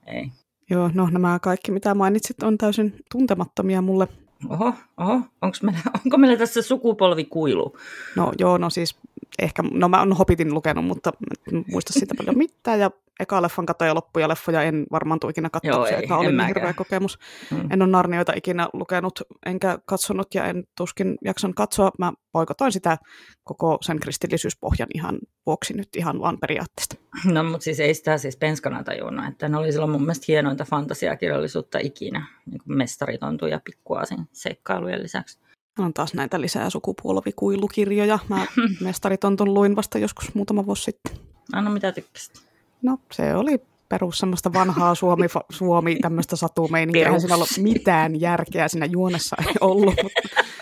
ei. 0.06 0.28
Joo, 0.70 0.90
no 0.94 1.08
nämä 1.10 1.38
kaikki 1.42 1.72
mitä 1.72 1.94
mainitsit 1.94 2.42
on 2.42 2.58
täysin 2.58 2.94
tuntemattomia 3.12 3.82
mulle. 3.82 4.08
Oho, 4.48 4.74
oho. 4.96 5.20
Onks 5.42 5.62
meillä, 5.62 5.80
onko 6.04 6.18
meillä 6.18 6.36
tässä 6.36 6.62
sukupolvikuilu? 6.62 7.76
No 8.16 8.32
joo, 8.38 8.58
no 8.58 8.70
siis 8.70 8.96
ehkä, 9.38 9.62
no 9.72 9.88
mä 9.88 9.98
oon 9.98 10.12
Hobbitin 10.12 10.54
lukenut, 10.54 10.84
mutta 10.84 11.12
en 11.52 11.64
muista 11.70 11.92
siitä 11.92 12.14
paljon 12.18 12.38
mitään, 12.38 12.80
ja 12.80 12.90
eka 13.20 13.42
leffan 13.42 13.66
katsoja 13.66 13.94
loppuja 13.94 14.28
leffoja 14.28 14.62
en 14.62 14.86
varmaan 14.92 15.20
tule 15.20 15.30
ikinä 15.30 15.50
katsoa, 15.50 15.86
se 15.86 15.96
eka 15.96 16.16
oli 16.18 16.32
niin 16.32 16.46
hirveä 16.46 16.72
kokemus. 16.72 17.18
Mm. 17.50 17.68
En 17.70 17.82
ole 17.82 17.90
Narnioita 17.90 18.32
ikinä 18.36 18.68
lukenut, 18.72 19.22
enkä 19.46 19.78
katsonut, 19.86 20.34
ja 20.34 20.44
en 20.44 20.64
tuskin 20.76 21.18
jakson 21.24 21.54
katsoa. 21.54 21.90
Mä 21.98 22.12
poikotoin 22.32 22.72
sitä 22.72 22.98
koko 23.44 23.78
sen 23.80 24.00
kristillisyyspohjan 24.00 24.88
ihan 24.94 25.18
vuoksi 25.46 25.74
nyt 25.74 25.88
ihan 25.96 26.20
vaan 26.20 26.38
periaatteesta. 26.38 26.96
No, 27.24 27.44
mutta 27.44 27.64
siis 27.64 27.80
ei 27.80 27.94
sitä 27.94 28.18
siis 28.18 28.36
penskana 28.36 28.84
tajunnut, 28.84 29.28
että 29.28 29.48
ne 29.48 29.56
oli 29.56 29.72
silloin 29.72 29.90
mun 29.90 30.02
mielestä 30.02 30.24
hienointa 30.28 30.64
fantasiakirjallisuutta 30.64 31.78
ikinä, 31.78 32.26
niin 32.46 32.60
kuin 32.64 32.76
mestaritontu 32.76 33.46
ja 33.46 33.60
pikkuasin 33.64 34.18
seikkailujen 34.32 35.02
lisäksi. 35.02 35.38
On 35.78 35.94
taas 35.94 36.14
näitä 36.14 36.40
lisää 36.40 36.70
sukupolvikuilukirjoja. 36.70 38.18
Mä 38.28 38.46
Mestaritontun 38.84 39.54
luin 39.54 39.76
vasta 39.76 39.98
joskus 39.98 40.34
muutama 40.34 40.66
vuosi 40.66 40.82
sitten. 40.82 41.16
Anna, 41.52 41.70
mitä 41.70 41.92
tykkäsit? 41.92 42.49
No, 42.82 42.98
se 43.12 43.34
oli 43.34 43.60
perus 43.88 44.18
semmoista 44.18 44.52
vanhaa 44.52 44.94
Suomi, 44.94 45.26
Suomi 45.50 45.96
tämmöistä 46.02 46.36
satumeininkiä. 46.36 47.06
Eihän 47.06 47.20
siinä 47.20 47.34
ollut 47.34 47.58
mitään 47.58 48.20
järkeä 48.20 48.68
siinä 48.68 48.86
juonessa 48.86 49.36
ei 49.48 49.54
ollut. 49.60 49.94
Mutta... 50.02 50.20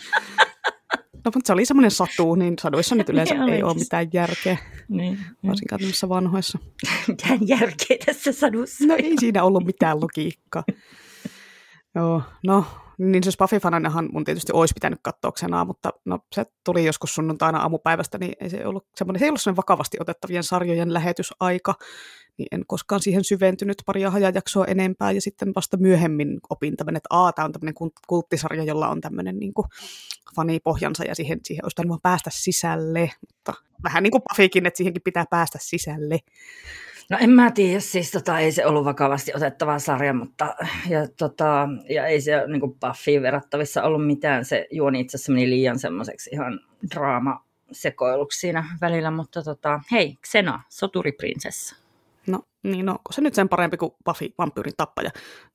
No, 1.25 1.33
mutta 1.35 1.47
se 1.47 1.53
oli 1.53 1.65
semmoinen 1.65 1.91
satu, 1.91 2.35
niin 2.35 2.55
saduissa 2.61 2.95
nyt 2.95 3.09
yleensä 3.09 3.35
ei, 3.35 3.53
ei 3.53 3.63
ole 3.63 3.75
mitään 3.75 4.09
järkeä. 4.13 4.57
Niin, 4.89 5.19
Varsinkaan 5.47 5.81
tämmöisissä 5.81 6.09
vanhoissa. 6.09 6.59
Mitään 7.09 7.39
järkeä 7.49 7.97
tässä 8.07 8.33
sadussa. 8.33 8.87
No 8.87 8.95
ei 8.97 9.15
siinä 9.21 9.45
ollut 9.45 9.65
mitään 9.65 10.01
logiikkaa. 10.01 10.65
Joo, 11.95 12.23
no 12.47 12.65
niin 12.99 13.25
se 13.25 13.31
Buffy-fananahan 13.31 14.09
mun 14.13 14.25
tietysti 14.25 14.53
olisi 14.53 14.75
pitänyt 14.75 14.99
katsoa 15.03 15.65
mutta 15.65 15.91
no, 16.05 16.19
se 16.35 16.47
tuli 16.65 16.85
joskus 16.85 17.15
sunnuntaina 17.15 17.59
aamupäivästä, 17.59 18.19
niin 18.19 18.33
ei 18.41 18.51
se 18.51 18.67
ollut 18.67 18.87
semmoinen, 18.97 19.19
se 19.19 19.25
ei 19.25 19.29
ollut 19.29 19.41
semmoinen 19.41 19.57
vakavasti 19.57 19.97
otettavien 20.01 20.45
sarjojen 20.45 20.95
lähetysaika, 20.95 21.75
niin 22.39 22.49
en 22.53 22.65
koskaan 22.67 23.03
siihen 23.03 23.25
syventynyt 23.25 23.83
paria 23.87 24.11
hajajaksoa 24.11 24.65
enempää, 24.65 25.13
ja 25.13 25.21
sitten 25.21 25.53
vasta 25.57 25.77
myöhemmin 25.77 26.41
opin 26.51 26.77
tämmöinen, 26.77 26.97
että 26.97 27.09
aa, 27.11 27.33
tämä 27.33 27.47
on 27.47 27.53
tämmöinen 27.53 27.75
kulttisarja, 28.07 28.65
jolla 28.65 28.89
on 28.89 29.01
tämmöinen 29.01 29.39
niin 29.39 29.55
kuin 29.55 29.67
fanipohjansa, 30.37 31.05
ja 31.05 31.15
siihen, 31.15 31.41
siihen 31.45 31.65
olisi 31.65 31.89
vaan 31.89 32.01
päästä 32.03 32.31
sisälle, 32.33 33.11
mutta 33.29 33.55
vähän 33.83 34.03
niin 34.03 34.11
kuin 34.11 34.23
Buffykin, 34.31 34.67
että 34.67 34.77
siihenkin 34.77 35.03
pitää 35.03 35.25
päästä 35.31 35.59
sisälle. 35.63 36.19
No 37.11 37.19
en 37.21 37.31
mä 37.31 37.51
tiedä, 37.51 37.81
siis 37.81 38.11
tota, 38.11 38.39
ei 38.39 38.53
se 38.53 38.67
ollut 38.67 38.85
vakavasti 38.85 39.33
otettava 39.35 39.79
sarja, 39.79 40.15
mutta 40.15 40.55
ja, 40.89 41.09
tota, 41.19 41.69
ja 41.91 42.07
ei 42.07 42.21
se 42.21 42.47
niin 42.47 42.61
kuin 42.61 42.77
Buffyin 42.81 43.23
verrattavissa 43.23 43.83
ollut 43.83 44.07
mitään. 44.07 44.45
Se 44.45 44.67
juoni 44.71 45.01
itse 45.01 45.17
asiassa 45.17 45.33
meni 45.33 45.51
liian 45.51 45.79
semmoiseksi 45.79 46.31
ihan 46.33 46.61
draama 46.95 47.45
sekoiluksi 47.73 48.41
siinä 48.41 48.65
välillä, 48.81 49.11
mutta 49.11 49.43
tota, 49.43 49.81
hei, 49.93 50.17
Xena, 50.27 50.63
soturiprinsessa. 50.69 51.77
No 52.27 52.41
niin, 52.63 52.87
no, 52.87 52.93
onko 52.93 53.13
se 53.13 53.21
nyt 53.21 53.35
sen 53.35 53.49
parempi 53.49 53.77
kuin 53.77 53.93
Buffy, 54.05 54.35
vampyyrin 54.39 54.75
tappaja, 54.77 55.11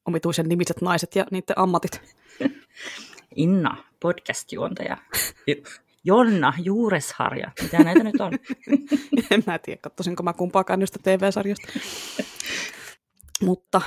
omituisen 0.06 0.50
nimiset 0.50 0.82
naiset 0.82 1.16
ja 1.16 1.26
niiden 1.32 1.60
ammatit? 1.60 2.02
Inna, 3.36 3.78
podcast-juontaja. 4.00 4.98
Jonna 6.04 6.54
Juuresharja. 6.58 7.52
Mitä 7.62 7.84
näitä 7.84 8.04
nyt 8.04 8.22
on? 8.22 8.32
en 9.32 9.44
mä 9.48 9.60
tiedä, 9.60 9.80
katsoisinko 9.82 10.24
mä 10.24 10.34
kumpaakaan 10.34 10.80
niistä 10.80 11.00
TV-sarjasta. 11.04 11.68
Mutta 13.42 13.82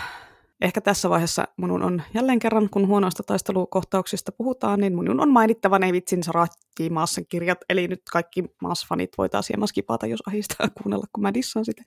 ehkä 0.61 0.81
tässä 0.81 1.11
vaiheessa 1.11 1.49
minun 1.57 1.83
on 1.83 2.03
jälleen 2.15 2.39
kerran, 2.39 2.71
kun 2.71 2.87
huonoista 2.87 3.23
taistelukohtauksista 3.23 4.33
puhutaan, 4.33 4.81
niin 4.81 4.99
minun 4.99 5.21
on 5.21 5.31
mainittava 5.31 5.79
ne 5.79 5.93
vitsin 5.93 6.23
Saratti 6.23 6.91
Maassan 6.91 7.25
kirjat, 7.29 7.59
eli 7.69 7.89
nyt 7.89 8.03
kaikki 8.13 8.45
Maas-fanit 8.61 9.11
voitaisiin 9.19 9.61
maskipata, 9.61 10.07
jos 10.07 10.23
ahistaa 10.27 10.69
kuunnella, 10.83 11.07
kun 11.13 11.23
mä 11.23 11.35
dissaan 11.35 11.65
sitä. 11.65 11.83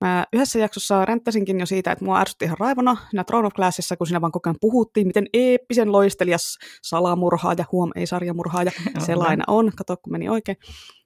Mä 0.00 0.26
yhdessä 0.32 0.58
jaksossa 0.58 1.04
ränttäsinkin 1.04 1.60
jo 1.60 1.66
siitä, 1.66 1.92
että 1.92 2.04
mua 2.04 2.20
ärsytti 2.20 2.44
ihan 2.44 2.58
raivona 2.60 2.96
siinä 3.10 3.24
Throne 3.24 3.46
of 3.46 3.54
Glassissa, 3.54 3.96
kun 3.96 4.06
siinä 4.06 4.20
vaan 4.20 4.32
koko 4.32 4.48
ajan 4.48 4.56
puhuttiin, 4.60 5.06
miten 5.06 5.26
eeppisen 5.32 5.92
loistelias 5.92 6.58
salamurhaaja, 6.82 7.64
huom 7.72 7.90
ei 7.94 8.06
sarjamurhaaja, 8.06 8.72
sellainen 9.06 9.44
on, 9.46 9.72
kato 9.76 9.96
kun 9.96 10.12
meni 10.12 10.28
oikein. 10.28 10.56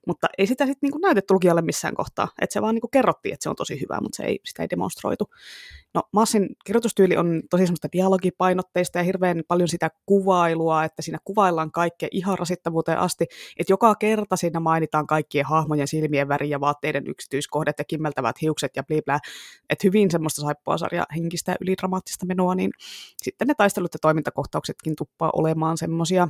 Mutta 0.06 0.26
ei 0.38 0.46
sitä 0.46 0.66
sitten 0.66 0.78
niinku 0.82 0.98
näytetty 0.98 1.34
lukijalle 1.34 1.62
missään 1.62 1.94
kohtaa. 1.94 2.28
Että 2.40 2.54
se 2.54 2.62
vaan 2.62 2.74
niinku 2.74 2.88
kerrottiin, 2.88 3.32
että 3.32 3.42
se 3.42 3.50
on 3.50 3.56
tosi 3.56 3.80
hyvä, 3.80 3.98
mutta 4.00 4.16
se 4.16 4.22
ei, 4.22 4.40
sitä 4.44 4.62
ei 4.62 4.70
demonstroitu. 4.70 5.24
No 5.94 6.02
Massin 6.12 6.48
kirjoitustyyli 6.64 7.16
on 7.16 7.42
tosi 7.50 7.66
semmoista 7.66 7.88
dialogipainotteista 7.92 8.98
ja 8.98 9.04
hirveän 9.04 9.42
paljon 9.48 9.68
sitä 9.68 9.90
kuvailua, 10.06 10.84
että 10.84 11.02
siinä 11.02 11.18
kuvaillaan 11.24 11.72
kaikkea 11.72 12.08
ihan 12.12 12.38
rasittavuuteen 12.38 12.98
asti, 12.98 13.24
että 13.58 13.72
joka 13.72 13.94
kerta 13.94 14.36
siinä 14.36 14.60
mainitaan 14.60 15.06
kaikkien 15.06 15.46
hahmojen 15.46 15.88
silmien 15.88 16.28
väri 16.28 16.50
ja 16.50 16.60
vaatteiden 16.60 17.06
yksityiskohdat 17.06 17.78
ja 17.78 17.84
kimmeltävät 17.84 18.42
hiukset 18.42 18.76
ja 18.76 18.82
bliblää, 18.82 19.18
että 19.70 19.86
hyvin 19.86 20.10
semmoista 20.10 20.42
saippuasarja 20.42 21.06
henkistä 21.16 21.56
ylidramaattista 21.60 22.26
menoa, 22.26 22.54
niin 22.54 22.70
sitten 23.22 23.48
ne 23.48 23.54
taistelut 23.54 23.94
ja 23.94 23.98
toimintakohtauksetkin 23.98 24.96
tuppaa 24.96 25.30
olemaan 25.34 25.78
semmoisia 25.78 26.28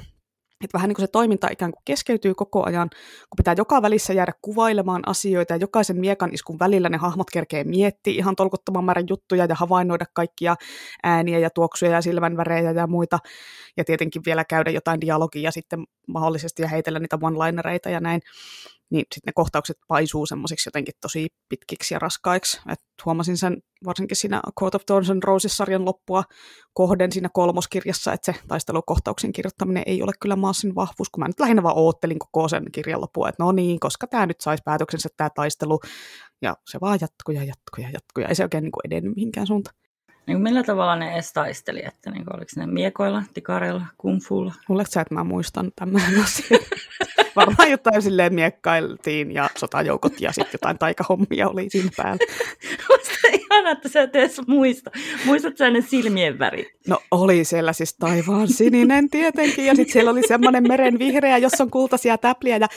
että 0.64 0.78
vähän 0.78 0.88
niin 0.88 0.94
kuin 0.94 1.02
se 1.02 1.10
toiminta 1.12 1.48
ikään 1.50 1.72
kuin 1.72 1.82
keskeytyy 1.84 2.34
koko 2.34 2.64
ajan, 2.66 2.90
kun 2.90 3.36
pitää 3.36 3.54
joka 3.58 3.82
välissä 3.82 4.12
jäädä 4.12 4.32
kuvailemaan 4.42 5.08
asioita 5.08 5.52
ja 5.52 5.56
jokaisen 5.56 5.96
miekan 5.96 6.34
iskun 6.34 6.58
välillä 6.58 6.88
ne 6.88 6.96
hahmot 6.96 7.30
kerkee 7.30 7.64
miettiä 7.64 8.14
ihan 8.14 8.36
tolkuttoman 8.36 8.84
määrän 8.84 9.06
juttuja 9.08 9.44
ja 9.44 9.54
havainnoida 9.54 10.06
kaikkia 10.14 10.56
ääniä 11.02 11.38
ja 11.38 11.50
tuoksuja 11.50 11.90
ja 11.90 12.02
silmänvärejä 12.02 12.70
ja 12.70 12.86
muita. 12.86 13.18
Ja 13.76 13.84
tietenkin 13.84 14.22
vielä 14.26 14.44
käydä 14.44 14.70
jotain 14.70 15.00
dialogia 15.00 15.50
sitten 15.50 15.84
mahdollisesti 16.08 16.62
ja 16.62 16.68
heitellä 16.68 16.98
niitä 16.98 17.16
one-linereita 17.16 17.90
ja 17.90 18.00
näin 18.00 18.20
niin 18.94 19.06
sitten 19.14 19.30
ne 19.30 19.32
kohtaukset 19.34 19.76
paisuu 19.88 20.26
semmoisiksi 20.26 20.68
jotenkin 20.68 20.94
tosi 21.00 21.28
pitkiksi 21.48 21.94
ja 21.94 21.98
raskaiksi. 21.98 22.60
Et 22.72 22.78
huomasin 23.04 23.36
sen 23.36 23.56
varsinkin 23.84 24.16
siinä 24.16 24.42
Court 24.60 24.74
of 24.74 24.86
Thorns 24.86 25.10
and 25.10 25.22
Roses-sarjan 25.22 25.84
loppua 25.84 26.24
kohden 26.74 27.12
siinä 27.12 27.28
kolmoskirjassa, 27.32 28.12
että 28.12 28.32
se 28.32 28.38
taistelukohtauksen 28.48 29.32
kirjoittaminen 29.32 29.82
ei 29.86 30.02
ole 30.02 30.12
kyllä 30.20 30.36
Maassin 30.36 30.74
vahvuus, 30.74 31.10
kun 31.10 31.20
mä 31.20 31.28
nyt 31.28 31.40
lähinnä 31.40 31.62
vaan 31.62 31.78
oottelin 31.78 32.18
koko 32.18 32.48
sen 32.48 32.64
kirjan 32.72 33.00
loppua, 33.00 33.28
että 33.28 33.42
no 33.42 33.52
niin, 33.52 33.80
koska 33.80 34.06
tämä 34.06 34.26
nyt 34.26 34.40
saisi 34.40 34.62
päätöksensä 34.64 35.08
tämä 35.16 35.30
taistelu, 35.30 35.80
ja 36.42 36.56
se 36.70 36.78
vaan 36.80 36.98
jatkuu 37.00 37.34
ja 37.34 37.44
jatkuu 37.44 37.82
ja 37.82 37.90
jatkuu, 37.90 38.22
ja 38.22 38.28
ei 38.28 38.34
se 38.34 38.42
oikein 38.42 38.64
niin 38.64 38.72
edennyt 38.84 39.14
mihinkään 39.16 39.46
suuntaan. 39.46 39.76
Niin 40.26 40.40
millä 40.40 40.62
tavalla 40.62 40.96
ne 40.96 41.14
edes 41.14 41.32
taisteli? 41.32 41.82
Että 41.86 42.10
niin 42.10 42.24
oliko 42.34 42.50
ne 42.56 42.66
miekoilla, 42.66 43.22
tikareilla, 43.34 43.86
kungfulla? 43.98 44.54
Luuletko 44.68 44.90
sä, 44.90 45.00
että 45.00 45.14
mä 45.14 45.24
muistan 45.24 45.72
tämän 45.76 46.02
asian? 46.24 46.60
Varmaan 47.36 47.70
jotain 47.70 48.02
silleen 48.02 48.34
miekkailtiin 48.34 49.32
ja 49.32 49.50
sotajoukot 49.56 50.20
ja 50.20 50.32
sitten 50.32 50.52
jotain 50.52 50.78
taikahommia 50.78 51.48
oli 51.48 51.70
siinä 51.70 51.90
päällä. 51.96 52.18
Musta 52.90 53.28
ihana, 53.32 53.70
että 53.70 53.88
sä 53.88 54.02
et 54.02 54.16
edes 54.16 54.40
muista. 54.46 54.90
Muistatko 55.24 55.56
sä 55.56 55.70
ne 55.70 55.80
silmien 55.80 56.38
värit? 56.38 56.68
No 56.88 56.98
oli 57.10 57.44
siellä 57.44 57.72
siis 57.72 57.94
taivaan 57.94 58.48
sininen 58.48 59.10
tietenkin 59.10 59.66
ja 59.66 59.74
sitten 59.74 59.92
siellä 59.92 60.10
oli 60.10 60.28
semmoinen 60.28 60.68
meren 60.68 60.98
vihreä, 60.98 61.38
jossa 61.38 61.64
on 61.64 61.70
kultaisia 61.70 62.18
täpliä 62.18 62.56
ja 62.56 62.68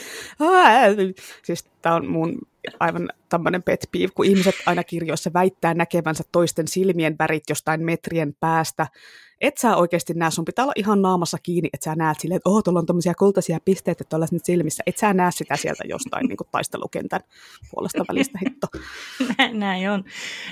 siis 1.44 1.64
tämä 1.82 1.94
on 1.94 2.06
mun 2.06 2.38
aivan 2.80 3.08
tämmöinen 3.28 3.62
pet 3.62 3.88
peeve, 3.92 4.12
kun 4.14 4.26
ihmiset 4.26 4.54
aina 4.66 4.84
kirjoissa 4.84 5.30
väittää 5.34 5.74
näkevänsä 5.74 6.24
toisten 6.32 6.68
silmien 6.68 7.16
värit 7.18 7.42
jostain 7.48 7.84
metrien 7.84 8.34
päästä. 8.40 8.86
Et 9.40 9.58
sä 9.58 9.76
oikeasti 9.76 10.14
näe, 10.14 10.30
sun 10.30 10.44
pitää 10.44 10.64
olla 10.64 10.72
ihan 10.76 11.02
naamassa 11.02 11.38
kiinni, 11.42 11.68
että 11.72 11.84
sä 11.84 11.94
näet 11.94 12.20
silleen, 12.20 12.36
että 12.36 12.50
oh, 12.50 12.64
tuolla 12.64 12.80
on 12.80 12.86
tämmöisiä 12.86 13.14
kultaisia 13.18 13.58
pisteitä 13.64 14.04
tuolla 14.04 14.26
nyt 14.30 14.44
silmissä. 14.44 14.82
Et 14.86 14.98
sä 14.98 15.14
näe 15.14 15.30
sitä 15.30 15.56
sieltä 15.56 15.84
jostain 15.88 16.26
niin 16.26 16.36
kuin 16.36 16.48
taistelukentän 16.52 17.20
puolesta 17.70 18.04
välistä 18.08 18.38
hitto. 18.44 18.66
Näin, 19.52 19.90
on. 19.90 20.04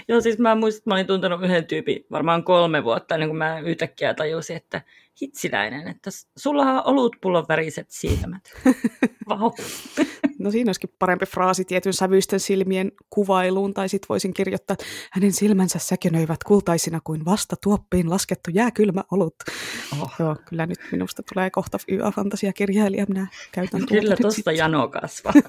Joo, 0.09 0.21
siis 0.21 0.39
mä 0.39 0.55
muistan, 0.55 0.79
että 0.79 0.91
mä 0.91 0.95
olin 0.95 1.07
tuntenut 1.07 1.43
yhden 1.43 1.67
tyypin 1.67 2.07
varmaan 2.11 2.45
kolme 2.45 2.85
vuotta, 2.85 3.19
niin 3.19 3.29
kun 3.29 3.39
mä 3.39 3.61
yhtäkkiä 3.61 4.15
tajusin, 4.15 4.57
että 4.57 4.83
hitsiläinen, 5.21 5.89
että 5.89 6.11
sulla 6.37 6.63
on 6.63 6.83
olutpullon 6.85 7.45
väriset 7.49 7.87
silmät. 7.91 8.43
Vau. 9.29 9.53
No 10.47 10.51
siinä 10.51 10.69
olisikin 10.69 10.91
parempi 10.99 11.27
fraasi 11.27 11.65
tietyn 11.65 11.93
sävyisten 11.93 12.41
silmien 12.41 12.93
kuvailuun, 13.11 13.75
tai 13.75 13.89
sitten 13.89 14.09
voisin 14.09 14.35
kirjoittaa, 14.35 14.75
että 14.75 14.85
hänen 15.13 15.33
silmänsä 15.33 15.79
säkenöivät 15.79 16.45
kultaisina 16.45 17.01
kuin 17.05 17.25
vasta 17.25 17.57
tuoppiin 17.63 18.11
laskettu 18.11 18.51
jääkylmä 18.55 19.05
olut. 19.11 19.35
Oh. 20.01 20.13
Joo, 20.19 20.37
kyllä 20.49 20.67
nyt 20.67 20.79
minusta 20.93 21.23
tulee 21.35 21.51
kohta 21.51 21.79
YA-fantasiakirjailija, 21.89 23.07
minä 23.09 23.27
käytän 23.53 23.81
tuota 23.81 24.01
Kyllä 24.01 24.17
tuosta 24.21 24.53
jano 24.53 24.89
kasvaa. 24.89 25.33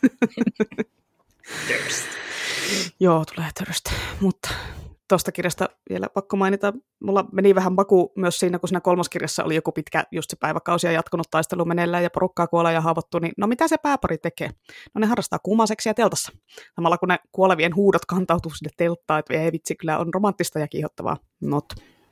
Joo, 2.99 3.25
tulee 3.35 3.49
törstä, 3.63 3.91
mutta 4.19 4.49
tuosta 5.07 5.31
kirjasta 5.31 5.69
vielä 5.89 6.07
pakko 6.13 6.37
mainita. 6.37 6.73
Mulla 7.03 7.25
meni 7.31 7.55
vähän 7.55 7.73
maku 7.73 8.11
myös 8.15 8.39
siinä, 8.39 8.59
kun 8.59 8.69
siinä 8.69 8.81
kolmoskirjassa 8.81 9.43
oli 9.43 9.55
joku 9.55 9.71
pitkä 9.71 10.03
just 10.11 10.29
se 10.29 10.37
päiväkausi 10.39 10.87
ja 10.87 10.91
jatkunut 10.91 11.27
taistelu 11.31 11.65
meneillään 11.65 12.03
ja 12.03 12.09
porukkaa 12.09 12.47
kuolee 12.47 12.73
ja 12.73 12.81
haavoittuu, 12.81 13.19
niin 13.19 13.33
no 13.37 13.47
mitä 13.47 13.67
se 13.67 13.77
pääpari 13.77 14.17
tekee? 14.17 14.49
No 14.95 14.99
ne 14.99 15.05
harrastaa 15.05 15.39
kuumaseksiä 15.39 15.93
teltassa. 15.93 16.31
Samalla 16.75 16.97
kun 16.97 17.09
ne 17.09 17.19
kuolevien 17.31 17.75
huudot 17.75 18.05
kantautuu 18.05 18.51
sinne 18.51 18.71
telttaan, 18.77 19.19
että 19.19 19.33
ei 19.33 19.51
vitsi, 19.51 19.75
kyllä 19.75 19.97
on 19.97 20.13
romanttista 20.13 20.59
ja 20.59 20.67
kiihottavaa. 20.67 21.17
Not. 21.41 21.65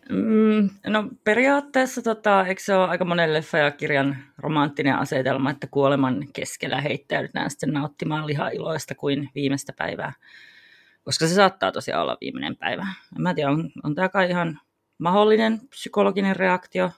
Mm, 0.10 0.70
no 0.88 1.10
periaatteessa 1.24 2.02
tota, 2.02 2.46
eikö 2.48 2.62
se 2.62 2.76
ole 2.76 2.88
aika 2.88 3.06
monen 3.06 3.34
leffa 3.34 3.58
ja 3.58 3.72
kirjan 3.72 4.18
romanttinen 4.38 4.96
asetelma, 4.96 5.52
että 5.52 5.68
kuoleman 5.68 6.28
keskellä 6.34 6.82
heittäydytään 6.82 7.50
sitten 7.50 7.74
nauttimaan 7.74 8.28
lihailoista 8.28 8.96
kuin 8.96 9.30
viimeistä 9.36 9.74
päivää 9.78 10.14
koska 11.06 11.28
se 11.28 11.34
saattaa 11.34 11.72
tosiaan 11.72 12.02
olla 12.02 12.18
viimeinen 12.22 12.56
päivä. 12.56 12.88
En 13.16 13.22
mä 13.22 13.34
tiedä, 13.34 13.52
on, 13.52 13.70
on 13.84 13.96
tämä 13.96 14.10
kai 14.10 14.30
ihan 14.30 14.60
mahdollinen 14.98 15.62
psykologinen 15.70 16.36
reaktio, 16.36 16.92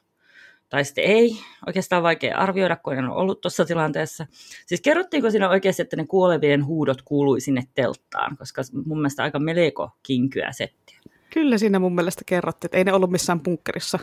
tai 0.70 0.86
sitten 0.86 1.04
ei. 1.04 1.38
Oikeastaan 1.68 2.04
vaikea 2.04 2.38
arvioida, 2.38 2.76
kun 2.76 2.94
en 2.94 3.06
ole 3.06 3.22
ollut 3.22 3.42
tuossa 3.42 3.66
tilanteessa. 3.66 4.28
Siis 4.66 4.82
kerrottiinko 4.82 5.32
siinä 5.32 5.50
oikeasti, 5.50 5.82
että 5.82 5.96
ne 5.96 6.06
kuolevien 6.06 6.66
huudot 6.66 7.02
kuului 7.02 7.42
sinne 7.42 7.64
telttaan, 7.74 8.38
koska 8.38 8.62
mun 8.86 8.98
mielestä 8.98 9.24
aika 9.24 9.40
meleko 9.40 9.92
kinkyä 10.04 10.52
settiä. 10.52 10.97
Kyllä 11.34 11.58
siinä 11.58 11.80
mun 11.80 11.96
mielestä 11.96 12.22
kerrottiin, 12.26 12.68
että 12.68 12.78
ei 12.78 12.84
ne 12.84 12.94
ollut 12.94 13.12
missään 13.12 13.40
punkkerissa. 13.40 14.00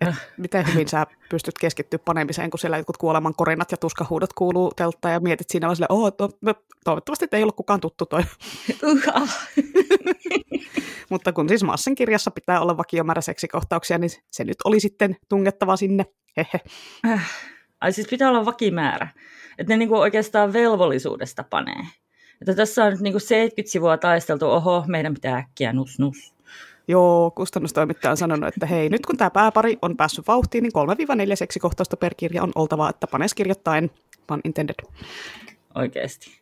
Et 0.00 0.08
äh. 0.08 0.26
miten 0.36 0.66
hyvin 0.72 0.88
sä 0.88 1.06
pystyt 1.30 1.58
keskittyä 1.60 1.98
panemiseen, 1.98 2.50
kun 2.50 2.58
siellä 2.58 2.76
jotkut 2.76 2.96
kuoleman 2.96 3.34
korinat 3.34 3.70
ja 3.70 3.76
tuskahuudot 3.76 4.32
kuuluu 4.32 4.72
telttaan 4.76 5.14
ja 5.14 5.20
mietit 5.20 5.50
siinä 5.50 5.66
vaan 5.66 5.76
silleen, 5.76 5.92
oh, 5.92 6.12
to, 6.12 6.28
no, 6.40 6.54
toivottavasti 6.84 7.28
ei 7.32 7.42
ollut 7.42 7.56
kukaan 7.56 7.80
tuttu 7.80 8.06
toi. 8.06 8.22
Mutta 11.10 11.32
kun 11.32 11.48
siis 11.48 11.64
Massen 11.64 11.94
kirjassa 11.94 12.30
pitää 12.30 12.60
olla 12.60 12.76
vakiomäärä 12.76 13.20
seksikohtauksia, 13.20 13.98
niin 13.98 14.10
se 14.30 14.44
nyt 14.44 14.58
oli 14.64 14.80
sitten 14.80 15.16
tungettava 15.28 15.76
sinne. 15.76 16.04
Hehe. 16.36 16.60
Äh. 17.06 17.30
Ai 17.80 17.92
siis 17.92 18.08
pitää 18.08 18.28
olla 18.28 18.44
vakimäärä. 18.44 19.08
Että 19.58 19.72
ne 19.72 19.76
niinku 19.76 19.96
oikeastaan 19.96 20.52
velvollisuudesta 20.52 21.44
panee. 21.50 21.86
Että 22.40 22.54
tässä 22.54 22.84
on 22.84 22.90
nyt 22.92 23.00
niinku 23.00 23.18
70 23.18 23.72
sivua 23.72 23.96
taisteltu, 23.96 24.46
oho, 24.46 24.84
meidän 24.86 25.14
pitää 25.14 25.36
äkkiä 25.36 25.72
nus 25.72 25.98
nus. 25.98 26.34
Joo, 26.88 27.30
kustannustoimittaja 27.30 28.10
on 28.10 28.16
sanonut, 28.16 28.48
että 28.48 28.66
hei, 28.66 28.88
nyt 28.88 29.06
kun 29.06 29.16
tämä 29.16 29.30
pääpari 29.30 29.78
on 29.82 29.96
päässyt 29.96 30.26
vauhtiin, 30.26 30.62
niin 30.62 30.72
3-4 31.32 31.36
seksikohtausta 31.36 31.96
per 31.96 32.14
kirja 32.14 32.42
on 32.42 32.52
oltava, 32.54 32.90
että 32.90 33.06
panes 33.06 33.34
kirjoittain, 33.34 33.90
pan 34.26 34.40
intended. 34.44 34.74
Oikeasti. 35.74 36.40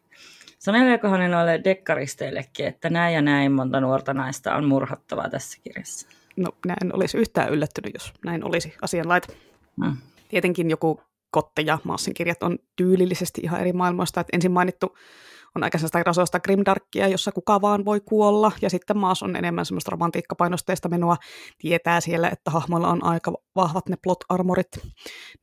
Saneleekohan 0.59 1.20
ne 1.20 1.28
noille 1.28 1.60
dekkaristeillekin, 1.64 2.66
että 2.66 2.90
näin 2.90 3.14
ja 3.14 3.23
näin 3.23 3.52
monta 3.52 3.81
nuorta 3.81 4.14
naista 4.14 4.55
on 4.55 4.64
murhattavaa 4.64 5.31
tässä 5.31 5.59
kirjassa? 5.62 6.09
No, 6.36 6.51
näin 6.66 6.94
olisi 6.94 7.18
yhtään 7.18 7.52
yllättynyt, 7.52 7.94
jos 7.94 8.12
näin 8.24 8.44
olisi 8.44 8.74
asianlaita. 8.82 9.32
Hmm. 9.85 9.97
Tietenkin 10.28 10.70
joku 10.70 11.01
Kotte 11.31 11.62
ja 11.62 11.78
Maassin 11.85 12.14
kirjat 12.14 12.43
on 12.43 12.59
tyylillisesti 12.77 13.40
ihan 13.44 13.60
eri 13.60 13.73
maailmoista. 13.73 14.20
Että 14.20 14.36
ensin 14.36 14.52
mainittu 14.52 14.97
on 15.56 15.64
aika 15.64 15.78
sellaista 15.78 16.02
rasoista 16.02 16.40
grimdarkkia, 16.40 17.08
jossa 17.08 17.32
kuka 17.32 17.60
vaan 17.60 17.84
voi 17.84 18.00
kuolla, 18.00 18.52
ja 18.62 18.70
sitten 18.70 18.98
maas 18.98 19.22
on 19.22 19.36
enemmän 19.36 19.66
semmoista 19.66 19.90
romantiikkapainosteista 19.90 20.88
menoa, 20.88 21.16
tietää 21.58 22.00
siellä, 22.00 22.28
että 22.28 22.50
hahmoilla 22.50 22.88
on 22.88 23.04
aika 23.04 23.32
vahvat 23.56 23.88
ne 23.88 23.96
plot-armorit, 24.02 24.78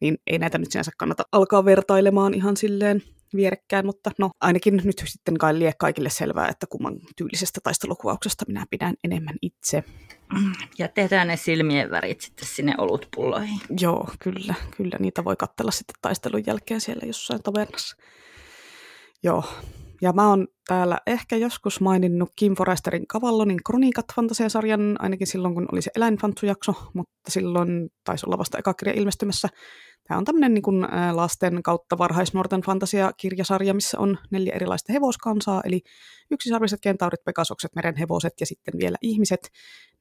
niin 0.02 0.18
ei 0.28 0.40
näitä 0.40 0.58
nyt 0.58 0.72
sinänsä 0.72 0.92
kannata 0.98 1.24
alkaa 1.32 1.66
vertailemaan 1.66 2.34
ihan 2.34 2.58
silleen 2.58 3.02
vierekkäin, 3.36 3.86
mutta 3.86 4.12
no 4.20 4.30
ainakin 4.42 4.82
nyt 4.84 5.04
sitten 5.06 5.38
kai 5.38 5.60
lie 5.60 5.74
kaikille 5.80 6.10
selvää, 6.10 6.48
että 6.48 6.66
kumman 6.70 7.00
tyylisestä 7.18 7.60
taistelukuvauksesta 7.64 8.46
minä 8.48 8.66
pidän 8.70 8.94
enemmän 9.04 9.36
itse. 9.42 9.84
Ja 10.78 10.88
tehdään 10.88 11.28
ne 11.28 11.38
silmien 11.38 11.92
värit 11.92 12.22
sitten 12.22 12.48
sinne 12.48 12.76
olutpulloihin. 12.78 13.60
Joo, 13.80 14.10
kyllä, 14.20 14.54
kyllä 14.78 14.98
niitä 15.00 15.24
voi 15.24 15.36
katsella 15.36 15.72
sitten 15.72 15.96
taistelun 16.02 16.44
jälkeen 16.48 16.82
siellä 16.82 17.08
jossain 17.08 17.44
tavernassa. 17.44 17.98
Joo, 19.24 19.44
ja 20.04 20.14
mä 20.14 20.30
oon 20.30 20.48
täällä 20.68 20.98
ehkä 21.08 21.36
joskus 21.36 21.82
maininnut 21.82 22.30
Kim 22.36 22.56
Foresterin 22.56 23.08
Kavallonin 23.08 23.64
Kronikat 23.66 24.06
fantasiasarjan, 24.16 24.96
ainakin 25.00 25.28
silloin 25.28 25.54
kun 25.54 25.68
oli 25.72 25.82
se 25.82 25.92
eläinfantsujakso, 25.96 26.74
mutta 26.94 27.32
silloin 27.32 27.90
taisi 28.04 28.26
olla 28.26 28.38
vasta 28.38 28.58
eka 28.58 28.74
kirja 28.74 28.94
ilmestymässä. 28.94 29.48
Tämä 30.08 30.18
on 30.18 30.26
tämmöinen 30.26 30.54
niin 30.54 30.82
lasten 31.12 31.64
kautta 31.64 31.98
varhaisnuorten 31.98 32.62
fantasiakirjasarja, 32.62 33.74
missä 33.74 34.00
on 34.00 34.18
neljä 34.32 34.54
erilaista 34.56 34.94
hevoskansaa, 34.94 35.62
eli 35.66 35.82
yksisarviset 36.32 36.80
kentaurit, 36.82 37.24
pekasokset, 37.26 37.76
merenhevoset 37.76 38.34
ja 38.40 38.46
sitten 38.46 38.74
vielä 38.80 38.98
ihmiset. 39.02 39.50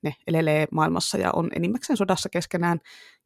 Ne 0.02 0.14
elelee 0.26 0.66
maailmassa 0.70 1.18
ja 1.18 1.30
on 1.32 1.50
enimmäkseen 1.56 1.96
sodassa 1.96 2.28
keskenään. 2.28 2.78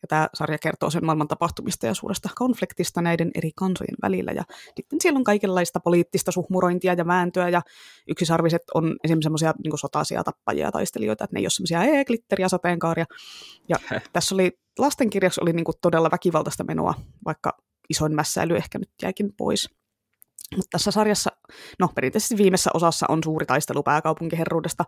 Ja 0.03 0.09
tämä 0.09 0.29
sarja 0.35 0.59
kertoo 0.59 0.91
sen 0.91 1.05
maailman 1.05 1.29
tapahtumista 1.29 1.87
ja 1.87 1.95
suuresta 1.95 2.29
konfliktista 2.35 3.03
näiden 3.03 3.31
eri 3.35 3.51
kansojen 3.57 3.97
välillä. 4.03 4.33
Ja 4.33 4.43
sitten 4.77 5.01
siellä 5.01 5.19
on 5.19 5.25
kaikenlaista 5.25 5.81
poliittista 5.81 6.33
suhmurointia 6.33 6.95
ja 6.95 7.07
vääntöä, 7.07 7.49
ja 7.49 7.63
yksisarviset 8.09 8.63
on 8.75 8.97
esimerkiksi 9.05 9.27
semmoisia 9.27 9.55
niin 9.65 9.79
sotaisia 9.79 10.25
tappajia 10.25 10.67
ja 10.67 10.73
taistelijoita, 10.73 11.25
että 11.25 11.35
ne 11.35 11.41
ei 11.41 11.45
ole 11.45 11.51
semmoisia 11.51 11.83
ee, 11.85 12.05
glitteriä, 12.05 12.49
sateenkaaria. 12.49 13.05
Ja 13.69 13.77
tässä 14.13 14.35
oli, 14.35 14.59
lastenkirjaksi 14.79 15.41
oli 15.41 15.53
niin 15.53 15.65
todella 15.83 16.11
väkivaltaista 16.11 16.65
menoa, 16.65 16.95
vaikka 17.25 17.57
isoin 17.89 18.15
mässäily 18.15 18.57
ehkä 18.57 18.79
nyt 18.79 18.91
jäikin 19.03 19.33
pois. 19.37 19.71
Mutta 20.57 20.69
tässä 20.71 20.91
sarjassa, 20.91 21.31
no 21.79 21.89
perinteisesti 21.95 22.37
viimeisessä 22.37 22.71
osassa 22.75 23.07
on 23.09 23.21
suuri 23.25 23.47
taistelu 23.47 23.83
pääkaupunkiherruudesta, 23.83 24.85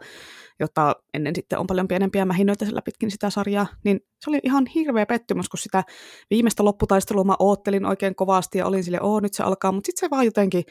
jota 0.60 0.96
ennen 1.14 1.34
sitten 1.34 1.58
on 1.58 1.66
paljon 1.66 1.88
pienempiä 1.88 2.24
mähinöitä 2.24 2.64
sillä 2.64 2.82
pitkin 2.82 3.10
sitä 3.10 3.30
sarjaa, 3.30 3.66
niin 3.84 4.00
se 4.20 4.30
oli 4.30 4.38
ihan 4.42 4.66
hirveä 4.66 5.06
pettymys, 5.06 5.48
kun 5.48 5.58
sitä 5.58 5.84
viimeistä 6.30 6.64
lopputaistelua 6.64 7.24
mä 7.24 7.36
oottelin 7.38 7.86
oikein 7.86 8.14
kovasti 8.14 8.58
ja 8.58 8.66
olin 8.66 8.84
sille, 8.84 9.00
oo 9.00 9.20
nyt 9.20 9.34
se 9.34 9.42
alkaa, 9.42 9.72
mutta 9.72 9.86
sitten 9.86 10.06
se 10.06 10.10
vaan 10.10 10.24
jotenkin 10.24 10.64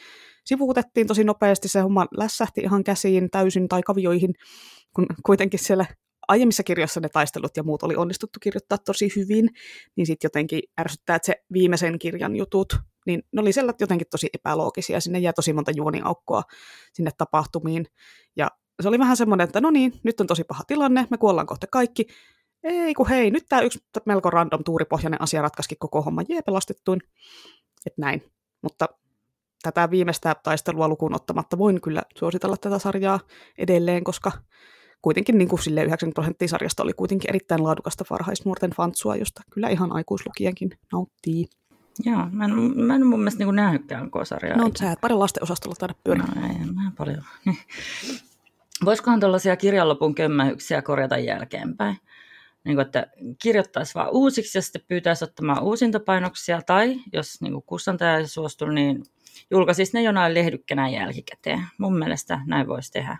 sivuutettiin 0.44 1.06
tosi 1.06 1.24
nopeasti, 1.24 1.68
se 1.68 1.80
homma 1.80 2.06
lässähti 2.16 2.60
ihan 2.60 2.84
käsiin 2.84 3.30
täysin 3.30 3.68
tai 3.68 3.82
kavioihin, 3.82 4.34
kun 4.94 5.06
kuitenkin 5.26 5.60
siellä 5.60 5.86
aiemmissa 6.28 6.62
kirjoissa 6.62 7.00
ne 7.00 7.08
taistelut 7.08 7.56
ja 7.56 7.62
muut 7.62 7.82
oli 7.82 7.96
onnistuttu 7.96 8.38
kirjoittaa 8.42 8.78
tosi 8.78 9.12
hyvin, 9.16 9.48
niin 9.96 10.06
sitten 10.06 10.26
jotenkin 10.26 10.60
ärsyttää, 10.80 11.16
että 11.16 11.26
se 11.26 11.34
viimeisen 11.52 11.98
kirjan 11.98 12.36
jutut, 12.36 12.76
niin 13.08 13.22
ne 13.32 13.40
oli 13.40 13.52
sellaiset 13.52 13.80
jotenkin 13.80 14.06
tosi 14.10 14.28
epäloogisia, 14.34 15.00
sinne 15.00 15.18
jää 15.18 15.32
tosi 15.32 15.52
monta 15.52 15.70
juoniaukkoa 15.76 16.42
sinne 16.92 17.10
tapahtumiin, 17.18 17.86
ja 18.36 18.50
se 18.82 18.88
oli 18.88 18.98
vähän 18.98 19.16
semmoinen, 19.16 19.44
että 19.44 19.60
no 19.60 19.70
niin, 19.70 20.00
nyt 20.02 20.20
on 20.20 20.26
tosi 20.26 20.44
paha 20.44 20.64
tilanne, 20.66 21.06
me 21.10 21.18
kuollaan 21.18 21.46
kohta 21.46 21.66
kaikki, 21.66 22.06
ei 22.62 22.94
kun 22.94 23.08
hei, 23.08 23.30
nyt 23.30 23.44
tämä 23.48 23.62
yksi 23.62 23.78
melko 24.06 24.30
random 24.30 24.64
tuuripohjainen 24.64 25.22
asia 25.22 25.42
ratkaisikin 25.42 25.78
koko 25.78 26.02
homma, 26.02 26.22
jee, 26.28 26.42
pelastettuin, 26.42 27.00
että 27.86 28.00
näin, 28.00 28.22
mutta 28.62 28.88
tätä 29.62 29.90
viimeistä 29.90 30.36
taistelua 30.42 30.88
lukuun 30.88 31.14
ottamatta 31.14 31.58
voin 31.58 31.80
kyllä 31.80 32.02
suositella 32.16 32.56
tätä 32.56 32.78
sarjaa 32.78 33.20
edelleen, 33.58 34.04
koska 34.04 34.32
kuitenkin 35.02 35.38
niin 35.38 35.48
kuin 35.48 35.60
90 35.60 36.14
prosenttia 36.14 36.48
sarjasta 36.48 36.82
oli 36.82 36.92
kuitenkin 36.92 37.30
erittäin 37.30 37.64
laadukasta 37.64 38.04
varhaisnuorten 38.10 38.70
fantsua, 38.70 39.16
josta 39.16 39.42
kyllä 39.50 39.68
ihan 39.68 39.92
aikuislukijankin 39.92 40.70
nauttii. 40.92 41.46
Joo, 42.04 42.26
mä 42.30 42.44
en, 42.44 42.52
mä 42.76 42.94
en 42.94 43.06
mun 43.06 43.20
mielestä 43.20 43.44
niin 43.44 43.54
nähnytkään 43.54 44.10
sarjaa. 44.24 44.56
No, 44.56 44.70
sä 44.78 44.92
et 44.92 45.00
paljon 45.00 45.20
lasten 45.20 45.42
osastolla 45.42 45.76
taida 45.78 45.94
pyöriä. 46.04 46.24
No 46.36 46.48
ei, 46.48 46.72
mä 46.74 46.92
paljon. 46.98 47.24
Voisikohan 48.84 49.20
tällaisia 49.20 49.56
kirjanlopun 49.56 50.14
kömmähyksiä 50.14 50.82
korjata 50.82 51.18
jälkeenpäin? 51.18 51.96
Niin 52.64 52.76
kuin, 52.76 52.86
että 52.86 53.06
kirjoittaisi 53.42 53.94
vaan 53.94 54.10
uusiksi 54.12 54.58
ja 54.58 54.62
sitten 54.62 54.82
pyytäisi 54.88 55.24
ottamaan 55.24 55.62
uusintapainoksia, 55.62 56.62
tai 56.62 56.96
jos 57.12 57.40
niin 57.40 57.52
kuin 57.52 57.64
kustantaja 57.66 58.16
ei 58.16 58.28
suostu, 58.28 58.66
niin 58.66 59.02
julkaisisi 59.50 59.92
ne 59.94 60.02
jonain 60.02 60.34
lehdykkänä 60.34 60.88
jälkikäteen. 60.88 61.66
Mun 61.78 61.98
mielestä 61.98 62.40
näin 62.46 62.68
voisi 62.68 62.92
tehdä. 62.92 63.18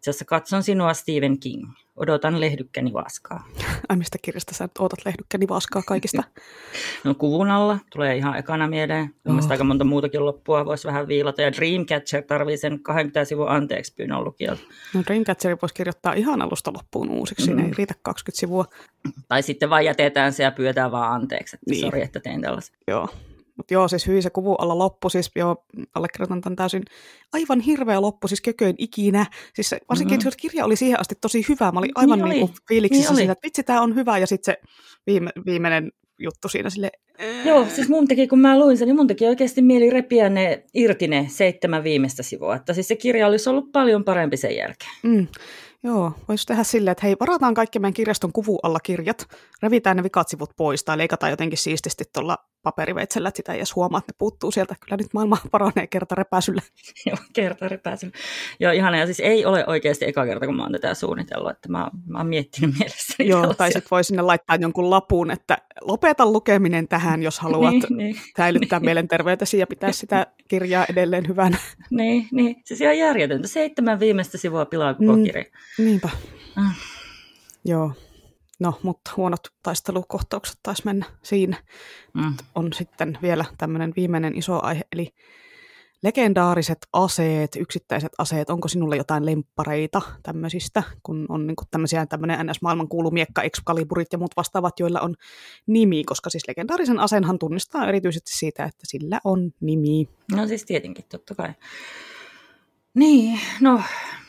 Itse 0.00 0.10
asiassa 0.10 0.24
katson 0.24 0.62
sinua 0.62 0.94
Stephen 0.94 1.38
King. 1.38 1.70
Odotan 1.96 2.40
lehdykkäni 2.40 2.92
vaskaa. 2.92 3.48
Ai 3.88 3.96
mistä 3.96 4.18
kirjasta 4.22 4.54
sä 4.54 4.68
odotat 4.78 5.04
lehdykkäni 5.04 5.48
vaskaa 5.48 5.82
kaikista? 5.86 6.22
no 7.04 7.14
kuvun 7.14 7.50
alla 7.50 7.78
tulee 7.92 8.16
ihan 8.16 8.38
ekana 8.38 8.68
mieleen. 8.68 9.14
Oh. 9.28 9.50
aika 9.50 9.64
monta 9.64 9.84
muutakin 9.84 10.24
loppua 10.26 10.64
voisi 10.64 10.88
vähän 10.88 11.08
viilata. 11.08 11.42
Ja 11.42 11.52
Dreamcatcher 11.52 12.22
tarvii 12.22 12.56
sen 12.56 12.82
20 12.82 13.24
sivun 13.24 13.48
anteeksi 13.48 13.94
pyynnön 13.94 14.24
lukijalta. 14.24 14.62
No 14.94 15.02
Dreamcatcher 15.06 15.56
voisi 15.62 15.74
kirjoittaa 15.74 16.12
ihan 16.12 16.42
alusta 16.42 16.72
loppuun 16.72 17.10
uusiksi. 17.10 17.42
Mm. 17.42 17.46
Siinä 17.46 17.68
ei 17.68 17.74
riitä 17.78 17.94
20 18.02 18.40
sivua. 18.40 18.64
Tai 19.28 19.42
sitten 19.42 19.70
vaan 19.70 19.84
jätetään 19.84 20.32
se 20.32 20.42
ja 20.42 20.52
pyydetään 20.52 20.92
vaan 20.92 21.12
anteeksi. 21.12 21.56
Että 21.56 21.70
niin. 21.70 21.80
Sori, 21.80 22.02
että 22.02 22.20
tein 22.20 22.40
tällaisen. 22.40 22.76
Joo. 22.86 23.08
Mutta 23.60 23.74
joo, 23.74 23.88
siis 23.88 24.06
hyvin 24.06 24.22
se 24.22 24.30
kuvu 24.30 24.54
alla 24.54 24.78
loppu, 24.78 25.08
siis 25.08 25.30
joo, 25.36 25.64
allekirjoitan 25.94 26.40
tämän 26.40 26.56
täysin 26.56 26.82
aivan 27.32 27.60
hirveä 27.60 28.00
loppu, 28.00 28.28
siis 28.28 28.40
kököin 28.40 28.74
ikinä. 28.78 29.26
Siis 29.54 29.68
se, 29.68 29.78
varsinkin, 29.88 30.18
mm-hmm. 30.18 30.28
että 30.28 30.40
kirja 30.40 30.64
oli 30.64 30.76
siihen 30.76 31.00
asti 31.00 31.14
tosi 31.20 31.44
hyvä, 31.48 31.72
mä 31.72 31.78
olin 31.78 31.90
aivan 31.94 32.18
niin, 32.18 32.28
niin 32.28 32.40
kuin 32.40 32.52
fiiliksissä 32.68 33.10
niin 33.10 33.16
siitä, 33.16 33.32
että 33.32 33.46
vitsi, 33.46 33.62
tämä 33.62 33.82
on 33.82 33.94
hyvä, 33.94 34.18
ja 34.18 34.26
sitten 34.26 34.54
se 34.54 34.60
viime, 35.06 35.30
viimeinen 35.46 35.92
juttu 36.18 36.48
siinä 36.48 36.70
sille. 36.70 36.90
Joo, 37.44 37.66
siis 37.68 37.88
mun 37.88 38.08
teki, 38.08 38.28
kun 38.28 38.38
mä 38.38 38.58
luin 38.58 38.78
sen, 38.78 38.88
niin 38.88 38.96
mun 38.96 39.06
teki 39.06 39.26
oikeasti 39.26 39.62
mieli 39.62 39.90
repiä 39.90 40.28
ne 40.28 40.64
irti 40.74 41.08
ne 41.08 41.26
seitsemän 41.28 41.84
viimeistä 41.84 42.22
sivua. 42.22 42.56
Että 42.56 42.72
siis 42.72 42.88
se 42.88 42.96
kirja 42.96 43.26
olisi 43.26 43.50
ollut 43.50 43.72
paljon 43.72 44.04
parempi 44.04 44.36
sen 44.36 44.56
jälkeen. 44.56 44.92
Mm. 45.02 45.26
Joo, 45.82 46.12
voisi 46.28 46.46
tehdä 46.46 46.64
silleen, 46.64 46.92
että 46.92 47.06
hei, 47.06 47.16
varataan 47.20 47.54
kaikki 47.54 47.78
meidän 47.78 47.94
kirjaston 47.94 48.32
kuvu 48.32 48.58
alla 48.62 48.80
kirjat, 48.80 49.26
revitään 49.62 49.96
ne 49.96 50.02
vikat 50.02 50.28
sivut 50.28 50.50
pois 50.56 50.84
tai 50.84 50.98
leikataan 50.98 51.30
jotenkin 51.30 51.58
siististi 51.58 52.04
tuolla 52.14 52.38
paperiveitsellä, 52.62 53.28
että 53.28 53.36
sitä 53.36 53.52
ei 53.52 53.58
edes 53.58 53.76
huomaa, 53.76 53.98
että 53.98 54.12
ne 54.12 54.16
puuttuu 54.18 54.50
sieltä. 54.50 54.74
Kyllä 54.80 54.96
nyt 54.96 55.14
maailma 55.14 55.36
paranee 55.50 55.86
kerta 55.86 56.14
repäisyllä. 56.14 56.62
Joo, 57.06 57.16
kerta 57.32 57.68
repäisyllä. 57.68 58.12
Joo, 58.60 58.72
ihana. 58.72 58.98
Ja 58.98 59.06
siis 59.06 59.20
ei 59.20 59.44
ole 59.44 59.66
oikeasti 59.66 60.04
eka 60.04 60.26
kerta, 60.26 60.46
kun 60.46 60.56
mä 60.56 60.62
oon 60.62 60.72
tätä 60.72 60.94
suunnitellut, 60.94 61.50
että 61.50 61.68
mä, 61.68 61.90
mä 62.06 62.18
oon 62.18 62.26
miettinyt 62.26 62.78
mielessäni 62.78 63.28
Joo, 63.28 63.40
tällaisia. 63.40 63.58
tai 63.58 63.72
sitten 63.72 63.90
voi 63.90 64.04
sinne 64.04 64.22
laittaa 64.22 64.56
jonkun 64.56 64.90
lapun, 64.90 65.30
että 65.30 65.58
lopeta 65.80 66.26
lukeminen 66.26 66.88
tähän, 66.88 67.22
jos 67.22 67.40
haluat 67.40 67.70
niin, 67.70 67.96
niin, 67.96 68.16
säilyttää 68.36 68.78
niin. 68.78 68.86
mielenterveytesi 68.86 69.58
ja 69.58 69.66
pitää 69.66 69.92
sitä 69.92 70.26
kirjaa 70.48 70.86
edelleen 70.90 71.28
hyvänä. 71.28 71.58
Niin, 71.90 72.28
niin. 72.32 72.56
Siis 72.64 72.80
ihan 72.80 72.98
järjetöntä. 72.98 73.48
Seitsemän 73.48 74.00
viimeistä 74.00 74.38
sivua 74.38 74.64
pilaa 74.64 74.94
koko 74.94 75.16
mm, 75.16 75.24
kirja. 75.24 75.44
Niinpä. 75.78 76.08
Mm. 76.56 76.70
Joo. 77.64 77.92
No, 78.60 78.78
mutta 78.82 79.10
huonot 79.16 79.40
taistelukohtaukset 79.62 80.58
taisi 80.62 80.82
mennä 80.84 81.06
siinä. 81.22 81.56
Mm. 82.14 82.34
On 82.54 82.72
sitten 82.72 83.18
vielä 83.22 83.44
tämmöinen 83.58 83.92
viimeinen 83.96 84.38
iso 84.38 84.60
aihe, 84.62 84.82
eli 84.92 85.14
legendaariset 86.02 86.78
aseet, 86.92 87.56
yksittäiset 87.56 88.12
aseet, 88.18 88.50
onko 88.50 88.68
sinulle 88.68 88.96
jotain 88.96 89.26
lemppareita 89.26 90.02
tämmöisistä, 90.22 90.82
kun 91.02 91.26
on 91.28 91.46
niin 91.46 91.56
tämmöisiä 91.70 92.06
tämmöinen 92.06 92.46
NS-maailman 92.46 92.88
kuulumiekka, 92.88 93.42
Excaliburit 93.42 94.12
ja 94.12 94.18
muut 94.18 94.36
vastaavat, 94.36 94.80
joilla 94.80 95.00
on 95.00 95.14
nimi, 95.66 96.04
koska 96.04 96.30
siis 96.30 96.48
legendaarisen 96.48 96.98
aseenhan 96.98 97.38
tunnistaa 97.38 97.88
erityisesti 97.88 98.38
siitä, 98.38 98.64
että 98.64 98.82
sillä 98.84 99.20
on 99.24 99.50
nimi. 99.60 100.08
No 100.32 100.46
siis 100.46 100.64
tietenkin, 100.64 101.04
totta 101.08 101.34
kai. 101.34 101.54
Niin, 102.94 103.40
no 103.60 103.82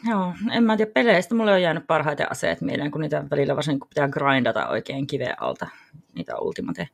joo, 0.09 0.33
en 0.51 0.63
mä 0.63 0.77
tiedä 0.77 0.91
peleistä. 0.91 1.35
Mulle 1.35 1.53
on 1.53 1.61
jäänyt 1.61 1.87
parhaiten 1.87 2.31
aseet 2.31 2.61
mieleen, 2.61 2.91
kun 2.91 3.01
niitä 3.01 3.23
välillä 3.31 3.55
varsinkin 3.55 3.79
kun 3.79 3.89
pitää 3.89 4.09
grindata 4.09 4.67
oikein 4.67 5.07
kiveen 5.07 5.41
alta, 5.41 5.67
niitä 6.15 6.37
ultimate 6.37 6.89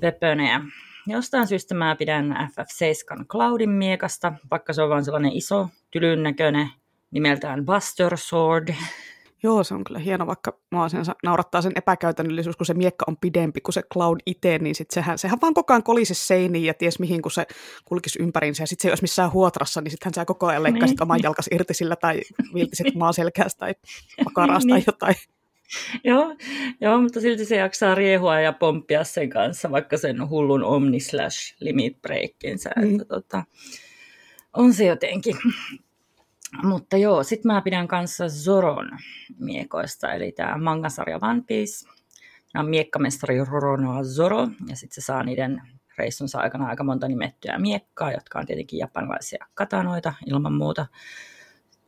pepönejä. 0.00 0.60
Jostain 1.06 1.46
syystä 1.46 1.74
mä 1.74 1.96
pidän 1.96 2.50
FF7 2.50 3.24
Cloudin 3.26 3.70
miekasta, 3.70 4.32
vaikka 4.50 4.72
se 4.72 4.82
on 4.82 4.90
vain 4.90 5.04
sellainen 5.04 5.32
iso, 5.32 5.68
tylyn 5.90 6.22
näköinen, 6.22 6.68
nimeltään 7.10 7.66
Buster 7.66 8.16
Sword. 8.16 8.74
Joo, 9.44 9.64
se 9.64 9.74
on 9.74 9.84
kyllä 9.84 9.98
hieno, 9.98 10.26
vaikka 10.26 10.58
mua 10.70 10.88
sen, 10.88 11.04
naurattaa 11.22 11.62
sen 11.62 11.72
epäkäytännöllisyys, 11.76 12.56
kun 12.56 12.66
se 12.66 12.74
miekka 12.74 13.04
on 13.08 13.16
pidempi 13.16 13.60
kuin 13.60 13.72
se 13.72 13.82
Cloud 13.92 14.20
itse, 14.26 14.58
niin 14.58 14.74
sit 14.74 14.90
sehän, 14.90 15.18
sehän 15.18 15.38
vaan 15.42 15.54
koko 15.54 15.72
ajan 15.72 15.82
kolisi 15.82 16.14
seiniin 16.14 16.64
ja 16.64 16.74
ties 16.74 16.98
mihin, 16.98 17.22
kun 17.22 17.30
se 17.30 17.46
kulkisi 17.84 18.22
ympäriinsä. 18.22 18.62
Ja 18.62 18.66
sitten 18.66 18.82
se 18.82 18.88
ei 18.88 18.90
olisi 18.90 19.02
missään 19.02 19.32
huotrassa, 19.32 19.80
niin 19.80 19.90
sittenhän 19.90 20.14
sä 20.14 20.24
koko 20.24 20.46
ajan 20.46 20.62
leikkasit 20.62 20.96
niin, 20.96 21.02
oman 21.02 21.22
jalkas 21.22 21.48
irti 21.50 21.74
sillä 21.74 21.96
tai 21.96 22.20
viltisit 22.54 22.94
maaselkäästä 23.04 23.58
tai 23.58 23.74
makarasta 24.24 24.68
tai 24.68 24.78
niin. 24.78 24.84
jotain. 24.86 25.14
joo, 26.04 26.36
joo, 26.80 27.00
mutta 27.00 27.20
silti 27.20 27.44
se 27.44 27.56
jaksaa 27.56 27.94
riehua 27.94 28.40
ja 28.40 28.52
pomppia 28.52 29.04
sen 29.04 29.30
kanssa, 29.30 29.70
vaikka 29.70 29.96
sen 29.96 30.28
hullun 30.28 30.64
Omnislash 30.64 31.56
Limit 31.60 32.02
Breakinsä. 32.02 32.70
Mm. 32.76 32.92
Että, 32.92 33.04
tota, 33.04 33.44
on 34.52 34.72
se 34.72 34.84
jotenkin. 34.84 35.36
Mutta 36.62 36.96
joo, 36.96 37.22
sit 37.22 37.44
mä 37.44 37.62
pidän 37.62 37.88
kanssa 37.88 38.28
Zoron 38.28 38.90
miekoista, 39.38 40.12
eli 40.12 40.32
tämä 40.32 40.58
mangasarja 40.58 41.18
One 41.22 41.42
Piece. 41.46 41.88
Tämä 42.52 42.62
on 42.62 42.70
miekkamestari 42.70 43.44
Roronoa 43.44 44.04
Zoro, 44.04 44.48
ja 44.68 44.76
sitten 44.76 44.94
se 44.94 45.06
saa 45.06 45.22
niiden 45.22 45.62
reissunsa 45.98 46.38
aikana 46.38 46.66
aika 46.66 46.84
monta 46.84 47.08
nimettyä 47.08 47.58
miekkaa, 47.58 48.12
jotka 48.12 48.38
on 48.38 48.46
tietenkin 48.46 48.78
japanilaisia 48.78 49.46
katanoita 49.54 50.14
ilman 50.26 50.52
muuta 50.52 50.86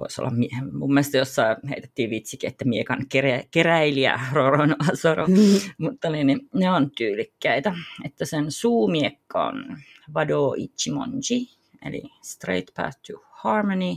voisi 0.01 0.21
olla, 0.21 0.33
mun 0.73 0.95
mielestä 0.95 1.19
jossain 1.19 1.57
heitettiin 1.69 2.11
vitsikin, 2.11 2.49
että 2.49 2.65
miekan 2.65 3.07
kerä, 3.09 3.43
keräilijä 3.51 4.21
Roron 4.33 4.77
Azoro, 4.91 5.27
mm-hmm. 5.27 5.61
mutta 5.87 6.11
niin, 6.11 6.27
niin, 6.27 6.49
ne 6.55 6.71
on 6.71 6.91
tyylikkäitä. 6.91 7.75
Että 8.05 8.25
sen 8.25 8.51
suumiekka 8.51 9.47
on 9.47 9.77
Vado 10.15 10.55
Ichimonji, 10.57 11.49
eli 11.85 12.03
Straight 12.23 12.75
Path 12.75 12.99
to 13.07 13.23
Harmony, 13.31 13.95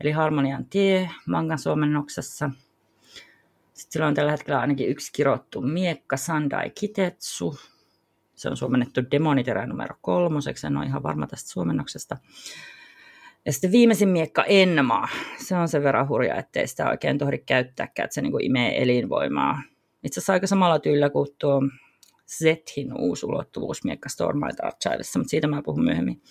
eli 0.00 0.10
harmonian 0.10 0.66
tie 0.66 1.10
mangan 1.26 1.58
suomennoksessa. 1.58 2.50
Sitten 3.74 3.92
sillä 3.92 4.06
on 4.06 4.14
tällä 4.14 4.30
hetkellä 4.30 4.60
ainakin 4.60 4.88
yksi 4.88 5.12
kirottu 5.12 5.60
miekka, 5.60 6.16
Sandai 6.16 6.70
Kitetsu. 6.70 7.58
Se 8.34 8.48
on 8.48 8.56
suomennettu 8.56 9.00
demoniterä 9.10 9.66
numero 9.66 9.96
kolmoseksi, 10.00 10.66
en 10.66 10.76
ole 10.76 10.86
ihan 10.86 11.02
varma 11.02 11.26
tästä 11.26 11.50
suomennoksesta. 11.50 12.16
Ja 13.46 13.52
sitten 13.52 13.72
viimeisin 13.72 14.08
miekka 14.08 14.44
Enma. 14.44 15.08
Se 15.38 15.56
on 15.56 15.68
sen 15.68 15.82
verran 15.82 16.08
hurja, 16.08 16.36
ettei 16.36 16.66
sitä 16.66 16.90
oikein 16.90 17.18
tohdi 17.18 17.38
käyttääkään, 17.38 18.04
että 18.04 18.14
se 18.14 18.22
niin 18.22 18.32
kuin 18.32 18.44
imee 18.44 18.82
elinvoimaa. 18.82 19.62
Itse 20.04 20.20
asiassa 20.20 20.32
aika 20.32 20.46
samalla 20.46 20.78
tyylillä 20.78 21.10
kuin 21.10 21.28
tuo 21.38 21.60
Zethin 22.26 22.92
uusi 22.98 23.26
ulottuvuusmiekka 23.26 24.08
Stormlight 24.08 24.60
Archivessa, 24.60 25.18
mutta 25.18 25.30
siitä 25.30 25.46
mä 25.46 25.62
puhun 25.62 25.84
myöhemmin. 25.84 26.22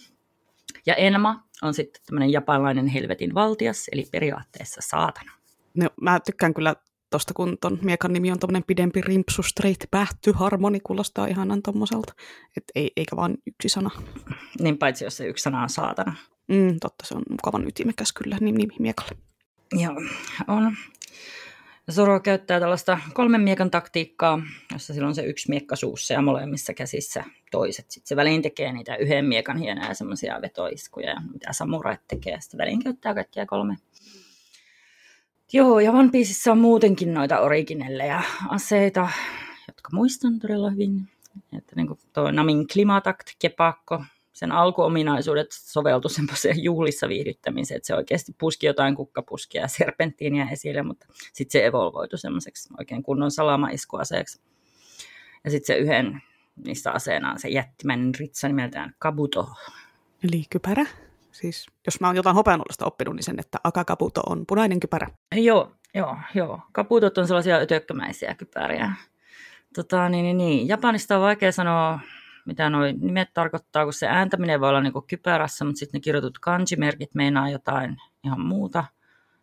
Ja 0.86 0.96
Enma 0.96 1.44
on 1.62 1.74
sitten 1.74 2.02
tämmöinen 2.06 2.32
japanilainen 2.32 2.88
helvetin 2.88 3.34
valtias, 3.34 3.86
eli 3.92 4.08
periaatteessa 4.12 4.82
saatana. 4.84 5.32
No, 5.74 5.90
mä 6.02 6.20
tykkään 6.20 6.54
kyllä 6.54 6.76
tosta, 7.10 7.34
kun 7.34 7.58
ton 7.62 7.80
miekan 7.82 8.14
nimi 8.14 8.32
on 8.32 8.40
tommonen 8.40 8.64
pidempi 8.64 9.02
rimpsu, 9.02 9.44
straight, 9.44 9.92
pähty, 9.92 10.32
harmoni, 10.36 10.80
kuulostaa 10.80 11.28
ihanan 11.28 11.62
tommoselta. 11.62 12.14
Et 12.58 12.64
ei, 12.76 12.92
eikä 12.98 13.16
vaan 13.16 13.38
yksi 13.48 13.70
sana. 13.70 13.90
Niin 14.60 14.78
paitsi 14.78 15.04
jos 15.04 15.18
se 15.18 15.26
yksi 15.28 15.44
sana 15.44 15.64
on 15.64 15.70
saatana. 15.70 16.16
Mm, 16.48 16.78
totta, 16.82 17.06
se 17.06 17.16
on 17.16 17.24
mukavan 17.30 17.68
ytimekäs 17.68 18.14
kyllä 18.14 18.38
nimi, 18.42 18.58
nimi 18.58 18.76
miekalle. 18.80 19.12
Joo, 19.72 19.96
on. 20.48 20.76
Zoro 21.92 22.20
käyttää 22.20 22.60
tällaista 22.60 23.00
kolmen 23.14 23.42
miekan 23.42 23.72
taktiikkaa, 23.72 24.42
jossa 24.74 24.94
silloin 24.94 25.16
se 25.16 25.24
yksi 25.24 25.50
miekka 25.50 25.76
suussa 25.76 26.14
ja 26.14 26.22
molemmissa 26.22 26.74
käsissä 26.74 27.24
toiset. 27.52 27.92
Sitten 27.92 28.08
se 28.08 28.16
väliin 28.16 28.42
tekee 28.42 28.72
niitä 28.74 28.96
yhden 28.96 29.26
miekan 29.26 29.58
hienoja 29.58 29.94
semmoisia 29.94 30.42
vetoiskuja, 30.42 31.22
mitä 31.34 31.54
samurait 31.54 32.02
tekee. 32.08 32.42
Sitten 32.42 32.58
väliin 32.58 32.84
käyttää 32.84 33.14
kaikkia 33.14 33.46
kolme. 33.46 33.78
Joo, 35.54 35.80
ja 35.80 35.92
One 35.92 36.10
Pieceissa 36.12 36.52
on 36.52 36.58
muutenkin 36.58 37.14
noita 37.14 37.40
originelleja 37.40 38.22
aseita, 38.50 39.10
jotka 39.68 39.90
muistan 39.94 40.40
todella 40.40 40.70
hyvin. 40.70 41.10
Että 41.58 41.76
niin 41.76 41.88
kuin 41.88 42.00
tuo 42.14 42.32
Namin 42.32 42.68
Klimatakt, 42.68 43.30
Kepakko, 43.40 44.04
sen 44.34 44.52
alkuominaisuudet 44.52 45.48
soveltu 45.52 46.10
semmoiseen 46.10 46.64
juhlissa 46.70 47.08
viihdyttämiseen, 47.08 47.76
että 47.78 47.88
se 47.88 47.96
oikeasti 47.96 48.36
puski 48.40 48.66
jotain 48.66 48.96
kukkapuskia 48.96 49.62
ja 49.62 49.68
serpenttiiniä 49.68 50.48
esille, 50.52 50.84
mutta 50.84 51.06
sitten 51.34 51.52
se 51.52 51.66
evolvoitu 51.66 52.18
semmoiseksi 52.18 52.70
oikein 52.80 53.04
kunnon 53.04 53.32
salamaiskuaseeksi. 53.32 54.42
Ja 55.44 55.52
sitten 55.52 55.68
se 55.68 55.80
yhden 55.80 56.22
niistä 56.66 56.92
aseena 56.92 57.32
on 57.32 57.40
se 57.40 57.50
jättimäinen 57.50 58.16
ritsa 58.20 58.48
nimeltään 58.48 58.96
Kabuto. 59.00 59.50
Eli 60.24 60.44
kypärä. 60.50 60.86
Siis 61.32 61.68
jos 61.86 62.00
mä 62.00 62.08
oon 62.08 62.16
jotain 62.16 62.36
hopeanuolasta 62.36 62.86
oppinut, 62.86 63.16
niin 63.16 63.24
sen, 63.24 63.40
että 63.40 63.58
akakabuto 63.64 64.22
on 64.30 64.46
punainen 64.48 64.80
kypärä. 64.80 65.08
Joo, 65.36 65.72
joo, 65.94 66.18
joo. 66.36 66.60
Kabutot 66.72 67.18
on 67.18 67.28
sellaisia 67.28 67.56
ötökkömäisiä 67.56 68.36
kypäriä. 68.36 68.94
Tota, 69.76 70.10
niin, 70.10 70.24
niin, 70.24 70.38
niin. 70.38 70.68
Japanista 70.68 71.16
on 71.16 71.22
vaikea 71.22 71.52
sanoa 71.52 72.00
mitä 72.46 72.70
nuo 72.70 72.82
nimet 72.98 73.34
tarkoittaa, 73.34 73.84
kun 73.84 73.94
se 73.94 74.08
ääntäminen 74.08 74.62
voi 74.62 74.70
olla 74.70 74.82
niin 74.82 74.94
kypärässä, 75.08 75.66
mutta 75.66 75.80
sitten 75.80 76.00
ne 76.00 76.02
kirjoitut 76.02 76.40
kanjimerkit 76.40 77.16
meinaa 77.16 77.50
jotain 77.50 77.98
ihan 78.24 78.42
muuta. 78.42 78.84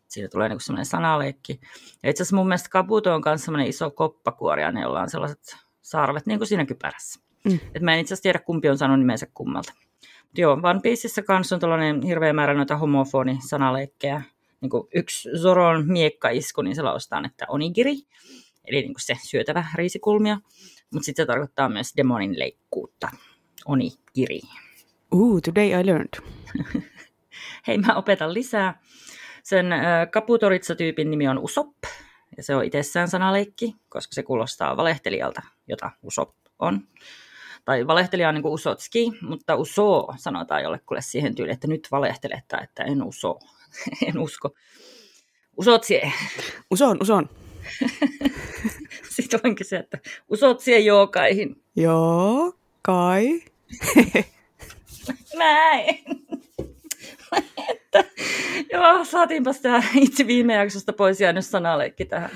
Siitä 0.08 0.28
tulee 0.28 0.48
niin 0.48 0.60
semmoinen 0.60 0.86
sanaleikki. 0.86 1.60
Ja 2.02 2.10
itse 2.10 2.22
asiassa 2.22 2.36
mun 2.36 2.48
mielestä 2.48 2.68
kabuto 2.68 3.14
on 3.14 3.22
myös 3.24 3.44
semmoinen 3.44 3.68
iso 3.68 3.90
koppakuori, 3.90 4.62
ja 4.62 4.72
ne 4.72 4.86
on 4.86 5.10
sellaiset 5.10 5.56
sarvet 5.82 6.26
niin 6.26 6.38
kuin 6.38 6.48
siinä 6.48 6.66
kypärässä. 6.66 7.20
Mm. 7.44 7.58
Et 7.74 7.82
mä 7.82 7.94
en 7.94 8.00
itse 8.00 8.14
asiassa 8.14 8.22
tiedä, 8.22 8.38
kumpi 8.38 8.68
on 8.68 8.78
sanonut 8.78 9.00
nimensä 9.00 9.26
kummalta. 9.34 9.72
Mut 10.24 10.38
joo, 10.38 10.60
One 10.62 10.80
Pieceissä 10.82 11.22
kanssa 11.22 11.56
on 11.56 11.60
tällainen 11.60 12.02
hirveä 12.02 12.32
määrä 12.32 12.54
noita 12.54 12.76
homofoni-sanaleikkejä. 12.76 14.22
Niin 14.60 14.70
kuin 14.70 14.88
yksi 14.94 15.28
Zoron 15.42 15.86
miekkaisku, 15.86 16.62
niin 16.62 16.74
se 16.74 16.82
laustaan, 16.82 17.24
että 17.24 17.46
onigiri, 17.48 17.94
eli 18.64 18.76
niin 18.76 18.94
kuin 18.94 19.02
se 19.04 19.16
syötävä 19.22 19.64
riisikulmia. 19.74 20.38
Mutta 20.92 21.06
sitten 21.06 21.22
se 21.22 21.26
tarkoittaa 21.26 21.68
myös 21.68 21.92
demonin 21.96 22.38
leikkuutta. 22.38 23.08
Oni 23.66 23.90
kiri. 24.12 24.40
Ooh, 25.14 25.42
today 25.42 25.80
I 25.80 25.86
learned. 25.86 26.20
Hei, 27.66 27.78
mä 27.78 27.94
opetan 27.94 28.34
lisää. 28.34 28.80
Sen 29.42 29.72
äh, 29.72 30.10
kaputoritsa-tyypin 30.10 31.10
nimi 31.10 31.28
on 31.28 31.38
Usop, 31.38 31.74
ja 32.36 32.42
se 32.42 32.54
on 32.54 32.64
itsessään 32.64 33.08
sanaleikki, 33.08 33.76
koska 33.88 34.14
se 34.14 34.22
kuulostaa 34.22 34.76
valehtelijalta, 34.76 35.42
jota 35.68 35.90
Usop 36.02 36.34
on. 36.58 36.88
Tai 37.64 37.86
valehtelija 37.86 38.28
on 38.28 38.34
niin 38.34 38.42
kuin 38.42 38.52
Usotski, 38.52 39.12
mutta 39.22 39.56
Uso 39.56 40.06
sanotaan 40.16 40.62
jollekulle 40.62 41.02
siihen 41.02 41.34
tyyliin, 41.34 41.54
että 41.54 41.68
nyt 41.68 41.88
valehtelet 41.90 42.44
tai 42.48 42.64
että 42.64 42.82
en 42.82 43.02
uso, 43.02 43.38
en 44.08 44.18
usko. 44.18 44.54
Usotsie. 45.56 46.12
Uson, 46.70 46.98
uson. 47.00 47.28
Sitten 49.22 49.40
voin 49.44 49.54
kysyä, 49.54 49.80
että 49.80 49.98
usot 50.28 50.60
siihen 50.60 50.84
jookaihin? 50.84 51.62
Joo, 51.76 52.52
kai. 52.82 53.42
Näin. 55.38 55.98
että, 57.72 58.04
joo, 58.72 59.04
saatiinpa 59.04 59.52
sitä 59.52 59.82
itse 59.94 60.26
viime 60.26 60.54
jaksosta 60.54 60.92
pois 60.92 61.20
jäänyt 61.20 61.46
sanaleikki 61.46 62.04
tähän. 62.04 62.30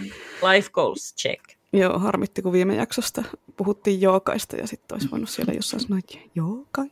Life 0.52 0.70
goals 0.72 1.14
check. 1.18 1.44
Joo, 1.72 1.98
harmitti, 1.98 2.42
kun 2.42 2.52
viime 2.52 2.74
jaksosta 2.74 3.22
puhuttiin 3.56 4.00
jookaista 4.00 4.56
ja 4.56 4.66
sitten 4.66 4.94
olisi 4.94 5.10
voinut 5.10 5.28
siellä 5.28 5.52
jossain 5.52 5.80
sanoa, 5.80 5.98
että 5.98 6.18
jookai. 6.34 6.90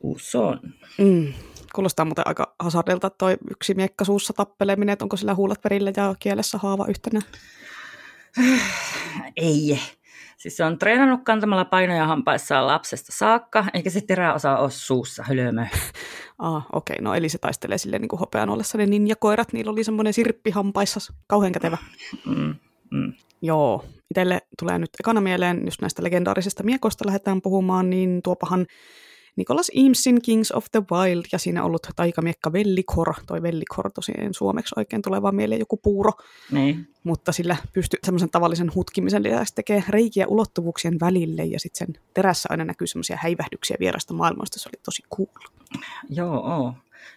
Uson. 0.00 0.60
Mm. 0.98 1.32
Kuulostaa 1.74 2.04
muuten 2.04 2.26
aika 2.26 2.54
hasardelta 2.58 3.10
toi 3.10 3.36
yksi 3.50 3.74
miekka 3.74 4.04
suussa 4.04 4.32
tappeleminen, 4.32 4.92
että 4.92 5.04
onko 5.04 5.16
sillä 5.16 5.34
huulat 5.34 5.62
perillä 5.62 5.92
ja 5.96 6.14
kielessä 6.18 6.58
haava 6.58 6.86
yhtenä? 6.88 7.20
Ei. 9.36 9.80
Siis 10.36 10.56
se 10.56 10.64
on 10.64 10.78
treenannut 10.78 11.20
kantamalla 11.24 11.64
painoja 11.64 12.06
hampaissaan 12.06 12.66
lapsesta 12.66 13.12
saakka, 13.12 13.64
eikä 13.74 13.90
se 13.90 14.00
teräosa 14.00 14.58
ole 14.58 14.70
suussa 14.70 15.22
hölmö. 15.22 15.66
Ah, 16.42 16.66
okei. 16.72 16.94
Okay. 16.94 17.04
No 17.04 17.14
eli 17.14 17.28
se 17.28 17.38
taistelee 17.38 17.78
silleen 17.78 18.00
niin 18.00 18.08
kuin 18.08 18.20
hopean 18.20 18.50
ollessa 18.50 18.78
ne 18.78 18.86
ninjakoirat. 18.86 19.52
Niillä 19.52 19.72
oli 19.72 19.84
semmoinen 19.84 20.12
sirppi 20.12 20.50
hampaissa. 20.50 21.12
Kauhean 21.26 21.52
kätevä. 21.52 21.78
Mm, 22.26 22.54
mm. 22.90 23.12
Joo. 23.42 23.84
Itelle 24.10 24.42
tulee 24.58 24.78
nyt 24.78 24.90
ekana 25.00 25.20
mieleen, 25.20 25.62
jos 25.64 25.80
näistä 25.80 26.02
legendaarisista 26.02 26.62
miekoista 26.62 27.06
lähdetään 27.06 27.42
puhumaan, 27.42 27.90
niin 27.90 28.20
tuopahan 28.22 28.66
Nicholas 29.36 29.70
Eamesin 29.74 30.22
Kings 30.22 30.52
of 30.52 30.64
the 30.72 30.82
Wild 30.92 31.24
ja 31.32 31.38
siinä 31.38 31.64
ollut 31.64 31.86
taikamiekka 31.96 32.52
Vellikor, 32.52 33.14
toi 33.26 33.42
Vellikor 33.42 33.90
tosiaan 33.92 34.34
suomeksi 34.34 34.74
oikein 34.76 35.02
tuleva 35.02 35.32
mieleen 35.32 35.58
joku 35.58 35.76
puuro, 35.76 36.12
niin. 36.50 36.88
mutta 37.04 37.32
sillä 37.32 37.56
pystyy 37.72 37.98
semmoisen 38.04 38.30
tavallisen 38.30 38.74
hutkimisen 38.74 39.22
lisäksi 39.22 39.54
tekee 39.54 39.84
reikiä 39.88 40.26
ulottuvuuksien 40.26 41.00
välille 41.00 41.44
ja 41.44 41.60
sitten 41.60 41.86
sen 41.86 42.02
terässä 42.14 42.48
aina 42.50 42.64
näkyy 42.64 42.86
semmoisia 42.86 43.18
häivähdyksiä 43.20 43.76
vierasta 43.80 44.14
maailmasta, 44.14 44.58
se 44.58 44.68
oli 44.68 44.80
tosi 44.82 45.02
cool. 45.16 45.50
Joo, 46.08 46.36
oo. 46.36 46.74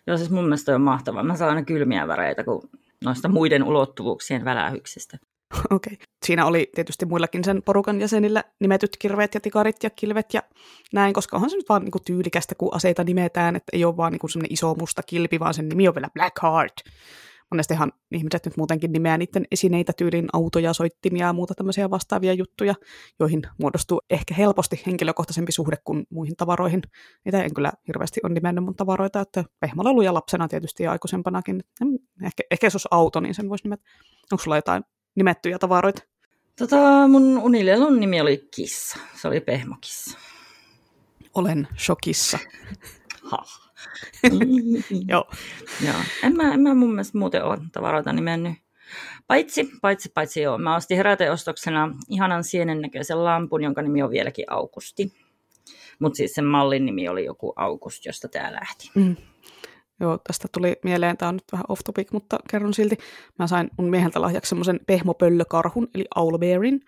Joo, 0.07 0.17
siis 0.17 0.29
mun 0.29 0.43
mielestä 0.43 0.75
on 0.75 0.81
mahtavaa. 0.81 1.23
Mä 1.23 1.37
saan 1.37 1.49
aina 1.49 1.65
kylmiä 1.65 2.07
väreitä 2.07 2.43
kuin 2.43 2.69
noista 3.03 3.29
muiden 3.29 3.63
ulottuvuuksien 3.63 4.45
välähyksistä. 4.45 5.17
Okei. 5.75 5.93
Okay. 5.93 6.05
Siinä 6.25 6.45
oli 6.45 6.71
tietysti 6.75 7.05
muillakin 7.05 7.43
sen 7.43 7.63
porukan 7.63 8.01
jäsenillä 8.01 8.43
nimetyt 8.59 8.97
kirveet 8.97 9.33
ja 9.33 9.39
tikarit 9.39 9.83
ja 9.83 9.89
kilvet 9.89 10.33
ja 10.33 10.43
näin, 10.93 11.13
koska 11.13 11.37
onhan 11.37 11.49
se 11.49 11.55
nyt 11.55 11.69
vaan 11.69 11.83
niinku 11.83 11.99
tyylikästä, 11.99 12.55
kun 12.55 12.75
aseita 12.75 13.03
nimetään, 13.03 13.55
että 13.55 13.69
ei 13.73 13.85
ole 13.85 13.97
vaan 13.97 14.11
niinku 14.11 14.27
semmoinen 14.27 14.53
iso 14.53 14.75
musta 14.75 15.03
kilpi, 15.03 15.39
vaan 15.39 15.53
sen 15.53 15.69
nimi 15.69 15.87
on 15.87 15.95
vielä 15.95 16.09
Blackheart. 16.13 16.73
Monestihan 17.51 17.91
ihmiset 18.11 18.45
nyt 18.45 18.57
muutenkin 18.57 18.91
nimeää 18.91 19.17
niiden 19.17 19.45
esineitä 19.51 19.93
tyyliin 19.97 20.27
autoja, 20.33 20.73
soittimia 20.73 21.25
ja 21.25 21.33
muuta 21.33 21.55
tämmöisiä 21.55 21.89
vastaavia 21.89 22.33
juttuja, 22.33 22.75
joihin 23.19 23.41
muodostuu 23.59 24.01
ehkä 24.09 24.33
helposti 24.33 24.81
henkilökohtaisempi 24.85 25.51
suhde 25.51 25.77
kuin 25.83 26.05
muihin 26.09 26.35
tavaroihin. 26.35 26.81
Niitä 27.25 27.43
en 27.43 27.53
kyllä 27.53 27.71
hirveästi 27.87 28.19
ole 28.23 28.33
nimennyt 28.33 28.63
mun 28.63 28.75
tavaroita, 28.75 29.19
että 29.19 29.43
pehmolaluja 29.59 30.13
lapsena 30.13 30.47
tietysti 30.47 30.83
ja 30.83 30.91
aikuisempanakin. 30.91 31.63
Ehkä, 32.23 32.43
ehkä 32.51 32.67
jos 32.67 32.75
olisi 32.75 32.87
auto, 32.91 33.19
niin 33.19 33.35
sen 33.35 33.49
voisi 33.49 33.63
nimetä. 33.63 33.83
Onko 34.31 34.43
sulla 34.43 34.57
jotain 34.57 34.83
nimettyjä 35.15 35.59
tavaroita? 35.59 36.03
Tota, 36.57 37.07
mun 37.07 37.37
unilelun 37.37 37.99
nimi 37.99 38.21
oli 38.21 38.47
Kissa. 38.55 38.99
Se 39.21 39.27
oli 39.27 39.39
pehmokissa. 39.39 40.17
Olen 41.33 41.67
shokissa. 41.77 42.39
Ha. 43.31 43.37
Joo. 45.07 45.29
joo. 45.85 45.95
En 46.23 46.35
mä, 46.35 46.53
en 46.53 46.61
mä 46.61 46.73
mun 46.73 46.89
mielestä 46.89 47.17
muuten 47.17 47.43
ole 47.43 47.57
tavaroita 47.71 48.13
nimennyt. 48.13 48.53
Paitsi, 49.27 49.69
paitsi, 49.81 50.11
paitsi 50.13 50.41
joo. 50.41 50.57
Mä 50.57 50.75
ostin 50.75 50.97
heräteostoksena 50.97 51.95
ihanan 52.09 52.43
sienen 52.43 52.81
näköisen 52.81 53.23
lampun, 53.23 53.63
jonka 53.63 53.81
nimi 53.81 54.03
on 54.03 54.09
vieläkin 54.09 54.45
Aukusti. 54.47 55.13
Mutta 55.99 56.17
siis 56.17 56.33
sen 56.33 56.45
mallin 56.45 56.85
nimi 56.85 57.09
oli 57.09 57.25
joku 57.25 57.53
August, 57.55 58.05
josta 58.05 58.27
tämä 58.27 58.51
lähti. 58.51 58.91
Mm. 58.95 59.15
Joo, 59.99 60.19
tästä 60.27 60.47
tuli 60.51 60.75
mieleen, 60.83 61.17
tämä 61.17 61.29
on 61.29 61.35
nyt 61.35 61.51
vähän 61.51 61.65
off 61.69 61.81
topic, 61.85 62.11
mutta 62.11 62.37
kerron 62.49 62.73
silti. 62.73 62.97
Mä 63.39 63.47
sain 63.47 63.69
mun 63.77 63.89
mieheltä 63.89 64.21
lahjaksi 64.21 64.49
semmoisen 64.49 64.79
pehmopöllökarhun, 64.87 65.87
eli 65.95 66.05
owlbearin, 66.15 66.81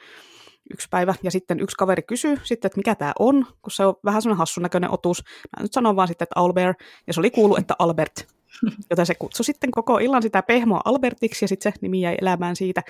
yksi 0.74 0.88
päivä, 0.92 1.14
ja 1.24 1.32
sitten 1.32 1.60
yksi 1.60 1.76
kaveri 1.76 2.02
kysyy 2.02 2.40
sitten, 2.44 2.68
että 2.68 2.78
mikä 2.78 2.96
tämä 2.96 3.14
on, 3.20 3.46
kun 3.62 3.72
se 3.72 3.86
on 3.86 3.96
vähän 4.06 4.22
semmoinen 4.22 4.38
hassun 4.38 4.64
näköinen 4.64 4.92
otus. 4.92 5.24
Mä 5.58 5.64
nyt 5.64 5.74
sanon 5.74 5.96
vaan 5.96 6.08
sitten, 6.08 6.26
että 6.26 6.40
owlbear, 6.40 6.74
ja 7.08 7.14
se 7.14 7.20
oli 7.20 7.32
kuulu, 7.32 7.56
että 7.56 7.76
Albert. 7.80 8.28
Joten 8.90 9.06
se 9.06 9.16
kutsui 9.16 9.46
sitten 9.46 9.72
koko 9.72 9.98
illan 9.98 10.22
sitä 10.22 10.42
pehmoa 10.44 10.82
Albertiksi 10.86 11.46
ja 11.46 11.48
sitten 11.48 11.72
se 11.72 11.80
nimi 11.82 12.02
jäi 12.02 12.16
elämään 12.22 12.56
siitä. 12.56 12.82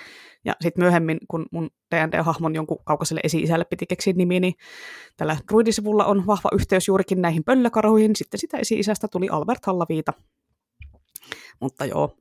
Ja 0.46 0.54
sitten 0.62 0.84
myöhemmin, 0.84 1.18
kun 1.28 1.46
mun 1.52 1.70
D&D-hahmon 1.96 2.56
jonkun 2.56 2.78
kaukaiselle 2.86 3.22
esi-isälle 3.24 3.66
piti 3.66 3.86
keksiä 3.86 4.14
nimi, 4.14 4.40
niin 4.40 4.54
tällä 5.18 5.38
druidisivulla 5.52 6.06
on 6.06 6.28
vahva 6.28 6.50
yhteys 6.54 6.88
juurikin 6.88 7.22
näihin 7.22 7.44
pöllökarhuihin. 7.44 8.16
Sitten 8.16 8.40
sitä 8.40 8.58
esi-isästä 8.58 9.08
tuli 9.08 9.30
Albert 9.30 9.66
Hallaviita. 9.66 10.14
Mutta 11.62 11.86
joo, 11.86 12.18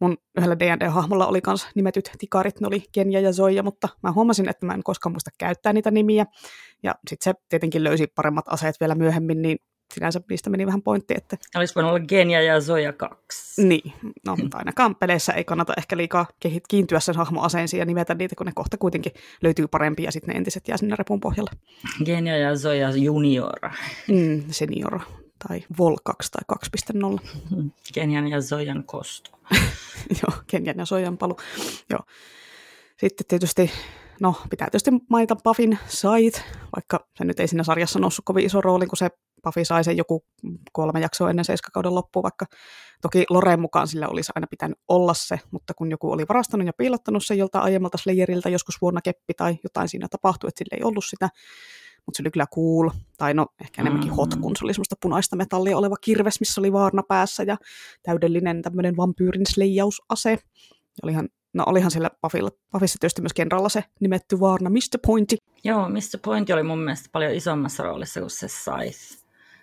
mun 0.00 0.16
yhdellä 0.38 0.58
D&D-hahmolla 0.58 1.26
oli 1.26 1.40
myös 1.46 1.66
nimetyt 1.74 2.10
tikarit, 2.18 2.60
ne 2.60 2.66
oli 2.66 2.84
Kenya 2.92 3.20
ja 3.20 3.32
Zoja, 3.32 3.62
mutta 3.62 3.88
mä 4.02 4.12
huomasin, 4.12 4.48
että 4.48 4.66
mä 4.66 4.74
en 4.74 4.82
koskaan 4.82 5.12
muista 5.12 5.30
käyttää 5.38 5.72
niitä 5.72 5.90
nimiä. 5.90 6.26
Ja 6.82 6.94
sitten 7.08 7.32
se 7.34 7.40
tietenkin 7.48 7.84
löysi 7.84 8.06
paremmat 8.06 8.44
aseet 8.48 8.80
vielä 8.80 8.94
myöhemmin, 8.94 9.42
niin 9.42 9.58
sinänsä 9.94 10.20
niistä 10.30 10.50
meni 10.50 10.66
vähän 10.66 10.82
pointti, 10.82 11.14
että... 11.16 11.36
Olisi 11.54 11.74
voinut 11.74 11.90
olla 11.90 12.06
Genia 12.06 12.42
ja 12.42 12.60
Zoja 12.60 12.92
2. 12.92 13.62
Niin, 13.62 13.92
no 14.26 14.36
mutta 14.36 14.58
ainakaan 14.58 14.96
peleissä 14.96 15.32
ei 15.32 15.44
kannata 15.44 15.74
ehkä 15.78 15.96
liikaa 15.96 16.26
kiintyä 16.68 17.00
sen 17.00 17.16
hahmoaseensiin 17.16 17.78
ja 17.78 17.84
nimetä 17.84 18.14
niitä, 18.14 18.34
kun 18.36 18.46
ne 18.46 18.52
kohta 18.54 18.76
kuitenkin 18.76 19.12
löytyy 19.42 19.68
parempia 19.68 20.04
ja 20.04 20.12
sitten 20.12 20.32
ne 20.32 20.38
entiset 20.38 20.68
jää 20.68 20.76
sinne 20.76 20.96
repun 20.96 21.20
pohjalle. 21.20 21.50
Genia 22.04 22.36
ja 22.36 22.56
Zoja 22.56 22.90
Junior. 22.90 23.60
Mm, 24.08 24.42
senior 24.50 25.00
tai 25.48 25.64
Vol 25.78 25.96
2 26.04 26.30
tai 26.30 26.58
2.0. 27.14 27.68
Kenian 27.94 28.28
ja 28.32 28.40
Zojan 28.40 28.84
kosto. 28.84 29.30
Joo, 30.22 30.42
Kenian 30.46 30.78
ja 30.78 30.84
Zojan 30.84 31.18
palu. 31.18 31.36
Joo. 31.90 32.00
Sitten 32.96 33.26
tietysti, 33.28 33.70
no 34.20 34.34
pitää 34.50 34.70
tietysti 34.70 34.90
mainita 35.10 35.36
Buffin 35.36 35.78
sait, 35.86 36.44
vaikka 36.76 37.08
se 37.18 37.24
nyt 37.24 37.40
ei 37.40 37.48
siinä 37.48 37.64
sarjassa 37.64 37.98
noussut 37.98 38.24
kovin 38.24 38.46
iso 38.46 38.60
rooli, 38.60 38.86
kun 38.86 38.96
se 38.96 39.10
Buffy 39.42 39.64
sai 39.64 39.84
sen 39.84 39.96
joku 39.96 40.24
kolme 40.72 41.00
jaksoa 41.00 41.30
ennen 41.30 41.44
seiskakauden 41.44 41.94
loppua, 41.94 42.22
vaikka 42.22 42.46
toki 43.02 43.24
Loreen 43.30 43.60
mukaan 43.60 43.88
sillä 43.88 44.08
olisi 44.08 44.32
aina 44.34 44.46
pitänyt 44.50 44.78
olla 44.88 45.14
se, 45.14 45.40
mutta 45.50 45.74
kun 45.74 45.90
joku 45.90 46.12
oli 46.12 46.24
varastanut 46.28 46.66
ja 46.66 46.72
piilottanut 46.72 47.24
sen 47.26 47.38
joltain 47.38 47.64
aiemmalta 47.64 47.98
Slayerilta 47.98 48.48
joskus 48.48 48.80
vuonna 48.80 49.00
keppi 49.00 49.34
tai 49.36 49.58
jotain 49.62 49.88
siinä 49.88 50.08
tapahtui, 50.10 50.48
että 50.48 50.58
sillä 50.58 50.76
ei 50.76 50.84
ollut 50.84 51.04
sitä, 51.04 51.28
mutta 52.06 52.16
se 52.16 52.22
oli 52.22 52.30
kyllä 52.30 52.46
cool, 52.54 52.90
tai 53.18 53.34
no 53.34 53.46
ehkä 53.60 53.82
enemmänkin 53.82 54.12
hot, 54.12 54.34
kun 54.34 54.56
se 54.56 54.64
oli 54.64 54.74
semmoista 54.74 54.96
punaista 55.02 55.36
metallia 55.36 55.78
oleva 55.78 55.96
kirves, 55.96 56.40
missä 56.40 56.60
oli 56.60 56.72
vaarna 56.72 57.02
päässä 57.08 57.42
ja 57.42 57.56
täydellinen 58.02 58.62
tämmöinen 58.62 58.96
vampyyrin 58.96 59.46
sleijausase. 59.46 60.30
Ja 60.30 60.38
olihan, 61.02 61.28
no 61.54 61.64
olihan 61.66 61.90
siellä 61.90 62.10
Buffilla, 62.22 62.50
Buffissa 62.72 62.98
tietysti 63.00 63.22
myös 63.22 63.32
kenralla 63.32 63.68
se 63.68 63.84
nimetty 64.00 64.40
vaarna 64.40 64.70
Mr. 64.70 64.98
Pointi. 65.06 65.36
Joo, 65.64 65.88
Mr. 65.88 66.18
Pointi 66.24 66.52
oli 66.52 66.62
mun 66.62 66.78
mielestä 66.78 67.08
paljon 67.12 67.34
isommassa 67.34 67.82
roolissa 67.82 68.20
kuin 68.20 68.30
se 68.30 68.48
sais. 68.48 69.21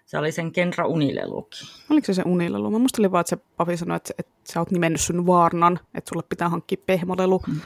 Se 0.09 0.17
oli 0.17 0.31
sen 0.31 0.51
Kenra 0.51 0.87
unileluki. 0.87 1.59
Oliko 1.89 2.05
se 2.05 2.13
se 2.13 2.21
unilelu? 2.25 2.71
Mä 2.71 2.79
muistelin 2.79 3.11
vaan, 3.11 3.21
että 3.21 3.29
se 3.29 3.41
Pavi 3.57 3.77
sanoi, 3.77 3.95
että, 3.95 4.13
että 4.19 4.31
sä 4.43 4.59
oot 4.59 4.71
nimennyt 4.71 5.01
sun 5.01 5.27
vaarnan, 5.27 5.79
että 5.95 6.09
sulle 6.09 6.23
pitää 6.29 6.49
hankkia 6.49 6.83
pehmolelu. 6.85 7.41
Hmm. 7.47 7.61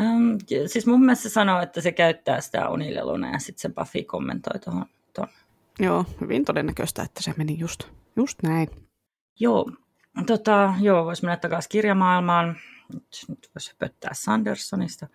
Um, 0.00 0.38
siis 0.66 0.86
mun 0.86 1.00
mielestä 1.00 1.22
se 1.22 1.28
sanoo, 1.28 1.60
että 1.60 1.80
se 1.80 1.92
käyttää 1.92 2.40
sitä 2.40 2.68
unileluna 2.68 3.32
ja 3.32 3.38
sitten 3.38 3.60
se 3.60 3.68
Buffy 3.68 4.02
kommentoi 4.02 4.58
tuohon. 4.58 4.86
Joo, 5.78 6.04
hyvin 6.20 6.44
todennäköistä, 6.44 7.02
että 7.02 7.22
se 7.22 7.34
meni 7.36 7.58
just, 7.58 7.84
just 8.16 8.42
näin. 8.42 8.68
Joo, 9.40 9.70
tota, 10.26 10.74
joo 10.80 11.04
voisi 11.04 11.24
mennä 11.24 11.36
takaisin 11.36 11.70
kirjamaailmaan. 11.70 12.56
Nyt, 12.92 13.24
nyt 13.28 13.50
voisi 13.54 13.74
pöttää 13.78 14.10
Sandersonista. 14.14 15.06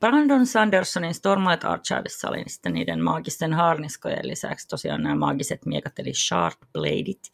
Brandon 0.00 0.46
Sandersonin 0.46 1.14
Stormlight 1.14 1.64
Archivissa 1.64 2.28
oli 2.28 2.44
sitten 2.46 2.74
niiden 2.74 3.02
maagisten 3.02 3.52
harniskojen 3.52 4.28
lisäksi 4.28 4.68
tosiaan 4.68 5.02
nämä 5.02 5.14
maagiset 5.14 5.66
miekat, 5.66 5.98
eli 5.98 6.14
Shard 6.14 6.56
Bladeit. 6.72 7.32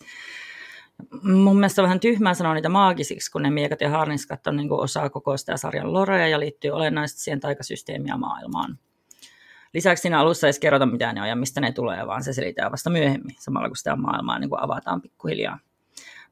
Mun 1.23 1.57
mielestä 1.57 1.83
on 1.83 1.87
vähän 1.87 2.01
tyhmää 2.01 2.35
sanoa 2.35 2.55
niitä 2.55 2.69
maagisiksi, 2.69 3.31
kun 3.31 3.43
ne 3.43 3.51
miekat 3.51 3.81
ja 3.81 3.91
harniskat 3.91 4.47
on 4.47 4.57
niin 4.57 4.69
kuin 4.69 4.81
osa 4.81 5.11
koko 5.11 5.37
sitä 5.37 5.57
sarjan 5.57 5.93
lorea 5.93 6.29
ja 6.29 6.41
liittyy 6.41 6.71
olennaisesti 6.71 7.21
siihen 7.21 7.41
taikasysteemiä 7.41 8.17
maailmaan. 8.17 8.79
Lisäksi 9.75 10.03
siinä 10.03 10.21
alussa 10.21 10.47
ei 10.47 10.53
kerrota, 10.61 10.87
mitä 10.87 11.13
ne 11.13 11.23
on 11.23 11.29
ja 11.29 11.37
mistä 11.37 11.61
ne 11.61 11.73
tulee, 11.73 12.07
vaan 12.07 12.25
se 12.25 12.33
selitää 12.33 12.73
vasta 12.73 12.91
myöhemmin, 12.91 13.37
samalla 13.39 13.69
kun 13.69 13.77
sitä 13.77 13.97
maailmaa 13.97 14.39
niin 14.39 14.51
kuin 14.51 14.63
avataan 14.63 15.03
pikkuhiljaa. 15.03 15.59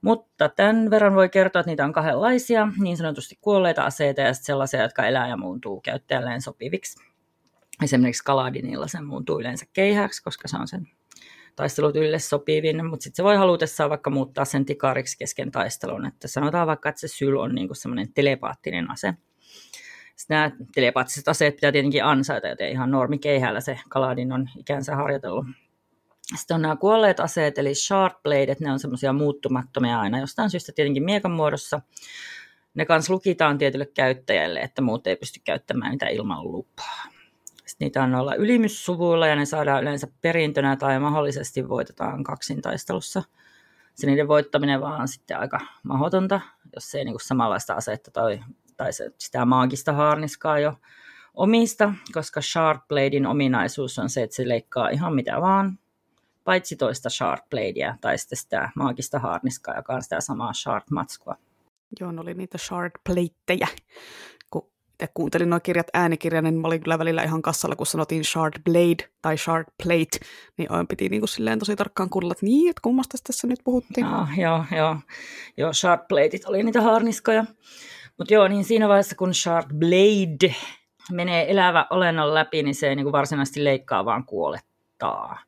Mutta 0.04 0.48
tämän 0.48 0.90
verran 0.90 1.14
voi 1.14 1.28
kertoa, 1.28 1.60
että 1.60 1.70
niitä 1.70 1.84
on 1.84 1.92
kahdenlaisia, 1.92 2.68
niin 2.80 2.96
sanotusti 2.96 3.38
kuolleita 3.40 3.84
aseita 3.84 4.20
ja 4.20 4.34
sellaisia, 4.34 4.82
jotka 4.82 5.06
elää 5.06 5.28
ja 5.28 5.36
muuntuu 5.36 5.80
käyttäjälleen 5.80 6.42
sopiviksi. 6.42 7.04
Esimerkiksi 7.84 8.24
Kaladinilla 8.24 8.88
se 8.88 9.00
muuntuu 9.00 9.40
yleensä 9.40 9.66
keihäksi, 9.72 10.22
koska 10.22 10.48
se 10.48 10.56
on 10.56 10.68
sen 10.68 10.88
taistelutyylille 11.56 12.18
sopivin, 12.18 12.86
mutta 12.86 13.04
sitten 13.04 13.16
se 13.16 13.24
voi 13.24 13.36
halutessaan 13.36 13.90
vaikka 13.90 14.10
muuttaa 14.10 14.44
sen 14.44 14.64
tikariksi 14.64 15.18
kesken 15.18 15.50
taistelun. 15.50 16.06
Että 16.06 16.28
sanotaan 16.28 16.66
vaikka, 16.66 16.88
että 16.88 17.00
se 17.00 17.08
syl 17.08 17.36
on 17.36 17.54
niinku 17.54 17.74
semmoinen 17.74 18.12
telepaattinen 18.12 18.90
ase. 18.90 19.14
Sitten 20.16 20.34
nämä 20.34 20.50
telepaattiset 20.74 21.28
aseet 21.28 21.54
pitää 21.54 21.72
tietenkin 21.72 22.04
ansaita, 22.04 22.48
joten 22.48 22.68
ihan 22.68 22.90
normi 22.90 23.18
keihällä 23.18 23.60
se 23.60 23.78
Kaladin 23.88 24.32
on 24.32 24.48
ikänsä 24.58 24.96
harjoitellut. 24.96 25.46
Sitten 26.36 26.54
on 26.54 26.62
nämä 26.62 26.76
kuolleet 26.76 27.20
aseet, 27.20 27.58
eli 27.58 27.74
sharp 27.74 28.22
blade, 28.22 28.56
ne 28.60 28.72
on 28.72 28.78
semmoisia 28.78 29.12
muuttumattomia 29.12 30.00
aina 30.00 30.20
jostain 30.20 30.50
syystä 30.50 30.72
tietenkin 30.72 31.02
miekan 31.02 31.30
muodossa. 31.30 31.80
Ne 32.74 32.84
kanssa 32.84 33.12
lukitaan 33.12 33.58
tietylle 33.58 33.86
käyttäjälle, 33.86 34.60
että 34.60 34.82
muut 34.82 35.06
ei 35.06 35.16
pysty 35.16 35.40
käyttämään 35.44 35.90
niitä 35.90 36.06
ilman 36.06 36.52
lupaa. 36.52 37.04
Sitten 37.66 37.86
niitä 37.86 38.02
on 38.02 38.14
olla 38.14 38.34
ylimyssuvuilla 38.34 39.26
ja 39.26 39.36
ne 39.36 39.44
saadaan 39.44 39.82
yleensä 39.82 40.06
perintönä 40.20 40.76
tai 40.76 41.00
mahdollisesti 41.00 41.68
voitetaan 41.68 42.24
kaksintaistelussa. 42.24 43.22
Se 43.94 44.06
niiden 44.06 44.28
voittaminen 44.28 44.80
vaan 44.80 45.00
on 45.00 45.08
sitten 45.08 45.38
aika 45.38 45.60
mahdotonta, 45.82 46.40
jos 46.74 46.94
ei 46.94 47.04
niinku 47.04 47.18
samanlaista 47.18 47.74
asetta 47.74 48.10
tai, 48.10 48.40
tai 48.76 48.92
se, 48.92 49.10
sitä 49.18 49.44
maagista 49.44 49.92
haarniskaa 49.92 50.58
jo 50.58 50.74
omista, 51.34 51.94
koska 52.12 52.40
Sharp 52.40 52.88
Bladein 52.88 53.26
ominaisuus 53.26 53.98
on 53.98 54.10
se, 54.10 54.22
että 54.22 54.36
se 54.36 54.48
leikkaa 54.48 54.88
ihan 54.88 55.14
mitä 55.14 55.40
vaan, 55.40 55.78
paitsi 56.44 56.76
toista 56.76 57.10
Sharp 57.10 57.50
Bladea 57.50 57.96
tai 58.00 58.18
sitten 58.18 58.38
sitä 58.38 58.70
maagista 58.76 59.18
haarniskaa, 59.18 59.76
joka 59.76 59.94
on 59.94 60.02
sitä 60.02 60.20
samaa 60.20 60.52
Sharp 60.52 60.84
Matskua. 60.90 61.36
Joo, 62.00 62.12
ne 62.12 62.20
oli 62.20 62.34
niitä 62.34 62.58
Shard 62.58 62.92
Plateja. 63.04 63.66
Kun 64.50 64.70
itse 64.92 65.08
kuuntelin 65.14 65.50
nuo 65.50 65.60
kirjat 65.60 65.86
äänikirjan, 65.94 66.44
niin 66.44 66.54
mä 66.54 66.66
olin 66.68 66.82
kyllä 66.82 66.98
välillä 66.98 67.22
ihan 67.22 67.42
kassalla, 67.42 67.76
kun 67.76 67.86
sanottiin 67.86 68.24
Shard 68.24 68.62
Blade 68.64 69.10
tai 69.22 69.38
Shard 69.38 69.66
Plate, 69.82 70.18
niin 70.56 70.70
aina 70.70 70.84
piti 70.88 71.08
niin 71.08 71.20
kuin 71.20 71.28
silleen 71.28 71.58
tosi 71.58 71.76
tarkkaan 71.76 72.10
kuulla, 72.10 72.32
että 72.32 72.46
niin, 72.46 72.70
että 72.70 72.80
kummasta 72.82 73.18
tässä 73.26 73.46
nyt 73.46 73.60
puhuttiin. 73.64 74.06
No, 74.06 74.26
joo, 74.36 74.64
joo. 74.76 74.96
Joo, 75.56 75.72
Shard 75.72 76.00
Plateit 76.08 76.44
oli 76.46 76.62
niitä 76.62 76.80
haarniskoja. 76.80 77.44
Mutta 78.18 78.34
joo, 78.34 78.48
niin 78.48 78.64
siinä 78.64 78.88
vaiheessa, 78.88 79.16
kun 79.16 79.34
Shard 79.34 79.74
Blade 79.74 80.54
menee 81.12 81.50
elävä 81.50 81.86
olennon 81.90 82.34
läpi, 82.34 82.62
niin 82.62 82.74
se 82.74 82.88
ei 82.88 82.96
niin 82.96 83.04
kuin 83.04 83.12
varsinaisesti 83.12 83.64
leikkaa, 83.64 84.04
vaan 84.04 84.24
kuolettaa. 84.24 85.38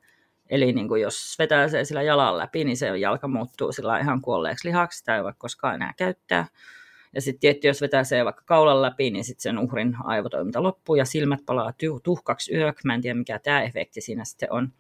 Eli 0.51 0.73
niin 0.73 0.89
kuin 0.89 1.03
jos 1.03 1.37
vetää 1.39 1.69
se 1.69 1.85
sillä 1.85 2.03
jalan 2.03 2.39
läpi, 2.39 2.65
niin 2.65 2.77
se 2.77 2.99
jalka 2.99 3.29
muuttuu 3.29 3.73
sillä 3.73 3.99
ihan 3.99 4.21
kuolleeksi 4.21 4.69
lihaksi, 4.69 4.99
sitä 4.99 5.17
ei 5.17 5.25
voi 5.25 5.33
koskaan 5.39 5.75
enää 5.75 5.95
käyttää. 5.97 6.47
Ja 7.15 7.21
sitten 7.21 7.41
tietty, 7.41 7.69
jos 7.69 7.81
vetää 7.81 8.05
se 8.05 8.25
vaikka 8.25 8.43
kaulan 8.47 8.83
läpi, 8.83 9.11
niin 9.11 9.25
sitten 9.25 9.43
sen 9.43 9.59
uhrin 9.59 9.97
aivotoiminta 10.05 10.63
loppuu 10.63 10.95
ja 10.95 11.05
silmät 11.05 11.41
palaa 11.47 11.73
tuhkaksi 12.03 12.55
yöksi. 12.55 12.87
Mä 12.87 12.95
en 12.95 13.01
tiedä, 13.01 13.19
mikä 13.19 13.39
tämä 13.39 13.63
efekti 13.63 14.01
siinä 14.01 14.25
sitten 14.25 14.53
on. 14.53 14.73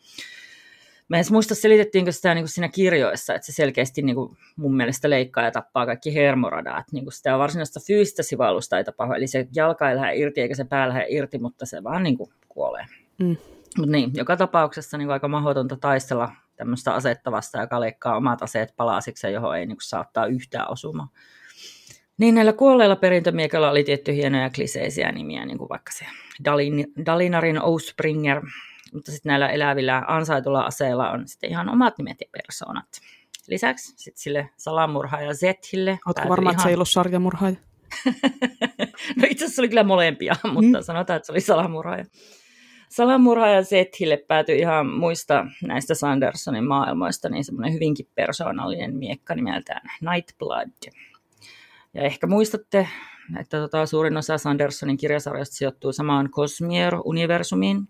Mä 1.08 1.18
en 1.18 1.24
muista, 1.30 1.54
selitettiinkö 1.54 2.12
sitä 2.12 2.34
niin 2.34 2.42
kuin 2.42 2.50
siinä 2.50 2.68
kirjoissa, 2.68 3.34
että 3.34 3.46
se 3.46 3.52
selkeästi 3.52 4.02
niin 4.02 4.16
kuin 4.16 4.36
mun 4.56 4.76
mielestä 4.76 5.10
leikkaa 5.10 5.44
ja 5.44 5.50
tappaa 5.50 5.86
kaikki 5.86 6.14
hermoradat. 6.14 6.84
Niin 6.92 7.04
kuin 7.04 7.12
sitä 7.12 7.38
varsinaista 7.38 7.80
fyysistä 7.86 8.22
sivallusta 8.22 8.78
ei 8.78 8.84
tapahdu, 8.84 9.14
eli 9.14 9.26
se 9.26 9.48
jalka 9.54 9.90
ei 9.90 9.96
lähde 9.96 10.16
irti 10.16 10.40
eikä 10.40 10.54
se 10.54 10.64
pää 10.64 10.88
lähde 10.88 11.06
irti, 11.08 11.38
mutta 11.38 11.66
se 11.66 11.84
vaan 11.84 12.02
niin 12.02 12.16
kuin 12.16 12.30
kuolee. 12.48 12.86
Mm. 13.18 13.36
Mutta 13.76 13.92
niin, 13.92 14.10
joka 14.14 14.36
tapauksessa 14.36 14.98
niin 14.98 15.10
aika 15.10 15.28
mahdotonta 15.28 15.76
taistella 15.76 16.32
tämmöistä 16.56 16.94
asettavasta, 16.94 17.60
joka 17.60 17.80
leikkaa 17.80 18.16
omat 18.16 18.42
aseet 18.42 18.76
palasiksi, 18.76 19.32
johon 19.32 19.56
ei 19.56 19.66
niin 19.66 19.76
saattaa 19.80 20.26
yhtään 20.26 20.70
osumaan. 20.70 21.08
Niin 22.18 22.34
näillä 22.34 22.52
kuolleilla 22.52 22.96
perintömiekalla 22.96 23.70
oli 23.70 23.84
tietty 23.84 24.14
hienoja 24.14 24.50
kliseisiä 24.50 25.12
nimiä, 25.12 25.46
niin 25.46 25.58
kuin 25.58 25.68
vaikka 25.68 25.92
se 25.92 26.06
Dalin, 26.44 26.86
Dalinarin 27.06 27.62
Ospringer, 27.62 28.42
mutta 28.92 29.12
sitten 29.12 29.30
näillä 29.30 29.48
elävillä 29.48 30.02
ansaitulla 30.06 30.60
aseilla 30.60 31.10
on 31.10 31.28
sitten 31.28 31.50
ihan 31.50 31.68
omat 31.68 31.98
nimet 31.98 32.20
ja 32.20 32.26
persoonat. 32.32 32.86
Lisäksi 33.48 33.92
sitten 33.96 34.22
sille 34.22 34.50
salamurhaaja 34.56 35.34
Zethille. 35.34 35.98
Oletko 36.06 36.28
varma, 36.28 36.50
ihan... 36.50 36.54
että 36.54 36.62
se 36.62 36.68
ei 36.68 36.74
ollut 36.74 36.88
sarjamurhaaja? 36.88 37.56
no 39.16 39.26
itse 39.30 39.44
asiassa 39.44 39.62
oli 39.62 39.68
kyllä 39.68 39.84
molempia, 39.84 40.36
mutta 40.52 40.78
mm. 40.78 40.84
sanotaan, 40.84 41.16
että 41.16 41.26
se 41.26 41.32
oli 41.32 41.40
salamurhaaja. 41.40 42.04
Salamurhaaja 42.88 43.62
Zethille 43.62 44.16
päätyi 44.16 44.58
ihan 44.58 44.86
muista 44.86 45.46
näistä 45.66 45.94
Sandersonin 45.94 46.64
maailmoista, 46.64 47.28
niin 47.28 47.44
semmoinen 47.44 47.74
hyvinkin 47.74 48.08
persoonallinen 48.14 48.96
miekka 48.96 49.34
nimeltään 49.34 49.90
Nightblood. 50.00 50.68
Ja 51.94 52.02
ehkä 52.02 52.26
muistatte, 52.26 52.88
että 53.40 53.58
tota, 53.58 53.86
suurin 53.86 54.16
osa 54.16 54.38
Sandersonin 54.38 54.96
kirjasarjasta 54.96 55.56
sijoittuu 55.56 55.92
samaan 55.92 56.30
Cosmier-universumiin. 56.30 57.88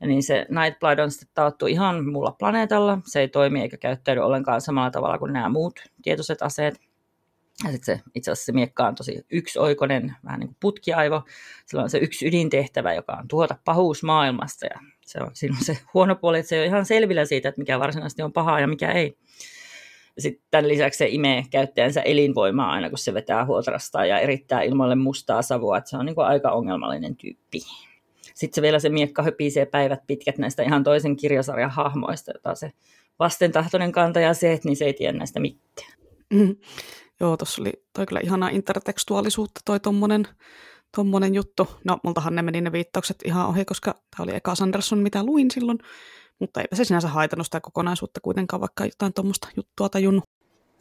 Ja 0.00 0.06
niin 0.06 0.22
se 0.22 0.46
Nightblade 0.50 1.02
on 1.02 1.10
sitten 1.10 1.28
taattu 1.34 1.66
ihan 1.66 2.08
mulla 2.08 2.36
planeetalla. 2.38 2.98
Se 3.04 3.20
ei 3.20 3.28
toimi 3.28 3.60
eikä 3.60 3.76
käyttäydy 3.76 4.20
ollenkaan 4.20 4.60
samalla 4.60 4.90
tavalla 4.90 5.18
kuin 5.18 5.32
nämä 5.32 5.48
muut 5.48 5.80
tietoiset 6.02 6.42
aseet. 6.42 6.80
Ja 7.64 7.72
sitten 7.72 7.96
se, 7.96 8.02
itse 8.14 8.30
asiassa 8.30 8.46
se 8.46 8.52
miekka 8.52 8.86
on 8.86 8.94
tosi 8.94 9.26
yksioikoinen, 9.30 10.16
vähän 10.24 10.40
niin 10.40 10.48
kuin 10.48 10.56
putkiaivo. 10.60 11.22
Sillä 11.66 11.82
on 11.82 11.90
se 11.90 11.98
yksi 11.98 12.26
ydintehtävä, 12.26 12.94
joka 12.94 13.12
on 13.12 13.28
tuota 13.28 13.58
pahuus 13.64 14.02
maailmasta. 14.02 14.66
Ja 14.66 14.80
se 15.00 15.18
on, 15.22 15.30
siinä 15.32 15.56
on 15.58 15.64
se 15.64 15.78
huono 15.94 16.16
puoli, 16.16 16.38
että 16.38 16.48
se 16.48 16.60
on 16.60 16.66
ihan 16.66 16.86
selvillä 16.86 17.24
siitä, 17.24 17.48
että 17.48 17.60
mikä 17.60 17.80
varsinaisesti 17.80 18.22
on 18.22 18.32
pahaa 18.32 18.60
ja 18.60 18.66
mikä 18.66 18.92
ei. 18.92 19.18
Sitten 20.18 20.44
tämän 20.50 20.68
lisäksi 20.68 20.98
se 20.98 21.08
imee 21.08 21.44
käyttäjänsä 21.50 22.00
elinvoimaa 22.00 22.70
aina, 22.70 22.88
kun 22.88 22.98
se 22.98 23.14
vetää 23.14 23.44
huoltarastaa 23.44 24.06
ja 24.06 24.18
erittää 24.18 24.62
ilmalle 24.62 24.94
mustaa 24.94 25.42
savua. 25.42 25.78
Että 25.78 25.90
se 25.90 25.96
on 25.96 26.06
niin 26.06 26.14
kuin 26.14 26.26
aika 26.26 26.50
ongelmallinen 26.50 27.16
tyyppi. 27.16 27.60
Sitten 28.34 28.54
se 28.54 28.62
vielä 28.62 28.78
se 28.78 28.88
miekka 28.88 29.22
höpisee 29.22 29.66
päivät 29.66 30.06
pitkät 30.06 30.38
näistä 30.38 30.62
ihan 30.62 30.84
toisen 30.84 31.16
kirjasarjan 31.16 31.70
hahmoista, 31.70 32.32
jota 32.34 32.54
se 32.54 32.72
vastentahtoinen 33.18 33.92
kantaja 33.92 34.34
se, 34.34 34.60
niin 34.64 34.76
se 34.76 34.84
ei 34.84 34.94
tiedä 34.94 35.18
näistä 35.18 35.40
mitään. 35.40 35.92
Joo, 37.20 37.36
tuossa 37.36 37.62
oli 37.62 37.72
toi 37.92 38.06
kyllä 38.06 38.20
ihanaa 38.24 38.48
intertekstuaalisuutta 38.48 39.60
toi 39.64 39.80
tommonen, 39.80 40.28
tommonen 40.96 41.34
juttu. 41.34 41.68
No, 41.84 41.98
multahan 42.04 42.34
ne 42.34 42.42
meni 42.42 42.60
ne 42.60 42.72
viittaukset 42.72 43.16
ihan 43.24 43.46
ohi, 43.46 43.64
koska 43.64 43.94
tämä 44.16 44.24
oli 44.24 44.34
eka 44.34 44.54
Sanderson, 44.54 44.98
mitä 44.98 45.24
luin 45.24 45.50
silloin. 45.50 45.78
Mutta 46.38 46.60
eipä 46.60 46.76
se 46.76 46.84
sinänsä 46.84 47.08
haitannut 47.08 47.46
sitä 47.46 47.60
kokonaisuutta 47.60 48.20
kuitenkaan, 48.20 48.60
vaikka 48.60 48.84
jotain 48.84 49.12
tuommoista 49.12 49.48
juttua 49.56 49.88
tajunnut. 49.88 50.24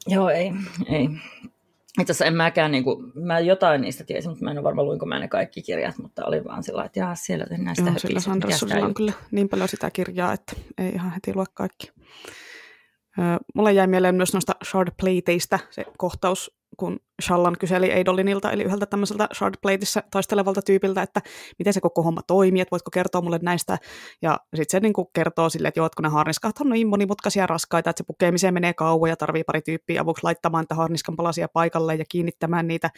Joo, 0.07 0.29
ei, 0.29 0.51
ei. 0.89 1.09
Itse 1.99 2.11
asiassa 2.11 2.25
en 2.25 2.35
mäkään, 2.35 2.71
niin 2.71 2.83
kuin, 2.83 3.11
mä 3.15 3.39
jotain 3.39 3.81
niistä 3.81 4.03
tiesin, 4.03 4.31
mutta 4.31 4.43
mä 4.43 4.51
en 4.51 4.57
ole 4.57 4.63
varma 4.63 4.83
luinko 4.83 5.05
mä 5.05 5.19
ne 5.19 5.27
kaikki 5.27 5.61
kirjat, 5.61 5.97
mutta 5.97 6.25
oli 6.25 6.43
vaan 6.43 6.63
sillä 6.63 6.83
että 6.83 6.99
jaa, 6.99 7.15
siellä 7.15 7.45
näistä 7.57 7.89
Joo, 7.89 7.99
sillä 7.99 8.19
Sandersonilla 8.19 8.85
on 8.85 8.93
kyllä 8.93 9.13
niin 9.31 9.49
paljon 9.49 9.69
sitä 9.69 9.91
kirjaa, 9.91 10.33
että 10.33 10.53
ei 10.77 10.89
ihan 10.89 11.11
heti 11.11 11.35
lue 11.35 11.45
kaikki. 11.53 11.91
Mulle 13.55 13.73
jäi 13.73 13.87
mieleen 13.87 14.15
myös 14.15 14.33
noista 14.33 14.55
shardplateista 14.65 15.59
se 15.69 15.85
kohtaus, 15.97 16.57
kun 16.77 16.99
Shallan 17.23 17.55
kyseli 17.59 17.91
Eidolinilta, 17.91 18.51
eli 18.51 18.63
yhdeltä 18.63 18.85
tämmöiseltä 18.85 19.27
shardplateissa 19.33 20.03
taistelevalta 20.11 20.61
tyypiltä, 20.61 21.01
että 21.01 21.21
miten 21.59 21.73
se 21.73 21.81
koko 21.81 22.03
homma 22.03 22.21
toimii, 22.21 22.61
että 22.61 22.71
voitko 22.71 22.91
kertoa 22.91 23.21
mulle 23.21 23.39
näistä. 23.41 23.77
Ja 24.21 24.39
sitten 24.55 24.71
se 24.71 24.79
niin 24.79 24.93
kertoo 25.13 25.49
sille, 25.49 25.67
että 25.67 25.79
joo, 25.79 25.85
että 25.85 25.95
kun 25.95 26.03
ne 26.03 26.09
harniskat 26.09 26.61
on 26.61 26.69
niin 26.69 26.87
monimutkaisia 26.87 27.47
raskaita, 27.47 27.89
että 27.89 27.99
se 27.99 28.07
pukemiseen 28.07 28.53
menee 28.53 28.73
kauan 28.73 29.09
ja 29.09 29.15
tarvii 29.15 29.43
pari 29.43 29.61
tyyppiä 29.61 30.01
avuksi 30.01 30.23
laittamaan 30.23 30.61
niitä 30.61 30.75
harniskan 30.75 31.15
palasia 31.15 31.47
paikalle 31.47 31.95
ja 31.95 32.05
kiinnittämään 32.09 32.67
niitä 32.67 32.89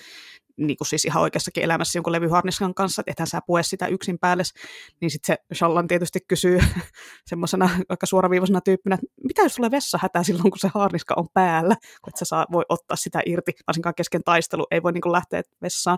niin 0.57 0.77
kuin 0.77 0.87
siis 0.87 1.05
ihan 1.05 1.23
oikeassakin 1.23 1.63
elämässä 1.63 1.97
jonkun 1.97 2.13
levyharniskan 2.13 2.73
kanssa, 2.73 3.01
että 3.01 3.11
ethän 3.11 3.27
sä 3.27 3.41
pue 3.47 3.63
sitä 3.63 3.87
yksin 3.87 4.19
päälle, 4.19 4.43
niin 5.01 5.11
sitten 5.11 5.35
se 5.35 5.55
Shallan 5.55 5.87
tietysti 5.87 6.19
kysyy 6.27 6.59
semmoisena 7.29 7.69
aika 7.89 8.05
suoraviivaisena 8.05 8.61
tyyppinä, 8.61 8.95
että 8.95 9.07
mitä 9.23 9.41
jos 9.41 9.55
sulle 9.55 9.71
vessa 9.71 9.99
hätää 10.01 10.23
silloin, 10.23 10.51
kun 10.51 10.59
se 10.59 10.69
harniska 10.73 11.13
on 11.17 11.27
päällä, 11.33 11.75
kun 11.75 12.11
et 12.13 12.17
sä 12.17 12.25
saa, 12.25 12.45
voi 12.51 12.63
ottaa 12.69 12.97
sitä 12.97 13.21
irti, 13.25 13.51
varsinkaan 13.67 13.95
kesken 13.95 14.14
taistelu, 14.23 14.67
ei 14.71 14.83
voi 14.83 14.91
niin 14.91 15.01
kuin 15.01 15.11
lähteä 15.11 15.41
vessaan. 15.61 15.97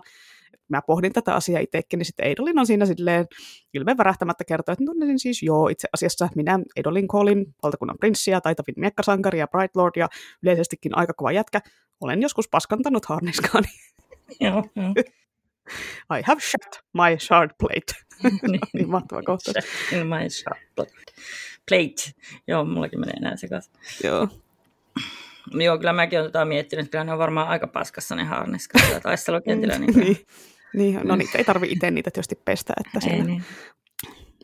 Mä 0.68 0.82
pohdin 0.86 1.12
tätä 1.12 1.34
asiaa 1.34 1.60
itsekin, 1.60 1.98
niin 1.98 2.04
sitten 2.06 2.26
Eidolin 2.26 2.58
on 2.58 2.66
siinä 2.66 2.86
silleen 2.86 3.26
ilmeen 3.74 3.96
värähtämättä 3.96 4.44
kertoa, 4.44 4.72
että 4.72 4.84
no 4.84 4.92
niin 5.06 5.18
siis 5.18 5.42
joo, 5.42 5.68
itse 5.68 5.88
asiassa 5.92 6.28
minä 6.34 6.58
Eidolin 6.76 7.08
Colin, 7.08 7.54
valtakunnan 7.62 7.98
prinssiä, 7.98 8.40
taitavin 8.40 8.74
miekkasankari 8.76 9.38
ja 9.38 9.46
Bright 9.46 9.76
Lord 9.76 9.92
ja 9.96 10.08
yleisestikin 10.42 10.96
aika 10.96 11.12
kova 11.12 11.32
jätkä, 11.32 11.60
olen 12.00 12.22
joskus 12.22 12.48
paskantanut 12.48 13.04
harniskaani. 13.04 13.68
Joo, 14.40 14.64
joo. 14.76 14.94
I 16.18 16.22
have 16.24 16.40
shut 16.40 16.84
my 16.92 17.18
shard 17.18 17.50
plate. 17.58 17.94
niin, 18.74 18.90
mahtava 18.90 19.22
kohta. 19.22 19.52
In 19.92 20.06
my 20.06 20.30
shard 20.30 20.60
plate. 20.76 20.92
Plate. 21.68 22.12
Joo, 22.46 22.64
mullakin 22.64 23.00
menee 23.00 23.20
näin 23.20 23.38
sekaisin. 23.38 23.72
Joo. 24.04 24.28
Joo, 25.52 25.78
kyllä 25.78 25.92
mäkin 25.92 26.20
olen 26.20 26.32
tätä 26.32 26.44
miettinyt, 26.44 26.84
että 26.84 26.90
kyllä 26.90 27.04
ne 27.04 27.12
on 27.12 27.18
varmaan 27.18 27.48
aika 27.48 27.66
paskassa 27.66 28.14
ne 28.14 28.24
harniskat 28.24 28.82
ja 28.92 29.00
taistelukentillä. 29.10 29.78
niin, 29.78 29.94
niin, 29.94 30.26
niin, 30.74 31.00
no 31.04 31.16
niitä 31.16 31.38
ei 31.38 31.44
tarvitse 31.44 31.72
itse 31.72 31.90
niitä 31.90 32.10
tietysti 32.10 32.34
pestä. 32.44 32.74
Että 32.80 33.10
ei, 33.10 33.22
niin. 33.22 33.44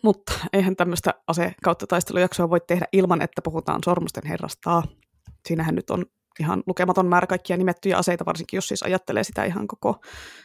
Mutta 0.03 0.33
eihän 0.53 0.77
tämmöistä 0.77 1.15
ase- 1.27 1.55
kautta 1.65 1.87
taistelujaksoa 1.87 2.51
voi 2.51 2.61
tehdä 2.67 2.87
ilman, 2.93 3.23
että 3.23 3.43
puhutaan 3.43 3.81
sormusten 3.85 4.27
herrasta. 4.27 4.83
Siinähän 5.47 5.75
nyt 5.75 5.91
on 5.91 6.05
ihan 6.41 6.63
lukematon 6.67 7.07
määrä 7.07 7.27
kaikkia 7.27 7.57
nimettyjä 7.57 7.97
aseita, 7.97 8.25
varsinkin 8.27 8.57
jos 8.57 8.69
siis 8.69 8.83
ajattelee 8.83 9.25
sitä 9.25 9.45
ihan 9.45 9.67
koko 9.67 10.01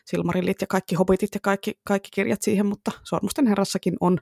Silmarillit 0.06 0.62
ja 0.62 0.68
kaikki 0.68 0.96
Hobbitit 0.96 1.30
ja 1.34 1.40
kaikki, 1.44 1.80
kaikki 1.88 2.10
kirjat 2.14 2.42
siihen, 2.42 2.66
mutta 2.66 2.92
Sormusten 3.04 3.48
herrassakin 3.48 3.96
on 4.00 4.18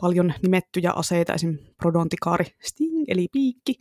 paljon 0.00 0.34
nimettyjä 0.42 0.90
aseita, 0.90 1.34
esim. 1.34 1.58
Prodontikaari 1.76 2.44
Sting, 2.62 3.04
eli 3.08 3.26
piikki, 3.32 3.74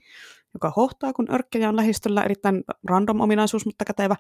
joka 0.54 0.74
hohtaa, 0.76 1.14
kun 1.14 1.34
örkkejä 1.34 1.70
on 1.70 1.76
lähistöllä, 1.76 2.24
erittäin 2.24 2.64
random 2.90 3.20
ominaisuus, 3.20 3.66
mutta 3.66 3.86
kätevä. 3.86 4.16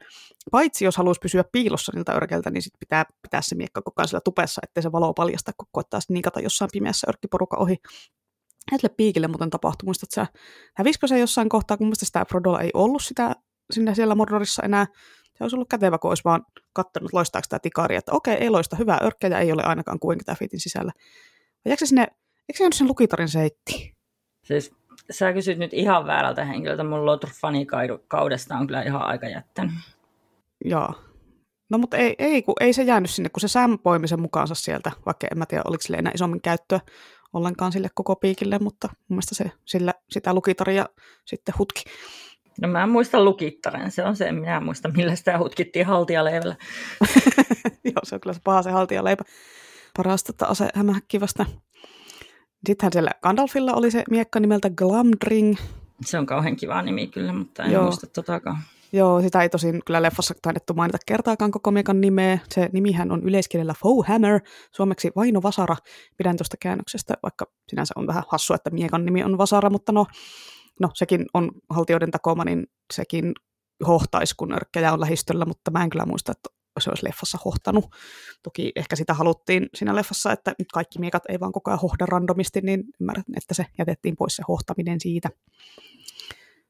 Paitsi 0.51 0.85
jos 0.85 0.97
haluaisi 0.97 1.19
pysyä 1.21 1.43
piilossa 1.51 1.91
niiltä 1.95 2.13
örkeltä, 2.13 2.49
niin 2.49 2.61
sit 2.61 2.73
pitää 2.79 3.05
pitää 3.21 3.41
se 3.41 3.55
miekka 3.55 3.81
koko 3.81 4.01
ajan 4.01 4.07
sillä 4.07 4.21
tupessa, 4.25 4.61
ettei 4.63 4.83
se 4.83 4.91
valo 4.91 5.13
paljasta, 5.13 5.51
kun 5.57 5.67
koittaa 5.71 5.99
niikata 6.09 6.39
jossain 6.39 6.69
pimeässä 6.73 7.07
örkkiporuka 7.09 7.57
ohi. 7.57 7.77
Etle 8.71 8.89
piikille 8.89 9.27
muuten 9.27 9.49
tapahtui, 9.49 9.85
muistat 9.85 10.11
sä, 10.11 10.27
hävisikö 10.77 11.07
se 11.07 11.19
jossain 11.19 11.49
kohtaa, 11.49 11.77
kun 11.77 11.87
muista 11.87 12.05
sitä 12.05 12.25
Frodolla 12.29 12.61
ei 12.61 12.69
ollut 12.73 13.03
sitä 13.03 13.35
sinne 13.71 13.95
siellä 13.95 14.15
Mordorissa 14.15 14.63
enää. 14.63 14.87
Se 15.37 15.43
olisi 15.43 15.55
ollut 15.55 15.69
kätevä, 15.69 15.97
kun 15.97 16.11
olisi 16.11 16.23
vaan 16.23 16.45
katsonut, 16.73 17.13
loistaako 17.13 17.45
tämä 17.49 17.59
tikari, 17.59 17.95
että 17.95 18.11
okei, 18.11 18.35
ei 18.35 18.49
loista, 18.49 18.75
hyvää 18.75 18.99
örkkejä 19.03 19.39
ei 19.39 19.51
ole 19.51 19.63
ainakaan 19.63 19.99
kuin 19.99 20.19
tämä 20.25 20.35
fitin 20.35 20.59
sisällä. 20.59 20.91
Vai 21.65 21.77
se 21.77 21.85
sinne, 21.85 22.07
eikö 22.49 22.57
se 22.57 22.77
sen 22.77 22.87
lukitarin 22.87 23.29
seitti? 23.29 23.97
Siis 24.43 24.71
sä 25.11 25.33
kysyt 25.33 25.57
nyt 25.57 25.73
ihan 25.73 26.07
väärältä 26.07 26.45
henkilöltä, 26.45 26.83
mun 26.83 27.05
Lothar-fanikaudesta 27.05 28.57
on 28.59 28.67
kyllä 28.67 28.81
ihan 28.81 29.01
aika 29.01 29.27
jättänyt. 29.27 29.73
Joo. 30.65 30.93
No 31.69 31.77
mutta 31.77 31.97
ei, 31.97 32.15
ei, 32.17 32.41
kun 32.41 32.55
ei 32.59 32.73
se 32.73 32.83
jäänyt 32.83 33.09
sinne, 33.09 33.29
kun 33.29 33.41
se 33.41 33.47
Sam 33.47 33.79
poimi 33.79 34.07
sen 34.07 34.21
mukaansa 34.21 34.55
sieltä, 34.55 34.91
vaikka 35.05 35.27
en 35.31 35.37
mä 35.37 35.45
tiedä, 35.45 35.63
oliko 35.67 35.81
sille 35.81 35.97
enää 35.97 36.11
isommin 36.15 36.41
käyttöä 36.41 36.79
ollenkaan 37.33 37.71
sille 37.71 37.89
koko 37.93 38.15
piikille, 38.15 38.59
mutta 38.59 38.87
mun 38.91 39.05
mielestä 39.09 39.35
se, 39.35 39.51
sillä, 39.65 39.93
sitä 40.09 40.33
lukitaria 40.33 40.85
sitten 41.25 41.55
hutki. 41.59 41.83
No 42.61 42.67
mä 42.67 42.83
en 42.83 42.89
muista 42.89 43.23
lukittaren, 43.23 43.91
se 43.91 44.03
on 44.03 44.15
se, 44.15 44.31
minä 44.31 44.59
muista 44.59 44.89
millä 44.89 45.15
sitä 45.15 45.37
hutkittiin 45.37 45.85
haltijaleivällä. 45.85 46.55
Joo, 47.83 48.01
se 48.03 48.15
on 48.15 48.21
kyllä 48.21 48.33
se 48.33 48.41
paha 48.43 48.61
se 48.61 48.71
haltijaleipä. 48.71 49.23
Paras 49.97 50.23
tota 50.23 50.45
ase 50.45 50.69
hämähäkkivästä. 50.75 51.45
Sittenhän 52.67 52.93
siellä 52.93 53.11
Gandalfilla 53.21 53.73
oli 53.73 53.91
se 53.91 54.03
miekka 54.09 54.39
nimeltä 54.39 54.69
Glamdring. 54.69 55.55
Se 56.05 56.19
on 56.19 56.25
kauhean 56.25 56.55
kiva 56.55 56.81
nimi 56.81 57.07
kyllä, 57.07 57.33
mutta 57.33 57.63
en 57.63 57.71
Joo. 57.71 57.83
muista 57.83 58.07
totakaan. 58.07 58.57
Joo, 58.91 59.21
sitä 59.21 59.41
ei 59.41 59.49
tosin 59.49 59.81
kyllä 59.85 60.01
leffassa 60.01 60.33
taidettu 60.41 60.73
mainita 60.73 60.97
kertaakaan 61.05 61.51
koko 61.51 61.71
miekan 61.71 62.01
nimeä. 62.01 62.39
Se 62.49 62.69
nimihän 62.73 63.11
on 63.11 63.23
yleiskielellä 63.23 63.73
Foehammer, 63.81 64.41
suomeksi 64.71 65.11
Vaino 65.15 65.41
Vasara. 65.43 65.75
Pidän 66.17 66.37
tuosta 66.37 66.57
käännöksestä, 66.59 67.13
vaikka 67.23 67.45
sinänsä 67.67 67.93
on 67.97 68.07
vähän 68.07 68.23
hassu, 68.27 68.53
että 68.53 68.69
miekan 68.69 69.05
nimi 69.05 69.23
on 69.23 69.37
Vasara, 69.37 69.69
mutta 69.69 69.91
no, 69.91 70.05
no 70.79 70.89
sekin 70.93 71.25
on 71.33 71.51
haltioiden 71.69 72.11
takoma, 72.11 72.45
niin 72.45 72.67
sekin 72.93 73.33
hohtaisi, 73.87 74.35
kun 74.35 74.53
on 74.93 74.99
lähistöllä, 74.99 75.45
mutta 75.45 75.71
mä 75.71 75.83
en 75.83 75.89
kyllä 75.89 76.05
muista, 76.05 76.31
että 76.31 76.58
se 76.81 76.89
olisi 76.89 77.05
leffassa 77.05 77.37
hohtanut. 77.45 77.85
Toki 78.43 78.71
ehkä 78.75 78.95
sitä 78.95 79.13
haluttiin 79.13 79.69
siinä 79.75 79.95
leffassa, 79.95 80.31
että 80.31 80.55
nyt 80.59 80.71
kaikki 80.73 80.99
miekat 80.99 81.23
ei 81.29 81.39
vaan 81.39 81.51
koko 81.51 81.71
ajan 81.71 81.79
hohda 81.79 82.05
randomisti, 82.05 82.61
niin 82.61 82.83
ymmärrän, 83.01 83.23
että 83.37 83.53
se 83.53 83.65
jätettiin 83.77 84.15
pois 84.15 84.35
se 84.35 84.43
hohtaminen 84.47 84.99
siitä. 84.99 85.29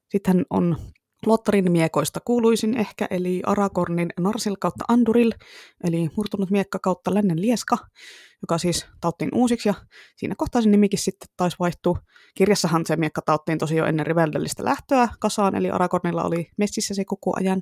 Sitten 0.10 0.46
on 0.50 0.78
Lottarin 1.26 1.72
miekoista 1.72 2.20
kuuluisin 2.26 2.78
ehkä, 2.78 3.08
eli 3.10 3.42
Arakornin 3.46 4.10
Narsil 4.20 4.56
kautta 4.60 4.86
Anduril, 4.88 5.32
eli 5.84 6.10
murtunut 6.18 6.50
miekka 6.50 6.80
kautta 6.80 7.14
Lännen 7.14 7.42
Lieska, 7.42 7.78
joka 8.42 8.58
siis 8.58 8.86
tauttiin 9.02 9.30
uusiksi, 9.34 9.70
ja 9.70 9.74
siinä 10.16 10.36
kohtaa 10.38 10.62
sen 10.62 10.72
nimikin 10.72 11.00
sitten 11.00 11.30
taisi 11.38 11.58
vaihtua. 11.60 12.00
Kirjassahan 12.36 12.86
se 12.86 12.96
miekka 12.96 13.22
tauttiin 13.22 13.58
tosi 13.58 13.76
jo 13.76 13.86
ennen 13.86 14.06
riveldellistä 14.06 14.66
lähtöä 14.66 15.08
kasaan, 15.20 15.56
eli 15.56 15.70
Arakornilla 15.70 16.24
oli 16.24 16.50
messissä 16.58 16.94
se 16.94 17.06
koko 17.06 17.34
ajan, 17.36 17.62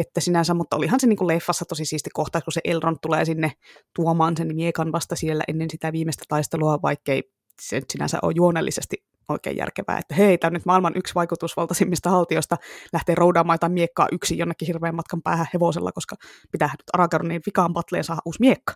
että 0.00 0.20
sinänsä, 0.20 0.54
mutta 0.54 0.76
olihan 0.76 1.00
se 1.00 1.06
niin 1.06 1.16
kuin 1.16 1.28
leffassa 1.28 1.64
tosi 1.64 1.84
siisti 1.84 2.10
kohta, 2.14 2.40
kun 2.40 2.52
se 2.52 2.60
Elrond 2.64 2.96
tulee 3.02 3.24
sinne 3.24 3.52
tuomaan 3.96 4.36
sen 4.36 4.54
miekan 4.54 4.92
vasta 4.92 5.16
siellä 5.16 5.44
ennen 5.48 5.70
sitä 5.70 5.92
viimeistä 5.92 6.24
taistelua, 6.28 6.82
vaikkei 6.82 7.22
se 7.60 7.80
sinänsä 7.92 8.18
ole 8.22 8.32
juonellisesti 8.36 8.96
oikein 9.28 9.56
järkevää, 9.56 9.98
että 9.98 10.14
hei, 10.14 10.38
tämä 10.38 10.50
nyt 10.50 10.66
maailman 10.66 10.92
yksi 10.96 11.14
vaikutusvaltaisimmista 11.14 12.10
haltioista 12.10 12.56
lähtee 12.92 13.14
roudaamaan 13.14 13.54
jotain 13.54 13.72
miekkaa 13.72 14.08
yksin 14.12 14.38
jonnekin 14.38 14.66
hirveän 14.66 14.94
matkan 14.94 15.22
päähän 15.22 15.46
hevosella, 15.54 15.92
koska 15.92 16.16
pitää 16.52 16.68
nyt 16.68 16.84
Aragornin 16.92 17.42
vikaan 17.46 17.72
patleen 17.72 18.04
saada 18.04 18.20
uusi 18.24 18.40
miekka. 18.40 18.74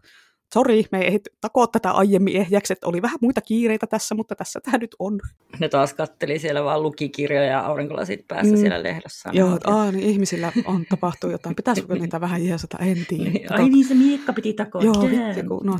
Sori, 0.54 0.84
me 0.92 1.00
ei 1.00 1.20
takoa 1.40 1.66
tätä 1.66 1.90
aiemmin 1.90 2.36
ehjäksi, 2.36 2.72
että 2.72 2.86
oli 2.86 3.02
vähän 3.02 3.18
muita 3.20 3.40
kiireitä 3.40 3.86
tässä, 3.86 4.14
mutta 4.14 4.34
tässä 4.34 4.60
tämä 4.60 4.78
nyt 4.78 4.96
on. 4.98 5.20
Ne 5.58 5.68
taas 5.68 5.94
katteli 5.94 6.38
siellä 6.38 6.64
vaan 6.64 6.82
lukikirjoja 6.82 7.44
ja 7.44 7.60
aurinkolasit 7.60 8.28
päässä 8.28 8.54
mm. 8.54 8.60
siellä 8.60 8.82
lehdossa. 8.82 9.30
Joo, 9.32 9.58
aa, 9.64 9.92
niin 9.92 10.08
ihmisillä 10.08 10.52
on 10.66 10.84
tapahtunut 10.90 11.32
jotain. 11.32 11.56
Pitäisikö 11.56 11.94
niitä 11.94 12.20
vähän 12.20 12.46
jeesata, 12.46 12.78
en 12.78 13.06
tiedä. 13.08 13.54
Ai 13.54 13.68
niin, 13.68 13.88
se 13.88 13.94
miekka 13.94 14.32
piti 14.32 14.52
takoa. 14.52 14.82
Joo, 14.82 15.02
vitsi, 15.02 15.42
kun, 15.48 15.66
no, 15.66 15.76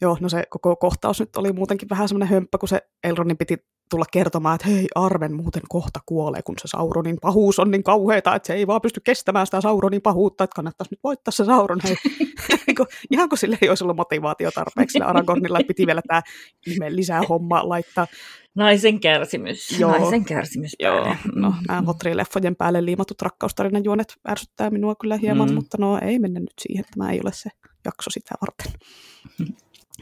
joo, 0.00 0.18
no 0.20 0.28
se 0.28 0.44
koko 0.50 0.76
kohtaus 0.76 1.20
nyt 1.20 1.36
oli 1.36 1.52
muutenkin 1.52 1.88
vähän 1.88 2.08
semmoinen 2.08 2.28
hömppä, 2.28 2.58
kun 2.58 2.68
se 2.68 2.80
Elronin 3.04 3.38
piti 3.38 3.58
tulla 3.90 4.04
kertomaan, 4.12 4.54
että 4.54 4.68
hei, 4.68 4.86
Arven 4.94 5.34
muuten 5.34 5.62
kohta 5.68 6.00
kuolee, 6.06 6.42
kun 6.42 6.54
se 6.60 6.68
Sauronin 6.68 7.16
pahuus 7.20 7.58
on 7.58 7.70
niin 7.70 7.82
kauheata, 7.82 8.34
että 8.34 8.46
se 8.46 8.54
ei 8.54 8.66
vaan 8.66 8.80
pysty 8.80 9.00
kestämään 9.04 9.46
sitä 9.46 9.60
Sauronin 9.60 10.02
pahuutta, 10.02 10.44
että 10.44 10.54
kannattaisi 10.54 10.92
nyt 10.92 11.00
voittaa 11.04 11.32
se 11.32 11.44
Sauron. 11.44 11.80
Hei. 11.84 11.96
Ihan 13.10 13.28
kuin 13.28 13.38
sille 13.38 13.58
ei 13.62 13.68
olisi 13.68 13.84
ollut 13.84 13.96
motivaatio 13.96 14.50
tarpeeksi 14.50 14.92
sillä 14.92 15.06
Aragornilla, 15.06 15.58
että 15.58 15.68
piti 15.68 15.86
vielä 15.86 16.02
tämä 16.08 16.22
ihme 16.66 16.96
lisää 16.96 17.22
homma 17.28 17.68
laittaa. 17.68 18.06
Naisen 18.54 19.00
kärsimys. 19.00 19.80
Joo. 19.80 19.98
Naisen 19.98 20.24
kärsimys 20.24 20.76
Joo. 20.80 21.14
No, 21.34 21.54
nämä 21.68 21.82
Hotri-leffojen 21.86 22.56
päälle 22.58 22.84
liimatut 22.84 23.22
rakkaustarinan 23.22 23.84
juonet 23.84 24.14
ärsyttää 24.28 24.70
minua 24.70 24.94
kyllä 25.00 25.16
hieman, 25.16 25.48
mm. 25.48 25.54
mutta 25.54 25.76
no 25.80 25.98
ei 26.02 26.18
mennä 26.18 26.40
nyt 26.40 26.54
siihen, 26.60 26.84
tämä 26.94 27.10
ei 27.10 27.20
ole 27.24 27.32
se 27.32 27.50
jakso 27.84 28.10
sitä 28.10 28.34
varten. 28.40 28.72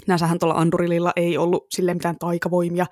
Näissähän 0.06 0.38
tuolla 0.38 0.54
Andurililla 0.54 1.12
ei 1.16 1.38
ollut 1.38 1.66
sille 1.70 1.94
mitään 1.94 2.18
taikavoimia, 2.18 2.86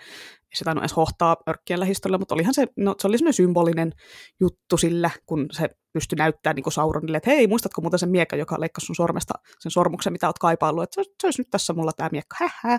se 0.54 0.64
tainnut 0.64 0.82
edes 0.82 0.96
hohtaa 0.96 1.36
örkkien 1.48 1.80
lähistöllä, 1.80 2.18
mutta 2.18 2.34
olihan 2.34 2.54
se, 2.54 2.66
no, 2.76 2.94
se 2.98 3.08
oli 3.08 3.18
semmoinen 3.18 3.34
symbolinen 3.34 3.92
juttu 4.40 4.76
sillä, 4.76 5.10
kun 5.26 5.46
se 5.52 5.68
pystyi 5.92 6.16
näyttämään 6.16 6.56
niin 6.56 6.72
Sauronille, 6.72 7.16
että 7.16 7.30
hei, 7.30 7.46
muistatko 7.46 7.80
muuten 7.80 7.98
sen 7.98 8.10
miekka, 8.10 8.36
joka 8.36 8.60
leikkasi 8.60 8.86
sun 8.86 8.96
sormesta 8.96 9.34
sen 9.58 9.72
sormuksen, 9.72 10.12
mitä 10.12 10.26
oot 10.26 10.38
kaipaillut, 10.38 10.82
että 10.82 11.02
se, 11.02 11.10
se 11.20 11.26
olisi 11.26 11.40
nyt 11.40 11.50
tässä 11.50 11.72
mulla 11.72 11.92
tämä 11.96 12.08
miekka, 12.12 12.36
hähä. 12.40 12.78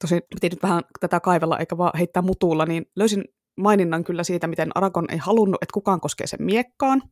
Tosi 0.00 0.20
piti 0.34 0.48
nyt 0.48 0.62
vähän 0.62 0.82
tätä 1.00 1.20
kaivella 1.20 1.58
eikä 1.58 1.78
vaan 1.78 1.98
heittää 1.98 2.22
mutulla, 2.22 2.66
niin 2.66 2.86
löysin 2.96 3.24
maininnan 3.62 4.04
kyllä 4.04 4.24
siitä, 4.24 4.46
miten 4.46 4.70
Aragon 4.74 5.04
ei 5.10 5.18
halunnut, 5.18 5.62
että 5.62 5.72
kukaan 5.74 6.00
koskee 6.00 6.26
sen 6.26 6.42
miekkaan. 6.42 7.02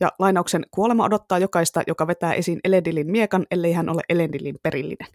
Ja 0.00 0.12
lainauksen 0.18 0.66
kuolema 0.70 1.04
odottaa 1.04 1.38
jokaista, 1.38 1.82
joka 1.86 2.06
vetää 2.06 2.34
esiin 2.34 2.60
Elendilin 2.64 3.10
miekan, 3.10 3.46
ellei 3.50 3.72
hän 3.72 3.88
ole 3.88 4.02
Elendilin 4.08 4.56
perillinen. 4.62 5.08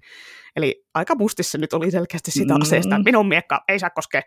Eli 0.55 0.85
aika 0.93 1.15
mustissa 1.15 1.57
nyt 1.57 1.73
oli 1.73 1.91
selkeästi 1.91 2.31
sitä 2.31 2.53
mm. 2.53 2.61
aseesta, 2.61 2.95
että 2.95 3.03
minun 3.03 3.27
miekka 3.27 3.63
ei 3.67 3.79
saa 3.79 3.89
koskea. 3.89 4.21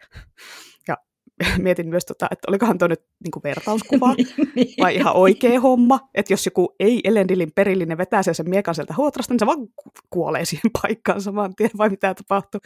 Ja 0.88 0.96
mietin 1.64 1.88
myös, 1.88 2.06
tota, 2.06 2.28
että 2.30 2.50
olikohan 2.50 2.78
tuo 2.78 2.88
nyt 2.88 3.00
niin 3.00 3.42
vertauskuva 3.44 4.14
niin. 4.14 4.74
vai 4.80 4.96
ihan 4.96 5.16
oikea 5.16 5.60
homma, 5.60 6.00
että 6.14 6.32
jos 6.32 6.46
joku 6.46 6.74
ei 6.80 7.00
Elendilin 7.04 7.52
perillinen 7.54 7.98
vetää 7.98 8.22
sen 8.22 8.50
miekan 8.50 8.74
sieltä 8.74 8.94
huotrasta, 8.96 9.34
niin 9.34 9.38
se 9.38 9.46
vaan 9.46 9.68
kuolee 10.10 10.44
siihen 10.44 10.70
paikkaan 10.82 11.22
saman 11.22 11.54
tien, 11.54 11.70
vai 11.78 11.88
mitä 11.88 12.14
tapahtuu. 12.14 12.60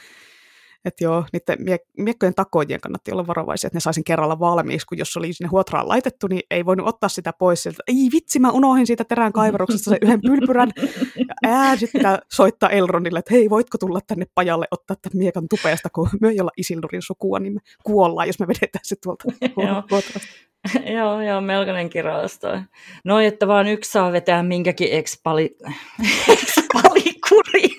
Että 0.84 1.04
joo, 1.04 1.24
niiden 1.32 1.58
miek- 1.58 1.90
miekkojen 1.98 2.34
takoijien 2.34 2.80
kannatti 2.80 3.12
olla 3.12 3.26
varovaisia, 3.26 3.68
että 3.68 3.76
ne 3.76 3.80
saisin 3.80 4.04
kerralla 4.04 4.38
valmiiksi, 4.38 4.86
kun 4.86 4.98
jos 4.98 5.16
oli 5.16 5.32
sinne 5.32 5.48
huotraan 5.48 5.88
laitettu, 5.88 6.26
niin 6.26 6.42
ei 6.50 6.66
voinut 6.66 6.88
ottaa 6.88 7.08
sitä 7.08 7.32
pois 7.38 7.62
sieltä. 7.62 7.82
Ei 7.86 8.08
vitsi, 8.12 8.38
mä 8.38 8.50
unohdin 8.50 8.86
siitä 8.86 9.04
terän 9.04 9.32
kaiveruksesta 9.32 9.90
sen 9.90 9.98
yhden 10.02 10.20
pylpyrän. 10.20 10.70
Ja 11.16 11.34
ää, 11.46 11.76
sitten 11.76 12.18
soittaa 12.32 12.70
Elronille, 12.70 13.18
että 13.18 13.34
hei, 13.34 13.50
voitko 13.50 13.78
tulla 13.78 14.00
tänne 14.06 14.26
pajalle 14.34 14.66
ottaa 14.70 14.96
tämän 15.02 15.18
miekan 15.18 15.48
tupeesta, 15.50 15.90
kun 15.90 16.08
me 16.20 16.28
ei 16.28 16.40
olla 16.40 16.50
Isildurin 16.56 17.02
sukua, 17.02 17.38
niin 17.38 17.54
me 17.54 17.60
kuollaan, 17.84 18.26
jos 18.26 18.38
me 18.38 18.48
vedetään 18.48 18.84
se 18.84 18.96
tuolta 19.02 19.24
huotrasta. 19.90 20.20
joo, 20.96 21.22
joo, 21.22 21.40
melkoinen 21.40 21.90
kirous 21.90 22.38
toi. 22.38 22.60
No, 23.04 23.20
että 23.20 23.46
vaan 23.46 23.66
yksi 23.66 23.90
saa 23.90 24.12
vetää 24.12 24.42
minkäkin 24.42 24.88
expali... 24.92 25.56
expalikurin. 26.28 27.62
joo. 27.70 27.71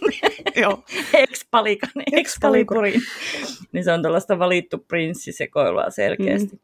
Expalikan, 1.14 2.04
expalikurin. 2.12 3.02
niin 3.72 3.84
se 3.84 3.92
on 3.92 4.02
tällaista 4.02 4.40
valittu 4.40 4.78
prinssisekoilua 4.78 5.90
selkeästi. 5.90 6.56
Mm. 6.56 6.60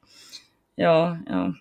Joo, 0.77 1.15
joo. 1.29 1.53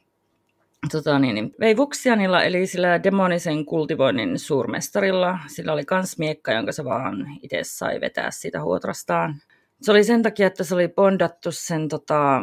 Tota, 0.92 1.18
niin, 1.18 1.34
niin. 1.34 1.54
Vei 1.60 1.76
Vuksianilla, 1.76 2.42
eli 2.42 2.66
sillä 2.66 3.02
demonisen 3.02 3.64
kultivoinnin 3.64 4.38
suurmestarilla, 4.38 5.38
sillä 5.46 5.72
oli 5.72 5.84
kans 5.84 6.18
miekka, 6.18 6.52
jonka 6.52 6.72
se 6.72 6.84
vaan 6.84 7.26
itse 7.42 7.60
sai 7.62 8.00
vetää 8.00 8.30
siitä 8.30 8.62
huotrastaan. 8.62 9.34
Se 9.82 9.90
oli 9.90 10.04
sen 10.04 10.22
takia, 10.22 10.46
että 10.46 10.64
se 10.64 10.74
oli 10.74 10.88
bondattu 10.88 11.52
sen 11.52 11.88
tota, 11.88 12.36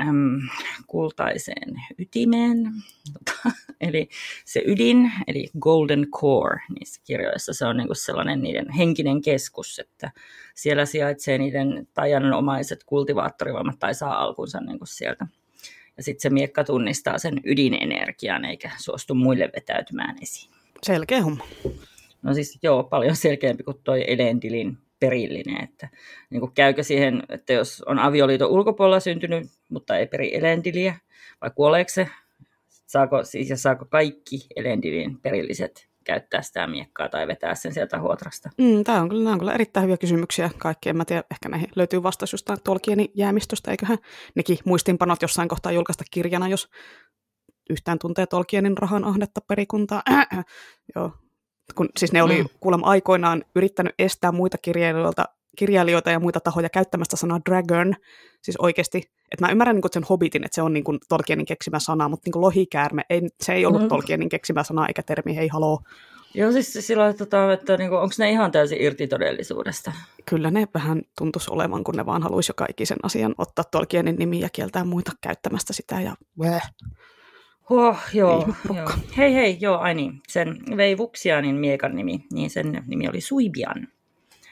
äm, 0.00 0.40
kultaiseen 0.86 1.74
ytimeen. 1.98 2.72
Tota, 3.12 3.56
eli 3.80 4.08
se 4.44 4.62
ydin, 4.66 5.12
eli 5.26 5.50
Golden 5.60 6.06
Core 6.10 6.60
niissä 6.78 7.00
kirjoissa, 7.04 7.52
se 7.52 7.66
on 7.66 7.76
niinku 7.76 7.94
sellainen 7.94 8.42
niiden 8.42 8.70
henkinen 8.70 9.22
keskus, 9.22 9.78
että 9.78 10.10
siellä 10.54 10.86
sijaitsee 10.86 11.38
niiden 11.38 11.88
tajanonomaiset 11.94 12.84
kultivaattorivoimat 12.84 13.78
tai 13.78 13.94
saa 13.94 14.18
alkunsa 14.18 14.60
niinku 14.60 14.86
sieltä. 14.86 15.26
Ja 15.96 16.02
sitten 16.02 16.22
se 16.22 16.30
miekka 16.30 16.64
tunnistaa 16.64 17.18
sen 17.18 17.40
ydinenergian 17.44 18.44
eikä 18.44 18.70
suostu 18.78 19.14
muille 19.14 19.50
vetäytymään 19.56 20.16
esiin. 20.22 20.50
Selkeä 20.82 21.22
homma. 21.22 21.44
No 22.22 22.34
siis 22.34 22.58
joo, 22.62 22.84
paljon 22.84 23.16
selkeämpi 23.16 23.62
kuin 23.62 23.80
toi 23.84 24.04
Elendilin 24.06 24.78
perillinen. 25.00 25.64
Että, 25.64 25.88
niin 26.30 26.40
kuin 26.40 26.52
käykö 26.52 26.82
siihen, 26.82 27.22
että 27.28 27.52
jos 27.52 27.82
on 27.86 27.98
avioliiton 27.98 28.50
ulkopuolella 28.50 29.00
syntynyt, 29.00 29.46
mutta 29.68 29.96
ei 29.96 30.06
peri 30.06 30.36
elendiliä, 30.36 30.96
vai 31.40 31.50
kuoleeko 31.54 31.88
se? 31.88 32.08
Saako, 32.68 33.24
siis, 33.24 33.50
ja 33.50 33.56
saako 33.56 33.84
kaikki 33.84 34.46
elendilin 34.56 35.20
perilliset 35.20 35.90
käyttää 36.04 36.42
sitä 36.42 36.66
miekkaa 36.66 37.08
tai 37.08 37.26
vetää 37.26 37.54
sen 37.54 37.74
sieltä 37.74 38.00
huotrasta? 38.00 38.50
Mm, 38.58 38.84
tämä 38.84 39.00
on 39.00 39.08
kyllä, 39.08 39.24
nämä 39.24 39.32
on 39.32 39.38
kyllä 39.38 39.52
erittäin 39.52 39.84
hyviä 39.84 39.96
kysymyksiä. 39.96 40.50
Kaikki, 40.58 40.88
en 40.88 40.96
mä 40.96 41.04
tiedä, 41.04 41.22
ehkä 41.30 41.48
näihin 41.48 41.68
löytyy 41.76 42.02
vastaus 42.02 42.32
jostain 42.32 42.58
Tolkienin 42.64 43.08
jäämistöstä, 43.14 43.70
eiköhän 43.70 43.98
nekin 44.34 44.58
muistinpanot 44.64 45.22
jossain 45.22 45.48
kohtaa 45.48 45.72
julkaista 45.72 46.04
kirjana, 46.10 46.48
jos 46.48 46.68
yhtään 47.70 47.98
tuntee 47.98 48.26
Tolkienin 48.26 48.78
rahan 48.78 49.04
ahdetta 49.04 49.40
perikuntaa. 49.40 50.02
Joo, 50.94 51.12
kun 51.74 51.88
siis 51.98 52.12
ne 52.12 52.22
oli 52.22 52.42
mm. 52.42 52.48
kuulemma 52.60 52.86
aikoinaan 52.86 53.44
yrittänyt 53.56 53.94
estää 53.98 54.32
muita 54.32 54.58
kirjailijoita, 54.58 55.24
kirjailijoita 55.56 56.10
ja 56.10 56.20
muita 56.20 56.40
tahoja 56.40 56.68
käyttämästä 56.68 57.16
sanaa 57.16 57.40
dragon, 57.50 57.94
siis 58.42 58.56
oikeasti, 58.56 58.98
että 59.32 59.46
mä 59.46 59.52
ymmärrän 59.52 59.76
niin 59.76 59.92
sen 59.92 60.06
Hobbitin, 60.10 60.44
että 60.44 60.54
se 60.54 60.62
on 60.62 60.72
niin 60.72 60.84
kuin 60.84 60.98
Tolkienin 61.08 61.46
keksimä 61.46 61.78
sana, 61.78 62.08
mutta 62.08 62.26
niin 62.26 62.32
kuin 62.32 62.40
lohikäärme, 62.40 63.02
ei, 63.10 63.22
se 63.40 63.52
ei 63.52 63.66
ollut 63.66 63.82
mm. 63.82 63.88
Tolkienin 63.88 64.28
keksimä 64.28 64.64
sana 64.64 64.86
eikä 64.86 65.02
termi, 65.02 65.36
hei 65.36 65.48
haloo. 65.48 65.80
Joo, 66.34 66.52
siis 66.52 66.72
sillä 66.80 67.08
että, 67.08 67.26
tota, 67.26 67.52
että 67.52 67.76
niin 67.76 67.90
kuin, 67.90 68.00
onko 68.00 68.14
ne 68.18 68.30
ihan 68.30 68.52
täysin 68.52 68.80
irti 68.80 69.06
todellisuudesta? 69.06 69.92
Kyllä 70.26 70.50
ne 70.50 70.68
vähän 70.74 71.02
tuntuisi 71.18 71.50
olevan, 71.50 71.84
kun 71.84 71.94
ne 71.94 72.06
vaan 72.06 72.22
haluaisi 72.22 72.50
joka 72.50 72.66
ikisen 72.68 72.98
asian 73.02 73.34
ottaa 73.38 73.64
Tolkienin 73.64 74.16
nimi 74.16 74.40
ja 74.40 74.48
kieltää 74.52 74.84
muita 74.84 75.12
käyttämästä 75.20 75.72
sitä 75.72 76.00
ja 76.00 76.14
Bleh. 76.38 76.62
Oh, 77.70 77.98
joo, 78.12 78.54
joo. 78.74 78.90
Hei 79.16 79.34
hei, 79.34 79.56
joo, 79.60 79.78
ai 79.78 79.94
niin. 79.94 80.20
Sen 80.28 80.56
vei 80.76 80.98
Vuksianin 80.98 81.54
miekan 81.54 81.96
nimi, 81.96 82.24
niin 82.32 82.50
sen 82.50 82.84
nimi 82.86 83.08
oli 83.08 83.20
Suibian. 83.20 83.88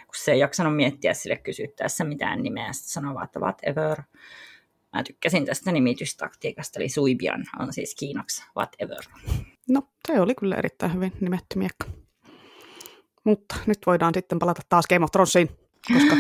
Kun 0.07 0.15
se 0.17 0.33
ei 0.33 0.39
jaksanut 0.39 0.77
miettiä 0.77 1.15
sille 1.15 1.37
kysyttäessä 1.37 2.05
mitään 2.05 2.43
nimeä, 2.43 2.73
sitten 2.73 2.93
sanoi 2.93 3.15
vaan, 3.15 3.25
että 3.25 3.41
whatever. 3.41 4.03
Mä 4.93 5.03
tykkäsin 5.03 5.47
tästä 5.47 5.73
nimitystaktiikasta, 5.73 6.81
eli 6.81 6.89
Suibian 6.89 7.45
on 7.59 7.73
siis 7.73 7.95
kiinaksi 7.95 8.43
whatever. 8.57 9.05
No, 9.69 9.83
se 10.07 10.21
oli 10.21 10.35
kyllä 10.35 10.57
erittäin 10.57 10.95
hyvin 10.95 11.13
nimetty 11.21 11.59
miekka. 11.59 11.87
Mutta 13.25 13.57
nyt 13.67 13.79
voidaan 13.87 14.15
sitten 14.15 14.39
palata 14.39 14.63
taas 14.69 14.87
Game 14.87 15.05
of 15.05 15.11
Thronesiin, 15.11 15.49
koska 15.93 16.17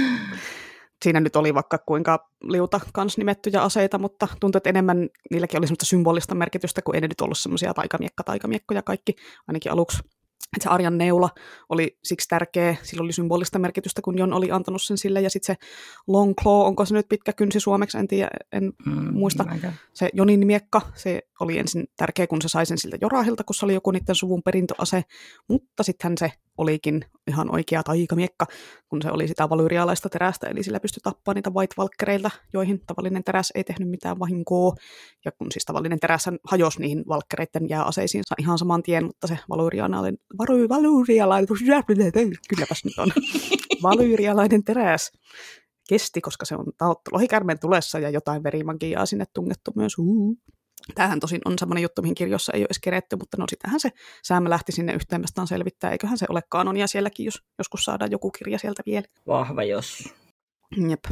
siinä 1.04 1.20
nyt 1.20 1.36
oli 1.36 1.54
vaikka 1.54 1.78
kuinka 1.78 2.30
liuta 2.42 2.80
kans 2.92 3.18
nimettyjä 3.18 3.62
aseita, 3.62 3.98
mutta 3.98 4.28
tuntuu, 4.40 4.58
että 4.58 4.70
enemmän 4.70 5.08
niilläkin 5.30 5.58
oli 5.58 5.66
semmoista 5.66 5.86
symbolista 5.86 6.34
merkitystä, 6.34 6.82
kun 6.82 6.94
ei 6.94 7.00
ne 7.00 7.08
nyt 7.08 7.20
ollut 7.20 7.38
semmoisia 7.38 7.74
taikamiekka, 7.74 8.24
taikamiekkoja 8.24 8.82
kaikki, 8.82 9.14
ainakin 9.48 9.72
aluksi. 9.72 9.98
Että 10.56 10.62
se 10.62 10.68
Arjan 10.68 10.98
neula 10.98 11.30
oli 11.68 11.98
siksi 12.04 12.28
tärkeä, 12.28 12.76
sillä 12.82 13.02
oli 13.02 13.12
symbolista 13.12 13.58
merkitystä, 13.58 14.02
kun 14.02 14.18
Jon 14.18 14.32
oli 14.32 14.50
antanut 14.50 14.82
sen 14.82 14.98
sille, 14.98 15.20
ja 15.20 15.30
sitten 15.30 15.56
se 15.56 15.66
long 16.06 16.34
claw, 16.42 16.66
onko 16.66 16.84
se 16.84 16.94
nyt 16.94 17.08
pitkä 17.08 17.32
kynsi 17.32 17.60
suomeksi, 17.60 17.98
en 17.98 18.08
tiedä, 18.08 18.30
en 18.52 18.72
mm, 18.86 19.12
muista. 19.12 19.44
Se 19.94 20.10
Jonin 20.12 20.46
miekka, 20.46 20.80
se 20.94 21.20
oli 21.40 21.58
ensin 21.58 21.86
tärkeä, 21.96 22.26
kun 22.26 22.42
se 22.42 22.48
sai 22.48 22.66
sen 22.66 22.78
siltä 22.78 22.96
Jorahilta, 23.00 23.44
kun 23.44 23.54
se 23.54 23.64
oli 23.64 23.74
joku 23.74 23.90
niiden 23.90 24.14
suvun 24.14 24.42
perintöase, 24.42 25.02
mutta 25.48 25.82
sitten 25.82 26.18
se 26.18 26.32
olikin 26.58 27.04
ihan 27.26 27.54
oikea 27.54 27.82
taikamiekka, 27.82 28.46
kun 28.88 29.02
se 29.02 29.10
oli 29.10 29.28
sitä 29.28 29.48
valyrialaista 29.48 30.08
terästä, 30.08 30.46
eli 30.46 30.62
sillä 30.62 30.80
pystyi 30.80 31.00
tappamaan 31.02 31.34
niitä 31.34 31.50
white 31.50 31.74
valkkereilta, 31.78 32.30
joihin 32.52 32.80
tavallinen 32.86 33.24
teräs 33.24 33.52
ei 33.54 33.64
tehnyt 33.64 33.90
mitään 33.90 34.18
vahinkoa, 34.18 34.74
ja 35.24 35.32
kun 35.32 35.46
siis 35.52 35.64
tavallinen 35.64 36.00
teräs 36.00 36.24
hajosi 36.44 36.80
niihin 36.80 37.04
valkkereiden 37.08 37.68
jääaseisiinsa 37.68 38.34
ihan 38.38 38.58
saman 38.58 38.82
tien, 38.82 39.04
mutta 39.04 39.26
se 39.26 39.38
valyrialainen, 39.48 40.18
valu, 40.38 40.68
valyrialainen, 40.68 41.48
kylläpäs 42.48 42.84
nyt 42.84 42.98
on, 42.98 43.08
valyrialainen 43.82 44.64
teräs 44.64 45.12
kesti, 45.88 46.20
koska 46.20 46.44
se 46.44 46.54
on 46.54 46.66
taottu 46.78 47.10
lohikärmen 47.12 47.58
tulessa 47.58 47.98
ja 47.98 48.10
jotain 48.10 48.42
verimagiaa 48.42 49.06
sinne 49.06 49.24
tungettu 49.34 49.72
myös. 49.76 49.98
Uh. 49.98 50.36
Tämähän 50.94 51.20
tosin 51.20 51.40
on 51.44 51.58
semmoinen 51.58 51.82
juttu, 51.82 52.02
mihin 52.02 52.14
kirjossa 52.14 52.52
ei 52.52 52.60
ole 52.60 52.64
edes 52.66 52.78
keretty, 52.78 53.16
mutta 53.16 53.36
no 53.36 53.44
sitähän 53.48 53.80
se 53.80 53.90
Säämä 54.22 54.50
lähti 54.50 54.72
sinne 54.72 54.92
yhteenmästään 54.92 55.46
selvittää. 55.46 55.90
Eiköhän 55.90 56.18
se 56.18 56.26
ole 56.28 56.40
kanonia 56.48 56.86
sielläkin, 56.86 57.24
jos 57.24 57.42
joskus 57.58 57.84
saadaan 57.84 58.10
joku 58.10 58.30
kirja 58.30 58.58
sieltä 58.58 58.82
vielä. 58.86 59.06
Vahva 59.26 59.62
jos. 59.62 60.14
Jep. 60.88 61.04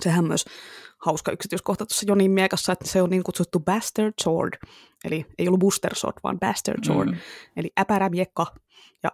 Sehän 0.00 0.24
myös 0.24 0.44
hauska 1.04 1.32
yksityiskohta 1.32 1.86
tuossa 1.86 2.06
Jonin 2.08 2.30
miekassa, 2.30 2.72
että 2.72 2.88
se 2.88 3.02
on 3.02 3.10
niin 3.10 3.22
kutsuttu 3.22 3.60
Bastard 3.60 4.14
Sword. 4.22 4.52
Eli 5.04 5.26
ei 5.38 5.48
ollut 5.48 5.60
Booster 5.60 5.94
Sword, 5.94 6.16
vaan 6.24 6.40
Bastard 6.40 6.84
Sword. 6.84 7.10
Mm. 7.10 7.16
Eli 7.56 7.70
äpärä 7.80 8.08
miekka. 8.08 8.46
Ja 9.02 9.10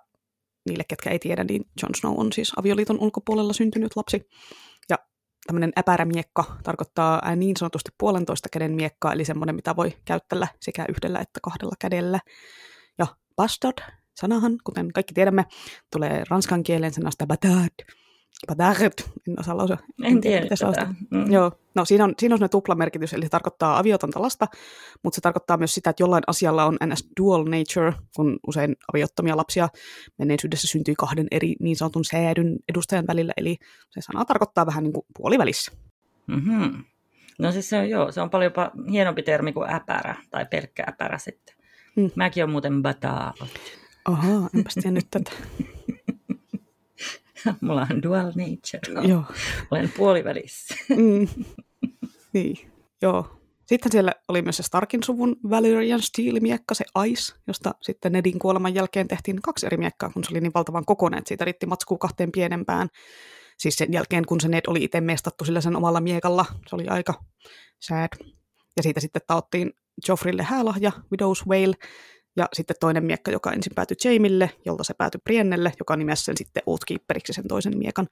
niille, 0.69 0.85
ketkä 0.89 1.11
ei 1.11 1.19
tiedä, 1.19 1.45
niin 1.45 1.65
Jon 1.83 1.95
Snow 1.95 2.21
on 2.21 2.33
siis 2.33 2.53
avioliiton 2.57 2.99
ulkopuolella 3.01 3.53
syntynyt 3.53 3.97
lapsi. 3.97 4.29
Tämmöinen 5.51 5.73
äpärämiekka 5.79 6.45
tarkoittaa 6.63 7.37
niin 7.37 7.57
sanotusti 7.57 7.91
puolentoista 7.99 8.49
käden 8.53 8.73
miekkaa, 8.73 9.13
eli 9.13 9.25
semmoinen, 9.25 9.55
mitä 9.55 9.77
voi 9.77 9.93
käyttää 10.05 10.49
sekä 10.61 10.85
yhdellä 10.89 11.19
että 11.19 11.41
kahdella 11.43 11.75
kädellä. 11.79 12.21
Ja 12.99 13.07
bastard, 13.37 13.79
sanahan, 14.17 14.59
kuten 14.65 14.93
kaikki 14.93 15.15
tiedämme, 15.15 15.45
tulee 15.93 16.25
ranskan 16.29 16.63
kielen 16.63 16.93
sanasta 16.93 17.27
batard, 17.27 18.00
Batard, 18.47 18.93
en 19.29 19.41
osaa 19.41 19.57
lausua. 19.57 19.77
En 20.05 20.21
tiedä 20.21 20.47
tätä. 20.47 20.95
Mm. 21.11 21.33
Joo, 21.33 21.53
no 21.75 21.85
siinä 21.85 22.05
on, 22.05 22.15
siinä 22.19 22.35
on 22.35 22.39
semmoinen 22.39 22.51
tuplamerkitys, 22.51 23.13
eli 23.13 23.25
se 23.25 23.29
tarkoittaa 23.29 23.79
aviotonta 23.79 24.23
lasta, 24.23 24.47
mutta 25.03 25.15
se 25.15 25.21
tarkoittaa 25.21 25.57
myös 25.57 25.75
sitä, 25.75 25.91
että 25.91 26.03
jollain 26.03 26.23
asialla 26.27 26.65
on 26.65 26.77
ns. 26.87 27.09
dual 27.21 27.45
nature, 27.45 27.93
kun 28.17 28.39
usein 28.47 28.77
aviottomia 28.93 29.37
lapsia 29.37 29.69
menneisyydessä 30.19 30.67
syntyy 30.67 30.95
kahden 30.99 31.27
eri 31.31 31.55
niin 31.61 31.77
sanotun 31.77 32.05
säädyn 32.05 32.57
edustajan 32.69 33.07
välillä, 33.07 33.33
eli 33.37 33.57
se 33.91 34.01
sana 34.01 34.25
tarkoittaa 34.25 34.67
vähän 34.67 34.85
niin 34.85 34.93
kuin 34.93 35.07
puolivälissä. 35.17 35.73
Mm-hmm. 36.27 36.85
No 37.39 37.53
siis 37.53 37.69
se 37.69 37.79
on, 37.79 37.91
joo, 37.91 38.13
se 38.13 38.21
on 38.21 38.31
paljon 38.31 38.53
hienompi 38.91 39.23
termi 39.23 39.53
kuin 39.53 39.71
äpärä, 39.71 40.15
tai 40.31 40.47
pelkkä 40.47 40.85
äpärä 40.89 41.19
sitten. 41.19 41.57
Mm. 41.97 42.11
Mäkin 42.15 42.45
on 42.45 42.51
muuten 42.51 42.83
batard. 42.83 43.49
Ahaa, 44.05 44.49
enpäs 44.55 44.75
tiennyt 44.75 45.07
tätä. 45.11 45.31
Mulla 47.61 47.87
on 47.91 48.03
dual 48.03 48.27
nature. 48.27 49.09
Joo. 49.11 49.25
Olen 49.71 49.93
puolivälissä. 49.97 50.75
mm. 50.89 51.45
Niin, 52.33 52.57
joo. 53.03 53.37
Sitten 53.67 53.93
siellä 53.93 54.13
oli 54.29 54.43
myös 54.43 54.57
se 54.57 54.63
Starkin 54.63 55.03
suvun 55.03 55.37
Valerian 55.51 56.03
Steel-miekka, 56.03 56.75
se 56.75 56.85
Ice, 57.07 57.33
josta 57.47 57.75
sitten 57.81 58.13
Nedin 58.13 58.39
kuoleman 58.39 58.75
jälkeen 58.75 59.09
tehtiin 59.09 59.43
kaksi 59.43 59.67
eri 59.67 59.77
miekkaa, 59.77 60.11
kun 60.11 60.25
se 60.25 60.31
oli 60.31 60.41
niin 60.41 60.55
valtavan 60.55 60.85
kokoinen, 60.85 61.19
että 61.19 61.29
siitä 61.29 61.45
riitti 61.45 61.67
matskuu 61.67 61.99
kahteen 61.99 62.33
pienempään. 62.33 62.89
Siis 63.59 63.77
sen 63.77 63.93
jälkeen, 63.93 64.27
kun 64.27 64.41
se 64.41 64.49
Ned 64.49 64.63
oli 64.67 64.85
itse 64.85 65.01
mestattu 65.01 65.45
sillä 65.45 65.61
sen 65.61 65.77
omalla 65.77 66.01
miekalla, 66.01 66.47
se 66.69 66.77
oli 66.77 66.89
aika 66.89 67.15
sad. 67.81 68.09
Ja 68.77 68.83
siitä 68.83 69.01
sitten 69.01 69.23
taottiin 69.27 69.73
Joffrille 70.09 70.43
häälahja, 70.43 70.93
Widow's 70.97 71.47
Whale, 71.49 71.75
ja 72.37 72.49
sitten 72.53 72.77
toinen 72.81 73.05
miekka, 73.05 73.31
joka 73.31 73.53
ensin 73.53 73.73
päätyi 73.75 73.97
Jamille, 74.05 74.51
jolta 74.67 74.85
se 74.85 74.95
päätyi 74.95 75.21
Briennelle, 75.25 75.73
joka 75.79 75.97
nimesi 75.97 76.25
sen 76.25 76.37
sitten 76.37 76.63
Oathkeeperiksi 76.67 77.33
sen 77.33 77.49
toisen 77.49 77.79
miekan. 77.79 78.07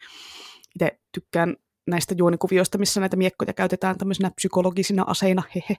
Itse 0.74 0.98
tykkään 1.14 1.56
näistä 1.86 2.14
juonikuvioista, 2.18 2.78
missä 2.78 3.00
näitä 3.00 3.16
miekkoja 3.16 3.52
käytetään 3.52 3.98
tämmöisenä 3.98 4.30
psykologisina 4.36 5.04
aseina, 5.06 5.42
hehe. 5.54 5.76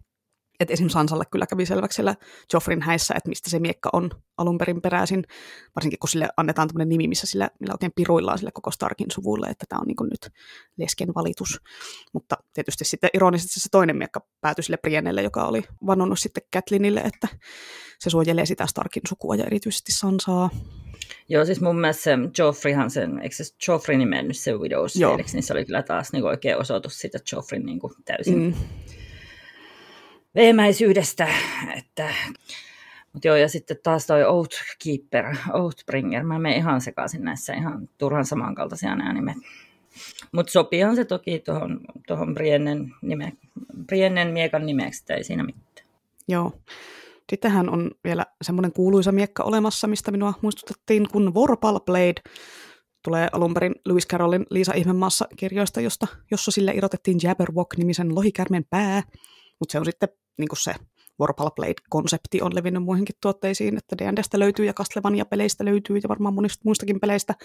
Että 0.60 0.74
esimerkiksi 0.74 0.94
Sansalle 0.94 1.24
kyllä 1.32 1.46
kävi 1.46 1.66
selväksi 1.66 1.96
siellä 1.96 2.16
Joffrin 2.54 2.82
häissä, 2.82 3.14
että 3.18 3.30
mistä 3.30 3.50
se 3.50 3.60
miekka 3.60 3.90
on 3.94 4.10
alun 4.38 4.58
perin 4.58 4.82
peräisin, 4.82 5.24
varsinkin 5.76 6.00
kun 6.00 6.10
sille 6.10 6.30
annetaan 6.38 6.68
tämmöinen 6.68 6.90
nimi, 6.90 7.08
missä 7.08 7.28
sillä, 7.28 7.50
millä 7.60 7.74
oikein 7.74 7.92
piruillaan 7.96 8.38
sille 8.38 8.52
koko 8.54 8.72
Starkin 8.72 9.12
suvulle, 9.12 9.48
että 9.48 9.66
tämä 9.70 9.80
on 9.80 9.88
niin 9.88 10.10
nyt 10.12 10.34
lesken 10.78 11.10
valitus. 11.16 11.60
Mutta 12.14 12.36
tietysti 12.54 12.86
sitten 12.86 13.10
ironisesti 13.14 13.60
se 13.60 13.70
toinen 13.72 13.98
miekka 13.98 14.28
päätyi 14.42 14.64
sille 14.64 14.78
Briennelle, 14.78 15.22
joka 15.22 15.46
oli 15.46 15.64
vannonnut 15.86 16.20
sitten 16.20 16.44
Catlinille, 16.56 17.00
että 17.00 17.28
se 18.00 18.10
suojelee 18.10 18.46
sitä 18.46 18.68
Starkin 18.68 19.04
sukua 19.10 19.36
ja 19.36 19.44
erityisesti 19.44 19.92
Sansaa. 19.92 20.50
Joo, 21.30 21.46
siis 21.46 21.62
mun 21.62 21.80
mielestä 21.80 22.04
se 22.04 22.12
Joffreyhan 22.38 22.92
sen, 22.92 23.20
eikö 23.20 23.36
se 23.36 23.44
Joffrey 23.68 23.98
nimennyt 23.98 24.38
se 24.38 24.54
Widows 24.54 24.96
niin 25.34 25.44
se 25.44 25.54
oli 25.54 25.66
kyllä 25.66 25.84
taas 25.84 26.12
niin 26.14 26.26
oikein 26.26 26.58
osoitus 26.58 27.00
siitä 27.00 27.20
Joffreyn 27.32 27.66
niin 27.66 27.80
täysin 28.06 28.40
mm 28.40 28.54
veemäisyydestä. 30.36 31.28
Että, 31.78 32.14
mutta 33.14 33.28
joo, 33.28 33.36
ja 33.36 33.50
sitten 33.50 33.78
taas 33.84 34.08
toi 34.08 34.24
Oathkeeper, 34.24 35.36
Oathbringer, 35.54 36.24
mä 36.24 36.40
menen 36.40 36.58
ihan 36.58 36.82
sekaisin 36.82 37.24
näissä 37.24 37.54
ihan 37.54 37.90
turhan 37.98 38.26
samankaltaisia 38.26 38.96
nämä 38.96 39.14
nimet. 39.14 39.38
Mutta 40.32 40.52
sopihan 40.52 40.96
se 40.96 41.06
toki 41.06 41.40
tuohon 41.40 41.80
tohon 42.08 42.34
Briennen, 42.34 42.94
nime, 43.02 43.34
Briennen 43.86 44.28
miekan 44.28 44.66
nimeksi, 44.66 45.04
ei 45.10 45.24
siinä 45.24 45.44
mitään. 45.44 45.88
Joo. 46.28 46.52
Sittenhän 47.30 47.70
on 47.70 47.92
vielä 48.04 48.26
semmoinen 48.42 48.74
kuuluisa 48.74 49.12
miekka 49.12 49.44
olemassa, 49.44 49.88
mistä 49.88 50.12
minua 50.12 50.34
muistutettiin, 50.42 51.08
kun 51.12 51.34
Vorpal 51.34 51.80
Blade 51.80 52.22
tulee 53.04 53.28
alun 53.32 53.54
perin 53.54 53.76
Lewis 53.86 54.08
Carrollin 54.08 54.46
Liisa 54.50 54.74
Ihmemaassa 54.74 55.28
kirjoista, 55.36 55.82
josta, 55.82 56.08
jossa 56.32 56.52
sille 56.52 56.72
irrotettiin 56.72 57.20
Jabberwock-nimisen 57.24 58.16
lohikärmen 58.16 58.66
pää, 58.70 59.04
mutta 59.60 59.72
se 59.72 59.80
on 59.80 59.86
sitten 59.86 60.10
niin 60.40 60.50
kuin 60.50 60.60
se 60.60 60.74
Warpal 61.20 61.52
Blade-konsepti 61.52 62.42
on 62.42 62.56
levinnyt 62.56 62.84
muihinkin 62.84 63.16
tuotteisiin, 63.22 63.78
että 63.78 63.98
D&Dstä 63.98 64.40
löytyy 64.40 64.66
ja 64.66 64.74
Castlevania-peleistä 64.74 65.66
löytyy 65.66 65.98
ja 65.98 66.10
varmaan 66.10 66.34
monista 66.34 66.62
muistakin 66.66 67.00
peleistä. 67.00 67.36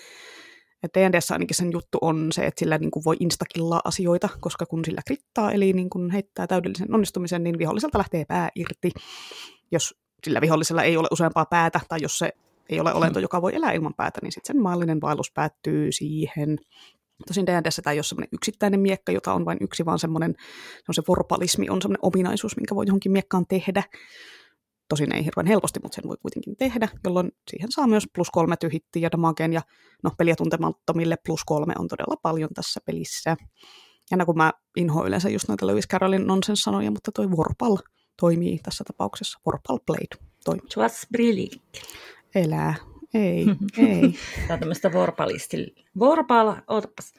D&Dssä 0.94 1.34
ainakin 1.34 1.56
sen 1.56 1.72
juttu 1.72 1.98
on 2.00 2.32
se, 2.32 2.46
että 2.46 2.58
sillä 2.58 2.78
niin 2.78 2.90
kuin 2.90 3.04
voi 3.04 3.16
instakillaa 3.20 3.80
asioita, 3.84 4.28
koska 4.40 4.66
kun 4.66 4.84
sillä 4.84 5.00
krittaa, 5.06 5.52
eli 5.52 5.72
niin 5.72 5.90
kuin 5.90 6.10
heittää 6.10 6.46
täydellisen 6.46 6.94
onnistumisen, 6.94 7.44
niin 7.44 7.58
viholliselta 7.58 7.98
lähtee 7.98 8.24
pää 8.24 8.48
irti. 8.54 8.90
Jos 9.72 9.94
sillä 10.24 10.40
vihollisella 10.40 10.82
ei 10.82 10.96
ole 10.96 11.08
useampaa 11.10 11.46
päätä, 11.46 11.80
tai 11.88 11.98
jos 12.02 12.18
se 12.18 12.32
ei 12.68 12.80
ole 12.80 12.94
olento, 12.94 13.20
joka 13.20 13.42
voi 13.42 13.54
elää 13.54 13.72
ilman 13.72 13.94
päätä, 13.94 14.20
niin 14.22 14.32
sitten 14.32 14.54
sen 14.54 14.62
maallinen 14.62 15.00
vaellus 15.00 15.32
päättyy 15.32 15.92
siihen. 15.92 16.58
Tosin 17.26 17.46
D&Dssä 17.46 17.82
tämä 17.82 17.92
ei 17.92 17.98
ole 17.98 18.04
semmoinen 18.04 18.28
yksittäinen 18.32 18.80
miekka, 18.80 19.12
jota 19.12 19.32
on 19.32 19.44
vain 19.44 19.58
yksi, 19.60 19.84
vaan 19.84 19.98
semmoinen, 19.98 20.34
se 20.76 20.92
se 20.92 21.02
vorpalismi 21.08 21.70
on 21.70 21.82
semmoinen 21.82 22.04
ominaisuus, 22.04 22.56
minkä 22.56 22.74
voi 22.74 22.84
johonkin 22.86 23.12
miekkaan 23.12 23.46
tehdä. 23.48 23.82
Tosin 24.88 25.14
ei 25.14 25.24
hirveän 25.24 25.46
helposti, 25.46 25.80
mutta 25.82 25.96
sen 25.96 26.08
voi 26.08 26.16
kuitenkin 26.22 26.56
tehdä, 26.56 26.88
jolloin 27.04 27.32
siihen 27.50 27.72
saa 27.72 27.86
myös 27.86 28.04
plus 28.14 28.30
kolme 28.30 28.56
tyhittiä 28.56 29.02
ja 29.02 29.12
damageen, 29.12 29.52
ja 29.52 29.62
no 30.02 30.10
peliä 30.18 30.36
tuntemattomille 30.36 31.16
plus 31.26 31.44
kolme 31.44 31.72
on 31.78 31.88
todella 31.88 32.16
paljon 32.22 32.50
tässä 32.54 32.80
pelissä. 32.86 33.36
Ja 34.10 34.26
kun 34.26 34.36
mä 34.36 34.52
inhoan 34.76 35.06
yleensä 35.06 35.28
just 35.28 35.48
noita 35.48 35.66
Lewis 35.66 35.88
Carrollin 35.88 36.26
nonsense-sanoja, 36.26 36.90
mutta 36.90 37.12
toi 37.12 37.30
Vorpal 37.30 37.76
toimii 38.20 38.58
tässä 38.62 38.84
tapauksessa. 38.84 39.38
Vorpal 39.46 39.78
Blade 39.86 40.24
toimii. 40.44 40.68
Tuossa 40.74 41.06
Elää. 42.34 42.74
Ei, 43.14 43.46
ei. 43.88 44.14
Tämä 44.36 44.54
on 44.54 44.58
tämmöistä 44.58 44.92
vorpalisti... 44.92 45.74
Vorpal... 45.98 46.54
Ootapas. 46.68 47.14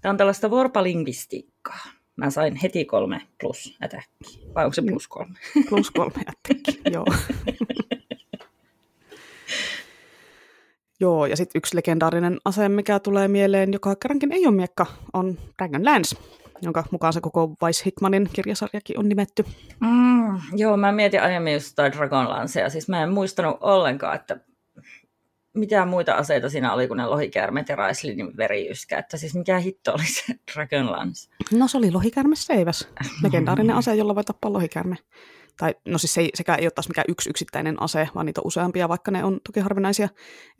Tämä 0.00 0.10
on 0.10 0.16
tällaista 0.16 0.50
vorpalingvistiikkaa. 0.50 1.86
Mä 2.16 2.30
sain 2.30 2.56
heti 2.56 2.84
kolme 2.84 3.20
plus 3.40 3.76
ätäkki. 3.82 4.48
Vai 4.54 4.64
onko 4.64 4.74
se 4.74 4.82
plus 4.82 5.08
kolme? 5.08 5.38
Plus 5.68 5.90
kolme 5.90 6.20
ätäkki, 6.20 6.80
joo. 6.90 7.06
joo, 11.00 11.26
ja 11.26 11.36
sitten 11.36 11.58
yksi 11.58 11.76
legendaarinen 11.76 12.38
ase, 12.44 12.68
mikä 12.68 12.98
tulee 12.98 13.28
mieleen, 13.28 13.72
joka 13.72 13.96
kerrankin 13.96 14.32
ei 14.32 14.46
ole 14.46 14.54
miekka, 14.54 14.86
on 15.12 15.38
Dragon 15.58 15.84
Lance, 15.84 16.16
jonka 16.62 16.84
mukaan 16.90 17.12
se 17.12 17.20
koko 17.20 17.48
Vice 17.66 17.82
Hitmanin 17.86 18.28
kirjasarjakin 18.32 18.98
on 18.98 19.08
nimetty. 19.08 19.44
Mm, 19.80 20.40
joo, 20.56 20.76
mä 20.76 20.92
mietin 20.92 21.22
aiemmin 21.22 21.54
just 21.54 21.76
Dragon 21.76 22.28
Lancea. 22.28 22.70
Siis 22.70 22.88
mä 22.88 23.02
en 23.02 23.12
muistanut 23.12 23.56
ollenkaan, 23.60 24.14
että 24.16 24.40
mitään 25.54 25.88
muita 25.88 26.14
aseita 26.14 26.50
siinä 26.50 26.72
oli 26.72 26.88
kuin 26.88 26.98
ne 26.98 27.06
lohikäärmet 27.06 27.68
ja 27.68 27.76
Raislinin 27.76 28.36
veriyskä. 28.36 28.98
Että 28.98 29.16
siis 29.16 29.34
mikä 29.34 29.58
hitto 29.58 29.92
oli 29.92 30.06
se 30.06 30.34
Dragonlance? 30.54 31.30
No 31.52 31.68
se 31.68 31.78
oli 31.78 31.90
lohikäärme 31.90 32.36
seiväs. 32.36 32.88
Legendaarinen 33.24 33.76
ase, 33.76 33.94
jolla 33.94 34.14
voi 34.14 34.24
tappaa 34.24 34.52
lohikäärme. 34.52 34.96
Tai 35.58 35.74
no 35.84 35.98
siis 35.98 36.14
se 36.14 36.20
ei, 36.20 36.30
sekä 36.34 36.54
ei 36.54 36.64
ole 36.64 36.70
taas 36.70 36.88
mikään 36.88 37.04
yksi 37.08 37.30
yksittäinen 37.30 37.82
ase, 37.82 38.08
vaan 38.14 38.26
niitä 38.26 38.40
on 38.40 38.46
useampia, 38.46 38.88
vaikka 38.88 39.10
ne 39.10 39.24
on 39.24 39.40
toki 39.46 39.60
harvinaisia. 39.60 40.08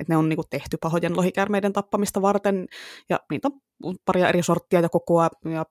Että 0.01 0.13
ne 0.13 0.17
on 0.17 0.29
niinku 0.29 0.45
tehty 0.51 0.77
pahojen 0.77 1.17
lohikäärmeiden 1.17 1.73
tappamista 1.73 2.23
varten. 2.23 2.67
Ja 3.09 3.21
niitä 3.31 3.49
on 3.83 3.97
paria 4.05 4.29
eri 4.29 4.43
sorttia 4.43 4.81
ja 4.81 4.89
kokoa. 4.89 5.29
Ja 5.45 5.65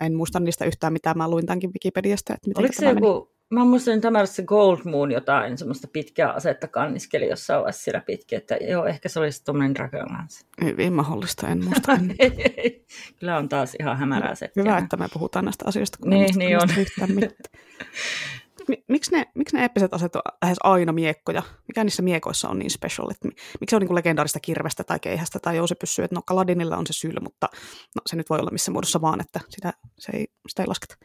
en 0.00 0.14
muista 0.14 0.40
niistä 0.40 0.64
yhtään 0.64 0.92
mitään. 0.92 1.18
Mä 1.18 1.30
luin 1.30 1.46
tämänkin 1.46 1.70
Wikipediasta. 1.72 2.34
Että 2.34 2.60
Oliko 2.60 2.74
se 2.76 2.88
joku 2.88 3.00
meni. 3.00 3.31
Mä 3.52 3.64
muistan 3.64 4.00
Gold 4.46 4.78
Moon 4.84 5.12
jotain, 5.12 5.58
semmoista 5.58 5.88
pitkää 5.92 6.32
asetta 6.32 6.68
kanniskeli 6.68 7.28
jossain 7.28 7.60
vaiheessa 7.60 7.82
siellä 7.82 8.00
pitkin, 8.00 8.36
että 8.36 8.56
joo, 8.56 8.86
ehkä 8.86 9.08
se 9.08 9.20
olisi 9.20 9.44
tuommoinen 9.44 9.74
Dragonlance. 9.74 10.46
Hyvin 10.64 10.92
mahdollista, 10.92 11.48
en 11.48 11.64
muista. 11.64 11.92
Kyllä 13.20 13.36
on 13.36 13.48
taas 13.48 13.76
ihan 13.80 13.96
hämärää 13.96 14.34
se. 14.34 14.50
Hyvä, 14.56 14.78
että 14.78 14.96
me 14.96 15.08
puhutaan 15.12 15.44
näistä 15.44 15.64
asioista, 15.68 15.98
kun 16.00 16.10
niin, 16.10 16.34
niin 16.36 16.56
on. 16.56 16.68
mi- 17.14 17.28
miksi, 18.88 19.12
ne, 19.12 19.26
miksi 19.34 19.56
ne 19.56 19.62
eeppiset 19.62 19.94
aseet 19.94 20.16
on 20.16 20.22
lähes 20.42 20.58
aina 20.62 20.92
miekkoja? 20.92 21.42
Mikä 21.68 21.84
niissä 21.84 22.02
miekoissa 22.02 22.48
on 22.48 22.58
niin 22.58 22.70
special? 22.70 23.10
Että 23.10 23.28
mi- 23.28 23.34
miksi 23.60 23.70
se 23.70 23.76
on 23.76 23.82
niin 23.82 23.94
legendaarista 23.94 24.40
kirvestä 24.40 24.84
tai 24.84 24.98
keihästä 25.00 25.38
tai 25.38 25.56
jousipyssyä? 25.56 26.04
Että 26.04 26.14
no 26.14 26.22
Kaladinilla 26.26 26.76
on 26.76 26.86
se 26.86 26.92
syl, 26.92 27.20
mutta 27.20 27.48
no, 27.94 28.02
se 28.06 28.16
nyt 28.16 28.30
voi 28.30 28.38
olla 28.38 28.50
missä 28.50 28.70
muodossa 28.70 29.00
vaan, 29.00 29.20
että 29.20 29.40
sitä, 29.48 29.72
se 29.98 30.12
ei, 30.14 30.26
sitä 30.48 30.62
ei 30.62 30.66
lasketa. 30.66 30.96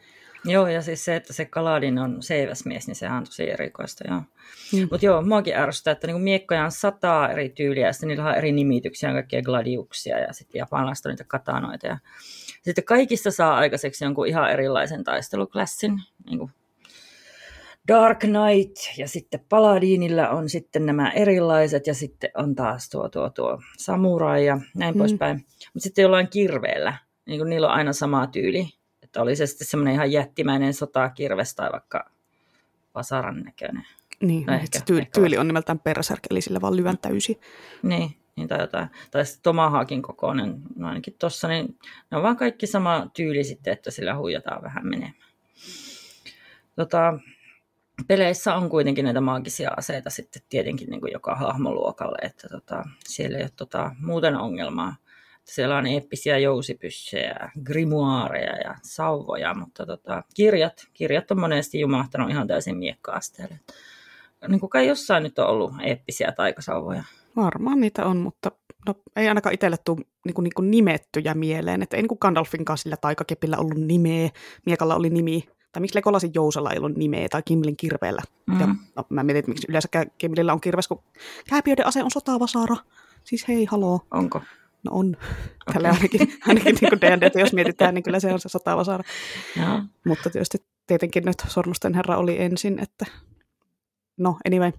Joo, 0.44 0.66
ja 0.66 0.82
siis 0.82 1.04
se, 1.04 1.16
että 1.16 1.32
se 1.32 1.44
Kaladin 1.44 1.98
on 1.98 2.22
seiväsmies, 2.22 2.86
niin 2.86 2.94
sehän 2.94 3.18
on 3.18 3.24
tosi 3.24 3.50
erikoista. 3.50 4.04
Joo. 4.08 4.22
Mm. 4.72 4.88
Mutta 4.90 5.06
joo, 5.06 5.22
muakin 5.22 5.56
ärsyttää, 5.56 5.92
että 5.92 6.06
niinku 6.06 6.22
miekkoja 6.22 6.64
on 6.64 6.72
sataa 6.72 7.30
eri 7.30 7.48
tyyliä, 7.48 7.86
ja 7.86 7.92
sitten 7.92 8.08
niillä 8.08 8.24
on 8.24 8.34
eri 8.34 8.52
nimityksiä, 8.52 9.08
on 9.08 9.14
kaikkia 9.14 9.42
gladiuksia, 9.42 10.18
ja 10.18 10.32
sitten 10.32 10.58
japanilaista 10.58 11.08
niitä 11.08 11.24
katanoita. 11.24 11.86
Ja 11.86 11.98
sitten 12.62 12.84
kaikista 12.84 13.30
saa 13.30 13.56
aikaiseksi 13.56 14.04
jonkun 14.04 14.26
ihan 14.26 14.50
erilaisen 14.50 15.04
taisteluklassin, 15.04 16.00
niin 16.26 16.38
kuin 16.38 16.50
Dark 17.88 18.18
Knight, 18.18 18.76
ja 18.98 19.08
sitten 19.08 19.40
Paladinilla 19.48 20.28
on 20.28 20.48
sitten 20.48 20.86
nämä 20.86 21.10
erilaiset, 21.10 21.86
ja 21.86 21.94
sitten 21.94 22.30
on 22.34 22.54
taas 22.54 22.90
tuo, 22.90 23.08
tuo, 23.08 23.30
tuo 23.30 23.62
samurai, 23.76 24.46
ja 24.46 24.60
näin 24.74 24.94
mm. 24.94 24.98
poispäin. 24.98 25.36
Mutta 25.74 25.80
sitten 25.80 26.02
jollain 26.02 26.28
kirveellä, 26.28 26.96
niin 27.26 27.38
kuin 27.40 27.50
niillä 27.50 27.66
on 27.66 27.72
aina 27.72 27.92
sama 27.92 28.26
tyyli, 28.26 28.68
että 29.02 29.22
oli 29.22 29.36
se 29.36 29.46
sitten 29.46 29.66
semmoinen 29.66 29.94
ihan 29.94 30.12
jättimäinen 30.12 30.74
sotakirves 30.74 31.54
tai 31.54 31.72
vaikka 31.72 32.10
vasaran 32.94 33.40
näköinen. 33.40 33.86
Niin, 34.20 34.46
no 34.46 34.54
ehkä, 34.54 34.78
se 34.78 34.84
tyyli, 34.84 35.00
ehkä 35.00 35.20
tyyli 35.20 35.38
on 35.38 35.46
nimeltään 35.46 35.80
Berserk, 35.80 36.20
eli 36.30 36.40
sillä 36.40 36.60
vaan 36.60 36.76
lyön 36.76 36.98
täysin. 36.98 37.40
Niin, 37.82 38.10
niin 38.36 38.48
tai 38.48 38.60
jotain. 38.60 38.88
Tai 39.10 39.26
sitten 39.26 39.42
Tomahawkin 39.42 40.02
kokoinen, 40.02 40.62
no 40.76 40.88
ainakin 40.88 41.14
tossa, 41.18 41.48
niin 41.48 41.78
ne 42.10 42.16
on 42.16 42.22
vaan 42.22 42.36
kaikki 42.36 42.66
sama 42.66 43.06
tyyli 43.14 43.44
sitten, 43.44 43.72
että 43.72 43.90
sillä 43.90 44.16
huijataan 44.16 44.62
vähän 44.62 44.86
menemään. 44.86 45.14
Tota, 46.76 47.18
peleissä 48.06 48.54
on 48.54 48.68
kuitenkin 48.68 49.04
näitä 49.04 49.20
maagisia 49.20 49.70
aseita 49.76 50.10
sitten 50.10 50.42
tietenkin 50.48 50.90
niin 50.90 51.00
kuin 51.00 51.12
joka 51.12 51.34
hahmoluokalle, 51.34 52.18
että 52.22 52.48
tota, 52.48 52.84
siellä 53.06 53.38
ei 53.38 53.42
ole 53.42 53.50
tota, 53.56 53.94
muuten 54.00 54.36
ongelmaa. 54.36 54.96
Siellä 55.44 55.76
on 55.76 55.86
eeppisiä 55.86 56.38
jousipyssyjä, 56.38 57.50
grimoireja 57.64 58.56
ja 58.56 58.74
sauvoja, 58.82 59.54
mutta 59.54 59.86
tota, 59.86 60.22
kirjat, 60.34 60.86
kirjat 60.92 61.30
on 61.30 61.40
monesti 61.40 61.80
jumahtanut 61.80 62.30
ihan 62.30 62.46
täysin 62.46 62.76
miekka-asteelle. 62.76 63.60
Niin 64.48 64.60
kuin 64.60 64.70
kai 64.70 64.86
jossain 64.86 65.22
nyt 65.22 65.38
on 65.38 65.46
ollut 65.46 65.72
eeppisiä 65.82 66.32
taikasauvoja. 66.32 67.04
Varmaan 67.36 67.80
niitä 67.80 68.06
on, 68.06 68.16
mutta 68.16 68.50
no, 68.86 68.94
ei 69.16 69.28
ainakaan 69.28 69.54
itselle 69.54 69.76
tule 69.84 70.00
niin 70.24 70.34
kuin, 70.34 70.42
niin 70.44 70.54
kuin 70.54 70.70
nimettyjä 70.70 71.34
mieleen. 71.34 71.82
Että 71.82 71.96
ei 71.96 72.02
niin 72.02 72.08
kuin 72.08 72.18
Gandalfinkaan 72.20 72.78
sillä 72.78 72.96
taikakepillä 72.96 73.56
ollut 73.56 73.78
nimeä, 73.78 74.30
miekalla 74.66 74.94
oli 74.94 75.10
nimi. 75.10 75.48
Tai 75.78 75.80
miksi 75.80 75.96
Legolasin 75.96 76.30
jousella 76.34 76.70
ei 76.70 76.78
ollut 76.78 76.96
nimeä 76.96 77.28
tai 77.28 77.42
Kimlin 77.44 77.76
kirveellä. 77.76 78.22
Mm. 78.46 78.60
Ja, 78.60 78.66
no, 78.96 79.04
mä 79.08 79.22
mietin, 79.22 79.38
että 79.38 79.48
miksi 79.48 79.66
yleensä 79.68 79.88
Kimlillä 80.18 80.52
on 80.52 80.60
kirves, 80.60 80.88
kun 80.88 81.02
kääpiöiden 81.48 81.86
ase 81.86 82.02
on 82.02 82.10
sotavasara. 82.10 82.76
Siis 83.24 83.48
hei, 83.48 83.64
haloo. 83.64 84.00
Onko? 84.10 84.42
No 84.82 84.90
on. 84.92 85.16
Okay. 85.16 85.72
Tällä 85.72 85.88
ainakin, 85.88 86.32
ainakin 86.46 86.76
niin 86.80 86.90
kuin 86.90 87.00
D&D, 87.00 87.40
jos 87.40 87.52
mietitään, 87.52 87.94
niin 87.94 88.02
kyllä 88.02 88.20
se 88.20 88.32
on 88.32 88.40
se 88.40 88.48
sotavasara. 88.48 89.04
Ja. 89.56 89.82
Mutta 90.06 90.30
tietysti 90.30 90.58
tietenkin 90.86 91.24
nyt 91.24 91.36
Sormusten 91.48 91.94
herra 91.94 92.16
oli 92.16 92.42
ensin, 92.42 92.78
että 92.78 93.06
no 94.16 94.36
anyway. 94.46 94.72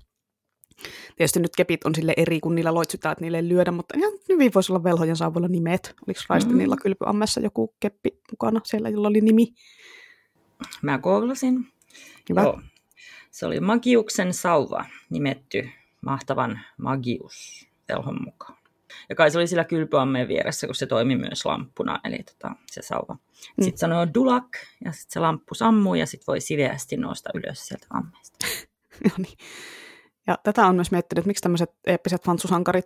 Tietysti 1.15 1.39
nyt 1.39 1.55
kepit 1.55 1.83
on 1.83 1.95
sille 1.95 2.13
eri, 2.17 2.39
kun 2.39 2.55
niillä 2.55 2.73
loitsutaan, 2.73 3.11
että 3.11 3.21
niille 3.21 3.37
ei 3.37 3.49
lyödä, 3.49 3.71
mutta 3.71 3.97
ihan 3.97 4.13
hyvin 4.29 4.51
voisi 4.55 4.71
olla 4.71 4.83
velhojen 4.83 5.15
saavuilla 5.15 5.47
nimet. 5.47 5.93
Oliko 6.07 6.21
Raistinilla 6.29 6.75
mm. 6.75 6.81
kylpyammessa 6.81 7.39
joku 7.39 7.75
keppi 7.79 8.09
mukana 8.31 8.61
siellä, 8.63 8.89
jolla 8.89 9.07
oli 9.07 9.21
nimi? 9.21 9.47
Mä 10.81 10.97
googlasin. 10.97 11.71
Hyvä. 12.29 12.41
Joo. 12.41 12.61
Se 13.31 13.45
oli 13.45 13.59
Magiuksen 13.59 14.33
sauva, 14.33 14.85
nimetty 15.09 15.69
mahtavan 16.01 16.59
Magius 16.77 17.67
velhon 17.89 18.23
mukaan. 18.25 18.59
Ja 19.09 19.15
kai 19.15 19.31
se 19.31 19.37
oli 19.37 19.47
sillä 19.47 19.63
kylpyammeen 19.63 20.27
vieressä, 20.27 20.67
kun 20.67 20.75
se 20.75 20.85
toimi 20.85 21.15
myös 21.15 21.45
lamppuna, 21.45 21.99
eli 22.03 22.17
tota, 22.17 22.55
se 22.71 22.81
sauva. 22.81 23.13
Mm. 23.13 23.63
Sitten 23.63 23.79
sanoi 23.79 24.13
dulak, 24.13 24.47
ja 24.85 24.91
sitten 24.91 25.13
se 25.13 25.19
lamppu 25.19 25.55
sammuu, 25.55 25.95
ja 25.95 26.05
sitten 26.05 26.27
voi 26.27 26.41
siveästi 26.41 26.97
nousta 26.97 27.29
ylös 27.33 27.67
sieltä 27.67 27.87
ammeesta. 27.89 28.45
no 29.05 29.11
niin. 29.17 29.37
Ja 30.27 30.37
tätä 30.43 30.67
on 30.67 30.75
myös 30.75 30.91
miettinyt, 30.91 31.19
että 31.19 31.27
miksi 31.27 31.41
tämmöiset 31.41 31.71
eeppiset 31.87 32.23
fantsusankarit, 32.23 32.85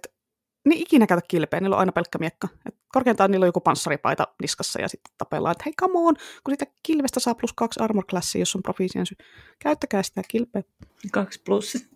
niin 0.65 0.81
ikinä 0.81 1.07
käytä 1.07 1.25
kilpeä, 1.27 1.59
niillä 1.59 1.75
on 1.75 1.79
aina 1.79 1.91
pelkkä 1.91 2.17
miekka. 2.17 2.47
Et 2.67 2.75
korkeintaan 2.87 3.31
niillä 3.31 3.43
on 3.43 3.47
joku 3.47 3.59
panssaripaita 3.59 4.27
niskassa 4.41 4.81
ja 4.81 4.87
sitten 4.87 5.13
tapellaan, 5.17 5.51
että 5.51 5.63
hei 5.65 5.73
come 5.81 5.99
on, 5.99 6.15
kun 6.43 6.53
sitä 6.53 6.65
kilvestä 6.83 7.19
saa 7.19 7.35
plus 7.35 7.53
kaksi 7.53 7.79
armor 7.79 8.05
classia, 8.05 8.41
jos 8.41 8.55
on 8.55 8.63
proficiency. 8.63 9.15
Käyttäkää 9.59 10.03
sitä 10.03 10.21
kilpeä. 10.27 10.63
Kaksi 11.11 11.41
plus. 11.45 11.73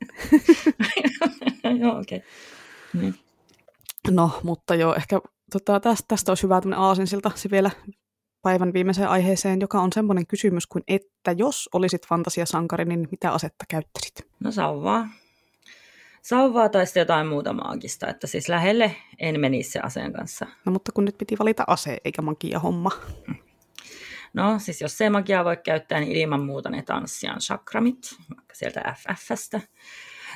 Joo, 1.82 2.00
okei. 2.00 2.18
Okay. 2.18 2.22
Niin. 2.94 3.16
No, 4.12 4.40
mutta 4.44 4.76
joo, 4.76 4.96
ehkä 4.96 5.20
tota, 5.52 5.80
tästä, 5.80 6.06
tästä 6.08 6.32
olisi 6.32 6.44
hyvä 6.44 6.62
tämmöinen 6.62 6.80
aasinsilta 6.80 7.32
se 7.36 7.52
vielä 7.52 7.72
päivän 8.42 8.74
viimeiseen 8.74 9.10
aiheeseen, 9.10 9.62
joka 9.62 9.82
on 9.82 9.94
semmoinen 9.94 10.28
kysymys 10.28 10.68
kuin, 10.68 10.84
että 10.88 11.32
jos 11.32 11.70
olisit 11.74 12.08
fantasiasankari, 12.08 12.86
niin 12.86 13.08
mitä 13.12 13.32
asetta 13.32 13.66
käyttäisit? 13.70 14.28
No 14.40 14.52
sauvaa. 14.52 15.08
Sauvaa 16.28 16.70
tai 16.70 16.86
sitten 16.86 17.02
jotain 17.02 17.28
muuta 17.28 17.54
maagista, 17.54 18.08
että 18.08 18.28
siis 18.28 18.50
lähelle 18.50 18.96
en 19.20 19.40
menisi 19.40 19.72
se 19.72 19.80
aseen 19.80 20.14
kanssa. 20.14 20.46
No 20.66 20.72
mutta 20.72 20.92
kun 20.92 21.06
nyt 21.06 21.18
piti 21.18 21.36
valita 21.40 21.64
ase 21.68 21.98
eikä 22.06 22.22
magia 22.22 22.60
homma. 22.60 22.92
No 24.34 24.60
siis 24.60 24.82
jos 24.82 24.98
se 24.98 25.10
magiaa 25.10 25.46
voi 25.46 25.58
käyttää, 25.58 26.00
niin 26.00 26.12
ilman 26.12 26.44
muuta 26.46 26.70
ne 26.70 26.82
tanssian 26.82 27.40
chakramit, 27.40 27.98
vaikka 28.36 28.56
sieltä 28.56 28.96
FFstä. 28.98 29.62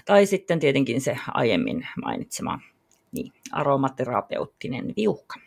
Tai 0.06 0.26
sitten 0.26 0.60
tietenkin 0.60 1.02
se 1.02 1.18
aiemmin 1.28 1.88
mainitsema 2.04 2.60
niin, 3.12 3.34
aromaterapeuttinen 3.52 4.94
viuhka. 4.98 5.40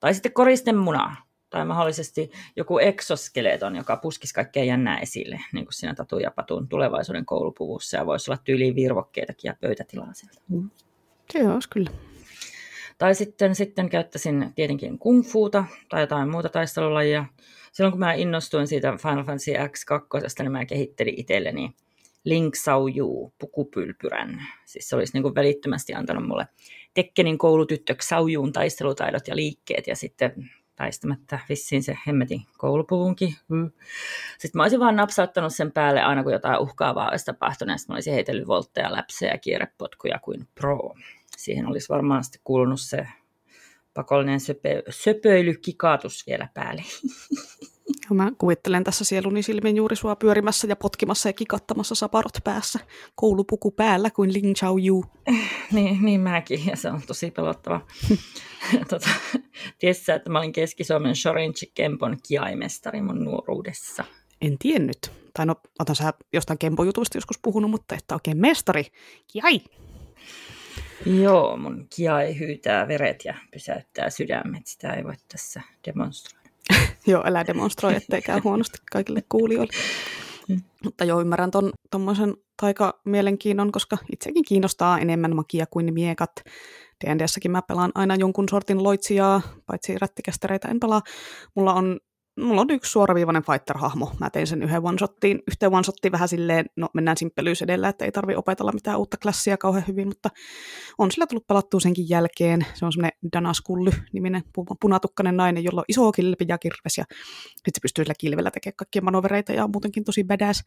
Tai 0.00 0.14
sitten 0.14 0.32
koristen 0.32 0.76
muna, 0.76 1.16
tai 1.54 1.64
mahdollisesti 1.64 2.30
joku 2.56 2.78
exoskeleton, 2.78 3.76
joka 3.76 3.96
puskisi 3.96 4.34
kaikkea 4.34 4.64
jännää 4.64 4.98
esille, 4.98 5.40
niin 5.52 5.64
kuin 5.64 5.72
siinä 5.72 5.94
Tatu 5.94 6.18
ja 6.18 6.30
Patun 6.30 6.68
tulevaisuuden 6.68 7.26
koulupuvussa, 7.26 7.96
ja 7.96 8.06
voisi 8.06 8.30
olla 8.30 8.40
tyyliin 8.44 8.74
virvokkeitakin 8.74 9.48
ja 9.48 9.54
pöytätilaa 9.60 10.12
sieltä. 10.12 10.40
Mm. 10.48 10.70
Se 11.32 11.48
olisi 11.48 11.68
kyllä. 11.68 11.90
Tai 12.98 13.14
sitten, 13.14 13.54
sitten 13.54 13.88
käyttäisin 13.88 14.52
tietenkin 14.54 14.98
kung 14.98 15.24
fuuta 15.24 15.64
tai 15.88 16.00
jotain 16.02 16.30
muuta 16.30 16.48
taistelulajia. 16.48 17.24
Silloin 17.72 17.92
kun 17.92 18.00
mä 18.00 18.12
innostuin 18.12 18.66
siitä 18.66 18.96
Final 19.02 19.24
Fantasy 19.24 19.52
X2, 19.52 20.42
niin 20.42 20.52
mä 20.52 20.66
kehittelin 20.66 21.20
itselleni 21.20 21.74
Link 22.24 22.54
Yu 22.96 23.32
pukupylpyrän. 23.38 24.42
Siis 24.64 24.88
se 24.88 24.96
olisi 24.96 25.12
niin 25.12 25.22
kuin 25.22 25.34
välittömästi 25.34 25.94
antanut 25.94 26.26
mulle 26.26 26.46
Tekkenin 26.94 27.38
koulutyttö 27.38 27.94
Xiaojuun 27.94 28.52
taistelutaidot 28.52 29.28
ja 29.28 29.36
liikkeet 29.36 29.86
ja 29.86 29.96
sitten 29.96 30.50
väistämättä 30.78 31.38
vissiin 31.48 31.82
se 31.82 31.98
hemmetin 32.06 32.42
koulupuvunkin. 32.58 33.34
Mm. 33.48 33.70
Sitten 34.38 34.58
mä 34.58 34.62
olisin 34.62 34.80
vaan 34.80 34.96
napsauttanut 34.96 35.54
sen 35.54 35.72
päälle 35.72 36.02
aina 36.02 36.22
kun 36.22 36.32
jotain 36.32 36.60
uhkaavaa 36.60 37.10
olisi 37.10 37.24
tapahtunut, 37.24 37.76
mä 37.88 37.94
olisin 37.94 38.14
heitellyt 38.14 38.46
voltteja, 38.46 38.92
läpsejä 38.92 39.32
ja 39.32 39.38
kierrepotkuja 39.38 40.18
kuin 40.18 40.48
pro. 40.54 40.94
Siihen 41.36 41.66
olisi 41.66 41.88
varmaan 41.88 42.24
sitten 42.24 42.40
kuulunut 42.44 42.80
se 42.80 43.06
pakollinen 43.94 44.40
söpö, 44.40 44.82
söpöilykikaatus 44.90 46.26
vielä 46.26 46.48
päälle. 46.54 46.82
Ja 48.10 48.14
mä 48.14 48.32
kuvittelen 48.38 48.84
tässä 48.84 49.04
sieluni 49.04 49.42
silmin 49.42 49.76
juuri 49.76 49.96
sua 49.96 50.16
pyörimässä 50.16 50.66
ja 50.66 50.76
potkimassa 50.76 51.28
ja 51.28 51.32
kikattamassa 51.32 51.94
saparot 51.94 52.38
päässä, 52.44 52.78
koulupuku 53.14 53.70
päällä 53.70 54.10
kuin 54.10 54.32
Ling 54.32 54.54
Chao 54.54 54.76
Yu. 54.78 55.04
niin, 55.72 56.04
niin 56.04 56.20
mäkin, 56.20 56.66
ja 56.66 56.76
se 56.76 56.90
on 56.90 57.02
tosi 57.06 57.30
pelottava. 57.30 57.80
tota, 58.90 59.10
Tiesi 59.78 60.12
että 60.12 60.30
mä 60.30 60.38
olin 60.38 60.52
Keski-Suomen 60.52 61.16
Shorenchi 61.16 61.70
Kempon 61.74 62.16
kiaimestari 62.28 63.02
mun 63.02 63.24
nuoruudessa? 63.24 64.04
En 64.40 64.58
tiennyt. 64.58 65.12
Tai 65.34 65.46
no, 65.46 65.56
otan 65.78 65.96
sä 65.96 66.12
jostain 66.32 66.58
Kempo-jutusta 66.58 67.16
joskus 67.16 67.38
puhunut, 67.42 67.70
mutta 67.70 67.94
että 67.94 68.14
oikein 68.14 68.38
mestari. 68.38 68.86
Kiai! 69.32 69.60
Joo, 71.06 71.56
mun 71.56 71.86
kiai 71.96 72.38
hyytää 72.38 72.88
veret 72.88 73.24
ja 73.24 73.34
pysäyttää 73.50 74.10
sydämet. 74.10 74.66
Sitä 74.66 74.92
ei 74.92 75.04
voi 75.04 75.14
tässä 75.28 75.60
demonstroida. 75.86 76.43
joo, 77.06 77.22
älä 77.26 77.46
demonstroi, 77.46 77.94
ettei 77.94 78.22
käy 78.22 78.40
huonosti 78.44 78.78
kaikille 78.92 79.22
kuulijoille. 79.28 79.72
Mm. 80.48 80.60
Mutta 80.84 81.04
joo, 81.04 81.20
ymmärrän 81.20 81.50
ton, 81.50 81.72
tommosen 81.90 82.34
taika 82.60 83.00
mielenkiinnon, 83.04 83.72
koska 83.72 83.98
itsekin 84.12 84.44
kiinnostaa 84.44 84.98
enemmän 84.98 85.36
makia 85.36 85.66
kuin 85.70 85.94
miekat. 85.94 86.30
D&Dssäkin 87.04 87.50
mä 87.50 87.62
pelaan 87.62 87.92
aina 87.94 88.14
jonkun 88.14 88.48
sortin 88.48 88.82
loitsijaa, 88.82 89.40
paitsi 89.66 89.98
rättikästereitä 89.98 90.68
en 90.68 90.80
pelaa. 90.80 91.02
Mulla 91.54 91.74
on 91.74 92.00
mulla 92.40 92.60
on 92.60 92.70
yksi 92.70 92.90
suoraviivainen 92.90 93.42
fighter-hahmo. 93.42 94.12
Mä 94.20 94.30
tein 94.30 94.46
sen 94.46 94.62
yhden 94.62 94.82
one-shottiin, 94.82 95.42
yhteen 95.48 95.72
one-shottiin 95.72 96.12
vähän 96.12 96.28
silleen, 96.28 96.66
no 96.76 96.88
mennään 96.94 97.16
simppelyys 97.16 97.62
edellä, 97.62 97.88
että 97.88 98.04
ei 98.04 98.12
tarvi 98.12 98.34
opetella 98.36 98.72
mitään 98.72 98.98
uutta 98.98 99.16
klassia 99.16 99.56
kauhean 99.56 99.84
hyvin, 99.88 100.08
mutta 100.08 100.28
on 100.98 101.10
sillä 101.10 101.26
tullut 101.26 101.46
pelattua 101.46 101.80
senkin 101.80 102.08
jälkeen. 102.08 102.66
Se 102.74 102.84
on 102.84 102.92
semmoinen 102.92 103.18
Danaskully 103.32 103.90
niminen 104.12 104.42
punatukkainen 104.80 105.36
nainen, 105.36 105.64
jolla 105.64 105.80
on 105.80 105.84
iso 105.88 106.12
kilpi 106.12 106.44
ja 106.48 106.58
kirves 106.58 106.98
ja 106.98 107.04
sitten 107.44 107.74
se 107.74 107.80
pystyy 107.82 108.04
sillä 108.04 108.14
kilvellä 108.18 108.50
tekemään 108.50 108.76
kaikkia 108.76 109.02
manovereita 109.02 109.52
ja 109.52 109.64
on 109.64 109.70
muutenkin 109.72 110.04
tosi 110.04 110.24
badass. 110.24 110.64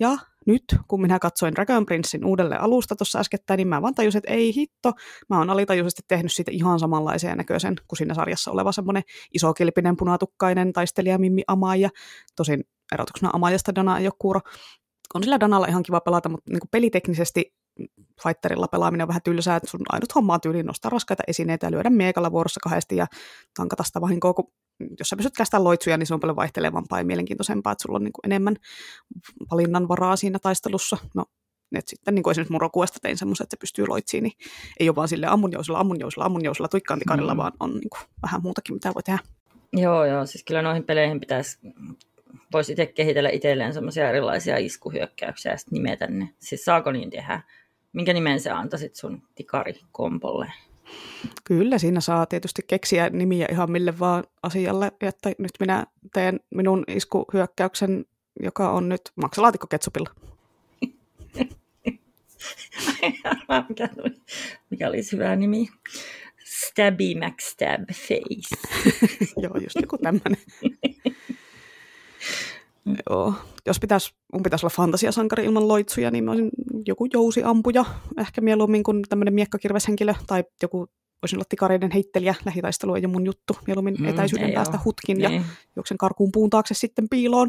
Ja 0.00 0.16
nyt, 0.46 0.64
kun 0.88 1.02
minä 1.02 1.18
katsoin 1.18 1.54
Dragon 1.54 1.86
Princein 1.86 2.24
uudelle 2.24 2.56
alusta 2.56 2.96
tuossa 2.96 3.18
äskettäin, 3.18 3.58
niin 3.58 3.68
mä 3.68 3.82
vaan 3.82 3.94
tajusin, 3.94 4.18
että 4.18 4.32
ei 4.32 4.54
hitto, 4.56 4.92
mä 5.30 5.38
oon 5.38 5.50
alitajuisesti 5.50 6.02
tehnyt 6.08 6.32
siitä 6.32 6.50
ihan 6.50 6.78
samanlaisen 6.78 7.36
näköisen 7.36 7.76
kuin 7.88 7.98
siinä 7.98 8.14
sarjassa 8.14 8.50
oleva 8.50 8.72
semmoinen 8.72 9.02
isokilpinen 9.34 9.96
punatukkainen 9.96 10.72
taistelija 10.72 11.18
Mimmi 11.18 11.42
Amaja. 11.46 11.90
Tosin 12.36 12.64
erotuksena 12.92 13.30
Amajasta 13.32 13.74
Dana 13.74 13.98
ei 13.98 14.06
ole 14.06 14.14
kuuro. 14.18 14.40
On 15.14 15.22
sillä 15.22 15.40
Danalla 15.40 15.66
ihan 15.66 15.82
kiva 15.82 16.00
pelata, 16.00 16.28
mutta 16.28 16.52
niin 16.52 16.60
peliteknisesti 16.70 17.54
fighterilla 18.22 18.68
pelaaminen 18.68 19.04
on 19.04 19.08
vähän 19.08 19.22
tylsää, 19.22 19.56
että 19.56 19.70
sun 19.70 19.80
ainut 19.88 20.14
homma 20.14 20.34
on 20.34 20.40
tyyliin 20.40 20.66
nostaa 20.66 20.90
raskaita 20.90 21.22
esineitä 21.28 21.66
ja 21.66 21.70
lyödä 21.70 21.90
miekalla 21.90 22.32
vuorossa 22.32 22.60
kahdesti 22.62 22.96
ja 22.96 23.06
tankata 23.56 23.84
sitä 23.84 24.00
vahinkoa, 24.00 24.34
kun 24.34 24.52
jos 24.98 25.08
sä 25.08 25.16
pystyt 25.16 25.36
käsittämään 25.36 25.64
loitsuja, 25.64 25.96
niin 25.96 26.06
se 26.06 26.14
on 26.14 26.20
paljon 26.20 26.36
vaihtelevampaa 26.36 26.98
ja 26.98 27.04
mielenkiintoisempaa, 27.04 27.72
että 27.72 27.82
sulla 27.82 27.96
on 27.96 28.04
niin 28.04 28.12
kuin 28.12 28.26
enemmän 28.26 28.56
valinnan 29.50 29.88
varaa 29.88 30.16
siinä 30.16 30.38
taistelussa. 30.38 30.96
No, 31.14 31.24
et 31.74 31.88
sitten 31.88 32.14
niin 32.14 32.22
kuin 32.22 32.30
esimerkiksi 32.30 32.52
Murokuesta 32.52 32.98
tein 33.02 33.18
semmoisen, 33.18 33.44
että 33.44 33.56
se 33.56 33.60
pystyy 33.60 33.86
loitsiin, 33.88 34.22
niin 34.22 34.32
ei 34.80 34.88
ole 34.88 34.96
vaan 34.96 35.08
sille 35.08 35.26
ammunjousilla, 35.26 35.78
ammunjousilla, 35.78 36.24
ammunjousilla, 36.24 36.68
tuikkaantikarilla, 36.68 37.34
mm. 37.34 37.38
vaan 37.38 37.52
on 37.60 37.74
niin 37.74 37.90
kuin 37.90 38.00
vähän 38.22 38.42
muutakin, 38.42 38.74
mitä 38.74 38.94
voi 38.94 39.02
tehdä. 39.02 39.18
Joo, 39.72 40.04
joo, 40.04 40.26
siis 40.26 40.44
kyllä 40.44 40.62
noihin 40.62 40.84
peleihin 40.84 41.20
pitäisi, 41.20 41.58
voisi 42.52 42.72
itse 42.72 42.86
kehitellä 42.86 43.28
itselleen 43.28 43.74
semmoisia 43.74 44.08
erilaisia 44.08 44.56
iskuhyökkäyksiä 44.56 45.52
ja 45.52 45.58
sitten 45.58 45.76
nimetä 45.76 46.06
ne. 46.06 46.28
Siis 46.38 46.64
saako 46.64 46.92
niin 46.92 47.10
tehdä? 47.10 47.42
Minkä 47.92 48.12
nimen 48.12 48.40
sä 48.40 48.58
antaisit 48.58 48.94
sun 48.94 49.22
tikarikompolle? 49.34 50.52
Kyllä, 51.44 51.78
siinä 51.78 52.00
saa 52.00 52.26
tietysti 52.26 52.62
keksiä 52.66 53.10
nimiä 53.10 53.46
ihan 53.50 53.70
mille 53.70 53.98
vaan 53.98 54.24
asialle, 54.42 54.92
että 55.00 55.32
nyt 55.38 55.50
minä 55.60 55.86
teen 56.12 56.40
minun 56.50 56.84
iskuhyökkäyksen, 56.88 58.04
joka 58.42 58.70
on 58.70 58.88
nyt 58.88 59.00
maksalaatikko 59.16 59.66
ketsupilla. 59.66 60.10
mikä, 63.68 63.88
mikä 64.70 64.88
olisi 64.88 65.12
hyvä 65.12 65.36
nimi? 65.36 65.68
Stabby 66.44 67.14
McStab 67.14 67.80
Face. 67.92 68.56
Joo, 69.42 69.56
just 69.56 69.76
joku 69.80 69.98
tämmöinen. 69.98 70.36
Joo. 73.10 73.34
Jos 73.66 73.80
pitäisi, 73.80 74.14
mun 74.32 74.42
pitäisi 74.42 74.66
olla 74.66 74.74
fantasiasankari 74.76 75.44
ilman 75.44 75.68
loitsuja, 75.68 76.10
niin 76.10 76.24
mä 76.24 76.30
olisin 76.30 76.50
joku 76.86 77.08
jousiampuja, 77.12 77.84
ehkä 78.18 78.40
mieluummin 78.40 78.82
kuin 78.82 79.02
tämmöinen 79.08 79.34
miekkakirveshenkilö, 79.34 80.14
tai 80.26 80.44
joku 80.62 80.86
voisin 81.22 81.36
olla 81.36 81.46
tikareiden 81.48 81.90
heittelijä, 81.90 82.34
lähitaistelu 82.44 82.94
ei 82.94 83.00
ole 83.04 83.12
mun 83.12 83.26
juttu, 83.26 83.56
mieluummin 83.66 83.96
mm, 83.98 84.04
etäisyyden 84.04 84.52
päästä 84.52 84.76
ole. 84.76 84.82
hutkin 84.84 85.18
niin. 85.18 85.32
ja 85.32 85.42
juoksen 85.76 85.98
karkuun 85.98 86.32
puun 86.32 86.50
taakse 86.50 86.74
sitten 86.74 87.08
piiloon. 87.08 87.48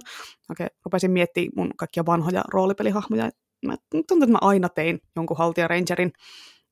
Okei, 0.51 0.67
rupesin 0.85 1.11
miettimään 1.11 1.51
mun 1.55 1.71
kaikkia 1.77 2.05
vanhoja 2.05 2.43
roolipelihahmoja. 2.53 3.29
Mä 3.65 3.75
tuntuu, 3.91 4.17
että 4.17 4.31
mä 4.31 4.37
aina 4.41 4.69
tein 4.69 4.99
jonkun 5.15 5.37
haltia 5.37 5.67
rangerin. 5.67 6.11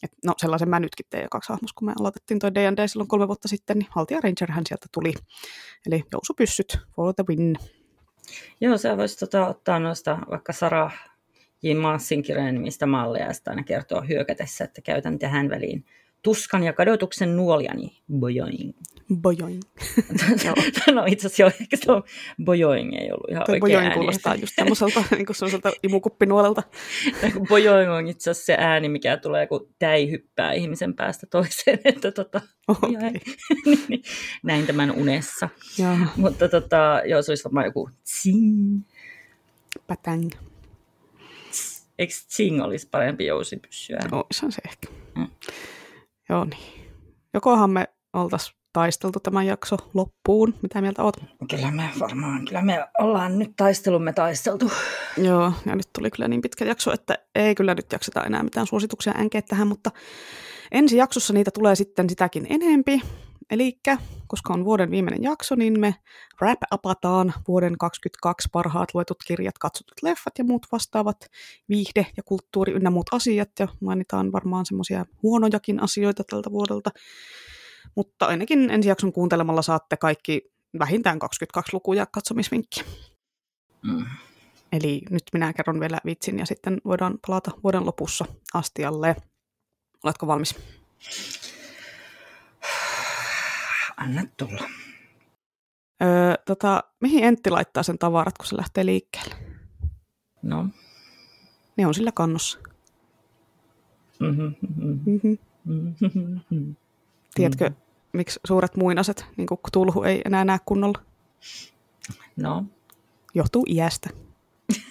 Et 0.03 0.11
no 0.25 0.33
sellaisen 0.37 0.69
mä 0.69 0.79
nytkin 0.79 1.05
tein 1.09 1.23
jo 1.23 1.27
kaksi 1.31 1.49
hahmossa, 1.49 1.73
kun 1.77 1.85
me 1.85 1.93
aloitettiin 1.99 2.39
toi 2.39 2.55
D&D 2.55 2.87
silloin 2.87 3.07
kolme 3.07 3.27
vuotta 3.27 3.47
sitten, 3.47 3.77
niin 3.79 3.87
haltia 3.89 4.19
rangerhän 4.23 4.63
sieltä 4.67 4.85
tuli. 4.93 5.13
Eli 5.87 6.03
jousupyssyt 6.11 6.77
for 6.95 7.13
the 7.13 7.23
win. 7.29 7.55
Joo, 8.61 8.77
sä 8.77 8.97
voisit 8.97 9.19
tota, 9.19 9.47
ottaa 9.47 9.79
noista 9.79 10.17
vaikka 10.29 10.53
Sara 10.53 10.91
J. 11.63 11.73
Maassin 11.73 12.23
kirjojen 12.23 12.53
nimistä 12.53 12.85
malleja 12.85 13.25
ja 13.25 13.33
sitä 13.33 13.49
aina 13.49 13.63
kertoa 13.63 14.01
hyökätessä, 14.01 14.63
että 14.63 14.81
käytän 14.81 15.19
tähän 15.19 15.49
väliin 15.49 15.85
tuskan 16.25 16.63
ja 16.63 16.73
kadotuksen 16.73 17.35
nuoliani. 17.35 18.01
Bojoing. 18.19 18.73
Bojoing. 19.15 19.61
no 20.95 21.05
itse 21.07 21.27
asiassa 21.27 21.43
joo, 21.43 21.51
ehkä 21.61 21.77
se 21.77 21.91
on 21.91 22.03
bojoing 22.45 22.93
ei 22.93 23.11
ollut 23.11 23.29
ihan 23.29 23.43
Toi 23.45 23.53
oikein 23.53 23.59
bojoing 23.59 23.83
ääni. 23.83 23.95
kuulostaa 23.95 24.35
just 24.35 24.53
semmoiselta, 24.55 25.03
niin 25.17 25.25
semmoiselta 25.31 25.71
imukuppinuolelta. 25.83 26.63
bojoing 27.49 27.91
on 27.91 28.07
itse 28.07 28.31
asiassa 28.31 28.45
se 28.45 28.55
ääni, 28.59 28.89
mikä 28.89 29.17
tulee, 29.17 29.47
kun 29.47 29.69
täi 29.79 30.11
hyppää 30.11 30.53
ihmisen 30.53 30.93
päästä 30.93 31.27
toiseen. 31.27 31.79
Että 31.95 32.11
tota, 32.11 32.41
okay. 32.67 32.91
Niin, 33.65 33.79
niin, 33.87 34.03
näin 34.43 34.67
tämän 34.67 34.91
unessa. 34.91 35.49
Ja. 35.77 35.97
Mutta 36.15 36.49
tota, 36.49 37.01
joo, 37.05 37.21
se 37.21 37.31
olisi 37.31 37.43
varmaan 37.43 37.65
joku 37.65 37.89
tsing. 38.03 38.81
Pätäng. 39.87 40.29
Eikö 41.99 42.13
tsing 42.27 42.63
olisi 42.63 42.87
parempi 42.91 43.25
jousipyssyä? 43.25 43.99
Olisihan 44.11 44.51
se 44.51 44.61
ehkä. 44.67 44.87
Mm. 45.15 45.27
Joo 46.29 46.45
niin. 46.45 46.91
Jokohan 47.33 47.69
me 47.69 47.87
oltaisiin 48.13 48.55
taisteltu 48.73 49.19
tämän 49.19 49.45
jakso 49.45 49.77
loppuun. 49.93 50.53
Mitä 50.61 50.81
mieltä 50.81 51.03
oot? 51.03 51.17
Kyllä 51.49 51.71
me 51.71 51.89
varmaan, 51.99 52.45
kyllä 52.45 52.61
me 52.61 52.87
ollaan 52.99 53.39
nyt 53.39 53.51
taistelumme 53.57 54.13
taisteltu. 54.13 54.71
Joo, 55.17 55.53
ja 55.65 55.75
nyt 55.75 55.89
tuli 55.93 56.11
kyllä 56.11 56.27
niin 56.27 56.41
pitkä 56.41 56.65
jakso, 56.65 56.93
että 56.93 57.17
ei 57.35 57.55
kyllä 57.55 57.75
nyt 57.75 57.91
jakseta 57.91 58.23
enää 58.23 58.43
mitään 58.43 58.67
suosituksia 58.67 59.13
änkeä 59.17 59.41
tähän, 59.41 59.67
mutta 59.67 59.91
ensi 60.71 60.97
jaksossa 60.97 61.33
niitä 61.33 61.51
tulee 61.51 61.75
sitten 61.75 62.09
sitäkin 62.09 62.47
enempi. 62.49 63.01
Eli 63.51 63.79
koska 64.27 64.53
on 64.53 64.65
vuoden 64.65 64.91
viimeinen 64.91 65.23
jakso, 65.23 65.55
niin 65.55 65.79
me 65.79 65.95
wrap-upataan 66.41 67.33
vuoden 67.47 67.77
2022 67.77 68.49
parhaat 68.51 68.93
luetut 68.93 69.17
kirjat, 69.27 69.57
katsotut 69.57 70.03
leffat 70.03 70.37
ja 70.37 70.43
muut 70.43 70.67
vastaavat 70.71 71.17
viihde- 71.69 72.07
ja 72.17 72.23
kulttuuri 72.23 72.73
ynnä 72.73 72.89
muut 72.89 73.07
asiat. 73.11 73.49
Ja 73.59 73.67
mainitaan 73.81 74.31
varmaan 74.31 74.65
semmoisia 74.65 75.05
huonojakin 75.23 75.83
asioita 75.83 76.23
tältä 76.23 76.51
vuodelta. 76.51 76.89
Mutta 77.95 78.25
ainakin 78.25 78.71
ensi 78.71 78.89
jakson 78.89 79.13
kuuntelemalla 79.13 79.61
saatte 79.61 79.97
kaikki 79.97 80.51
vähintään 80.79 81.19
22 81.19 81.73
lukuja 81.73 82.05
katsomisvinkkiä. 82.05 82.83
Mm. 83.83 84.05
Eli 84.71 85.01
nyt 85.09 85.23
minä 85.33 85.53
kerron 85.53 85.79
vielä 85.79 85.97
vitsin 86.05 86.39
ja 86.39 86.45
sitten 86.45 86.81
voidaan 86.85 87.19
palata 87.27 87.51
vuoden 87.63 87.85
lopussa 87.85 88.25
astialle. 88.53 89.15
Oletko 90.03 90.27
valmis? 90.27 90.55
Anna 93.97 94.23
tulla. 94.37 94.69
Öö, 96.03 96.35
tota, 96.45 96.83
mihin 97.01 97.23
Entti 97.23 97.49
laittaa 97.49 97.83
sen 97.83 97.97
tavarat, 97.97 98.37
kun 98.37 98.47
se 98.47 98.57
lähtee 98.57 98.85
liikkeelle? 98.85 99.35
No. 100.41 100.67
Ne 101.77 101.87
on 101.87 101.93
sillä 101.93 102.11
kannossa. 102.11 102.59
Mm-hmm. 104.19 104.55
Mm-hmm. 104.85 105.37
Mm-hmm. 105.65 106.75
Tiedätkö, 107.35 107.71
miksi 108.13 108.39
suuret 108.47 108.75
muinaset, 108.75 109.25
niin 109.37 109.47
kuin 109.47 109.59
tulhu, 109.71 110.03
ei 110.03 110.21
enää 110.25 110.45
näe 110.45 110.59
kunnolla? 110.65 111.01
No. 112.35 112.65
Johtuu 113.33 113.65
iästä. 113.69 114.09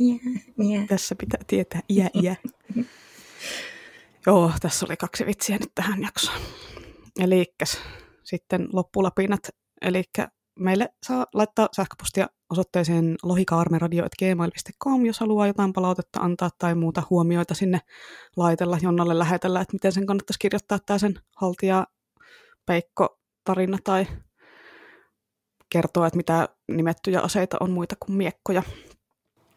iä, 0.00 0.16
iä. 0.64 0.86
Tässä 0.88 1.14
pitää 1.14 1.40
tietää 1.46 1.80
iä, 1.90 2.10
iä. 2.22 2.36
Joo, 4.26 4.52
tässä 4.60 4.86
oli 4.86 4.96
kaksi 4.96 5.26
vitsiä 5.26 5.58
nyt 5.58 5.72
tähän 5.74 6.02
jaksoon. 6.02 6.40
Eli 7.20 7.54
sitten 8.24 8.68
loppulapinat. 8.72 9.48
Eli 9.82 10.02
meille 10.58 10.88
saa 11.06 11.26
laittaa 11.34 11.68
sähköpostia 11.76 12.26
osoitteeseen 12.50 13.16
lohikaarmeradio.gmail.com, 13.22 15.06
jos 15.06 15.20
haluaa 15.20 15.46
jotain 15.46 15.72
palautetta 15.72 16.20
antaa 16.20 16.50
tai 16.58 16.74
muuta 16.74 17.02
huomioita 17.10 17.54
sinne 17.54 17.80
laitella, 18.36 18.78
Jonnalle 18.82 19.18
lähetellä, 19.18 19.60
että 19.60 19.72
miten 19.72 19.92
sen 19.92 20.06
kannattaisi 20.06 20.38
kirjoittaa 20.38 20.78
tämä 20.78 20.98
sen 20.98 21.14
haltija 21.36 21.86
Peikko 22.66 23.18
tarina 23.44 23.78
tai 23.84 24.06
kertoa, 25.70 26.06
että 26.06 26.16
mitä 26.16 26.48
nimettyjä 26.68 27.20
aseita 27.20 27.56
on 27.60 27.70
muita 27.70 27.94
kuin 28.00 28.16
miekkoja. 28.16 28.62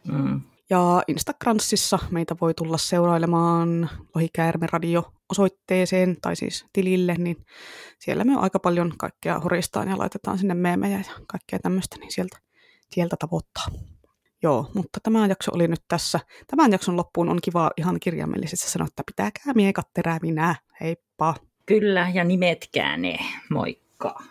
Mm. 0.08 0.42
Ja 0.70 1.04
Instagramsissa 1.08 2.00
meitä 2.12 2.36
voi 2.42 2.54
tulla 2.54 2.78
seurailemaan 2.78 3.90
radio 4.62 5.14
osoitteeseen, 5.30 6.18
tai 6.22 6.36
siis 6.36 6.66
tilille, 6.74 7.16
niin 7.18 7.46
siellä 8.00 8.24
me 8.24 8.36
aika 8.36 8.60
paljon 8.60 8.94
kaikkea 8.98 9.40
horistaan 9.40 9.88
ja 9.88 9.98
laitetaan 9.98 10.38
sinne 10.38 10.54
meemejä 10.54 10.98
ja 10.98 11.14
kaikkea 11.28 11.60
tämmöistä, 11.60 11.96
niin 12.00 12.12
sieltä, 12.12 12.38
sieltä 12.92 13.16
tavoittaa. 13.20 13.66
Joo, 14.44 14.72
mutta 14.74 15.00
tämä 15.04 15.28
jakso 15.28 15.52
oli 15.54 15.68
nyt 15.68 15.82
tässä. 15.88 16.20
Tämän 16.48 16.72
jakson 16.72 16.98
loppuun 16.98 17.30
on 17.30 17.40
kiva 17.44 17.72
ihan 17.78 18.00
kirjaimellisesti 18.00 18.70
sanoa, 18.70 18.88
että 18.88 19.04
pitäkää 19.06 19.54
miekat 19.56 19.88
terävinä. 19.94 20.56
Heippa! 20.82 21.36
Kyllä, 21.66 22.12
ja 22.14 22.24
nimetkää 22.24 22.98
ne. 22.98 23.20
Moikka! 23.50 24.24